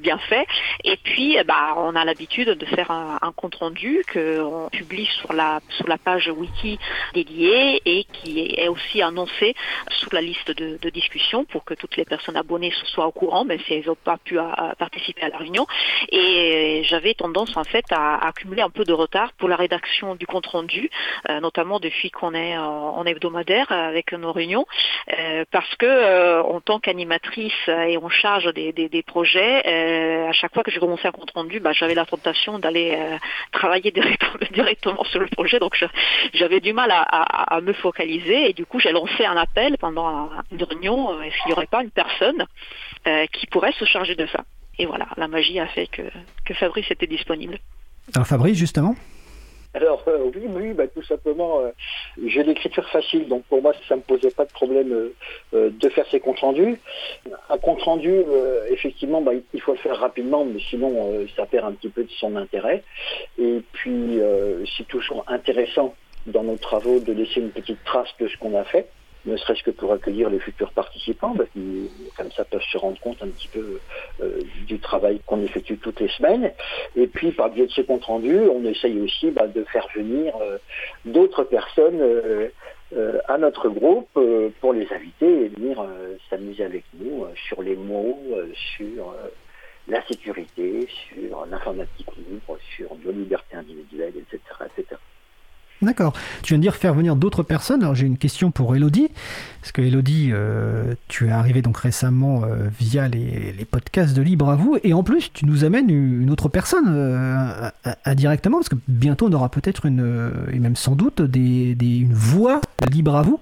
bien 0.00 0.18
fait. 0.18 0.46
Et 0.84 0.96
puis, 0.96 1.38
bah, 1.46 1.74
on 1.76 1.96
a 1.96 2.04
l'habitude 2.04 2.50
de 2.50 2.66
faire 2.66 2.90
un 2.90 3.32
compte 3.34 3.56
rendu 3.56 3.87
qu'on 4.12 4.68
publie 4.70 5.06
sur 5.06 5.32
la, 5.32 5.60
sur 5.70 5.86
la 5.88 5.98
page 5.98 6.28
wiki 6.28 6.78
dédiée 7.14 7.80
et 7.84 8.04
qui 8.04 8.54
est 8.56 8.68
aussi 8.68 9.02
annoncé 9.02 9.54
sous 9.90 10.10
la 10.12 10.20
liste 10.20 10.50
de, 10.50 10.90
discussion 10.90 11.44
pour 11.44 11.64
que 11.64 11.74
toutes 11.74 11.96
les 11.96 12.06
personnes 12.06 12.36
abonnées 12.36 12.72
soient 12.86 13.06
au 13.06 13.12
courant, 13.12 13.44
même 13.44 13.60
si 13.60 13.74
elles 13.74 13.86
n'ont 13.86 13.94
pas 13.94 14.16
pu 14.16 14.38
participer 14.78 15.22
à 15.22 15.28
la 15.28 15.36
réunion. 15.36 15.66
Et 16.10 16.82
j'avais 16.84 17.14
tendance 17.14 17.56
en 17.56 17.64
fait 17.64 17.84
à, 17.90 18.26
accumuler 18.26 18.62
un 18.62 18.70
peu 18.70 18.84
de 18.84 18.92
retard 18.92 19.32
pour 19.34 19.48
la 19.48 19.56
rédaction 19.56 20.14
du 20.14 20.26
compte 20.26 20.46
rendu, 20.46 20.90
euh, 21.28 21.40
notamment 21.40 21.80
depuis 21.80 22.10
qu'on 22.10 22.34
est 22.34 22.56
en, 22.56 23.04
hebdomadaire 23.04 23.70
avec 23.70 24.12
nos 24.12 24.32
réunions, 24.32 24.66
euh, 25.18 25.44
parce 25.50 25.74
que 25.76 25.86
euh, 25.86 26.42
en 26.42 26.60
tant 26.60 26.78
qu'animatrice 26.78 27.68
et 27.68 27.96
en 27.96 28.08
charge 28.08 28.52
des, 28.52 29.04
projets, 29.06 30.26
à 30.28 30.32
chaque 30.32 30.52
fois 30.52 30.62
que 30.62 30.70
j'ai 30.70 30.80
commencé 30.80 31.06
un 31.06 31.12
compte 31.12 31.30
rendu, 31.30 31.60
bah, 31.60 31.72
j'avais 31.72 31.94
la 31.94 32.04
tentation 32.04 32.58
d'aller 32.58 32.98
travailler 33.52 33.77
directement, 34.52 35.04
sur 35.04 35.20
le 35.20 35.26
projet, 35.26 35.58
donc 35.58 35.82
j'avais 36.34 36.60
du 36.60 36.72
mal 36.72 36.90
à, 36.92 37.60
me 37.60 37.72
focaliser. 37.72 38.50
Et 38.50 38.52
du 38.52 38.66
coup 38.66 38.80
j'ai 38.80 38.92
lancé 38.92 39.24
un 39.24 39.36
appel 39.36 39.76
pendant 39.78 40.30
une 40.52 40.62
réunion, 40.62 41.12
euh, 41.12 41.22
est-ce 41.22 41.36
qu'il 41.38 41.46
n'y 41.48 41.52
aurait 41.52 41.66
pas 41.66 41.82
une 41.82 41.90
personne 41.90 42.46
euh, 43.06 43.26
qui 43.32 43.46
pourrait 43.46 43.72
se 43.72 43.84
charger 43.84 44.14
de 44.14 44.26
ça? 44.26 44.44
Et 44.78 44.86
voilà, 44.86 45.08
la 45.16 45.28
magie 45.28 45.58
a 45.58 45.66
fait 45.66 45.88
que, 45.88 46.02
que 46.44 46.54
Fabrice 46.54 46.90
était 46.90 47.06
disponible. 47.06 47.58
Alors 48.14 48.26
Fabrice, 48.26 48.56
justement? 48.56 48.94
Alors 49.74 50.02
euh, 50.08 50.30
oui, 50.34 50.46
oui, 50.48 50.72
bah, 50.72 50.86
tout 50.88 51.02
simplement, 51.02 51.60
euh, 51.60 51.70
j'ai 52.26 52.42
l'écriture 52.42 52.88
facile, 52.88 53.28
donc 53.28 53.44
pour 53.44 53.60
moi 53.60 53.72
ça 53.86 53.94
ne 53.94 54.00
me 54.00 54.04
posait 54.04 54.30
pas 54.30 54.44
de 54.44 54.50
problème 54.50 55.10
euh, 55.54 55.70
de 55.70 55.88
faire 55.90 56.06
ces 56.10 56.20
comptes 56.20 56.40
rendus. 56.40 56.80
Un 57.50 57.58
compte 57.58 57.82
rendu, 57.82 58.22
effectivement, 58.70 59.20
bah, 59.20 59.32
il 59.52 59.60
faut 59.60 59.72
le 59.72 59.78
faire 59.78 59.98
rapidement, 59.98 60.44
mais 60.44 60.60
sinon 60.70 61.26
ça 61.36 61.46
perd 61.46 61.66
un 61.66 61.72
petit 61.72 61.88
peu 61.88 62.04
de 62.04 62.10
son 62.10 62.36
intérêt. 62.36 62.82
Et 63.38 63.62
puis 63.72 64.20
c'est 64.76 64.86
toujours 64.88 65.24
intéressant 65.28 65.94
dans 66.26 66.42
nos 66.42 66.56
travaux 66.56 67.00
de 67.00 67.12
laisser 67.12 67.40
une 67.40 67.50
petite 67.50 67.82
trace 67.84 68.10
de 68.20 68.28
ce 68.28 68.36
qu'on 68.38 68.56
a 68.58 68.64
fait 68.64 68.88
ne 69.28 69.36
serait-ce 69.36 69.62
que 69.62 69.70
pour 69.70 69.92
accueillir 69.92 70.30
les 70.30 70.38
futurs 70.38 70.72
participants, 70.72 71.34
qui 71.52 71.90
comme 72.16 72.30
ça 72.32 72.44
peuvent 72.44 72.62
se 72.72 72.78
rendre 72.78 72.98
compte 73.00 73.22
un 73.22 73.28
petit 73.28 73.48
peu 73.48 73.80
euh, 74.20 74.40
du 74.66 74.78
travail 74.80 75.20
qu'on 75.26 75.42
effectue 75.42 75.78
toutes 75.78 76.00
les 76.00 76.08
semaines. 76.08 76.52
Et 76.96 77.06
puis 77.06 77.32
par 77.32 77.50
biais 77.50 77.66
de 77.66 77.72
ces 77.72 77.84
comptes 77.84 78.04
rendus, 78.04 78.40
on 78.40 78.64
essaye 78.64 79.00
aussi 79.00 79.30
bah, 79.30 79.46
de 79.46 79.64
faire 79.64 79.86
venir 79.94 80.34
euh, 80.40 80.58
d'autres 81.04 81.44
personnes 81.44 82.00
euh, 82.00 82.48
à 83.28 83.36
notre 83.36 83.68
groupe 83.68 84.18
pour 84.60 84.72
les 84.72 84.90
inviter 84.90 85.44
et 85.44 85.48
venir 85.48 85.84
s'amuser 86.30 86.64
avec 86.64 86.84
nous 86.98 87.26
sur 87.46 87.60
les 87.60 87.76
mots, 87.76 88.18
sur 88.76 89.14
la 89.88 90.02
sécurité, 90.06 90.88
sur 91.10 91.44
l'informatique 91.44 92.08
libre, 92.16 92.58
sur 92.76 92.96
nos 93.04 93.12
libertés 93.12 93.56
individuelles, 93.56 94.14
etc. 94.16 94.40
etc. 94.64 94.96
D'accord. 95.80 96.12
Tu 96.42 96.54
viens 96.54 96.58
de 96.58 96.62
dire 96.62 96.74
faire 96.74 96.92
venir 96.92 97.14
d'autres 97.14 97.44
personnes. 97.44 97.82
Alors 97.82 97.94
j'ai 97.94 98.06
une 98.06 98.18
question 98.18 98.50
pour 98.50 98.74
Elodie. 98.74 99.08
Parce 99.60 99.70
que 99.70 99.82
Elodie, 99.82 100.30
euh, 100.32 100.94
tu 101.06 101.28
es 101.28 101.30
arrivée 101.30 101.62
donc 101.62 101.76
récemment 101.76 102.42
euh, 102.44 102.68
via 102.78 103.06
les, 103.06 103.54
podcasts 103.70 104.16
de 104.16 104.22
Libre 104.22 104.50
à 104.50 104.56
vous. 104.56 104.76
Et 104.82 104.92
en 104.92 105.04
plus, 105.04 105.32
tu 105.32 105.46
nous 105.46 105.64
amènes 105.64 105.90
une 105.90 106.30
autre 106.30 106.48
personne 106.48 106.86
euh, 106.88 107.70
indirectement. 108.04 108.58
Parce 108.58 108.68
que 108.68 108.76
bientôt, 108.88 109.28
on 109.28 109.32
aura 109.32 109.50
peut-être 109.50 109.86
une, 109.86 110.32
et 110.52 110.58
même 110.58 110.74
sans 110.74 110.96
doute, 110.96 111.22
des, 111.22 111.76
une 111.80 112.14
voix 112.14 112.60
Libre 112.90 113.14
à 113.14 113.22
vous. 113.22 113.40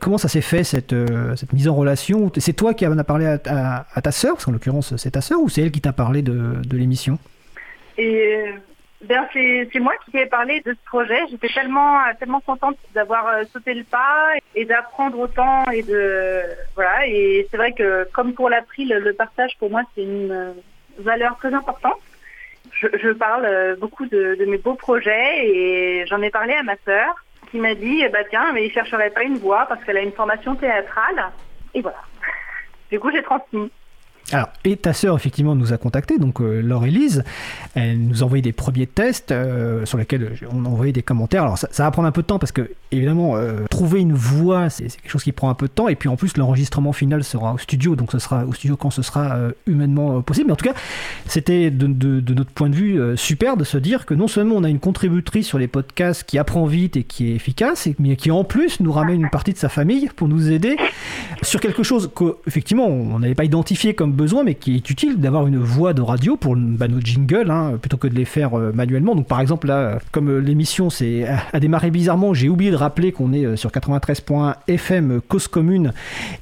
comment 0.00 0.18
ça 0.18 0.28
s'est 0.28 0.40
fait 0.40 0.64
cette, 0.64 0.94
cette, 1.36 1.52
mise 1.52 1.68
en 1.68 1.76
relation? 1.76 2.32
C'est 2.38 2.54
toi 2.54 2.74
qui 2.74 2.86
en 2.86 2.98
as 2.98 3.04
parlé 3.04 3.26
à, 3.26 4.00
ta 4.02 4.10
sœur, 4.10 4.34
parce 4.34 4.46
qu'en 4.46 4.52
l'occurrence 4.52 4.96
c'est 4.96 5.12
ta 5.12 5.20
sœur, 5.20 5.40
ou 5.40 5.48
c'est 5.48 5.62
elle 5.62 5.70
qui 5.70 5.80
t'a 5.80 5.92
parlé 5.92 6.22
de, 6.22 6.54
de 6.64 6.76
l'émission? 6.76 7.18
Et 7.98 8.44
ben, 9.00 9.28
c'est 9.32 9.78
moi 9.78 9.92
qui 10.04 10.16
ai 10.16 10.26
parlé 10.26 10.60
de 10.62 10.72
ce 10.72 10.84
projet. 10.86 11.20
J'étais 11.30 11.48
tellement 11.48 12.00
tellement 12.18 12.40
contente 12.40 12.76
d'avoir 12.94 13.28
euh, 13.28 13.44
sauté 13.52 13.74
le 13.74 13.84
pas 13.84 14.32
et 14.56 14.64
d'apprendre 14.64 15.18
autant 15.20 15.64
et 15.70 15.82
de 15.82 16.42
voilà. 16.74 17.06
Et 17.06 17.46
c'est 17.50 17.56
vrai 17.56 17.72
que 17.72 18.08
comme 18.12 18.34
pour 18.34 18.50
l'April, 18.50 18.88
le 18.88 19.12
partage 19.12 19.56
pour 19.58 19.70
moi 19.70 19.82
c'est 19.94 20.02
une 20.02 20.32
euh, 20.32 20.52
valeur 20.98 21.36
très 21.36 21.54
importante. 21.54 22.00
Je, 22.72 22.88
je 23.00 23.10
parle 23.10 23.44
euh, 23.44 23.76
beaucoup 23.76 24.06
de, 24.06 24.34
de, 24.34 24.44
mes 24.46 24.58
beaux 24.58 24.74
projets 24.74 25.46
et 25.46 26.04
j'en 26.06 26.20
ai 26.20 26.30
parlé 26.30 26.54
à 26.54 26.64
ma 26.64 26.76
sœur 26.84 27.14
qui 27.52 27.58
m'a 27.58 27.74
dit 27.74 28.02
bah 28.08 28.24
tiens 28.28 28.52
mais 28.52 28.66
il 28.66 28.72
chercherait 28.72 29.10
pas 29.10 29.22
une 29.22 29.38
voix 29.38 29.66
parce 29.68 29.82
qu'elle 29.84 29.96
a 29.96 30.02
une 30.02 30.12
formation 30.12 30.56
théâtrale 30.56 31.30
et 31.72 31.82
voilà. 31.82 32.02
Du 32.90 32.98
coup 32.98 33.12
j'ai 33.12 33.22
transmis. 33.22 33.70
Alors, 34.30 34.50
et 34.64 34.76
ta 34.76 34.92
sœur, 34.92 35.16
effectivement, 35.16 35.54
nous 35.54 35.72
a 35.72 35.78
contacté, 35.78 36.18
donc 36.18 36.42
euh, 36.42 36.60
Laure 36.60 36.84
Elise. 36.84 37.24
Elle 37.74 37.98
nous 37.98 38.22
a 38.22 38.26
envoyé 38.26 38.42
des 38.42 38.52
premiers 38.52 38.86
tests 38.86 39.32
euh, 39.32 39.86
sur 39.86 39.96
lesquels 39.96 40.32
on 40.52 40.66
a 40.66 40.68
envoyé 40.68 40.92
des 40.92 41.02
commentaires. 41.02 41.44
Alors, 41.44 41.56
ça, 41.56 41.68
va 41.78 41.90
prendre 41.90 42.08
un 42.08 42.12
peu 42.12 42.20
de 42.20 42.26
temps 42.26 42.38
parce 42.38 42.52
que, 42.52 42.70
évidemment, 42.92 43.36
euh, 43.36 43.64
trouver 43.70 44.00
une 44.00 44.12
voix, 44.12 44.68
c'est 44.68 44.84
quelque 44.84 45.10
chose 45.10 45.22
qui 45.22 45.32
prend 45.32 45.48
un 45.48 45.54
peu 45.54 45.66
de 45.66 45.72
temps. 45.72 45.88
Et 45.88 45.94
puis, 45.94 46.10
en 46.10 46.16
plus, 46.16 46.36
l'enregistrement 46.36 46.92
final 46.92 47.24
sera 47.24 47.54
au 47.54 47.58
studio, 47.58 47.96
donc 47.96 48.12
ce 48.12 48.18
sera 48.18 48.44
au 48.44 48.52
studio 48.52 48.76
quand 48.76 48.90
ce 48.90 49.00
sera 49.00 49.38
humainement 49.66 50.20
possible. 50.20 50.48
Mais 50.48 50.52
en 50.52 50.56
tout 50.56 50.66
cas, 50.66 50.74
c'était 51.26 51.70
de, 51.70 51.86
de, 51.86 52.34
notre 52.34 52.50
point 52.50 52.68
de 52.68 52.76
vue 52.76 53.16
super 53.16 53.56
de 53.56 53.64
se 53.64 53.78
dire 53.78 54.04
que 54.04 54.12
non 54.12 54.28
seulement 54.28 54.56
on 54.56 54.64
a 54.64 54.68
une 54.68 54.78
contributrice 54.78 55.46
sur 55.46 55.58
les 55.58 55.68
podcasts 55.68 56.24
qui 56.24 56.38
apprend 56.38 56.66
vite 56.66 56.98
et 56.98 57.04
qui 57.04 57.30
est 57.30 57.34
efficace, 57.34 57.88
mais 57.98 58.16
qui 58.16 58.30
en 58.30 58.44
plus 58.44 58.80
nous 58.80 58.92
ramène 58.92 59.22
une 59.22 59.30
partie 59.30 59.54
de 59.54 59.58
sa 59.58 59.70
famille 59.70 60.10
pour 60.16 60.28
nous 60.28 60.50
aider 60.50 60.76
sur 61.42 61.60
quelque 61.60 61.82
chose 61.82 62.10
qu'effectivement 62.14 62.86
on 62.86 63.18
n'avait 63.18 63.34
pas 63.34 63.44
identifié 63.44 63.94
comme 63.94 64.12
besoin, 64.18 64.44
mais 64.44 64.54
qui 64.54 64.74
est 64.74 64.90
utile 64.90 65.18
d'avoir 65.18 65.46
une 65.46 65.58
voix 65.58 65.94
de 65.94 66.02
radio 66.02 66.36
pour 66.36 66.56
bah, 66.56 66.88
nos 66.88 67.00
jingles, 67.00 67.50
hein, 67.50 67.78
plutôt 67.80 67.96
que 67.96 68.08
de 68.08 68.14
les 68.14 68.26
faire 68.26 68.58
euh, 68.58 68.72
manuellement. 68.74 69.14
Donc 69.14 69.26
par 69.26 69.40
exemple 69.40 69.68
là, 69.68 69.98
comme 70.12 70.28
euh, 70.28 70.38
l'émission 70.40 70.88
a 71.52 71.60
démarré 71.60 71.90
bizarrement, 71.90 72.34
j'ai 72.34 72.48
oublié 72.48 72.70
de 72.70 72.76
rappeler 72.76 73.12
qu'on 73.12 73.32
est 73.32 73.46
euh, 73.46 73.56
sur 73.56 73.70
93.fm 73.70 75.20
cause 75.26 75.48
commune 75.48 75.92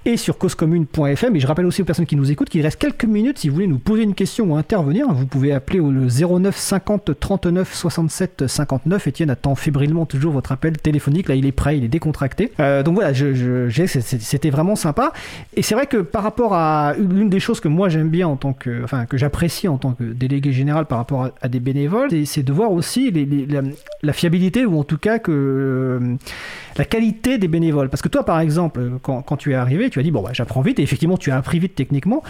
et 0.05 0.17
sur 0.17 0.39
causecommune.fm. 0.39 1.37
Et 1.37 1.41
je 1.41 1.47
rappelle 1.47 1.67
aussi 1.67 1.83
aux 1.83 1.85
personnes 1.85 2.07
qui 2.07 2.17
nous 2.17 2.33
écoutent 2.33 2.49
qu'il 2.49 2.63
reste 2.63 2.81
quelques 2.81 3.05
minutes 3.05 3.39
si 3.39 3.49
vous 3.49 3.55
voulez 3.55 3.67
nous 3.67 3.79
poser 3.79 4.03
une 4.03 4.15
question 4.15 4.53
ou 4.53 4.57
intervenir. 4.57 5.13
Vous 5.13 5.27
pouvez 5.27 5.53
appeler 5.53 5.79
au 5.79 5.93
09 5.93 6.57
50 6.57 7.21
39 7.21 7.75
67 7.75 8.47
59. 8.47 9.07
Etienne 9.07 9.31
attend 9.31 9.55
fébrilement 9.55 10.07
toujours 10.07 10.33
votre 10.33 10.51
appel 10.51 10.79
téléphonique. 10.79 11.29
Là, 11.29 11.35
il 11.35 11.47
est 11.47 11.53
prêt, 11.53 11.77
il 11.77 11.85
est 11.85 11.89
décontracté. 11.89 12.53
donc 12.59 12.95
voilà, 12.95 13.13
je, 13.13 13.69
c'était 13.69 14.51
vraiment 14.51 14.77
sympa. 14.77 15.13
Et 15.55 15.63
c'est 15.63 15.75
vrai 15.75 15.87
que 15.87 15.99
par 15.99 16.23
rapport 16.23 16.55
à 16.55 16.95
l'une 16.99 17.29
des 17.29 17.41
choses 17.41 17.61
que 17.61 17.66
moi 17.69 17.89
j'aime 17.89 18.09
bien 18.09 18.29
en 18.29 18.37
tant 18.37 18.53
que, 18.53 18.83
enfin 18.85 19.07
que 19.07 19.17
j'apprécie 19.17 19.69
en 19.69 19.79
tant 19.79 19.93
que 19.93 20.05
délégué 20.05 20.53
général 20.53 20.87
par 20.87 20.99
rapport 20.99 21.31
à, 21.41 21.49
des 21.49 21.61
bénévoles, 21.61 22.11
c'est 22.27 22.43
de 22.43 22.53
voir 22.53 22.73
aussi 22.73 23.13
la, 24.03 24.13
fiabilité 24.13 24.65
ou 24.65 24.79
en 24.79 24.85
tout 24.85 24.99
cas 24.99 25.19
que 25.19 25.33
euh, 25.33 26.17
la 26.77 26.85
qualité 26.85 27.39
des 27.39 27.49
bénévoles. 27.49 27.89
Parce 27.89 28.03
que 28.03 28.09
toi, 28.09 28.25
par 28.25 28.41
exemple, 28.41 28.81
quand, 29.03 29.37
tu 29.37 29.53
es 29.53 29.55
arrivé, 29.55 29.91
tu 29.91 29.99
as 29.99 30.03
dit 30.03 30.11
bon, 30.11 30.23
bah, 30.23 30.31
j'apprends 30.33 30.61
vite 30.61 30.79
et 30.79 30.83
effectivement 30.83 31.17
tu 31.17 31.31
as 31.31 31.37
appris 31.37 31.59
vite 31.59 31.75
techniquement, 31.75 32.23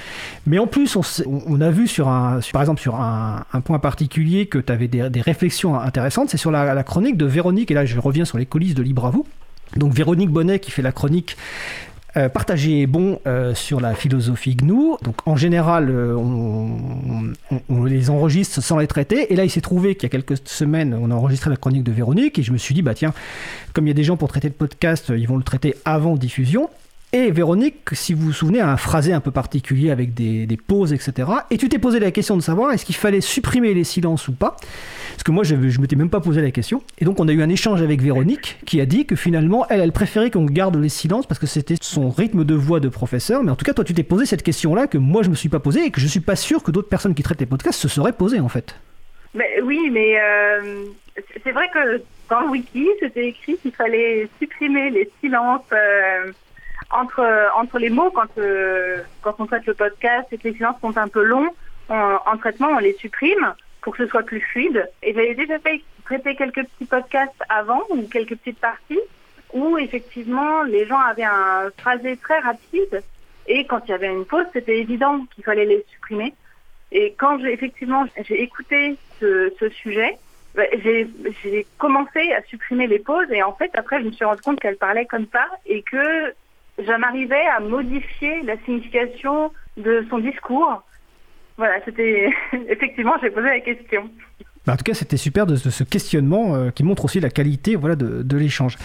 mais 0.46 0.58
en 0.58 0.66
plus 0.66 0.96
on, 1.26 1.60
a 1.60 1.70
vu 1.70 1.86
sur 1.86 2.08
un, 2.08 2.40
par 2.52 2.62
exemple 2.62 2.80
sur 2.80 2.96
un, 2.96 3.44
point 3.64 3.78
particulier 3.78 4.46
que 4.46 4.58
tu 4.58 4.72
avais 4.72 4.88
des, 4.88 5.20
réflexions 5.20 5.78
intéressantes, 5.78 6.30
c'est 6.30 6.36
sur 6.36 6.50
la, 6.50 6.74
la, 6.74 6.82
chronique 6.82 7.16
de 7.16 7.26
Véronique 7.26 7.70
et 7.70 7.74
là 7.74 7.84
je 7.84 7.98
reviens 7.98 8.24
sur 8.24 8.38
les 8.38 8.46
coulisses 8.46 8.74
de 8.74 8.82
Libre 8.82 9.06
à 9.06 9.10
vous. 9.10 9.26
Donc 9.76 9.92
Véronique 9.92 10.30
Bonnet 10.30 10.60
qui 10.60 10.70
fait 10.70 10.82
la 10.82 10.92
chronique 10.92 11.36
Euh, 12.16 12.30
partagé 12.30 12.80
est 12.80 12.86
bon 12.86 13.20
euh, 13.26 13.54
sur 13.54 13.78
la 13.78 13.94
philosophie 13.94 14.54
GNU. 14.56 14.94
Donc 15.02 15.16
en 15.26 15.36
général, 15.36 15.90
euh, 15.90 16.14
on, 16.16 17.32
on- 17.68 17.84
les 17.84 18.08
enregistre 18.08 18.62
sans 18.62 18.78
les 18.78 18.86
traiter. 18.86 19.32
Et 19.32 19.36
là, 19.36 19.44
il 19.44 19.50
s'est 19.50 19.60
trouvé 19.60 19.94
qu'il 19.96 20.04
y 20.04 20.06
a 20.06 20.08
quelques 20.08 20.38
semaines, 20.48 20.94
on 20.98 21.10
a 21.10 21.14
enregistré 21.14 21.50
la 21.50 21.56
chronique 21.56 21.82
de 21.84 21.92
Véronique. 21.92 22.38
Et 22.38 22.42
je 22.42 22.52
me 22.52 22.58
suis 22.58 22.74
dit, 22.74 22.80
bah 22.82 22.94
tiens, 22.94 23.12
comme 23.74 23.86
il 23.86 23.88
y 23.88 23.90
a 23.90 23.94
des 23.94 24.04
gens 24.04 24.16
pour 24.16 24.28
traiter 24.28 24.48
le 24.48 24.54
podcast, 24.54 25.12
ils 25.14 25.28
vont 25.28 25.36
le 25.36 25.42
traiter 25.44 25.74
avant 25.84 26.16
diffusion. 26.16 26.70
Et 27.18 27.30
Véronique, 27.30 27.76
si 27.92 28.12
vous 28.12 28.26
vous 28.26 28.32
souvenez, 28.34 28.60
a 28.60 28.68
un 28.70 28.76
phrasé 28.76 29.14
un 29.14 29.20
peu 29.20 29.30
particulier 29.30 29.90
avec 29.90 30.12
des, 30.12 30.46
pauses, 30.66 30.92
etc. 30.92 31.26
Et 31.50 31.56
tu 31.56 31.70
t'es 31.70 31.78
posé 31.78 31.98
la 31.98 32.10
question 32.10 32.36
de 32.36 32.42
savoir 32.42 32.72
est-ce 32.72 32.84
qu'il 32.84 32.94
fallait 32.94 33.22
supprimer 33.22 33.72
les 33.72 33.84
silences 33.84 34.28
ou 34.28 34.32
pas? 34.32 34.54
Parce 35.12 35.22
que 35.24 35.30
moi, 35.30 35.42
je 35.42 35.54
ne 35.54 35.80
m'étais 35.80 35.96
même 35.96 36.10
pas 36.10 36.20
posé 36.20 36.42
la 36.42 36.50
question. 36.50 36.82
Et 36.98 37.06
donc, 37.06 37.18
on 37.18 37.26
a 37.26 37.32
eu 37.32 37.40
un 37.40 37.48
échange 37.48 37.80
avec 37.80 38.02
Véronique 38.02 38.58
qui 38.66 38.82
a 38.82 38.84
dit 38.86 39.06
que 39.06 39.16
finalement, 39.16 39.66
elle, 39.70 39.80
elle 39.80 39.92
préférait 39.92 40.30
qu'on 40.30 40.44
garde 40.44 40.76
les 40.76 40.90
silences 40.90 41.24
parce 41.26 41.38
que 41.38 41.46
c'était 41.46 41.76
son 41.80 42.10
rythme 42.10 42.44
de 42.44 42.54
voix 42.54 42.80
de 42.80 42.90
professeur. 42.90 43.42
Mais 43.42 43.50
en 43.50 43.56
tout 43.56 43.64
cas, 43.64 43.72
toi, 43.72 43.82
tu 43.82 43.94
t'es 43.94 44.02
posé 44.02 44.26
cette 44.26 44.42
question-là 44.42 44.86
que 44.86 44.98
moi, 44.98 45.22
je 45.22 45.30
me 45.30 45.34
suis 45.36 45.48
pas 45.48 45.58
posée 45.60 45.86
et 45.86 45.90
que 45.90 46.02
je 46.02 46.06
suis 46.08 46.20
pas 46.20 46.36
sûr 46.36 46.62
que 46.62 46.70
d'autres 46.70 46.90
personnes 46.90 47.14
qui 47.14 47.22
traitent 47.22 47.40
les 47.40 47.46
podcasts 47.46 47.80
se 47.80 47.88
seraient 47.88 48.12
posées, 48.12 48.40
en 48.40 48.50
fait. 48.50 48.74
Oui, 49.62 49.88
mais 49.90 50.20
euh, 50.20 50.84
c'est- 51.16 51.40
c'est 51.44 51.52
vrai 51.52 51.64
que 51.72 52.02
dans 52.28 52.40
le 52.42 52.48
wiki, 52.50 52.86
c'était 53.00 53.28
écrit 53.28 53.56
qu'il 53.62 53.72
fallait 53.72 54.28
supprimer 54.38 54.90
les 54.90 55.08
silences 55.22 55.62
euh, 55.72 56.30
entre, 56.90 57.50
entre 57.56 57.78
les 57.78 57.90
mots 57.90 58.10
quand, 58.10 58.38
euh, 58.38 59.02
quand 59.22 59.34
on 59.38 59.46
traite 59.46 59.66
le 59.66 59.74
podcast 59.74 60.26
et 60.32 60.38
que 60.38 60.48
les 60.48 60.54
silences 60.54 60.80
sont 60.80 60.96
un 60.96 61.08
peu 61.08 61.22
longs. 61.22 61.50
on- 61.88 62.18
en 62.26 62.36
traitement, 62.36 62.68
on 62.68 62.78
les 62.78 62.94
supprime 62.94 63.54
pour 63.80 63.96
que 63.96 64.04
ce 64.04 64.10
soit 64.10 64.24
plus 64.24 64.40
fluide. 64.40 64.90
Et 65.02 65.14
j'avais 65.14 65.34
déjà 65.34 65.58
fait 65.60 65.80
traiter 66.04 66.34
quelques 66.34 66.64
petits 66.64 66.84
podcasts 66.86 67.42
avant 67.48 67.82
ou 67.90 68.02
quelques 68.08 68.36
petites 68.36 68.58
parties 68.58 69.00
où 69.52 69.78
effectivement 69.78 70.62
les 70.64 70.86
gens 70.86 70.98
avaient 70.98 71.24
un 71.24 71.70
phrasé 71.78 72.16
très 72.16 72.38
rapide 72.40 73.02
et 73.46 73.64
quand 73.66 73.80
il 73.86 73.90
y 73.90 73.94
avait 73.94 74.08
une 74.12 74.24
pause, 74.24 74.46
c'était 74.52 74.78
évident 74.78 75.24
qu'il 75.34 75.44
fallait 75.44 75.64
les 75.66 75.84
supprimer. 75.92 76.34
Et 76.92 77.14
quand 77.18 77.38
j'ai 77.40 77.52
effectivement 77.52 78.04
j'ai 78.24 78.42
écouté 78.42 78.96
ce, 79.20 79.50
sujet, 79.82 80.18
bah, 80.54 80.64
j'ai 80.82 81.08
j'ai 81.42 81.66
commencé 81.78 82.32
à 82.32 82.42
supprimer 82.42 82.86
les 82.86 82.98
pauses 82.98 83.30
et 83.30 83.42
en 83.42 83.52
fait 83.54 83.70
après 83.74 84.00
je 84.00 84.06
me 84.06 84.12
suis 84.12 84.24
rendu 84.24 84.42
compte 84.42 84.60
qu'elle 84.60 84.76
parlait 84.76 85.06
comme 85.06 85.26
ça 85.32 85.46
et 85.66 85.82
que 85.82 86.32
j'en 86.78 87.02
arrivais 87.02 87.46
à 87.56 87.60
modifier 87.60 88.42
la 88.42 88.56
signification 88.64 89.52
de 89.76 90.04
son 90.10 90.18
discours. 90.18 90.82
Voilà, 91.56 91.76
c'était 91.84 92.30
effectivement 92.68 93.14
j'ai 93.20 93.30
posé 93.30 93.48
la 93.48 93.60
question. 93.60 94.10
Bah, 94.66 94.72
en 94.72 94.76
tout 94.76 94.84
cas, 94.84 94.94
c'était 94.94 95.16
super 95.16 95.46
de, 95.46 95.54
ce 95.54 95.84
questionnement 95.84 96.56
euh, 96.56 96.70
qui 96.70 96.82
montre 96.82 97.04
aussi 97.04 97.20
la 97.20 97.30
qualité 97.30 97.76
voilà, 97.76 97.94
de, 97.94 98.36
l'échange. 98.36 98.76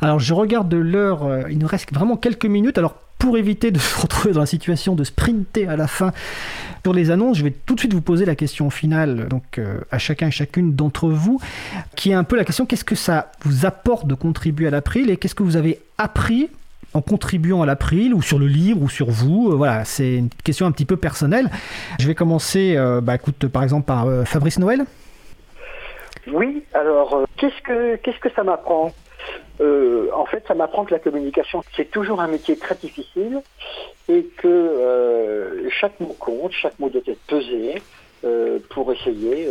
Alors, 0.00 0.18
je 0.18 0.34
regarde 0.34 0.68
de 0.68 0.76
l'heure, 0.76 1.24
euh, 1.24 1.42
il 1.48 1.58
nous 1.58 1.66
reste 1.68 1.92
vraiment 1.94 2.16
quelques 2.16 2.46
minutes. 2.46 2.76
Alors, 2.76 2.96
pour 3.18 3.38
éviter 3.38 3.70
de 3.70 3.78
se 3.78 4.00
retrouver 4.00 4.34
dans 4.34 4.40
la 4.40 4.46
situation 4.46 4.96
de 4.96 5.04
sprinter 5.04 5.68
à 5.68 5.76
la 5.76 5.86
fin 5.86 6.10
sur 6.82 6.92
les 6.92 7.12
annonces, 7.12 7.38
je 7.38 7.44
vais 7.44 7.52
tout 7.52 7.76
de 7.76 7.80
suite 7.80 7.94
vous 7.94 8.00
poser 8.00 8.24
la 8.24 8.34
question 8.34 8.68
finale 8.68 9.28
donc, 9.28 9.58
euh, 9.58 9.78
à 9.92 9.98
chacun 9.98 10.26
et 10.26 10.32
chacune 10.32 10.74
d'entre 10.74 11.08
vous, 11.08 11.40
qui 11.94 12.10
est 12.10 12.14
un 12.14 12.24
peu 12.24 12.34
la 12.36 12.44
question 12.44 12.66
qu'est-ce 12.66 12.84
que 12.84 12.96
ça 12.96 13.30
vous 13.42 13.64
apporte 13.64 14.08
de 14.08 14.14
contribuer 14.14 14.66
à 14.66 14.70
l'April 14.70 15.08
et 15.08 15.16
qu'est-ce 15.16 15.36
que 15.36 15.44
vous 15.44 15.56
avez 15.56 15.78
appris 15.98 16.48
en 16.94 17.00
contribuant 17.00 17.62
à 17.62 17.66
l'April 17.66 18.14
ou 18.14 18.22
sur 18.22 18.38
le 18.38 18.46
livre 18.46 18.82
ou 18.82 18.88
sur 18.88 19.10
vous 19.10 19.50
Euh, 19.50 19.54
Voilà, 19.54 19.84
c'est 19.84 20.14
une 20.14 20.28
question 20.44 20.66
un 20.66 20.72
petit 20.72 20.84
peu 20.84 20.96
personnelle. 20.96 21.48
Je 21.98 22.06
vais 22.06 22.14
commencer, 22.14 22.74
euh, 22.76 23.00
bah, 23.00 23.14
par 23.52 23.62
exemple, 23.62 23.86
par 23.86 24.06
euh, 24.06 24.24
Fabrice 24.24 24.58
Noël. 24.58 24.84
Oui, 26.28 26.62
alors 26.72 27.24
qu'est-ce 27.36 27.60
que 27.62 27.96
qu'est-ce 27.96 28.20
que 28.20 28.30
ça 28.30 28.44
m'apprend? 28.44 28.92
En 29.60 30.26
fait, 30.26 30.42
ça 30.48 30.54
m'apprend 30.54 30.84
que 30.84 30.92
la 30.92 30.98
communication 30.98 31.62
c'est 31.76 31.90
toujours 31.90 32.20
un 32.20 32.26
métier 32.26 32.56
très 32.56 32.74
difficile 32.74 33.42
et 34.08 34.24
que 34.36 35.68
chaque 35.70 35.98
mot 36.00 36.14
compte, 36.18 36.52
chaque 36.52 36.78
mot 36.80 36.88
doit 36.88 37.02
être 37.06 37.20
pesé 37.26 37.82
pour 38.70 38.92
essayer 38.92 39.48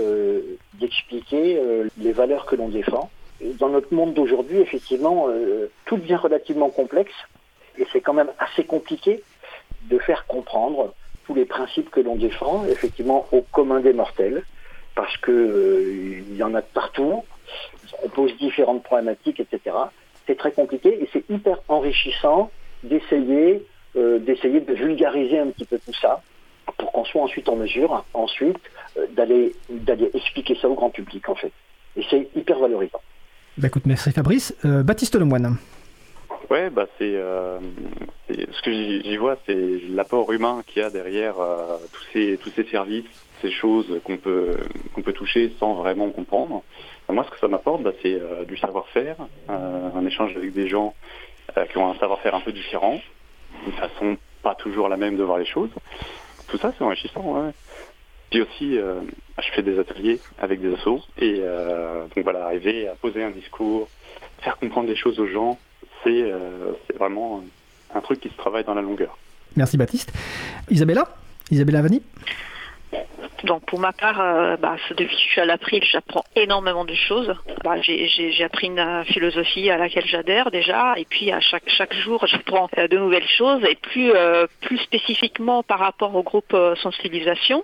d'expliquer 0.79 1.61
les 1.97 2.11
valeurs 2.11 2.45
que 2.45 2.55
l'on 2.55 2.69
défend. 2.69 3.09
Dans 3.59 3.69
notre 3.69 3.93
monde 3.93 4.13
d'aujourd'hui, 4.13 4.59
effectivement, 4.59 5.27
euh, 5.29 5.71
tout 5.85 5.97
devient 5.97 6.15
relativement 6.15 6.69
complexe 6.69 7.13
et 7.77 7.85
c'est 7.91 8.01
quand 8.01 8.13
même 8.13 8.31
assez 8.39 8.63
compliqué 8.63 9.23
de 9.83 9.97
faire 9.99 10.25
comprendre 10.27 10.93
tous 11.25 11.33
les 11.33 11.45
principes 11.45 11.89
que 11.89 11.99
l'on 11.99 12.15
défend, 12.15 12.65
effectivement, 12.65 13.27
au 13.31 13.41
commun 13.41 13.79
des 13.79 13.93
mortels 13.93 14.43
parce 14.95 15.15
que 15.17 15.31
euh, 15.31 16.23
il 16.29 16.35
y 16.35 16.43
en 16.43 16.53
a 16.53 16.61
de 16.61 16.67
partout, 16.73 17.23
on 18.03 18.09
pose 18.09 18.35
différentes 18.37 18.83
problématiques, 18.83 19.39
etc. 19.39 19.75
C'est 20.27 20.37
très 20.37 20.51
compliqué 20.51 21.01
et 21.01 21.09
c'est 21.13 21.29
hyper 21.29 21.61
enrichissant 21.67 22.51
d'essayer 22.83 23.65
euh, 23.95 24.19
d'essayer 24.19 24.61
de 24.61 24.73
vulgariser 24.73 25.39
un 25.39 25.47
petit 25.47 25.65
peu 25.65 25.77
tout 25.77 25.93
ça 25.93 26.21
pour 26.77 26.91
qu'on 26.93 27.03
soit 27.03 27.21
ensuite 27.21 27.49
en 27.49 27.57
mesure, 27.57 28.05
ensuite, 28.13 28.59
euh, 28.97 29.05
d'aller 29.09 29.53
expliquer 30.13 30.55
ça 30.55 30.69
au 30.69 30.75
grand 30.75 30.89
public 30.89 31.27
en 31.27 31.35
fait. 31.35 31.51
Et 31.97 32.03
c'est 32.09 32.29
hyper 32.35 32.59
valorisant. 32.59 33.01
Bah 33.57 33.67
écoute, 33.67 33.83
merci 33.85 34.11
Fabrice. 34.11 34.55
Euh, 34.63 34.81
Baptiste 34.81 35.15
Lemoine. 35.15 35.57
Ouais, 36.49 36.69
bah 36.69 36.85
c'est 36.97 37.15
euh, 37.15 37.59
ce 38.29 38.61
que 38.61 38.71
j'y 38.71 39.17
vois, 39.17 39.37
c'est 39.45 39.81
l'apport 39.89 40.31
humain 40.31 40.63
qu'il 40.65 40.81
y 40.81 40.85
a 40.85 40.89
derrière 40.89 41.35
euh, 41.39 41.77
tous 41.91 42.49
ces 42.55 42.65
services, 42.69 43.05
ces 43.41 43.51
choses 43.51 43.99
qu'on 44.05 44.17
peut 44.17 44.57
qu'on 44.93 45.01
peut 45.01 45.13
toucher 45.13 45.53
sans 45.59 45.75
vraiment 45.75 46.09
comprendre. 46.11 46.63
Euh, 47.09 47.13
Moi, 47.13 47.25
ce 47.25 47.31
que 47.31 47.39
ça 47.39 47.47
m'apporte, 47.47 47.83
bah, 47.83 47.91
c'est 48.01 48.19
du 48.47 48.57
savoir-faire, 48.57 49.17
un 49.49 50.05
échange 50.05 50.35
avec 50.37 50.53
des 50.53 50.67
gens 50.67 50.93
qui 51.69 51.77
ont 51.77 51.89
un 51.91 51.95
savoir-faire 51.95 52.35
un 52.35 52.41
peu 52.41 52.53
différent, 52.53 53.01
une 53.65 53.73
façon 53.73 54.17
pas 54.43 54.55
toujours 54.55 54.87
la 54.87 54.97
même 54.97 55.17
de 55.17 55.23
voir 55.23 55.37
les 55.37 55.45
choses. 55.45 55.69
Tout 56.47 56.57
ça, 56.57 56.73
c'est 56.77 56.83
enrichissant. 56.83 57.51
Puis 58.31 58.41
aussi, 58.41 58.77
euh, 58.77 59.01
je 59.37 59.51
fais 59.53 59.61
des 59.61 59.77
ateliers 59.77 60.19
avec 60.39 60.61
des 60.61 60.73
assos 60.73 61.01
et 61.17 61.39
euh, 61.41 62.05
donc 62.15 62.23
voilà, 62.23 62.45
arriver 62.45 62.87
à 62.87 62.95
poser 62.95 63.21
un 63.23 63.29
discours, 63.29 63.89
faire 64.41 64.57
comprendre 64.57 64.87
des 64.87 64.95
choses 64.95 65.19
aux 65.19 65.27
gens, 65.27 65.59
c'est 66.03 66.31
euh, 66.31 66.71
c'est 66.87 66.97
vraiment 66.97 67.43
un 67.93 67.99
truc 67.99 68.21
qui 68.21 68.29
se 68.29 68.37
travaille 68.37 68.63
dans 68.63 68.73
la 68.73 68.81
longueur. 68.81 69.17
Merci 69.57 69.75
Baptiste. 69.75 70.13
Isabella? 70.69 71.09
Isabella 71.51 71.81
Vanni 71.81 72.01
Donc 73.43 73.65
pour 73.65 73.79
ma 73.79 73.91
part, 73.91 74.21
euh, 74.21 74.55
bah, 74.57 74.75
depuis 74.91 75.15
que 75.15 75.21
je 75.21 75.27
suis 75.29 75.41
à 75.41 75.45
l'April, 75.45 75.83
j'apprends 75.83 76.23
énormément 76.35 76.85
de 76.85 76.93
choses. 76.93 77.33
Bah, 77.63 77.81
j'ai- 77.81 78.43
appris 78.43 78.67
une 78.67 78.79
euh, 78.79 79.03
philosophie 79.05 79.69
à 79.69 79.77
laquelle 79.77 80.05
j'adhère 80.05 80.51
déjà, 80.51 80.93
et 80.97 81.05
puis 81.05 81.31
à 81.31 81.39
chaque 81.39 81.67
chaque 81.67 81.93
jour, 81.93 82.25
j'apprends 82.27 82.69
euh, 82.77 82.87
de 82.87 82.97
nouvelles 82.97 83.27
choses. 83.27 83.63
Et 83.65 83.75
plus 83.75 84.11
plus 84.61 84.77
spécifiquement 84.79 85.63
par 85.63 85.79
rapport 85.79 86.15
au 86.15 86.23
groupe 86.23 86.55
sensibilisation, 86.81 87.63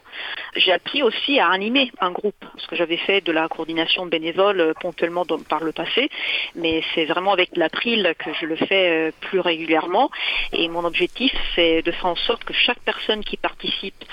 j'ai 0.55 0.71
appris 0.71 1.03
aussi 1.03 1.39
à 1.39 1.49
animer 1.49 1.91
un 1.99 2.11
groupe, 2.11 2.35
parce 2.39 2.67
que 2.67 2.75
j'avais 2.75 2.97
fait 2.97 3.21
de 3.21 3.31
la 3.31 3.47
coordination 3.47 4.05
bénévole 4.05 4.73
ponctuellement 4.81 5.25
par 5.49 5.63
le 5.63 5.71
passé, 5.71 6.09
mais 6.55 6.83
c'est 6.93 7.05
vraiment 7.05 7.33
avec 7.33 7.55
l'April 7.55 8.13
que 8.17 8.33
je 8.39 8.45
le 8.45 8.55
fais 8.55 9.11
plus 9.21 9.39
régulièrement. 9.39 10.09
Et 10.53 10.67
mon 10.69 10.85
objectif, 10.85 11.33
c'est 11.55 11.81
de 11.81 11.91
faire 11.91 12.07
en 12.07 12.15
sorte 12.15 12.43
que 12.43 12.53
chaque 12.53 12.79
personne 12.79 13.23
qui 13.23 13.37
participe 13.37 14.03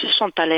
se 0.00 0.08
sente 0.08 0.38
à 0.38 0.46
l'aise 0.46 0.57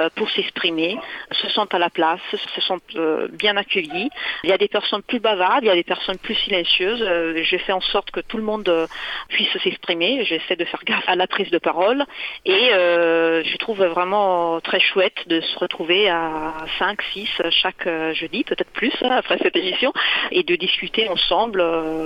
euh, 0.00 0.08
pour 0.14 0.30
s'exprimer, 0.30 0.98
se 1.32 1.48
sentent 1.50 1.74
à 1.74 1.78
la 1.78 1.90
place, 1.90 2.20
se 2.30 2.60
sentent 2.60 2.82
euh, 2.96 3.28
bien 3.32 3.56
accueillis. 3.56 4.10
Il 4.44 4.50
y 4.50 4.52
a 4.52 4.58
des 4.58 4.68
personnes 4.68 5.02
plus 5.02 5.20
bavardes, 5.20 5.64
il 5.64 5.66
y 5.66 5.70
a 5.70 5.74
des 5.74 5.82
personnes 5.82 6.18
plus 6.18 6.34
silencieuses. 6.34 7.02
Euh, 7.02 7.42
je 7.42 7.56
fais 7.58 7.72
en 7.72 7.80
sorte 7.80 8.10
que 8.10 8.20
tout 8.20 8.36
le 8.36 8.42
monde 8.42 8.88
puisse 9.28 9.52
s'exprimer. 9.62 10.24
J'essaie 10.24 10.56
de 10.56 10.64
faire 10.64 10.82
gaffe 10.84 11.08
à 11.08 11.16
la 11.16 11.26
prise 11.26 11.50
de 11.50 11.58
parole 11.58 12.04
et 12.44 12.70
je 12.72 13.56
trouve 13.58 13.84
vraiment 13.84 14.60
très 14.60 14.80
chouette 14.80 15.28
de 15.28 15.40
se 15.40 15.58
retrouver 15.58 16.08
à 16.08 16.54
5, 16.78 17.00
6 17.12 17.28
chaque 17.50 17.88
jeudi, 18.14 18.44
peut-être 18.44 18.70
plus 18.70 18.92
hein, 19.02 19.10
après 19.10 19.38
cette 19.38 19.56
édition, 19.56 19.92
et 20.30 20.42
de 20.42 20.56
discuter 20.56 21.08
ensemble 21.08 21.62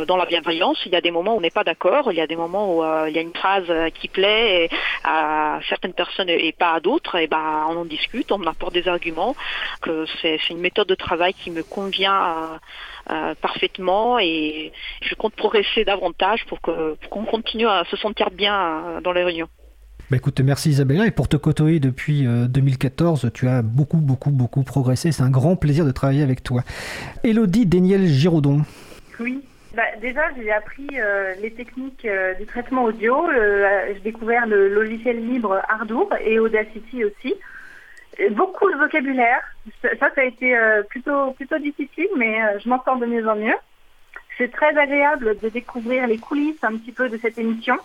dans 0.07 0.17
la 0.17 0.27
bienveillance. 0.27 0.79
Il 0.87 0.93
y 0.93 0.97
a 0.97 1.01
des 1.01 1.11
moments 1.11 1.35
où 1.35 1.39
on 1.39 1.41
n'est 1.41 1.51
pas 1.51 1.65
d'accord, 1.65 2.13
il 2.13 2.17
y 2.17 2.21
a 2.21 2.27
des 2.27 2.37
moments 2.37 2.77
où 2.77 3.09
il 3.09 3.15
y 3.15 3.19
a 3.19 3.23
une 3.23 3.35
phrase 3.35 3.71
qui 4.01 4.09
plaît 4.09 4.69
à 5.05 5.61
certaines 5.69 5.95
personnes 5.95 6.29
et 6.29 6.53
pas 6.53 6.75
à 6.75 6.81
d'autres, 6.81 7.16
et 7.17 7.27
ben 7.27 7.67
on 7.69 7.79
en 7.79 7.85
discute, 7.85 8.33
on 8.33 8.43
apporte 8.47 8.75
des 8.75 8.89
arguments, 8.89 9.35
que 9.83 10.07
c'est 10.21 10.39
une 10.51 10.61
méthode 10.61 10.89
de 10.89 10.95
travail 10.95 11.35
qui 11.35 11.51
me 11.51 11.63
convient 11.63 12.23
euh, 12.23 12.59
euh, 13.11 13.35
parfaitement 13.41 14.19
et 14.19 14.73
je 15.03 15.15
compte 15.15 15.35
progresser 15.35 15.85
davantage 15.85 16.45
pour 16.47 16.61
que 16.61 16.95
pour 16.95 17.11
qu'on 17.11 17.25
continue 17.25 17.69
à 17.69 17.85
se 17.91 17.97
sentir 17.97 18.31
bien 18.31 18.55
euh, 18.55 19.01
dans 19.01 19.13
les 19.13 19.23
réunions. 19.23 19.49
Bah 20.09 20.19
écoute, 20.19 20.41
merci 20.41 20.71
Isabella. 20.71 21.07
Et 21.07 21.11
pour 21.11 21.29
te 21.29 21.37
côtoyer 21.37 21.81
depuis 21.81 22.27
euh, 22.27 22.47
2014, 22.47 23.31
tu 23.35 23.49
as 23.49 23.63
beaucoup, 23.63 23.97
beaucoup, 23.97 24.31
beaucoup 24.31 24.63
progressé. 24.63 25.11
C'est 25.11 25.25
un 25.25 25.31
grand 25.31 25.57
plaisir 25.57 25.85
de 25.85 25.91
travailler 25.91 26.23
avec 26.23 26.45
toi. 26.45 26.63
Elodie 27.25 27.67
Déniel 27.67 28.07
Giraudon. 28.07 28.63
Oui. 29.19 29.43
Bah, 29.77 29.83
déjà, 30.01 30.23
j'ai 30.35 30.51
appris 30.51 30.89
euh, 30.95 31.35
les 31.43 31.53
techniques 31.53 32.07
euh, 32.07 32.33
du 32.33 32.47
traitement 32.47 32.85
audio. 32.85 33.29
Euh, 33.29 33.93
j'ai 33.93 34.01
découvert 34.01 34.47
le 34.47 34.71
logiciel 34.71 35.19
libre 35.29 35.63
Ardour 35.69 36.09
et 36.19 36.39
Audacity 36.39 37.05
aussi. 37.05 37.35
Beaucoup 38.31 38.71
de 38.73 38.79
vocabulaire. 38.79 39.43
Ça, 39.83 39.91
ça, 39.99 40.09
a 40.17 40.25
été 40.25 40.57
plutôt 40.89 41.33
plutôt 41.33 41.59
difficile, 41.59 42.09
mais 42.17 42.59
je 42.59 42.67
m'en 42.71 42.83
sors 42.83 42.97
de 42.97 43.05
mieux 43.05 43.29
en 43.29 43.37
mieux. 43.37 43.57
C'est 44.39 44.51
très 44.51 44.75
agréable 44.79 45.39
de 45.43 45.51
découvrir 45.51 46.07
les 46.07 46.17
coulisses 46.17 46.65
un 46.65 46.79
petit 46.79 46.93
peu 46.93 47.11
de 47.11 47.19
cette 47.19 47.37
émission. 47.37 47.77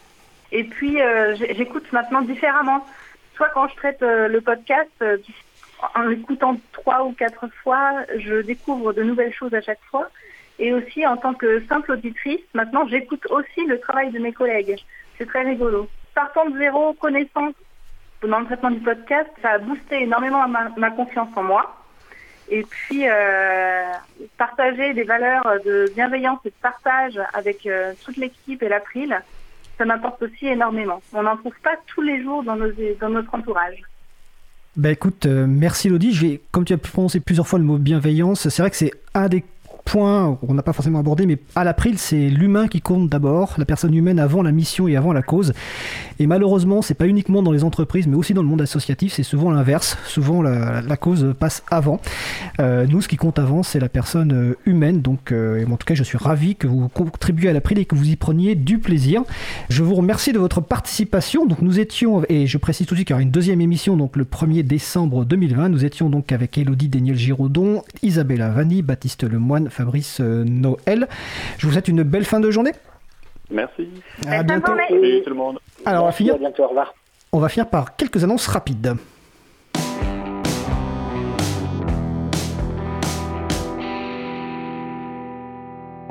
Et 0.53 0.63
puis, 0.63 0.99
j'écoute 1.35 1.91
maintenant 1.91 2.21
différemment. 2.21 2.87
Soit 3.35 3.49
quand 3.49 3.67
je 3.67 3.75
traite 3.75 3.99
le 3.99 4.39
podcast, 4.39 5.03
en 5.95 6.03
l'écoutant 6.03 6.55
trois 6.71 7.03
ou 7.03 7.11
quatre 7.11 7.49
fois, 7.61 8.05
je 8.15 8.41
découvre 8.41 8.93
de 8.93 9.03
nouvelles 9.03 9.33
choses 9.33 9.53
à 9.53 9.59
chaque 9.59 9.83
fois. 9.89 10.09
Et 10.61 10.71
aussi, 10.73 11.05
en 11.07 11.17
tant 11.17 11.33
que 11.33 11.65
simple 11.67 11.93
auditrice, 11.93 12.39
maintenant, 12.53 12.87
j'écoute 12.87 13.25
aussi 13.31 13.65
le 13.65 13.79
travail 13.79 14.11
de 14.11 14.19
mes 14.19 14.31
collègues. 14.31 14.77
C'est 15.17 15.25
très 15.25 15.41
rigolo. 15.41 15.89
Partant 16.13 16.47
de 16.47 16.57
zéro 16.59 16.93
connaissance 16.93 17.55
dans 18.21 18.39
le 18.39 18.45
traitement 18.45 18.69
du 18.69 18.79
podcast, 18.79 19.27
ça 19.41 19.53
a 19.53 19.57
boosté 19.57 20.03
énormément 20.03 20.47
ma, 20.47 20.91
confiance 20.91 21.29
en 21.35 21.41
moi. 21.41 21.75
Et 22.47 22.61
puis, 22.61 23.07
euh, 23.07 23.83
partager 24.37 24.93
des 24.93 25.03
valeurs 25.03 25.43
de 25.65 25.91
bienveillance 25.95 26.39
et 26.45 26.49
de 26.49 26.55
partage 26.61 27.19
avec 27.33 27.65
euh, 27.65 27.93
toute 28.05 28.17
l'équipe 28.17 28.61
et 28.61 28.69
l'April, 28.69 29.19
ça 29.79 29.85
m'apporte 29.85 30.21
aussi 30.21 30.45
énormément. 30.45 31.01
On 31.11 31.23
n'en 31.23 31.37
trouve 31.37 31.55
pas 31.63 31.75
tous 31.87 32.01
les 32.01 32.21
jours 32.21 32.43
dans, 32.43 32.55
notre 32.55 33.33
entourage. 33.33 33.81
Bah 34.75 34.91
écoute, 34.91 35.25
euh, 35.25 35.47
merci 35.47 35.89
Lodi. 35.89 36.39
Comme 36.51 36.65
tu 36.65 36.73
as 36.73 36.77
prononcé 36.77 37.19
plusieurs 37.19 37.47
fois 37.47 37.57
le 37.57 37.65
mot 37.65 37.79
bienveillance, 37.79 38.47
c'est 38.47 38.61
vrai 38.61 38.69
que 38.69 38.77
c'est 38.77 38.93
un 39.15 39.27
des 39.27 39.43
point 39.91 40.37
qu'on 40.39 40.53
n'a 40.53 40.63
pas 40.63 40.71
forcément 40.71 40.99
abordé, 40.99 41.25
mais 41.25 41.37
à 41.53 41.65
l'April, 41.65 41.97
c'est 41.97 42.29
l'humain 42.29 42.69
qui 42.69 42.79
compte 42.79 43.09
d'abord, 43.09 43.55
la 43.57 43.65
personne 43.65 43.93
humaine 43.93 44.19
avant 44.19 44.41
la 44.41 44.53
mission 44.53 44.87
et 44.87 44.95
avant 44.95 45.11
la 45.11 45.21
cause. 45.21 45.51
Et 46.17 46.27
malheureusement, 46.27 46.81
c'est 46.81 46.93
pas 46.93 47.07
uniquement 47.07 47.43
dans 47.43 47.51
les 47.51 47.65
entreprises, 47.65 48.07
mais 48.07 48.15
aussi 48.15 48.33
dans 48.33 48.41
le 48.41 48.47
monde 48.47 48.61
associatif, 48.61 49.11
c'est 49.11 49.23
souvent 49.23 49.51
l'inverse. 49.51 49.97
Souvent, 50.05 50.41
la, 50.41 50.97
cause 50.97 51.33
passe 51.37 51.63
avant. 51.69 51.99
Euh, 52.61 52.85
nous, 52.87 53.01
ce 53.01 53.09
qui 53.09 53.17
compte 53.17 53.37
avant, 53.37 53.63
c'est 53.63 53.81
la 53.81 53.89
personne 53.89 54.31
euh, 54.31 54.57
humaine. 54.65 55.01
Donc, 55.01 55.33
euh, 55.33 55.65
en 55.65 55.75
tout 55.75 55.85
cas, 55.85 55.95
je 55.95 56.03
suis 56.03 56.17
ravi 56.17 56.55
que 56.55 56.67
vous 56.67 56.87
contribuiez 56.87 57.49
à 57.49 57.53
l'April 57.53 57.77
et 57.77 57.85
que 57.85 57.95
vous 57.95 58.09
y 58.09 58.15
preniez 58.15 58.55
du 58.55 58.79
plaisir. 58.79 59.23
Je 59.69 59.83
vous 59.83 59.95
remercie 59.95 60.31
de 60.31 60.39
votre 60.39 60.61
participation. 60.61 61.45
Donc, 61.45 61.61
nous 61.61 61.79
étions, 61.79 62.23
et 62.29 62.47
je 62.47 62.57
précise 62.57 62.87
tout 62.87 62.93
de 62.93 62.99
suite 62.99 63.07
qu'il 63.07 63.13
y 63.13 63.15
aura 63.15 63.23
une 63.23 63.31
deuxième 63.31 63.59
émission, 63.59 63.97
donc 63.97 64.15
le 64.15 64.23
1er 64.23 64.63
décembre 64.63 65.25
2020. 65.25 65.67
Nous 65.67 65.83
étions 65.83 66.09
donc 66.09 66.31
avec 66.31 66.57
Elodie 66.57 66.87
Daniel 66.87 67.17
Giraudon, 67.17 67.83
Isabella 68.03 68.51
Vanni, 68.51 68.83
Baptiste 68.83 69.23
Lemoine, 69.23 69.69
Fabrice 69.81 70.21
euh, 70.21 70.43
Noël. 70.43 71.07
Je 71.57 71.65
vous 71.65 71.73
souhaite 71.73 71.87
une 71.87 72.03
belle 72.03 72.25
fin 72.25 72.39
de 72.39 72.51
journée. 72.51 72.71
Merci. 73.49 73.89
À 74.27 74.43
bientôt. 74.43 74.73
tout 74.73 75.29
le 75.29 75.33
monde. 75.33 75.59
Alors, 75.85 76.03
on 76.03 76.05
va 76.05 76.11
finir. 76.11 76.35
À 76.35 76.37
bientôt, 76.37 76.63
au 76.63 76.67
revoir. 76.67 76.93
On 77.31 77.39
va 77.39 77.49
finir 77.49 77.67
par 77.67 77.95
quelques 77.95 78.23
annonces 78.23 78.45
rapides. 78.47 78.95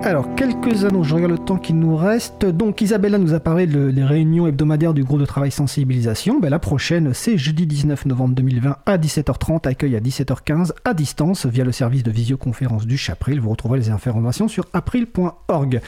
Alors, 0.03 0.35
quelques 0.35 0.87
annonces, 0.87 1.09
je 1.09 1.15
regarde 1.15 1.33
le 1.33 1.39
temps 1.39 1.59
qui 1.59 1.75
nous 1.75 1.95
reste. 1.95 2.47
Donc, 2.47 2.81
Isabella 2.81 3.19
nous 3.19 3.35
a 3.35 3.41
parlé 3.41 3.67
des 3.67 4.03
réunions 4.03 4.47
hebdomadaires 4.47 4.95
du 4.95 5.05
groupe 5.05 5.21
de 5.21 5.27
travail 5.27 5.51
sensibilisation. 5.51 6.41
Ben, 6.41 6.49
la 6.49 6.59
prochaine, 6.59 7.13
c'est 7.13 7.37
jeudi 7.37 7.67
19 7.67 8.07
novembre 8.07 8.35
2020 8.35 8.77
à 8.87 8.97
17h30, 8.97 9.69
accueil 9.69 9.97
à 9.97 10.01
17h15 10.01 10.73
à 10.87 10.95
distance 10.95 11.45
via 11.45 11.65
le 11.65 11.73
service 11.73 12.03
de 12.03 12.11
visioconférence 12.11 12.87
du 12.87 12.97
Chapril. 12.97 13.41
Vous 13.41 13.51
retrouverez 13.51 13.79
les 13.79 13.91
informations 13.91 14.49
sur 14.49 14.65
april.org. 14.73 15.83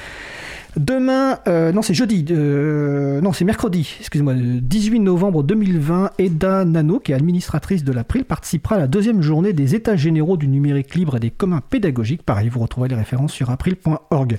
Demain, 0.76 1.38
euh, 1.48 1.70
non 1.70 1.82
c'est 1.82 1.92
jeudi, 1.92 2.24
euh, 2.30 3.20
non 3.20 3.34
c'est 3.34 3.44
mercredi, 3.44 3.94
excusez-moi, 4.00 4.32
18 4.34 5.00
novembre 5.00 5.42
2020, 5.42 6.12
Eda 6.18 6.64
Nano, 6.64 6.98
qui 6.98 7.12
est 7.12 7.14
administratrice 7.14 7.84
de 7.84 7.92
l'April, 7.92 8.24
participera 8.24 8.76
à 8.76 8.78
la 8.78 8.86
deuxième 8.86 9.20
journée 9.20 9.52
des 9.52 9.74
États 9.74 9.96
généraux 9.96 10.38
du 10.38 10.48
numérique 10.48 10.94
libre 10.94 11.16
et 11.16 11.20
des 11.20 11.30
communs 11.30 11.60
pédagogiques. 11.60 12.22
Pareil, 12.22 12.48
vous 12.48 12.60
retrouverez 12.60 12.88
les 12.88 12.96
références 12.96 13.32
sur 13.32 13.50
april.org. 13.50 14.38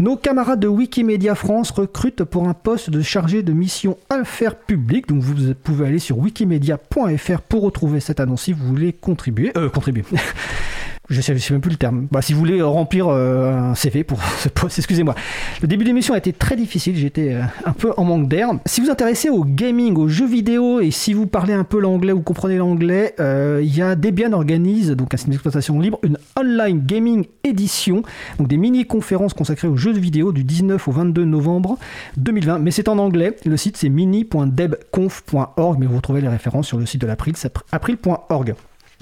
Nos 0.00 0.16
camarades 0.16 0.58
de 0.58 0.66
Wikimedia 0.66 1.36
France 1.36 1.70
recrutent 1.70 2.24
pour 2.24 2.48
un 2.48 2.54
poste 2.54 2.90
de 2.90 3.00
chargé 3.00 3.44
de 3.44 3.52
mission 3.52 3.96
affaires 4.08 4.56
publiques. 4.56 5.06
Donc 5.06 5.22
vous 5.22 5.54
pouvez 5.54 5.86
aller 5.86 6.00
sur 6.00 6.18
wikimedia.fr 6.18 7.40
pour 7.42 7.62
retrouver 7.62 8.00
cette 8.00 8.18
annonce 8.18 8.42
si 8.42 8.52
vous 8.52 8.66
voulez 8.66 8.92
contribuer. 8.92 9.52
Euh, 9.56 9.68
contribuer. 9.68 10.04
je 11.10 11.20
sais, 11.20 11.36
sais 11.36 11.52
même 11.52 11.60
plus 11.60 11.72
le 11.72 11.76
terme. 11.76 12.06
Bah, 12.10 12.22
si 12.22 12.32
vous 12.32 12.38
voulez 12.38 12.62
remplir 12.62 13.08
euh, 13.08 13.52
un 13.52 13.74
CV 13.74 14.04
pour 14.04 14.22
ce 14.38 14.48
poste, 14.48 14.78
excusez-moi. 14.78 15.16
Le 15.60 15.66
début 15.68 15.84
d'émission 15.84 16.14
a 16.14 16.18
été 16.18 16.32
très 16.32 16.54
difficile, 16.56 16.96
j'étais 16.96 17.34
euh, 17.34 17.42
un 17.64 17.72
peu 17.72 17.92
en 17.96 18.04
manque 18.04 18.28
d'air. 18.28 18.50
Si 18.64 18.80
vous 18.80 18.90
intéressez 18.90 19.28
au 19.28 19.44
gaming, 19.44 19.96
aux 19.96 20.08
jeux 20.08 20.26
vidéo, 20.26 20.80
et 20.80 20.92
si 20.92 21.12
vous 21.12 21.26
parlez 21.26 21.52
un 21.52 21.64
peu 21.64 21.80
l'anglais 21.80 22.12
ou 22.12 22.20
comprenez 22.20 22.56
l'anglais, 22.56 23.14
euh, 23.18 23.60
il 23.62 23.76
y 23.76 23.82
a 23.82 23.96
Debian 23.96 24.32
organise, 24.32 24.92
donc 24.92 25.12
un 25.12 25.16
système 25.16 25.32
d'exploitation 25.32 25.80
libre, 25.80 25.98
une 26.04 26.16
online 26.38 26.80
gaming 26.80 27.26
édition, 27.42 28.02
donc 28.38 28.46
des 28.46 28.56
mini-conférences 28.56 29.34
consacrées 29.34 29.68
aux 29.68 29.76
jeux 29.76 29.92
vidéo 29.92 30.30
du 30.30 30.44
19 30.44 30.86
au 30.86 30.92
22 30.92 31.24
novembre 31.24 31.76
2020. 32.18 32.60
Mais 32.60 32.70
c'est 32.70 32.88
en 32.88 32.98
anglais, 32.98 33.36
le 33.44 33.56
site 33.56 33.76
c'est 33.76 33.88
mini.debconf.org, 33.88 35.78
mais 35.80 35.86
vous 35.86 35.96
retrouvez 35.96 36.20
les 36.20 36.28
références 36.28 36.68
sur 36.68 36.78
le 36.78 36.86
site 36.86 37.00
de 37.00 37.08
l'April, 37.08 37.34
april.org. 37.72 38.54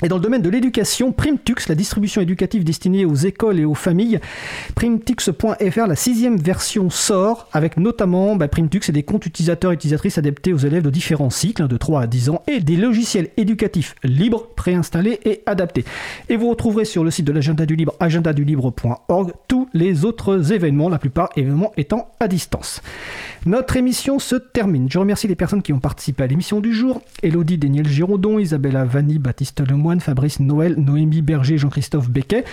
Et 0.05 0.07
dans 0.07 0.17
le 0.17 0.23
domaine 0.23 0.43
de 0.43 0.49
l'éducation, 0.49 1.11
Primtux, 1.11 1.69
la 1.69 1.75
distribution 1.75 2.21
éducative 2.21 2.63
destinée 2.63 3.05
aux 3.05 3.17
écoles 3.17 3.59
et 3.59 3.65
aux 3.65 3.75
familles, 3.75 4.21
primtux.fr, 4.77 5.87
la 5.89 5.97
sixième 5.97 6.37
version 6.37 6.89
sort, 6.89 7.49
avec 7.53 7.77
notamment 7.77 8.37
bah, 8.37 8.47
Primtux 8.47 8.89
et 8.89 8.93
des 8.93 9.03
comptes 9.03 9.27
utilisateurs 9.27 9.73
et 9.73 9.75
utilisatrices 9.75 10.17
adaptés 10.17 10.53
aux 10.53 10.59
élèves 10.59 10.85
de 10.85 10.91
différents 10.91 11.31
cycles, 11.31 11.65
hein, 11.65 11.67
de 11.67 11.77
3 11.77 12.03
à 12.03 12.07
10 12.07 12.31
ans, 12.31 12.43
et 12.47 12.61
des 12.61 12.77
logiciels 12.77 13.31
éducatifs 13.37 13.97
libres, 14.05 14.47
préinstallés 14.55 15.19
et 15.25 15.43
adaptés. 15.47 15.85
Et 16.29 16.37
vous 16.37 16.49
retrouverez 16.49 16.85
sur 16.85 17.03
le 17.03 17.11
site 17.11 17.27
de 17.27 17.33
l'agenda 17.33 17.67
du 17.67 17.75
libre, 17.75 17.95
agendadulibre.org, 17.99 19.33
tous 19.49 19.69
les 19.75 20.05
autres 20.05 20.53
événements, 20.53 20.89
la 20.89 21.01
plupart 21.01 21.31
événements 21.35 21.73
étant 21.77 22.13
à 22.21 22.29
distance. 22.29 22.83
Notre 23.47 23.77
émission 23.77 24.19
se 24.19 24.37
termine. 24.37 24.89
Je 24.91 24.99
remercie 24.99 25.27
les 25.27 25.35
personnes 25.35 25.63
qui 25.63 25.73
ont 25.73 25.81
participé 25.81 26.23
à 26.23 26.27
l'émission 26.27 26.61
du 26.61 26.73
jour. 26.73 27.01
Elodie 27.23 27.59
Daniel 27.59 27.89
Giraudon, 27.89 28.39
Isabella 28.39 28.85
Vanni, 28.85 29.19
Baptiste 29.19 29.61
Fabrice 29.99 30.41
Noël, 30.41 30.75
Noémie 30.77 31.23
Berger, 31.23 31.57
Jean-Christophe 31.57 32.11
Becquet. 32.11 32.45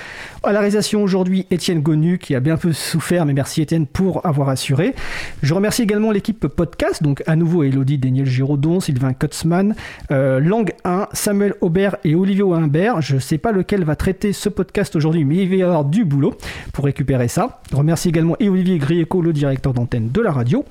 À 0.44 0.54
la 0.54 0.60
réalisation 0.60 1.04
aujourd'hui, 1.04 1.46
Étienne 1.52 1.82
Gonu 1.82 2.18
qui 2.18 2.36
a 2.36 2.40
bien 2.40 2.58
peu 2.58 2.72
souffert, 2.72 3.26
mais 3.26 3.34
merci 3.34 3.62
Étienne 3.62 3.86
pour 3.86 4.26
avoir 4.26 4.50
assuré. 4.50 4.96
Je 5.44 5.54
remercie 5.54 5.82
également 5.82 6.12
l'équipe 6.12 6.48
podcast, 6.48 7.04
donc 7.04 7.22
à 7.28 7.36
nouveau 7.36 7.64
Elodie 7.64 7.98
Daniel 7.98 8.26
Giraudon, 8.26 8.80
Sylvain 8.80 9.14
Kotzmann, 9.14 9.76
euh, 10.12 10.40
Lang 10.40 10.74
1, 10.86 11.10
Samuel 11.12 11.54
Aubert 11.62 11.98
et 12.04 12.16
Olivier 12.16 12.44
Humbert. 12.44 13.02
Je 13.02 13.16
ne 13.16 13.20
sais 13.20 13.38
pas 13.38 13.52
lequel 13.52 13.84
va 13.84 13.96
traiter 13.96 14.34
ce 14.34 14.50
podcast 14.50 14.96
aujourd'hui, 14.96 15.26
mais 15.26 15.38
il 15.38 15.50
va 15.50 15.56
y 15.56 15.64
avoir 15.64 15.86
du 15.86 16.06
boulot 16.06 16.34
pour 16.74 16.86
récupérer 16.86 17.28
ça. 17.28 17.62
Je 17.70 17.76
remercie 17.76 18.10
également 18.10 18.38
Olivier 18.40 18.78
Grieco, 18.78 19.22
le 19.22 19.34
directeur 19.34 19.74
d'antenne 19.74 20.10
de 20.10 20.22
la 20.22 20.32
radio 20.32 20.64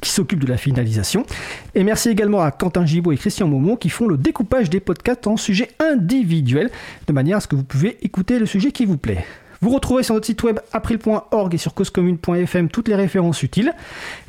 qui 0.00 0.10
s'occupe 0.10 0.40
de 0.40 0.46
la 0.46 0.56
finalisation. 0.56 1.24
Et 1.74 1.84
merci 1.84 2.08
également 2.08 2.40
à 2.40 2.50
Quentin 2.50 2.86
Gibaud 2.86 3.12
et 3.12 3.16
Christian 3.16 3.48
Momon 3.48 3.76
qui 3.76 3.88
font 3.88 4.06
le 4.06 4.16
découpage 4.16 4.70
des 4.70 4.80
podcasts 4.80 5.26
en 5.26 5.36
sujets 5.36 5.70
individuels, 5.80 6.70
de 7.06 7.12
manière 7.12 7.38
à 7.38 7.40
ce 7.40 7.48
que 7.48 7.56
vous 7.56 7.64
pouvez 7.64 7.98
écouter 8.02 8.38
le 8.38 8.46
sujet 8.46 8.72
qui 8.72 8.84
vous 8.84 8.98
plaît. 8.98 9.24
Vous 9.60 9.70
retrouvez 9.70 10.04
sur 10.04 10.14
notre 10.14 10.26
site 10.26 10.40
web 10.44 10.60
april.org 10.72 11.52
et 11.52 11.58
sur 11.58 11.74
causecommune.fm 11.74 12.68
toutes 12.68 12.86
les 12.86 12.94
références 12.94 13.42
utiles. 13.42 13.72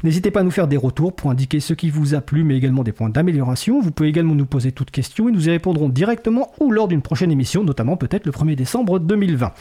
N'hésitez 0.04 0.32
pas 0.32 0.40
à 0.40 0.44
nous 0.44 0.50
faire 0.50 0.68
des 0.68 0.76
retours 0.76 1.14
pour 1.14 1.30
indiquer 1.30 1.60
ce 1.60 1.76
qui 1.76 1.92
vous 1.92 2.16
a 2.16 2.22
plu, 2.22 2.44
mais 2.44 2.58
également 2.58 2.82
des 2.82 2.92
points 2.92 3.10
d'amélioration. 3.10 3.80
Vous 3.80 3.92
pouvez 3.92 4.10
également 4.10 4.34
nous 4.34 4.48
poser 4.48 4.72
toutes 4.72 4.90
questions 4.90 5.30
et 5.30 5.32
nous 5.32 5.48
y 5.48 5.52
répondrons 5.52 5.88
directement 5.88 6.52
ou 6.60 6.72
lors 6.72 6.88
d'une 6.88 7.04
prochaine 7.04 7.32
émission, 7.32 7.64
notamment 7.64 7.96
peut-être 7.96 8.26
le 8.26 8.32
1er 8.32 8.56
décembre 8.56 8.98
2020. 8.98 9.52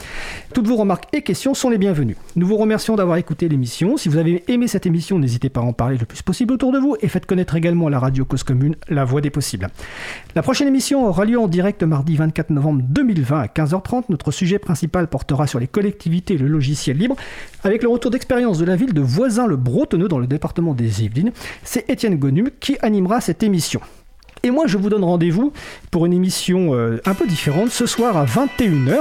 Toutes 0.54 0.66
vos 0.66 0.76
remarques 0.76 1.04
et 1.12 1.20
questions 1.20 1.52
sont 1.52 1.68
les 1.68 1.76
bienvenues. 1.76 2.16
Nous 2.36 2.46
vous 2.46 2.56
remercions 2.56 2.96
d'avoir 2.96 3.18
écouté 3.18 3.46
l'émission. 3.50 3.98
Si 3.98 4.08
vous 4.08 4.16
avez 4.16 4.44
aimé 4.50 4.68
cette 4.68 4.86
émission, 4.86 5.18
n'hésitez 5.18 5.50
pas 5.50 5.60
à 5.60 5.64
en 5.64 5.74
parler 5.74 5.98
le 5.98 6.06
plus 6.06 6.22
possible 6.22 6.54
autour 6.54 6.72
de 6.72 6.78
vous 6.78 6.96
et 7.02 7.08
faites 7.08 7.26
connaître 7.26 7.56
également 7.56 7.90
la 7.90 7.98
radio 7.98 8.24
Cause 8.24 8.42
Commune, 8.42 8.76
la 8.88 9.04
voix 9.04 9.20
des 9.20 9.30
possibles. 9.30 9.68
La 10.34 10.40
prochaine 10.40 10.68
émission 10.68 11.06
aura 11.06 11.26
lieu 11.26 11.38
en 11.38 11.46
direct 11.46 11.82
mardi 11.82 12.16
24 12.16 12.48
novembre 12.50 12.82
2020 12.88 13.38
à 13.38 13.46
15h30. 13.46 14.04
Notre 14.08 14.30
sujet 14.30 14.58
principal 14.58 15.08
portera 15.08 15.46
sur 15.46 15.57
les 15.58 15.66
collectivités 15.66 16.34
et 16.34 16.38
le 16.38 16.48
logiciel 16.48 16.96
libre, 16.96 17.16
avec 17.64 17.82
le 17.82 17.88
retour 17.88 18.10
d'expérience 18.10 18.58
de 18.58 18.64
la 18.64 18.76
ville 18.76 18.92
de 18.92 19.00
Voisin-le-Bretonneux 19.00 20.08
dans 20.08 20.18
le 20.18 20.26
département 20.26 20.74
des 20.74 21.04
Yvelines. 21.04 21.32
C'est 21.62 21.88
Étienne 21.90 22.16
Gonum 22.16 22.50
qui 22.60 22.76
animera 22.80 23.20
cette 23.20 23.42
émission. 23.42 23.80
Et 24.42 24.50
moi, 24.50 24.66
je 24.66 24.78
vous 24.78 24.88
donne 24.88 25.04
rendez-vous 25.04 25.52
pour 25.90 26.06
une 26.06 26.12
émission 26.12 26.74
euh, 26.74 27.00
un 27.04 27.14
peu 27.14 27.26
différente 27.26 27.70
ce 27.70 27.86
soir 27.86 28.16
à 28.16 28.24
21h 28.24 29.00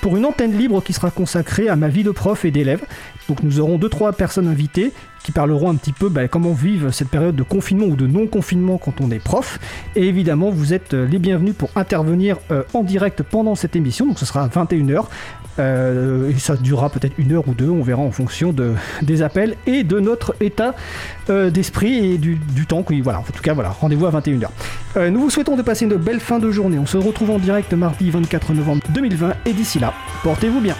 pour 0.00 0.16
une 0.16 0.24
antenne 0.24 0.56
libre 0.56 0.82
qui 0.82 0.92
sera 0.92 1.10
consacrée 1.10 1.68
à 1.68 1.76
ma 1.76 1.88
vie 1.88 2.04
de 2.04 2.10
prof 2.10 2.44
et 2.44 2.50
d'élève. 2.50 2.82
Donc 3.28 3.42
nous 3.42 3.60
aurons 3.60 3.78
deux 3.78 3.88
trois 3.88 4.12
personnes 4.12 4.48
invitées 4.48 4.92
qui 5.22 5.30
parleront 5.30 5.70
un 5.70 5.76
petit 5.76 5.92
peu 5.92 6.08
bah, 6.08 6.26
comment 6.26 6.52
vivre 6.52 6.90
cette 6.90 7.08
période 7.08 7.36
de 7.36 7.44
confinement 7.44 7.86
ou 7.86 7.94
de 7.94 8.08
non-confinement 8.08 8.78
quand 8.78 9.00
on 9.00 9.10
est 9.12 9.20
prof. 9.20 9.60
Et 9.94 10.08
évidemment, 10.08 10.50
vous 10.50 10.74
êtes 10.74 10.94
euh, 10.94 11.06
les 11.06 11.20
bienvenus 11.20 11.54
pour 11.54 11.70
intervenir 11.76 12.38
euh, 12.50 12.64
en 12.74 12.82
direct 12.82 13.22
pendant 13.22 13.54
cette 13.54 13.76
émission. 13.76 14.06
Donc 14.06 14.18
ce 14.18 14.26
sera 14.26 14.42
à 14.42 14.48
21h 14.48 15.04
euh, 15.58 16.30
et 16.30 16.38
ça 16.38 16.56
durera 16.56 16.90
peut-être 16.90 17.14
une 17.18 17.32
heure 17.32 17.46
ou 17.46 17.54
deux, 17.54 17.68
on 17.68 17.82
verra 17.82 18.02
en 18.02 18.10
fonction 18.10 18.52
de, 18.52 18.72
des 19.02 19.22
appels 19.22 19.54
et 19.66 19.84
de 19.84 20.00
notre 20.00 20.34
état 20.40 20.74
d'esprit 21.28 22.14
et 22.14 22.18
du, 22.18 22.38
temps. 22.66 22.84
voilà, 23.02 23.20
en 23.20 23.22
tout 23.22 23.42
cas, 23.42 23.54
voilà, 23.54 23.70
rendez-vous 23.70 24.06
à 24.06 24.10
21h. 24.10 24.48
Euh, 24.96 25.10
nous 25.10 25.20
vous 25.20 25.30
souhaitons 25.30 25.56
de 25.56 25.62
passer 25.62 25.84
une 25.84 25.96
belle 25.96 26.20
fin 26.20 26.38
de 26.38 26.50
journée. 26.50 26.78
On 26.78 26.86
se 26.86 26.96
retrouve 26.96 27.30
en 27.30 27.38
direct 27.38 27.72
mardi 27.72 28.10
24 28.10 28.52
novembre 28.52 28.82
2020 28.90 29.34
et 29.46 29.52
d'ici 29.52 29.78
là, 29.78 29.94
portez-vous 30.22 30.60
bien. 30.60 30.76